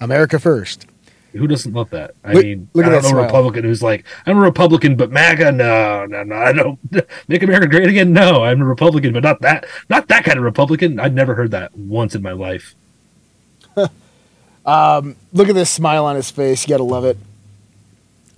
America 0.00 0.38
first. 0.38 0.86
Who 1.32 1.46
doesn't 1.46 1.72
love 1.74 1.90
that? 1.90 2.14
I 2.24 2.32
look, 2.32 2.44
mean, 2.44 2.68
look 2.72 2.86
I 2.86 2.88
don't 2.88 3.02
know 3.02 3.18
a 3.18 3.22
Republican 3.22 3.64
who's 3.64 3.82
like, 3.82 4.04
I'm 4.26 4.38
a 4.38 4.40
Republican, 4.40 4.96
but 4.96 5.10
MAGA, 5.10 5.52
no, 5.52 6.06
no, 6.06 6.22
no, 6.22 6.36
I 6.36 6.52
don't 6.52 6.78
make 7.28 7.42
America 7.42 7.68
great 7.68 7.88
again. 7.88 8.12
No, 8.12 8.44
I'm 8.44 8.62
a 8.62 8.64
Republican, 8.64 9.12
but 9.12 9.22
not 9.22 9.40
that, 9.42 9.66
not 9.90 10.08
that 10.08 10.24
kind 10.24 10.38
of 10.38 10.44
Republican. 10.44 10.98
I'd 10.98 11.14
never 11.14 11.34
heard 11.34 11.50
that 11.50 11.76
once 11.76 12.14
in 12.14 12.22
my 12.22 12.32
life. 12.32 12.74
um, 14.66 15.16
look 15.32 15.48
at 15.48 15.54
this 15.54 15.70
smile 15.70 16.06
on 16.06 16.16
his 16.16 16.30
face. 16.30 16.64
You 16.64 16.70
gotta 16.70 16.84
love 16.84 17.04
it. 17.04 17.18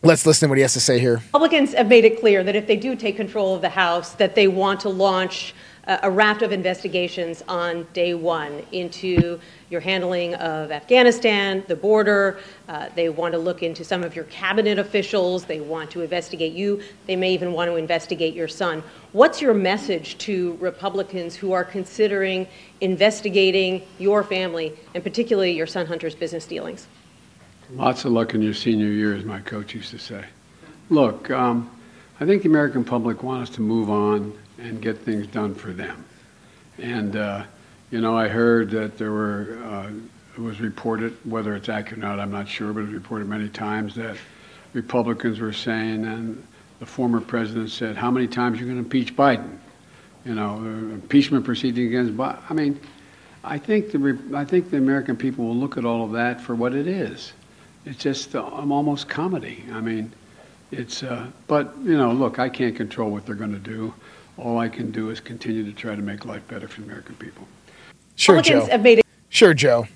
Let's 0.03 0.25
listen 0.25 0.47
to 0.47 0.51
what 0.51 0.57
he 0.57 0.63
has 0.63 0.73
to 0.73 0.81
say 0.81 0.99
here. 0.99 1.17
Republicans 1.17 1.75
have 1.75 1.89
made 1.89 2.07
it 2.07 2.21
clear 2.21 2.43
that 2.43 2.57
if 2.57 2.67
they 2.67 2.77
do 2.77 2.97
take 2.97 3.17
control 3.17 3.55
of 3.55 3.61
the 3.61 3.69
House, 3.69 4.15
that 4.15 4.35
they 4.35 4.49
want 4.49 4.81
to 4.81 4.89
launch 4.89 5.55
a 5.87 6.11
raft 6.11 6.41
of 6.41 6.53
investigations 6.53 7.43
on 7.49 7.87
day 7.93 8.15
one 8.15 8.65
into 8.73 9.39
your 9.71 9.81
handling 9.81 10.35
of 10.37 10.71
Afghanistan, 10.71 11.65
the 11.69 11.77
border. 11.77 12.39
Uh, 12.69 12.89
they 12.95 13.09
want 13.09 13.33
to 13.33 13.39
look 13.39 13.63
into 13.63 13.85
some 13.85 14.03
of 14.03 14.15
your 14.15 14.25
cabinet 14.27 14.79
officials. 14.79 15.45
They 15.45 15.61
want 15.61 15.91
to 15.91 16.01
investigate 16.01 16.53
you. 16.53 16.81
They 17.07 17.17
may 17.17 17.35
even 17.35 17.53
want 17.53 17.71
to 17.71 17.77
investigate 17.77 18.35
your 18.35 18.49
son. 18.49 18.83
What's 19.13 19.43
your 19.43 19.53
message 19.53 20.17
to 20.19 20.57
Republicans 20.61 21.35
who 21.35 21.53
are 21.53 21.65
considering 21.65 22.47
investigating 22.81 23.83
your 23.99 24.23
family, 24.23 24.79
and 24.95 25.03
particularly 25.03 25.53
your 25.53 25.67
son 25.67 25.87
Hunter's 25.87 26.15
business 26.15 26.47
dealings? 26.47 26.87
Lots 27.75 28.05
of 28.05 28.13
luck 28.13 28.35
in 28.35 28.43
your 28.43 28.55
senior 28.55 28.89
year, 28.89 29.15
as 29.15 29.25
my 29.25 29.39
coach 29.41 29.75
used 29.75 29.91
to 29.91 29.99
say. 29.99 30.25
Look, 30.89 31.31
um, 31.31 31.71
I 32.19 32.27
think 32.27 32.43
the 32.43 32.49
American 32.49 32.85
public 32.85 33.23
want 33.23 33.43
us 33.43 33.51
to 33.57 33.61
move 33.61 33.89
on 33.89 34.37
and 34.59 34.83
get 34.83 34.99
things 34.99 35.29
done 35.29 35.55
for 35.55 35.73
them. 35.73 36.05
And, 36.79 37.15
uh, 37.15 37.45
you 37.93 38.01
know, 38.01 38.17
I 38.17 38.27
heard 38.27 38.71
that 38.71 38.99
there 38.99 39.13
were, 39.13 39.59
uh, 39.65 39.91
it 40.37 40.41
was 40.41 40.61
reported, 40.61 41.17
whether 41.25 41.55
it's 41.55 41.69
accurate 41.69 42.03
or 42.03 42.09
not, 42.09 42.19
I'm 42.19 42.33
not 42.33 42.49
sure, 42.49 42.73
but 42.73 42.81
it 42.81 42.87
was 42.87 42.95
reported 42.95 43.29
many 43.29 43.49
times 43.49 43.95
that 43.95 44.17
Republicans 44.73 45.39
were 45.39 45.53
saying, 45.53 46.05
and 46.05 46.43
the 46.81 46.87
former 46.87 47.21
president 47.21 47.71
said, 47.71 47.97
how 47.97 48.11
many 48.11 48.27
times 48.27 48.59
are 48.59 48.65
you 48.65 48.67
going 48.67 48.79
to 48.79 48.85
impeach 48.85 49.15
Biden? 49.15 49.59
You 50.25 50.35
know, 50.35 50.57
uh, 50.57 50.95
impeachment 50.95 51.45
proceeding 51.45 51.87
against 51.87 52.17
Biden. 52.17 52.39
I 52.51 52.55
mean, 52.55 52.81
I 53.45 53.59
think 53.59 53.93
the 53.93 54.19
I 54.35 54.45
think 54.45 54.71
the 54.71 54.77
American 54.77 55.17
people 55.17 55.47
will 55.47 55.57
look 55.57 55.79
at 55.79 55.85
all 55.85 56.05
of 56.05 56.13
that 56.13 56.41
for 56.41 56.55
what 56.55 56.75
it 56.75 56.87
is. 56.87 57.33
It's 57.85 58.03
just 58.03 58.35
uh, 58.35 58.43
almost 58.43 59.09
comedy. 59.09 59.65
I 59.73 59.81
mean, 59.81 60.13
it's. 60.71 61.03
Uh, 61.03 61.27
but 61.47 61.75
you 61.83 61.97
know, 61.97 62.13
look, 62.13 62.39
I 62.39 62.49
can't 62.49 62.77
control 62.77 63.11
what 63.11 63.27
they're 63.27 63.35
going 63.35 63.53
to 63.53 63.59
do 63.59 63.95
all 64.41 64.59
I 64.59 64.69
can 64.69 64.91
do 64.91 65.11
is 65.11 65.21
continue 65.21 65.65
to 65.65 65.73
try 65.73 65.95
to 65.95 66.03
make 66.03 66.25
life 66.25 66.47
better 66.49 66.67
for 66.67 66.81
the 66.81 66.87
American 66.87 67.15
people. 67.17 67.47
Sure, 68.17 68.43
Joe. 68.43 68.67
Sure, 69.29 69.55
Joe. 69.55 69.87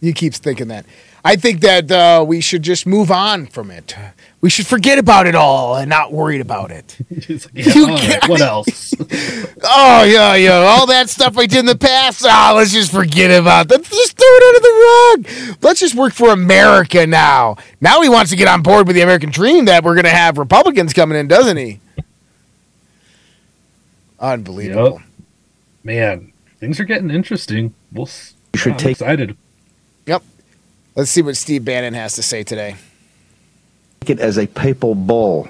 You 0.00 0.12
keep 0.12 0.34
thinking 0.34 0.68
that. 0.68 0.86
I 1.24 1.36
think 1.36 1.60
that 1.60 1.90
uh, 1.90 2.24
we 2.26 2.40
should 2.40 2.62
just 2.62 2.86
move 2.86 3.10
on 3.10 3.46
from 3.46 3.70
it. 3.70 3.96
We 4.40 4.50
should 4.50 4.68
forget 4.68 4.98
about 4.98 5.26
it 5.26 5.34
all 5.34 5.74
and 5.76 5.90
not 5.90 6.12
worried 6.12 6.40
about 6.40 6.70
it. 6.70 6.96
like, 7.10 7.50
yeah, 7.54 7.86
right, 7.86 8.28
what 8.28 8.40
else? 8.40 8.94
oh 9.64 10.04
yeah, 10.04 10.36
yeah, 10.36 10.58
all 10.58 10.86
that 10.86 11.08
stuff 11.10 11.36
I 11.36 11.46
did 11.46 11.58
in 11.60 11.66
the 11.66 11.76
past. 11.76 12.24
Oh, 12.24 12.54
let's 12.56 12.72
just 12.72 12.92
forget 12.92 13.32
about 13.32 13.66
that. 13.68 13.82
Just 13.82 14.16
throw 14.16 14.26
it 14.28 14.46
under 14.46 14.60
the 14.60 15.48
rug. 15.50 15.58
Let's 15.62 15.80
just 15.80 15.96
work 15.96 16.12
for 16.12 16.30
America 16.30 17.04
now. 17.04 17.56
Now 17.80 18.00
he 18.00 18.08
wants 18.08 18.30
to 18.30 18.36
get 18.36 18.46
on 18.46 18.62
board 18.62 18.86
with 18.86 18.94
the 18.94 19.02
American 19.02 19.30
dream 19.30 19.64
that 19.64 19.82
we're 19.82 19.94
going 19.94 20.04
to 20.04 20.10
have 20.10 20.38
Republicans 20.38 20.92
coming 20.92 21.18
in, 21.18 21.26
doesn't 21.26 21.56
he? 21.56 21.80
Unbelievable. 24.20 25.00
Yep. 25.00 25.02
Man, 25.82 26.32
things 26.60 26.78
are 26.78 26.84
getting 26.84 27.10
interesting. 27.10 27.74
We'll 27.90 28.08
you 28.52 28.60
should 28.60 28.78
take 28.78 28.92
excited. 28.92 29.36
Yep. 30.06 30.22
Let's 30.94 31.10
see 31.10 31.22
what 31.22 31.36
Steve 31.36 31.64
Bannon 31.64 31.94
has 31.94 32.14
to 32.14 32.22
say 32.22 32.44
today. 32.44 32.76
Take 34.08 34.20
it 34.20 34.22
as 34.22 34.38
a 34.38 34.46
papal 34.46 34.94
bull. 34.94 35.48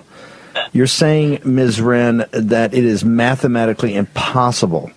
You're 0.72 0.88
saying, 0.88 1.42
Ms. 1.44 1.80
Wren, 1.80 2.24
that 2.32 2.74
it 2.74 2.84
is 2.84 3.04
mathematically 3.04 3.94
impossible 3.94 4.90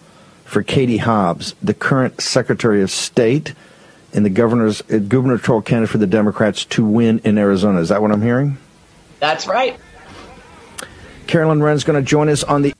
for 0.45 0.63
Katie 0.63 0.97
Hobbs, 0.97 1.53
the 1.61 1.75
current 1.75 2.21
Secretary 2.21 2.81
of 2.81 2.89
State 2.89 3.53
and 4.13 4.25
the 4.25 4.31
governor's 4.31 4.81
uh, 4.81 4.97
gubernatorial 4.97 5.61
candidate 5.61 5.91
for 5.91 5.99
the 5.99 6.07
Democrats, 6.07 6.65
to 6.65 6.83
win 6.83 7.19
in 7.19 7.37
Arizona. 7.37 7.81
Is 7.81 7.89
that 7.89 8.01
what 8.01 8.11
I'm 8.11 8.23
hearing? 8.23 8.57
That's 9.19 9.45
right. 9.45 9.79
Carolyn 11.27 11.61
Wren's 11.61 11.83
going 11.83 12.03
to 12.03 12.09
join 12.09 12.29
us 12.29 12.43
on 12.43 12.63
the 12.63 12.73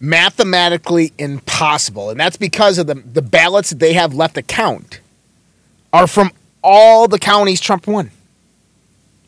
mathematically 0.00 1.12
impossible. 1.18 2.08
And 2.08 2.18
that's 2.18 2.38
because 2.38 2.78
of 2.78 2.86
the, 2.86 2.94
the 2.94 3.20
ballots 3.20 3.68
that 3.68 3.78
they 3.78 3.92
have 3.92 4.14
left 4.14 4.36
to 4.36 4.42
count 4.42 5.00
are 5.92 6.06
from 6.06 6.32
all 6.64 7.08
the 7.08 7.18
counties 7.18 7.60
Trump 7.60 7.86
won 7.86 8.10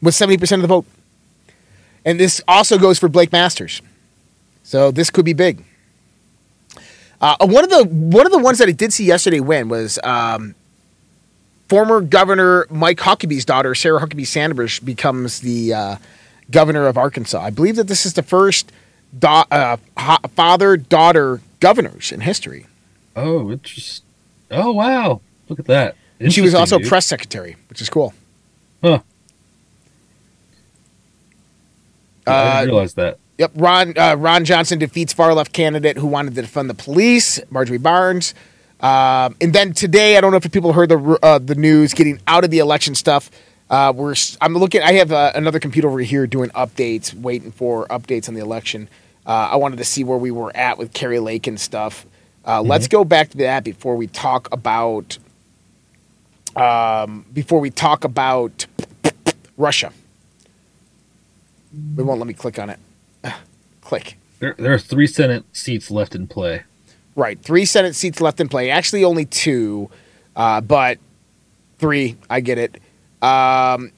with 0.05 0.15
70% 0.15 0.57
of 0.57 0.63
the 0.63 0.69
vote. 0.69 0.87
And 2.05 2.21
this 2.21 2.41
also 2.47 2.79
goes 2.79 2.99
for 2.99 3.09
Blake 3.09 3.33
Masters. 3.33 3.81
So 4.63 4.91
this 4.91 5.11
could 5.11 5.25
be 5.25 5.33
big. 5.33 5.65
Uh, 7.21 7.37
one 7.41 7.65
of 7.65 7.71
the 7.71 7.85
one 7.85 8.27
of 8.27 8.33
the 8.33 8.39
ones 8.39 8.59
that 8.59 8.69
I 8.69 8.73
did 8.73 8.93
see 8.93 9.05
yesterday 9.05 9.41
win 9.41 9.69
was 9.69 9.99
um, 10.05 10.55
former 11.69 12.01
Governor 12.03 12.67
Mike 12.71 12.99
Huckabee's 12.99 13.45
daughter, 13.45 13.75
Sarah 13.75 14.01
Huckabee 14.01 14.27
Sanders, 14.27 14.79
becomes 14.81 15.41
the 15.41 15.73
uh, 15.73 15.97
governor 16.51 16.87
of 16.87 16.99
Arkansas. 16.99 17.41
I 17.41 17.51
believe 17.51 17.77
that 17.77 17.89
this 17.89 18.05
is 18.05 18.15
the 18.15 18.23
first 18.23 18.73
da- 19.19 19.47
uh, 19.51 19.77
father 20.35 20.77
daughter 20.77 21.41
governors 21.61 22.13
in 22.13 22.21
history. 22.21 22.67
Oh, 23.17 23.51
interesting. 23.51 24.05
Oh, 24.51 24.73
wow. 24.73 25.21
Look 25.49 25.59
at 25.59 25.67
that. 25.67 25.97
She 26.29 26.41
was 26.41 26.55
also 26.55 26.79
dude. 26.79 26.89
press 26.89 27.07
secretary, 27.07 27.57
which 27.69 27.81
is 27.81 27.89
cool. 27.89 28.15
Huh. 28.83 29.01
I 32.27 32.61
didn't 32.61 32.71
uh, 32.71 32.73
realize 32.73 32.95
that. 32.95 33.19
Yep, 33.39 33.53
Ron 33.57 33.99
uh, 33.99 34.15
Ron 34.17 34.45
Johnson 34.45 34.79
defeats 34.79 35.13
far 35.13 35.35
left 35.35 35.53
candidate 35.53 35.97
who 35.97 36.07
wanted 36.07 36.35
to 36.37 36.43
defund 36.43 36.69
the 36.69 36.75
police, 36.75 37.41
Marjorie 37.51 37.79
Barnes. 37.79 38.35
Um, 38.81 39.35
and 39.41 39.53
then 39.53 39.73
today, 39.73 40.17
I 40.17 40.21
don't 40.21 40.31
know 40.31 40.37
if 40.37 40.53
people 40.53 40.73
heard 40.73 40.89
the 40.89 41.19
uh, 41.23 41.39
the 41.39 41.55
news 41.55 41.95
getting 41.95 42.21
out 42.27 42.45
of 42.45 42.51
the 42.51 42.59
election 42.59 42.95
stuff. 42.95 43.31
Uh, 43.71 43.93
we're 43.95 44.15
I'm 44.41 44.55
looking. 44.55 44.83
I 44.83 44.93
have 44.95 45.11
uh, 45.11 45.33
another 45.35 45.59
computer 45.59 45.89
over 45.89 46.01
here 46.01 46.27
doing 46.27 46.51
updates, 46.51 47.15
waiting 47.15 47.51
for 47.51 47.87
updates 47.89 48.29
on 48.29 48.35
the 48.35 48.41
election. 48.41 48.89
Uh, 49.27 49.49
I 49.53 49.57
wanted 49.57 49.77
to 49.79 49.85
see 49.85 50.05
where 50.05 50.19
we 50.19 50.31
were 50.31 50.55
at 50.55 50.79
with 50.79 50.93
Kari 50.93 51.19
Lake 51.19 51.47
and 51.47 51.59
stuff. 51.59 52.07
Uh, 52.45 52.61
mm-hmm. 52.61 52.69
Let's 52.69 52.89
go 52.89 53.05
back 53.05 53.31
to 53.31 53.39
that 53.39 53.65
before 53.65 53.97
we 53.97 54.07
talk 54.07 54.49
about 54.53 55.19
um, 56.57 57.25
before 57.33 57.59
we 57.61 57.71
talk 57.71 58.05
about 58.05 58.67
Russia. 59.57 59.93
It 61.99 62.03
won't 62.03 62.19
let 62.19 62.27
me 62.27 62.35
click 62.35 62.59
on 62.59 62.71
it. 62.71 62.79
click. 63.81 64.17
There, 64.39 64.55
there 64.59 64.73
are 64.73 64.79
three 64.79 65.07
Senate 65.07 65.45
seats 65.53 65.91
left 65.91 66.15
in 66.15 66.27
play. 66.27 66.63
Right, 67.17 67.41
three 67.41 67.65
Senate 67.65 67.95
seats 67.95 68.21
left 68.21 68.41
in 68.41 68.49
play. 68.49 68.71
Actually, 68.71 69.05
only 69.05 69.25
two, 69.25 69.89
uh, 70.35 70.61
but 70.61 70.99
three. 71.79 72.17
I 72.29 72.41
get 72.41 72.59
it. 72.59 72.81
Um, 73.23 73.93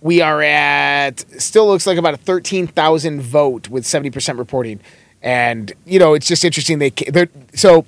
we 0.00 0.20
are 0.20 0.42
at 0.42 1.24
still 1.40 1.66
looks 1.66 1.86
like 1.86 1.98
about 1.98 2.14
a 2.14 2.18
13,000 2.18 3.20
vote 3.20 3.68
with 3.68 3.84
70% 3.84 4.38
reporting. 4.38 4.80
And, 5.22 5.72
you 5.84 5.98
know, 5.98 6.14
it's 6.14 6.26
just 6.26 6.44
interesting. 6.44 6.78
They 6.78 6.92
So 7.54 7.86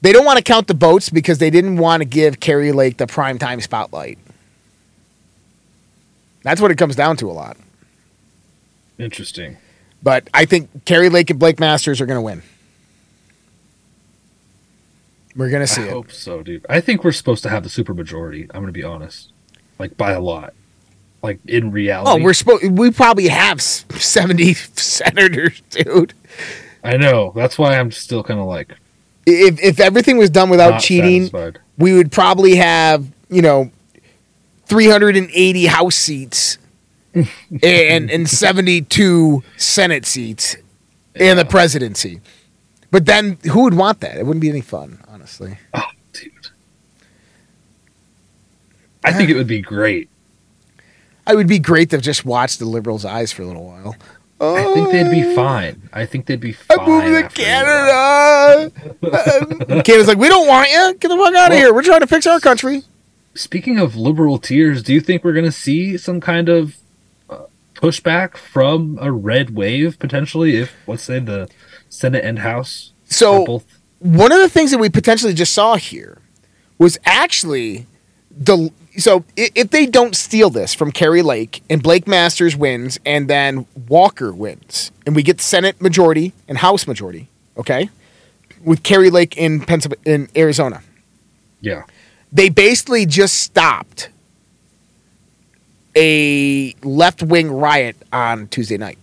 they 0.00 0.12
don't 0.12 0.24
want 0.24 0.38
to 0.38 0.42
count 0.42 0.66
the 0.66 0.74
votes 0.74 1.08
because 1.08 1.38
they 1.38 1.50
didn't 1.50 1.76
want 1.76 2.00
to 2.00 2.04
give 2.04 2.40
Kari 2.40 2.72
Lake 2.72 2.96
the 2.96 3.06
prime 3.06 3.38
time 3.38 3.60
spotlight. 3.60 4.18
That's 6.44 6.60
what 6.60 6.70
it 6.70 6.78
comes 6.78 6.94
down 6.94 7.16
to 7.16 7.28
a 7.28 7.32
lot. 7.32 7.56
Interesting. 8.98 9.56
But 10.00 10.28
I 10.32 10.44
think 10.44 10.84
Kari 10.84 11.08
Lake 11.08 11.30
and 11.30 11.40
Blake 11.40 11.58
Masters 11.58 12.00
are 12.00 12.06
going 12.06 12.18
to 12.18 12.22
win. 12.22 12.42
We're 15.34 15.50
going 15.50 15.62
to 15.62 15.66
see 15.66 15.82
I 15.82 15.86
it. 15.86 15.88
I 15.88 15.92
hope 15.92 16.12
so, 16.12 16.44
dude. 16.44 16.64
I 16.68 16.80
think 16.80 17.02
we're 17.02 17.10
supposed 17.10 17.42
to 17.42 17.48
have 17.48 17.64
the 17.64 17.68
supermajority. 17.68 18.42
I'm 18.50 18.60
going 18.60 18.66
to 18.66 18.72
be 18.72 18.84
honest. 18.84 19.32
Like, 19.80 19.96
by 19.96 20.12
a 20.12 20.20
lot 20.20 20.54
like 21.24 21.40
in 21.46 21.72
reality. 21.72 22.10
Oh, 22.10 22.22
we're 22.22 22.34
supposed 22.34 22.64
we 22.70 22.90
probably 22.90 23.28
have 23.28 23.60
seventy 23.62 24.52
senators, 24.52 25.62
dude. 25.70 26.12
I 26.84 26.98
know. 26.98 27.32
That's 27.34 27.58
why 27.58 27.78
I'm 27.78 27.90
still 27.90 28.22
kind 28.22 28.38
of 28.38 28.46
like, 28.46 28.74
if 29.26 29.58
if 29.60 29.80
everything 29.80 30.18
was 30.18 30.28
done 30.28 30.50
without 30.50 30.80
cheating, 30.80 31.22
satisfied. 31.22 31.60
we 31.78 31.94
would 31.94 32.12
probably 32.12 32.56
have 32.56 33.10
you 33.30 33.40
know, 33.40 33.70
three 34.66 34.88
hundred 34.88 35.16
and 35.16 35.30
eighty 35.32 35.66
House 35.66 35.96
seats. 35.96 36.58
and 37.62 38.10
and 38.10 38.28
72 38.28 39.44
Senate 39.56 40.04
seats 40.04 40.56
yeah. 41.14 41.30
in 41.30 41.36
the 41.36 41.44
presidency. 41.44 42.20
But 42.90 43.06
then 43.06 43.38
who 43.50 43.62
would 43.62 43.74
want 43.74 44.00
that? 44.00 44.16
It 44.16 44.26
wouldn't 44.26 44.40
be 44.40 44.48
any 44.48 44.60
fun, 44.60 45.00
honestly. 45.08 45.58
Oh, 45.74 45.82
dude. 46.12 46.32
I 49.04 49.12
think 49.12 49.30
it 49.30 49.34
would 49.34 49.46
be 49.46 49.60
great. 49.60 50.08
I 51.26 51.34
would 51.34 51.48
be 51.48 51.58
great 51.58 51.90
to 51.90 51.98
just 51.98 52.24
watch 52.24 52.58
the 52.58 52.66
liberals' 52.66 53.04
eyes 53.04 53.32
for 53.32 53.42
a 53.42 53.46
little 53.46 53.64
while. 53.64 53.96
I 54.40 54.74
think 54.74 54.90
they'd 54.90 55.10
be 55.10 55.24
oh. 55.24 55.34
fine. 55.34 55.88
I 55.92 56.06
think 56.06 56.26
they'd 56.26 56.40
be 56.40 56.52
fine. 56.52 56.78
I'm 56.80 56.86
moving 56.86 57.22
to 57.22 57.28
Canada. 57.28 58.70
Canada's 59.82 60.08
like, 60.08 60.18
we 60.18 60.28
don't 60.28 60.46
want 60.46 60.68
you. 60.70 60.94
Get 60.98 61.08
the 61.08 61.16
fuck 61.16 61.34
out 61.34 61.46
of 61.46 61.50
well, 61.50 61.58
here. 61.58 61.72
We're 61.72 61.82
trying 61.82 62.00
to 62.00 62.06
fix 62.06 62.26
our 62.26 62.40
country. 62.40 62.82
Speaking 63.34 63.78
of 63.78 63.96
liberal 63.96 64.38
tears, 64.38 64.82
do 64.82 64.92
you 64.94 65.00
think 65.00 65.24
we're 65.24 65.32
going 65.32 65.44
to 65.44 65.52
see 65.52 65.96
some 65.96 66.20
kind 66.20 66.48
of 66.48 66.76
uh, 67.28 67.44
pushback 67.74 68.36
from 68.36 68.98
a 69.00 69.10
red 69.10 69.50
wave 69.50 69.98
potentially 69.98 70.56
if, 70.56 70.72
let's 70.86 71.02
say, 71.02 71.18
the 71.18 71.50
Senate 71.88 72.24
and 72.24 72.40
House 72.40 72.92
so 73.04 73.44
both? 73.44 73.80
One 73.98 74.32
of 74.32 74.38
the 74.38 74.48
things 74.48 74.70
that 74.70 74.78
we 74.78 74.88
potentially 74.88 75.34
just 75.34 75.52
saw 75.52 75.76
here 75.76 76.18
was 76.78 76.98
actually 77.04 77.86
the 78.30 78.70
so 78.96 79.24
if 79.36 79.70
they 79.70 79.86
don't 79.86 80.14
steal 80.14 80.50
this 80.50 80.72
from 80.72 80.92
Kari 80.92 81.22
Lake 81.22 81.62
and 81.68 81.82
Blake 81.82 82.06
Masters 82.06 82.54
wins 82.54 82.98
and 83.04 83.28
then 83.28 83.66
Walker 83.88 84.32
wins 84.32 84.92
and 85.04 85.16
we 85.16 85.22
get 85.22 85.40
Senate 85.40 85.80
majority 85.80 86.32
and 86.46 86.58
House 86.58 86.86
majority, 86.86 87.28
okay, 87.56 87.90
with 88.62 88.82
Kari 88.82 89.10
Lake 89.10 89.36
in 89.36 89.60
Pennsylvania, 89.60 90.02
in 90.04 90.28
Arizona, 90.36 90.82
yeah, 91.60 91.84
they 92.34 92.48
basically 92.48 93.06
just 93.06 93.40
stopped 93.40 94.10
a 95.96 96.74
left 96.82 97.22
wing 97.22 97.50
riot 97.50 97.96
on 98.12 98.48
Tuesday 98.48 98.76
night. 98.76 98.98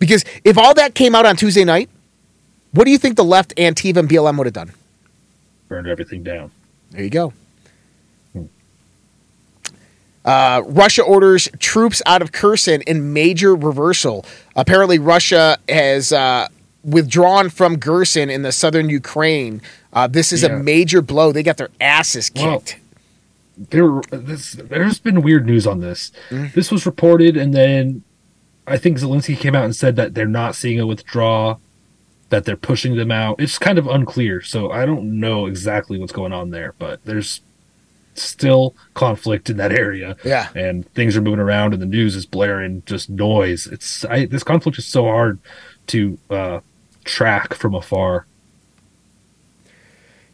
Because 0.00 0.24
if 0.44 0.58
all 0.58 0.74
that 0.74 0.94
came 0.94 1.14
out 1.14 1.24
on 1.24 1.36
Tuesday 1.36 1.64
night, 1.64 1.88
what 2.72 2.84
do 2.84 2.90
you 2.90 2.98
think 2.98 3.16
the 3.16 3.24
left, 3.24 3.54
Antifa, 3.56 3.98
and 3.98 4.08
BLM 4.08 4.36
would 4.38 4.46
have 4.46 4.54
done? 4.54 4.72
Burned 5.68 5.86
everything 5.86 6.24
down. 6.24 6.50
There 6.90 7.04
you 7.04 7.10
go. 7.10 7.32
Uh, 10.24 10.62
Russia 10.66 11.02
orders 11.02 11.48
troops 11.58 12.02
out 12.04 12.20
of 12.20 12.30
Kherson 12.32 12.82
in 12.82 13.12
major 13.12 13.54
reversal. 13.54 14.26
Apparently, 14.54 14.98
Russia 14.98 15.58
has 15.68 16.12
uh, 16.12 16.48
withdrawn 16.84 17.50
from 17.50 17.78
Kherson 17.78 18.30
in 18.30 18.42
the 18.42 18.52
southern 18.52 18.88
Ukraine. 18.88 19.60
Uh, 19.92 20.06
this 20.06 20.32
is 20.32 20.42
yeah. 20.42 20.50
a 20.50 20.58
major 20.58 21.02
blow. 21.02 21.32
They 21.32 21.42
got 21.42 21.56
their 21.56 21.70
asses 21.80 22.30
kicked. 22.30 22.78
Well, 22.78 24.00
there, 24.10 24.18
this, 24.18 24.52
there's 24.52 24.98
been 24.98 25.22
weird 25.22 25.46
news 25.46 25.66
on 25.66 25.80
this. 25.80 26.12
Mm. 26.30 26.52
This 26.54 26.70
was 26.70 26.86
reported, 26.86 27.36
and 27.36 27.52
then 27.52 28.02
I 28.66 28.78
think 28.78 28.98
Zelensky 28.98 29.36
came 29.38 29.54
out 29.54 29.64
and 29.64 29.76
said 29.76 29.96
that 29.96 30.14
they're 30.14 30.26
not 30.26 30.54
seeing 30.54 30.80
a 30.80 30.86
withdraw, 30.86 31.58
that 32.30 32.44
they're 32.44 32.56
pushing 32.56 32.96
them 32.96 33.10
out. 33.10 33.40
It's 33.40 33.58
kind 33.58 33.78
of 33.78 33.86
unclear, 33.86 34.40
so 34.40 34.70
I 34.70 34.86
don't 34.86 35.20
know 35.20 35.46
exactly 35.46 35.98
what's 35.98 36.12
going 36.12 36.32
on 36.32 36.50
there. 36.50 36.74
But 36.78 37.04
there's 37.04 37.42
still 38.14 38.74
conflict 38.94 39.50
in 39.50 39.56
that 39.58 39.72
area. 39.78 40.16
Yeah. 40.24 40.48
And 40.54 40.90
things 40.94 41.16
are 41.16 41.20
moving 41.20 41.40
around 41.40 41.72
and 41.72 41.82
the 41.82 41.86
news 41.86 42.16
is 42.16 42.26
blaring 42.26 42.82
just 42.86 43.10
noise. 43.10 43.66
It's 43.66 44.04
I, 44.04 44.26
this 44.26 44.44
conflict 44.44 44.78
is 44.78 44.86
so 44.86 45.04
hard 45.04 45.38
to 45.88 46.18
uh, 46.28 46.60
track 47.04 47.54
from 47.54 47.74
afar. 47.74 48.26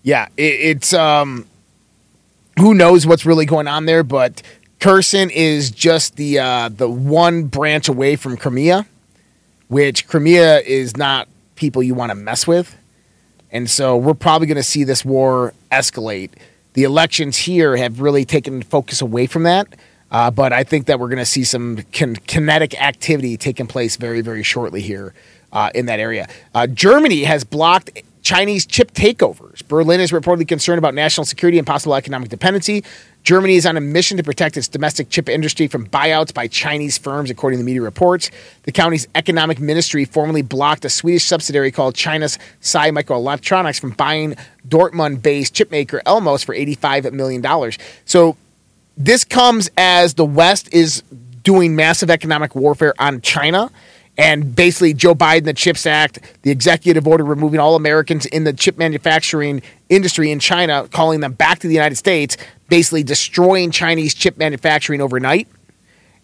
Yeah, 0.02 0.28
it, 0.36 0.42
it's 0.42 0.92
um 0.92 1.46
who 2.58 2.74
knows 2.74 3.06
what's 3.06 3.26
really 3.26 3.46
going 3.46 3.68
on 3.68 3.86
there, 3.86 4.02
but 4.02 4.42
Kherson 4.80 5.30
is 5.30 5.70
just 5.70 6.16
the 6.16 6.38
uh, 6.38 6.68
the 6.68 6.88
one 6.88 7.44
branch 7.44 7.88
away 7.88 8.16
from 8.16 8.36
Crimea, 8.36 8.86
which 9.68 10.06
Crimea 10.06 10.60
is 10.60 10.96
not 10.96 11.28
people 11.54 11.82
you 11.82 11.94
want 11.94 12.10
to 12.10 12.14
mess 12.14 12.46
with. 12.46 12.76
And 13.50 13.70
so 13.70 13.96
we're 13.96 14.14
probably 14.14 14.46
going 14.46 14.56
to 14.56 14.62
see 14.62 14.84
this 14.84 15.04
war 15.04 15.54
escalate 15.70 16.30
the 16.76 16.84
elections 16.84 17.38
here 17.38 17.74
have 17.74 18.02
really 18.02 18.26
taken 18.26 18.62
focus 18.62 19.00
away 19.00 19.26
from 19.26 19.44
that. 19.44 19.66
Uh, 20.10 20.30
but 20.30 20.52
I 20.52 20.62
think 20.62 20.86
that 20.86 21.00
we're 21.00 21.08
going 21.08 21.18
to 21.18 21.24
see 21.24 21.42
some 21.42 21.78
kin- 21.90 22.16
kinetic 22.16 22.80
activity 22.80 23.38
taking 23.38 23.66
place 23.66 23.96
very, 23.96 24.20
very 24.20 24.42
shortly 24.42 24.82
here 24.82 25.14
uh, 25.52 25.70
in 25.74 25.86
that 25.86 26.00
area. 26.00 26.28
Uh, 26.54 26.66
Germany 26.66 27.24
has 27.24 27.44
blocked 27.44 27.90
Chinese 28.26 28.66
chip 28.66 28.90
takeovers. 28.90 29.66
Berlin 29.68 30.00
is 30.00 30.10
reportedly 30.10 30.48
concerned 30.48 30.78
about 30.78 30.94
national 30.94 31.24
security 31.24 31.58
and 31.58 31.66
possible 31.66 31.94
economic 31.94 32.28
dependency. 32.28 32.82
Germany 33.22 33.54
is 33.54 33.64
on 33.64 33.76
a 33.76 33.80
mission 33.80 34.16
to 34.16 34.24
protect 34.24 34.56
its 34.56 34.66
domestic 34.66 35.10
chip 35.10 35.28
industry 35.28 35.68
from 35.68 35.86
buyouts 35.88 36.34
by 36.34 36.48
Chinese 36.48 36.98
firms, 36.98 37.30
according 37.30 37.60
to 37.60 37.64
media 37.64 37.82
reports. 37.82 38.32
The 38.64 38.72
county's 38.72 39.06
economic 39.14 39.60
ministry 39.60 40.04
formally 40.04 40.42
blocked 40.42 40.84
a 40.84 40.88
Swedish 40.88 41.24
subsidiary 41.24 41.70
called 41.70 41.94
China's 41.94 42.36
Sai 42.60 42.90
Microelectronics 42.90 43.80
from 43.80 43.90
buying 43.90 44.34
Dortmund 44.66 45.22
based 45.22 45.54
chipmaker 45.54 46.02
Elmos 46.02 46.44
for 46.44 46.52
$85 46.52 47.12
million. 47.12 47.44
So 48.06 48.36
this 48.96 49.22
comes 49.22 49.70
as 49.76 50.14
the 50.14 50.24
West 50.24 50.72
is 50.74 51.02
doing 51.44 51.76
massive 51.76 52.10
economic 52.10 52.56
warfare 52.56 52.92
on 52.98 53.20
China 53.20 53.70
and 54.18 54.54
basically 54.54 54.94
Joe 54.94 55.14
Biden, 55.14 55.44
the 55.44 55.52
CHIPS 55.52 55.86
Act, 55.86 56.20
the 56.42 56.50
executive 56.50 57.06
order 57.06 57.24
removing 57.24 57.60
all 57.60 57.76
Americans 57.76 58.24
in 58.26 58.44
the 58.44 58.52
chip 58.52 58.78
manufacturing 58.78 59.62
industry 59.88 60.30
in 60.30 60.38
China, 60.38 60.88
calling 60.90 61.20
them 61.20 61.32
back 61.32 61.58
to 61.60 61.68
the 61.68 61.74
United 61.74 61.96
States, 61.96 62.36
basically 62.68 63.02
destroying 63.02 63.70
Chinese 63.70 64.14
chip 64.14 64.38
manufacturing 64.38 65.00
overnight. 65.00 65.48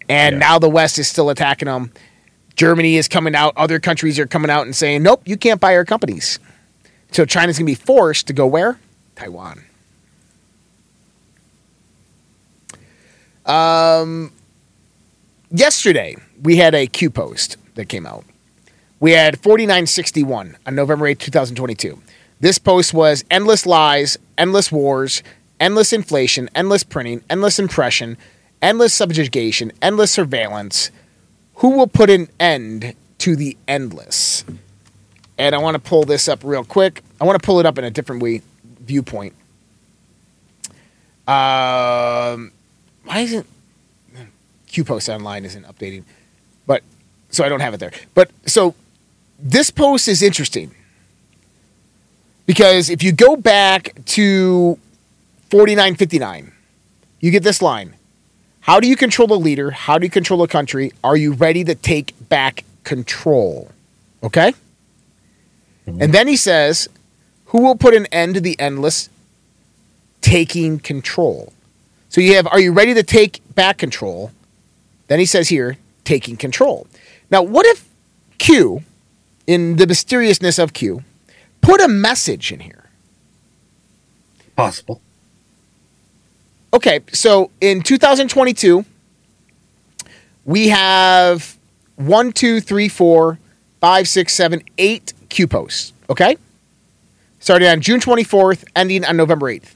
And 0.09 0.33
yeah. 0.33 0.39
now 0.39 0.59
the 0.59 0.69
West 0.69 0.97
is 0.97 1.07
still 1.07 1.29
attacking 1.29 1.67
them. 1.67 1.91
Germany 2.55 2.95
is 2.95 3.07
coming 3.07 3.35
out. 3.35 3.53
Other 3.55 3.79
countries 3.79 4.19
are 4.19 4.27
coming 4.27 4.49
out 4.49 4.65
and 4.65 4.75
saying, 4.75 5.03
nope, 5.03 5.21
you 5.25 5.37
can't 5.37 5.61
buy 5.61 5.75
our 5.75 5.85
companies. 5.85 6.39
So 7.11 7.25
China's 7.25 7.57
going 7.57 7.65
to 7.65 7.71
be 7.71 7.85
forced 7.85 8.27
to 8.27 8.33
go 8.33 8.47
where? 8.47 8.79
Taiwan. 9.15 9.63
Um, 13.45 14.31
yesterday, 15.51 16.15
we 16.41 16.57
had 16.57 16.73
a 16.73 16.87
Q 16.87 17.09
post 17.09 17.57
that 17.75 17.89
came 17.89 18.05
out. 18.05 18.25
We 18.99 19.11
had 19.11 19.39
4961 19.39 20.57
on 20.65 20.75
November 20.75 21.07
8, 21.07 21.19
2022. 21.19 22.01
This 22.39 22.57
post 22.57 22.93
was 22.93 23.23
endless 23.29 23.65
lies, 23.65 24.17
endless 24.37 24.71
wars, 24.71 25.23
endless 25.59 25.93
inflation, 25.93 26.49
endless 26.55 26.83
printing, 26.83 27.23
endless 27.29 27.59
impression, 27.59 28.17
endless 28.61 28.93
subjugation, 28.93 29.71
endless 29.81 30.11
surveillance. 30.11 30.91
Who 31.55 31.77
will 31.77 31.87
put 31.87 32.09
an 32.09 32.29
end 32.39 32.95
to 33.19 33.35
the 33.35 33.57
endless? 33.67 34.43
And 35.37 35.55
I 35.55 35.57
want 35.57 35.75
to 35.75 35.79
pull 35.79 36.03
this 36.03 36.27
up 36.27 36.43
real 36.43 36.63
quick. 36.63 37.01
I 37.19 37.25
want 37.25 37.41
to 37.41 37.45
pull 37.45 37.59
it 37.59 37.65
up 37.65 37.77
in 37.77 37.83
a 37.83 37.91
different 37.91 38.21
way, 38.21 38.41
viewpoint. 38.81 39.33
Um, 41.27 42.51
why 43.05 43.19
isn't 43.19 43.47
Q 44.67 44.83
post 44.83 45.07
online 45.07 45.45
isn't 45.45 45.65
updating? 45.65 46.03
So 47.33 47.43
I 47.43 47.49
don't 47.49 47.59
have 47.59 47.73
it 47.73 47.79
there. 47.79 47.91
But 48.13 48.31
so 48.45 48.75
this 49.39 49.71
post 49.71 50.07
is 50.07 50.21
interesting 50.21 50.71
because 52.45 52.89
if 52.89 53.01
you 53.01 53.11
go 53.11 53.35
back 53.35 53.93
to 54.05 54.77
4959, 55.49 56.51
you 57.19 57.31
get 57.31 57.43
this 57.43 57.61
line 57.61 57.95
How 58.61 58.79
do 58.79 58.87
you 58.87 58.95
control 58.95 59.33
a 59.33 59.35
leader? 59.35 59.71
How 59.71 59.97
do 59.97 60.05
you 60.05 60.09
control 60.09 60.43
a 60.43 60.47
country? 60.47 60.93
Are 61.03 61.17
you 61.17 61.33
ready 61.33 61.63
to 61.65 61.75
take 61.75 62.13
back 62.29 62.63
control? 62.83 63.71
Okay? 64.21 64.53
Mm-hmm. 65.87 66.01
And 66.01 66.13
then 66.13 66.27
he 66.27 66.37
says, 66.37 66.87
Who 67.47 67.63
will 67.63 67.75
put 67.75 67.95
an 67.95 68.05
end 68.07 68.35
to 68.35 68.41
the 68.41 68.57
endless 68.59 69.09
taking 70.21 70.79
control? 70.79 71.51
So 72.09 72.21
you 72.21 72.35
have, 72.35 72.45
Are 72.47 72.59
you 72.59 72.71
ready 72.71 72.93
to 72.93 73.03
take 73.03 73.41
back 73.55 73.79
control? 73.79 74.31
Then 75.07 75.19
he 75.19 75.25
says 75.25 75.49
here, 75.49 75.77
taking 76.03 76.37
control. 76.37 76.87
Now, 77.33 77.41
what 77.41 77.65
if 77.65 77.89
Q, 78.37 78.83
in 79.47 79.77
the 79.77 79.87
mysteriousness 79.87 80.59
of 80.59 80.71
Q, 80.71 81.03
put 81.61 81.81
a 81.81 81.87
message 81.87 82.51
in 82.51 82.59
here? 82.59 82.91
Possible. 84.55 85.01
Okay, 86.75 86.99
so 87.11 87.49
in 87.59 87.81
2022, 87.81 88.85
we 90.45 90.67
have 90.67 91.57
one, 91.95 92.33
two, 92.33 92.61
three, 92.61 92.87
four, 92.87 93.39
five, 93.81 94.07
six, 94.07 94.35
seven, 94.35 94.61
eight 94.77 95.13
Q 95.29 95.47
posts. 95.47 95.91
Okay? 96.11 96.37
Starting 97.39 97.67
on 97.67 97.81
June 97.81 97.99
24th, 97.99 98.63
ending 98.75 99.03
on 99.05 99.17
November 99.17 99.47
8th. 99.47 99.73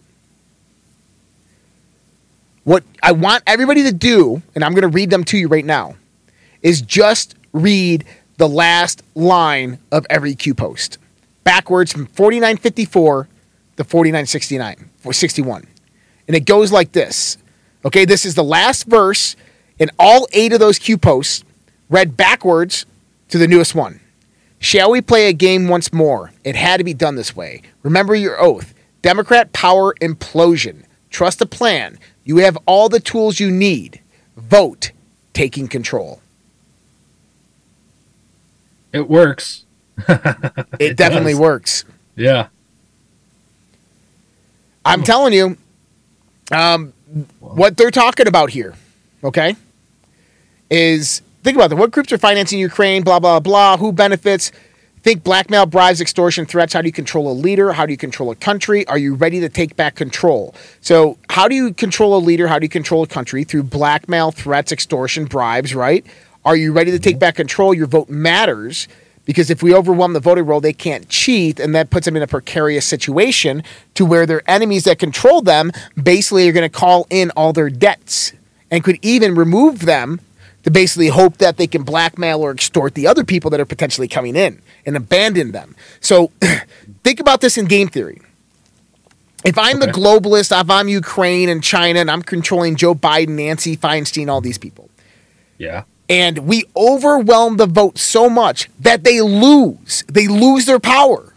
What 2.65 2.83
I 3.01 3.13
want 3.13 3.41
everybody 3.47 3.81
to 3.81 3.91
do, 3.91 4.43
and 4.53 4.63
I'm 4.63 4.73
going 4.73 4.83
to 4.83 4.95
read 4.95 5.09
them 5.09 5.23
to 5.23 5.39
you 5.39 5.47
right 5.47 5.65
now, 5.65 5.95
is 6.61 6.81
just 6.81 7.33
read 7.53 8.05
the 8.37 8.47
last 8.49 9.03
line 9.15 9.79
of 9.91 10.05
every 10.09 10.35
Q 10.35 10.53
post 10.53 10.97
backwards 11.43 11.93
from 11.93 12.05
4954 12.07 13.29
to 13.77 13.83
4969 13.85 14.89
or 15.05 15.13
61. 15.13 15.65
And 16.27 16.35
it 16.35 16.45
goes 16.45 16.73
like 16.73 16.91
this. 16.91 17.37
Okay, 17.85 18.03
this 18.03 18.25
is 18.25 18.35
the 18.35 18.43
last 18.43 18.83
verse 18.83 19.37
in 19.79 19.89
all 19.97 20.27
eight 20.33 20.51
of 20.51 20.59
those 20.59 20.77
Q 20.77 20.97
posts, 20.97 21.45
read 21.89 22.17
backwards 22.17 22.85
to 23.29 23.37
the 23.37 23.47
newest 23.47 23.75
one. 23.75 24.01
Shall 24.59 24.91
we 24.91 25.01
play 25.01 25.27
a 25.27 25.33
game 25.33 25.69
once 25.69 25.93
more? 25.93 26.33
It 26.43 26.55
had 26.55 26.77
to 26.77 26.83
be 26.83 26.93
done 26.93 27.15
this 27.15 27.35
way. 27.35 27.61
Remember 27.83 28.13
your 28.15 28.41
oath. 28.41 28.73
Democrat 29.01 29.53
power 29.53 29.93
implosion. 30.01 30.83
Trust 31.09 31.39
the 31.39 31.45
plan. 31.45 31.97
You 32.25 32.37
have 32.37 32.57
all 32.65 32.89
the 32.89 32.99
tools 32.99 33.39
you 33.39 33.51
need. 33.51 34.01
Vote 34.35 34.91
taking 35.33 35.67
control. 35.67 36.21
It 38.93 39.09
works. 39.09 39.65
it 40.79 40.95
definitely 40.95 41.35
works. 41.35 41.85
Yeah. 42.15 42.47
I'm 44.85 45.03
telling 45.03 45.33
you, 45.33 45.57
um, 46.51 46.93
what 47.39 47.75
they're 47.77 47.91
talking 47.91 48.27
about 48.27 48.51
here, 48.51 48.73
okay, 49.23 49.55
is 50.69 51.21
think 51.43 51.57
about 51.57 51.69
that. 51.69 51.75
What 51.75 51.91
groups 51.91 52.11
are 52.13 52.17
financing 52.17 52.59
Ukraine? 52.59 53.03
Blah 53.03 53.19
blah 53.19 53.39
blah. 53.39 53.77
Who 53.77 53.91
benefits? 53.91 54.51
Think 55.03 55.23
blackmail, 55.23 55.65
bribes, 55.67 56.01
extortion, 56.01 56.45
threats. 56.45 56.73
How 56.73 56.81
do 56.81 56.87
you 56.87 56.93
control 56.93 57.31
a 57.31 57.33
leader? 57.33 57.71
How 57.71 57.85
do 57.85 57.93
you 57.93 57.97
control 57.97 58.31
a 58.31 58.35
country? 58.35 58.85
Are 58.87 58.97
you 58.97 59.13
ready 59.13 59.39
to 59.39 59.47
take 59.47 59.75
back 59.75 59.95
control? 59.95 60.55
So, 60.81 61.17
how 61.29 61.47
do 61.47 61.55
you 61.55 61.73
control 61.73 62.17
a 62.17 62.19
leader? 62.19 62.47
How 62.47 62.59
do 62.59 62.65
you 62.65 62.69
control 62.69 63.03
a 63.03 63.07
country? 63.07 63.43
Through 63.43 63.63
blackmail, 63.63 64.31
threats, 64.31 64.71
extortion, 64.71 65.25
bribes, 65.25 65.75
right? 65.75 66.05
Are 66.47 66.55
you 66.55 66.71
ready 66.71 66.91
to 66.91 66.99
take 66.99 67.19
back 67.19 67.35
control? 67.35 67.73
Your 67.73 67.87
vote 67.87 68.07
matters 68.07 68.87
because 69.25 69.49
if 69.49 69.61
we 69.61 69.75
overwhelm 69.75 70.13
the 70.13 70.21
voting 70.21 70.45
roll, 70.45 70.61
they 70.61 70.71
can't 70.71 71.09
cheat, 71.09 71.59
and 71.59 71.75
that 71.75 71.89
puts 71.89 72.05
them 72.05 72.15
in 72.15 72.23
a 72.23 72.27
precarious 72.27 72.85
situation 72.85 73.63
to 73.95 74.05
where 74.05 74.25
their 74.25 74.41
enemies 74.49 74.85
that 74.85 74.97
control 74.97 75.41
them 75.41 75.73
basically 76.01 76.47
are 76.47 76.53
going 76.53 76.63
to 76.63 76.73
call 76.73 77.05
in 77.09 77.31
all 77.31 77.51
their 77.51 77.69
debts 77.69 78.31
and 78.71 78.81
could 78.81 78.97
even 79.01 79.35
remove 79.35 79.81
them 79.81 80.21
to 80.63 80.71
basically 80.71 81.09
hope 81.09 81.35
that 81.39 81.57
they 81.57 81.67
can 81.67 81.83
blackmail 81.83 82.41
or 82.41 82.51
extort 82.51 82.95
the 82.95 83.07
other 83.07 83.25
people 83.25 83.51
that 83.51 83.59
are 83.59 83.65
potentially 83.65 84.07
coming 84.07 84.37
in 84.37 84.61
and 84.85 84.95
abandon 84.95 85.51
them. 85.51 85.75
So 85.99 86.31
think 87.03 87.19
about 87.19 87.41
this 87.41 87.57
in 87.57 87.65
game 87.65 87.89
theory. 87.89 88.21
If 89.43 89.57
I'm 89.57 89.83
okay. 89.83 89.87
the 89.87 89.91
globalist, 89.91 90.57
if 90.57 90.69
I'm 90.69 90.87
Ukraine 90.87 91.49
and 91.49 91.61
China, 91.61 91.99
and 91.99 92.09
I'm 92.09 92.21
controlling 92.21 92.77
Joe 92.77 92.95
Biden, 92.95 93.31
Nancy 93.31 93.75
Feinstein, 93.75 94.29
all 94.29 94.39
these 94.39 94.57
people. 94.57 94.89
Yeah 95.57 95.83
and 96.09 96.39
we 96.39 96.65
overwhelm 96.75 97.57
the 97.57 97.65
vote 97.65 97.97
so 97.97 98.29
much 98.29 98.69
that 98.79 99.03
they 99.03 99.21
lose. 99.21 100.03
They 100.07 100.27
lose 100.27 100.65
their 100.65 100.79
power. 100.79 101.33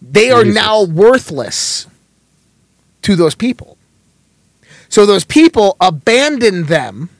They 0.00 0.30
are 0.30 0.44
now 0.44 0.84
worthless 0.84 1.86
to 3.02 3.16
those 3.16 3.34
people. 3.34 3.76
So 4.88 5.06
those 5.06 5.24
people 5.24 5.76
abandon 5.80 6.64
them 6.64 7.10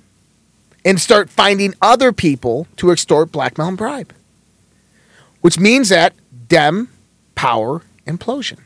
and 0.85 1.01
start 1.01 1.29
finding 1.29 1.75
other 1.83 2.13
people 2.13 2.67
to 2.77 2.91
extort, 2.91 3.33
blackmail, 3.33 3.69
and 3.69 3.77
bribe. 3.77 4.15
Which 5.41 5.59
means 5.59 5.89
that 5.91 6.15
Dem 6.49 6.89
power 7.35 7.83
implosion. 8.07 8.59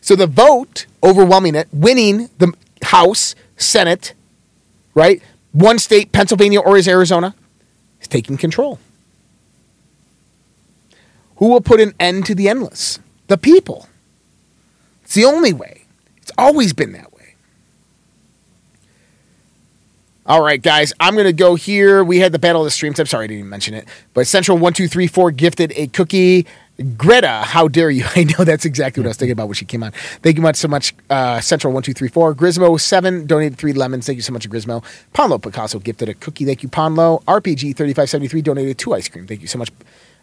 So 0.00 0.16
the 0.16 0.26
vote, 0.26 0.86
overwhelming 1.02 1.54
it, 1.54 1.68
winning 1.72 2.30
the 2.38 2.54
House, 2.82 3.34
Senate, 3.56 4.14
right? 4.94 5.22
One 5.52 5.78
state, 5.78 6.12
Pennsylvania 6.12 6.60
or 6.60 6.76
is 6.76 6.86
Arizona, 6.86 7.34
is 8.00 8.08
taking 8.08 8.36
control. 8.36 8.78
Who 11.36 11.48
will 11.48 11.60
put 11.60 11.80
an 11.80 11.94
end 11.98 12.26
to 12.26 12.34
the 12.34 12.48
endless? 12.48 12.98
The 13.28 13.38
people. 13.38 13.88
It's 15.02 15.14
the 15.14 15.24
only 15.24 15.52
way. 15.52 15.84
It's 16.18 16.30
always 16.36 16.72
been 16.72 16.92
that 16.92 17.12
way. 17.12 17.34
All 20.26 20.42
right, 20.42 20.62
guys, 20.62 20.92
I'm 21.00 21.14
going 21.14 21.26
to 21.26 21.32
go 21.32 21.54
here. 21.54 22.04
We 22.04 22.18
had 22.18 22.30
the 22.30 22.38
Battle 22.38 22.60
of 22.60 22.66
the 22.66 22.70
Streams. 22.70 23.00
I'm 23.00 23.06
sorry 23.06 23.24
I 23.24 23.26
didn't 23.28 23.48
mention 23.48 23.74
it. 23.74 23.88
But 24.14 24.26
Central1234 24.26 25.34
gifted 25.34 25.72
a 25.74 25.88
cookie 25.88 26.46
Greta, 26.96 27.42
how 27.44 27.68
dare 27.68 27.90
you? 27.90 28.04
I 28.16 28.24
know 28.24 28.44
that's 28.44 28.64
exactly 28.64 29.00
what 29.00 29.06
I 29.06 29.10
was 29.10 29.16
thinking 29.16 29.32
about 29.32 29.48
when 29.48 29.54
she 29.54 29.64
came 29.64 29.82
on. 29.82 29.92
Thank 30.22 30.36
you 30.36 30.42
much 30.42 30.56
so 30.56 30.68
much, 30.68 30.94
uh, 31.10 31.40
Central 31.40 31.72
one 31.72 31.82
two 31.82 31.92
three 31.92 32.08
four. 32.08 32.34
Grismo 32.34 32.78
seven 32.80 33.26
donated 33.26 33.58
three 33.58 33.72
lemons. 33.72 34.06
Thank 34.06 34.16
you 34.16 34.22
so 34.22 34.32
much, 34.32 34.48
Grismo. 34.48 34.82
Ponlo 35.14 35.40
Picasso 35.40 35.78
gifted 35.78 36.08
a 36.08 36.14
cookie. 36.14 36.44
Thank 36.44 36.62
you, 36.62 36.68
Ponlo. 36.68 37.22
RPG 37.24 37.76
thirty 37.76 37.92
five 37.92 38.08
seventy 38.08 38.28
three 38.28 38.42
donated 38.42 38.78
two 38.78 38.94
ice 38.94 39.08
cream. 39.08 39.26
Thank 39.26 39.42
you 39.42 39.48
so 39.48 39.58
much. 39.58 39.70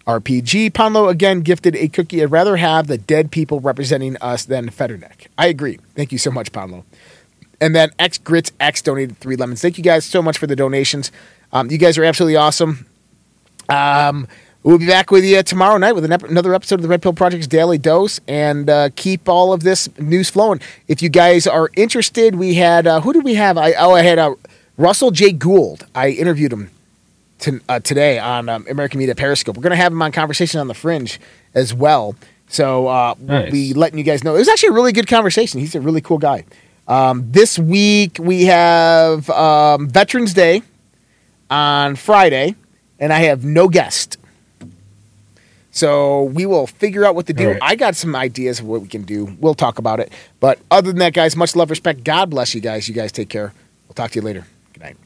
RPG 0.08 0.72
Ponlo 0.72 1.10
again 1.10 1.42
gifted 1.42 1.76
a 1.76 1.90
cookie. 1.90 2.24
I'd 2.24 2.32
rather 2.32 2.56
have 2.56 2.88
the 2.88 2.98
dead 2.98 3.30
people 3.30 3.60
representing 3.60 4.16
us 4.18 4.46
than 4.46 4.70
Fetterneck. 4.70 5.28
I 5.38 5.48
agree. 5.48 5.80
Thank 5.96 6.12
you 6.12 6.18
so 6.18 6.32
much, 6.32 6.52
Ponlo. 6.52 6.86
And 7.60 7.76
then 7.76 7.92
X 8.00 8.18
Grits 8.18 8.52
X 8.60 8.82
donated 8.82 9.18
three 9.18 9.36
lemons. 9.36 9.62
Thank 9.62 9.78
you 9.78 9.84
guys 9.84 10.06
so 10.06 10.22
much 10.22 10.38
for 10.38 10.48
the 10.48 10.56
donations. 10.56 11.12
Um, 11.52 11.70
you 11.70 11.78
guys 11.78 11.98
are 11.98 12.04
absolutely 12.04 12.38
awesome. 12.38 12.86
Um, 13.70 14.28
We'll 14.68 14.78
be 14.78 14.86
back 14.86 15.12
with 15.12 15.24
you 15.24 15.42
tomorrow 15.44 15.78
night 15.78 15.94
with 15.94 16.04
an 16.04 16.12
ep- 16.12 16.24
another 16.24 16.54
episode 16.54 16.76
of 16.76 16.82
the 16.82 16.90
Red 16.90 17.02
Pill 17.02 17.14
Project's 17.14 17.48
Daily 17.48 17.78
Dose 17.78 18.20
and 18.28 18.70
uh, 18.70 18.90
keep 18.98 19.30
all 19.30 19.54
of 19.54 19.64
this 19.64 19.88
news 19.98 20.30
flowing. 20.30 20.60
If 20.90 21.02
you 21.02 21.08
guys 21.08 21.48
are 21.48 21.70
interested, 21.78 22.36
we 22.36 22.56
had, 22.56 22.86
uh, 22.86 23.00
who 23.00 23.14
did 23.14 23.24
we 23.24 23.36
have? 23.36 23.58
I, 23.58 23.72
oh, 23.76 23.94
I 23.94 24.02
had 24.02 24.20
uh, 24.20 24.36
Russell 24.76 25.12
J. 25.12 25.32
Gould. 25.32 25.88
I 25.96 26.10
interviewed 26.10 26.52
him 26.52 26.70
to, 27.40 27.62
uh, 27.70 27.80
today 27.80 28.20
on 28.20 28.50
um, 28.50 28.66
American 28.70 29.00
Media 29.00 29.16
Periscope. 29.16 29.56
We're 29.56 29.64
going 29.64 29.70
to 29.70 29.78
have 29.78 29.94
him 29.94 30.02
on 30.02 30.12
Conversation 30.12 30.60
on 30.60 30.68
the 30.68 30.74
Fringe 30.74 31.18
as 31.54 31.74
well. 31.74 32.18
So 32.50 32.88
uh, 32.90 33.16
nice. 33.22 33.44
we'll 33.44 33.52
be 33.54 33.74
letting 33.74 33.98
you 33.98 34.04
guys 34.04 34.22
know. 34.22 34.36
It 34.36 34.40
was 34.40 34.50
actually 34.50 34.72
a 34.72 34.74
really 34.74 34.92
good 34.92 35.08
conversation. 35.08 35.62
He's 35.62 35.76
a 35.76 35.80
really 35.80 36.02
cool 36.02 36.18
guy. 36.18 36.44
Um, 36.90 37.32
this 37.32 37.58
week 37.58 38.18
we 38.20 38.48
have 38.48 39.30
um, 39.30 39.88
Veterans 39.88 40.34
Day 40.34 40.62
on 41.50 41.96
Friday, 41.96 42.56
and 43.00 43.14
I 43.14 43.20
have 43.20 43.46
no 43.46 43.70
guest. 43.70 44.17
So 45.78 46.24
we 46.24 46.48
will 46.48 46.66
figure 46.66 47.06
out 47.06 47.14
what 47.14 47.28
to 47.28 47.34
do. 47.34 47.52
Right. 47.52 47.60
I 47.62 47.76
got 47.76 47.96
some 47.96 48.16
ideas 48.16 48.60
of 48.60 48.66
what 48.66 48.82
we 48.82 48.88
can 48.88 49.04
do. 49.04 49.38
We'll 49.40 49.54
talk 49.54 49.78
about 49.78 50.00
it. 50.00 50.12
But 50.40 50.58
other 50.72 50.88
than 50.88 50.98
that, 50.98 51.14
guys, 51.14 51.36
much 51.36 51.56
love, 51.56 51.70
respect. 51.70 52.04
God 52.04 52.32
bless 52.32 52.56
you 52.56 52.62
guys. 52.62 52.90
You 52.90 52.96
guys 52.96 53.12
take 53.12 53.30
care. 53.30 53.54
We'll 53.88 53.94
talk 53.94 54.10
to 54.10 54.16
you 54.20 54.26
later. 54.26 54.48
Good 54.74 54.82
night. 54.82 54.98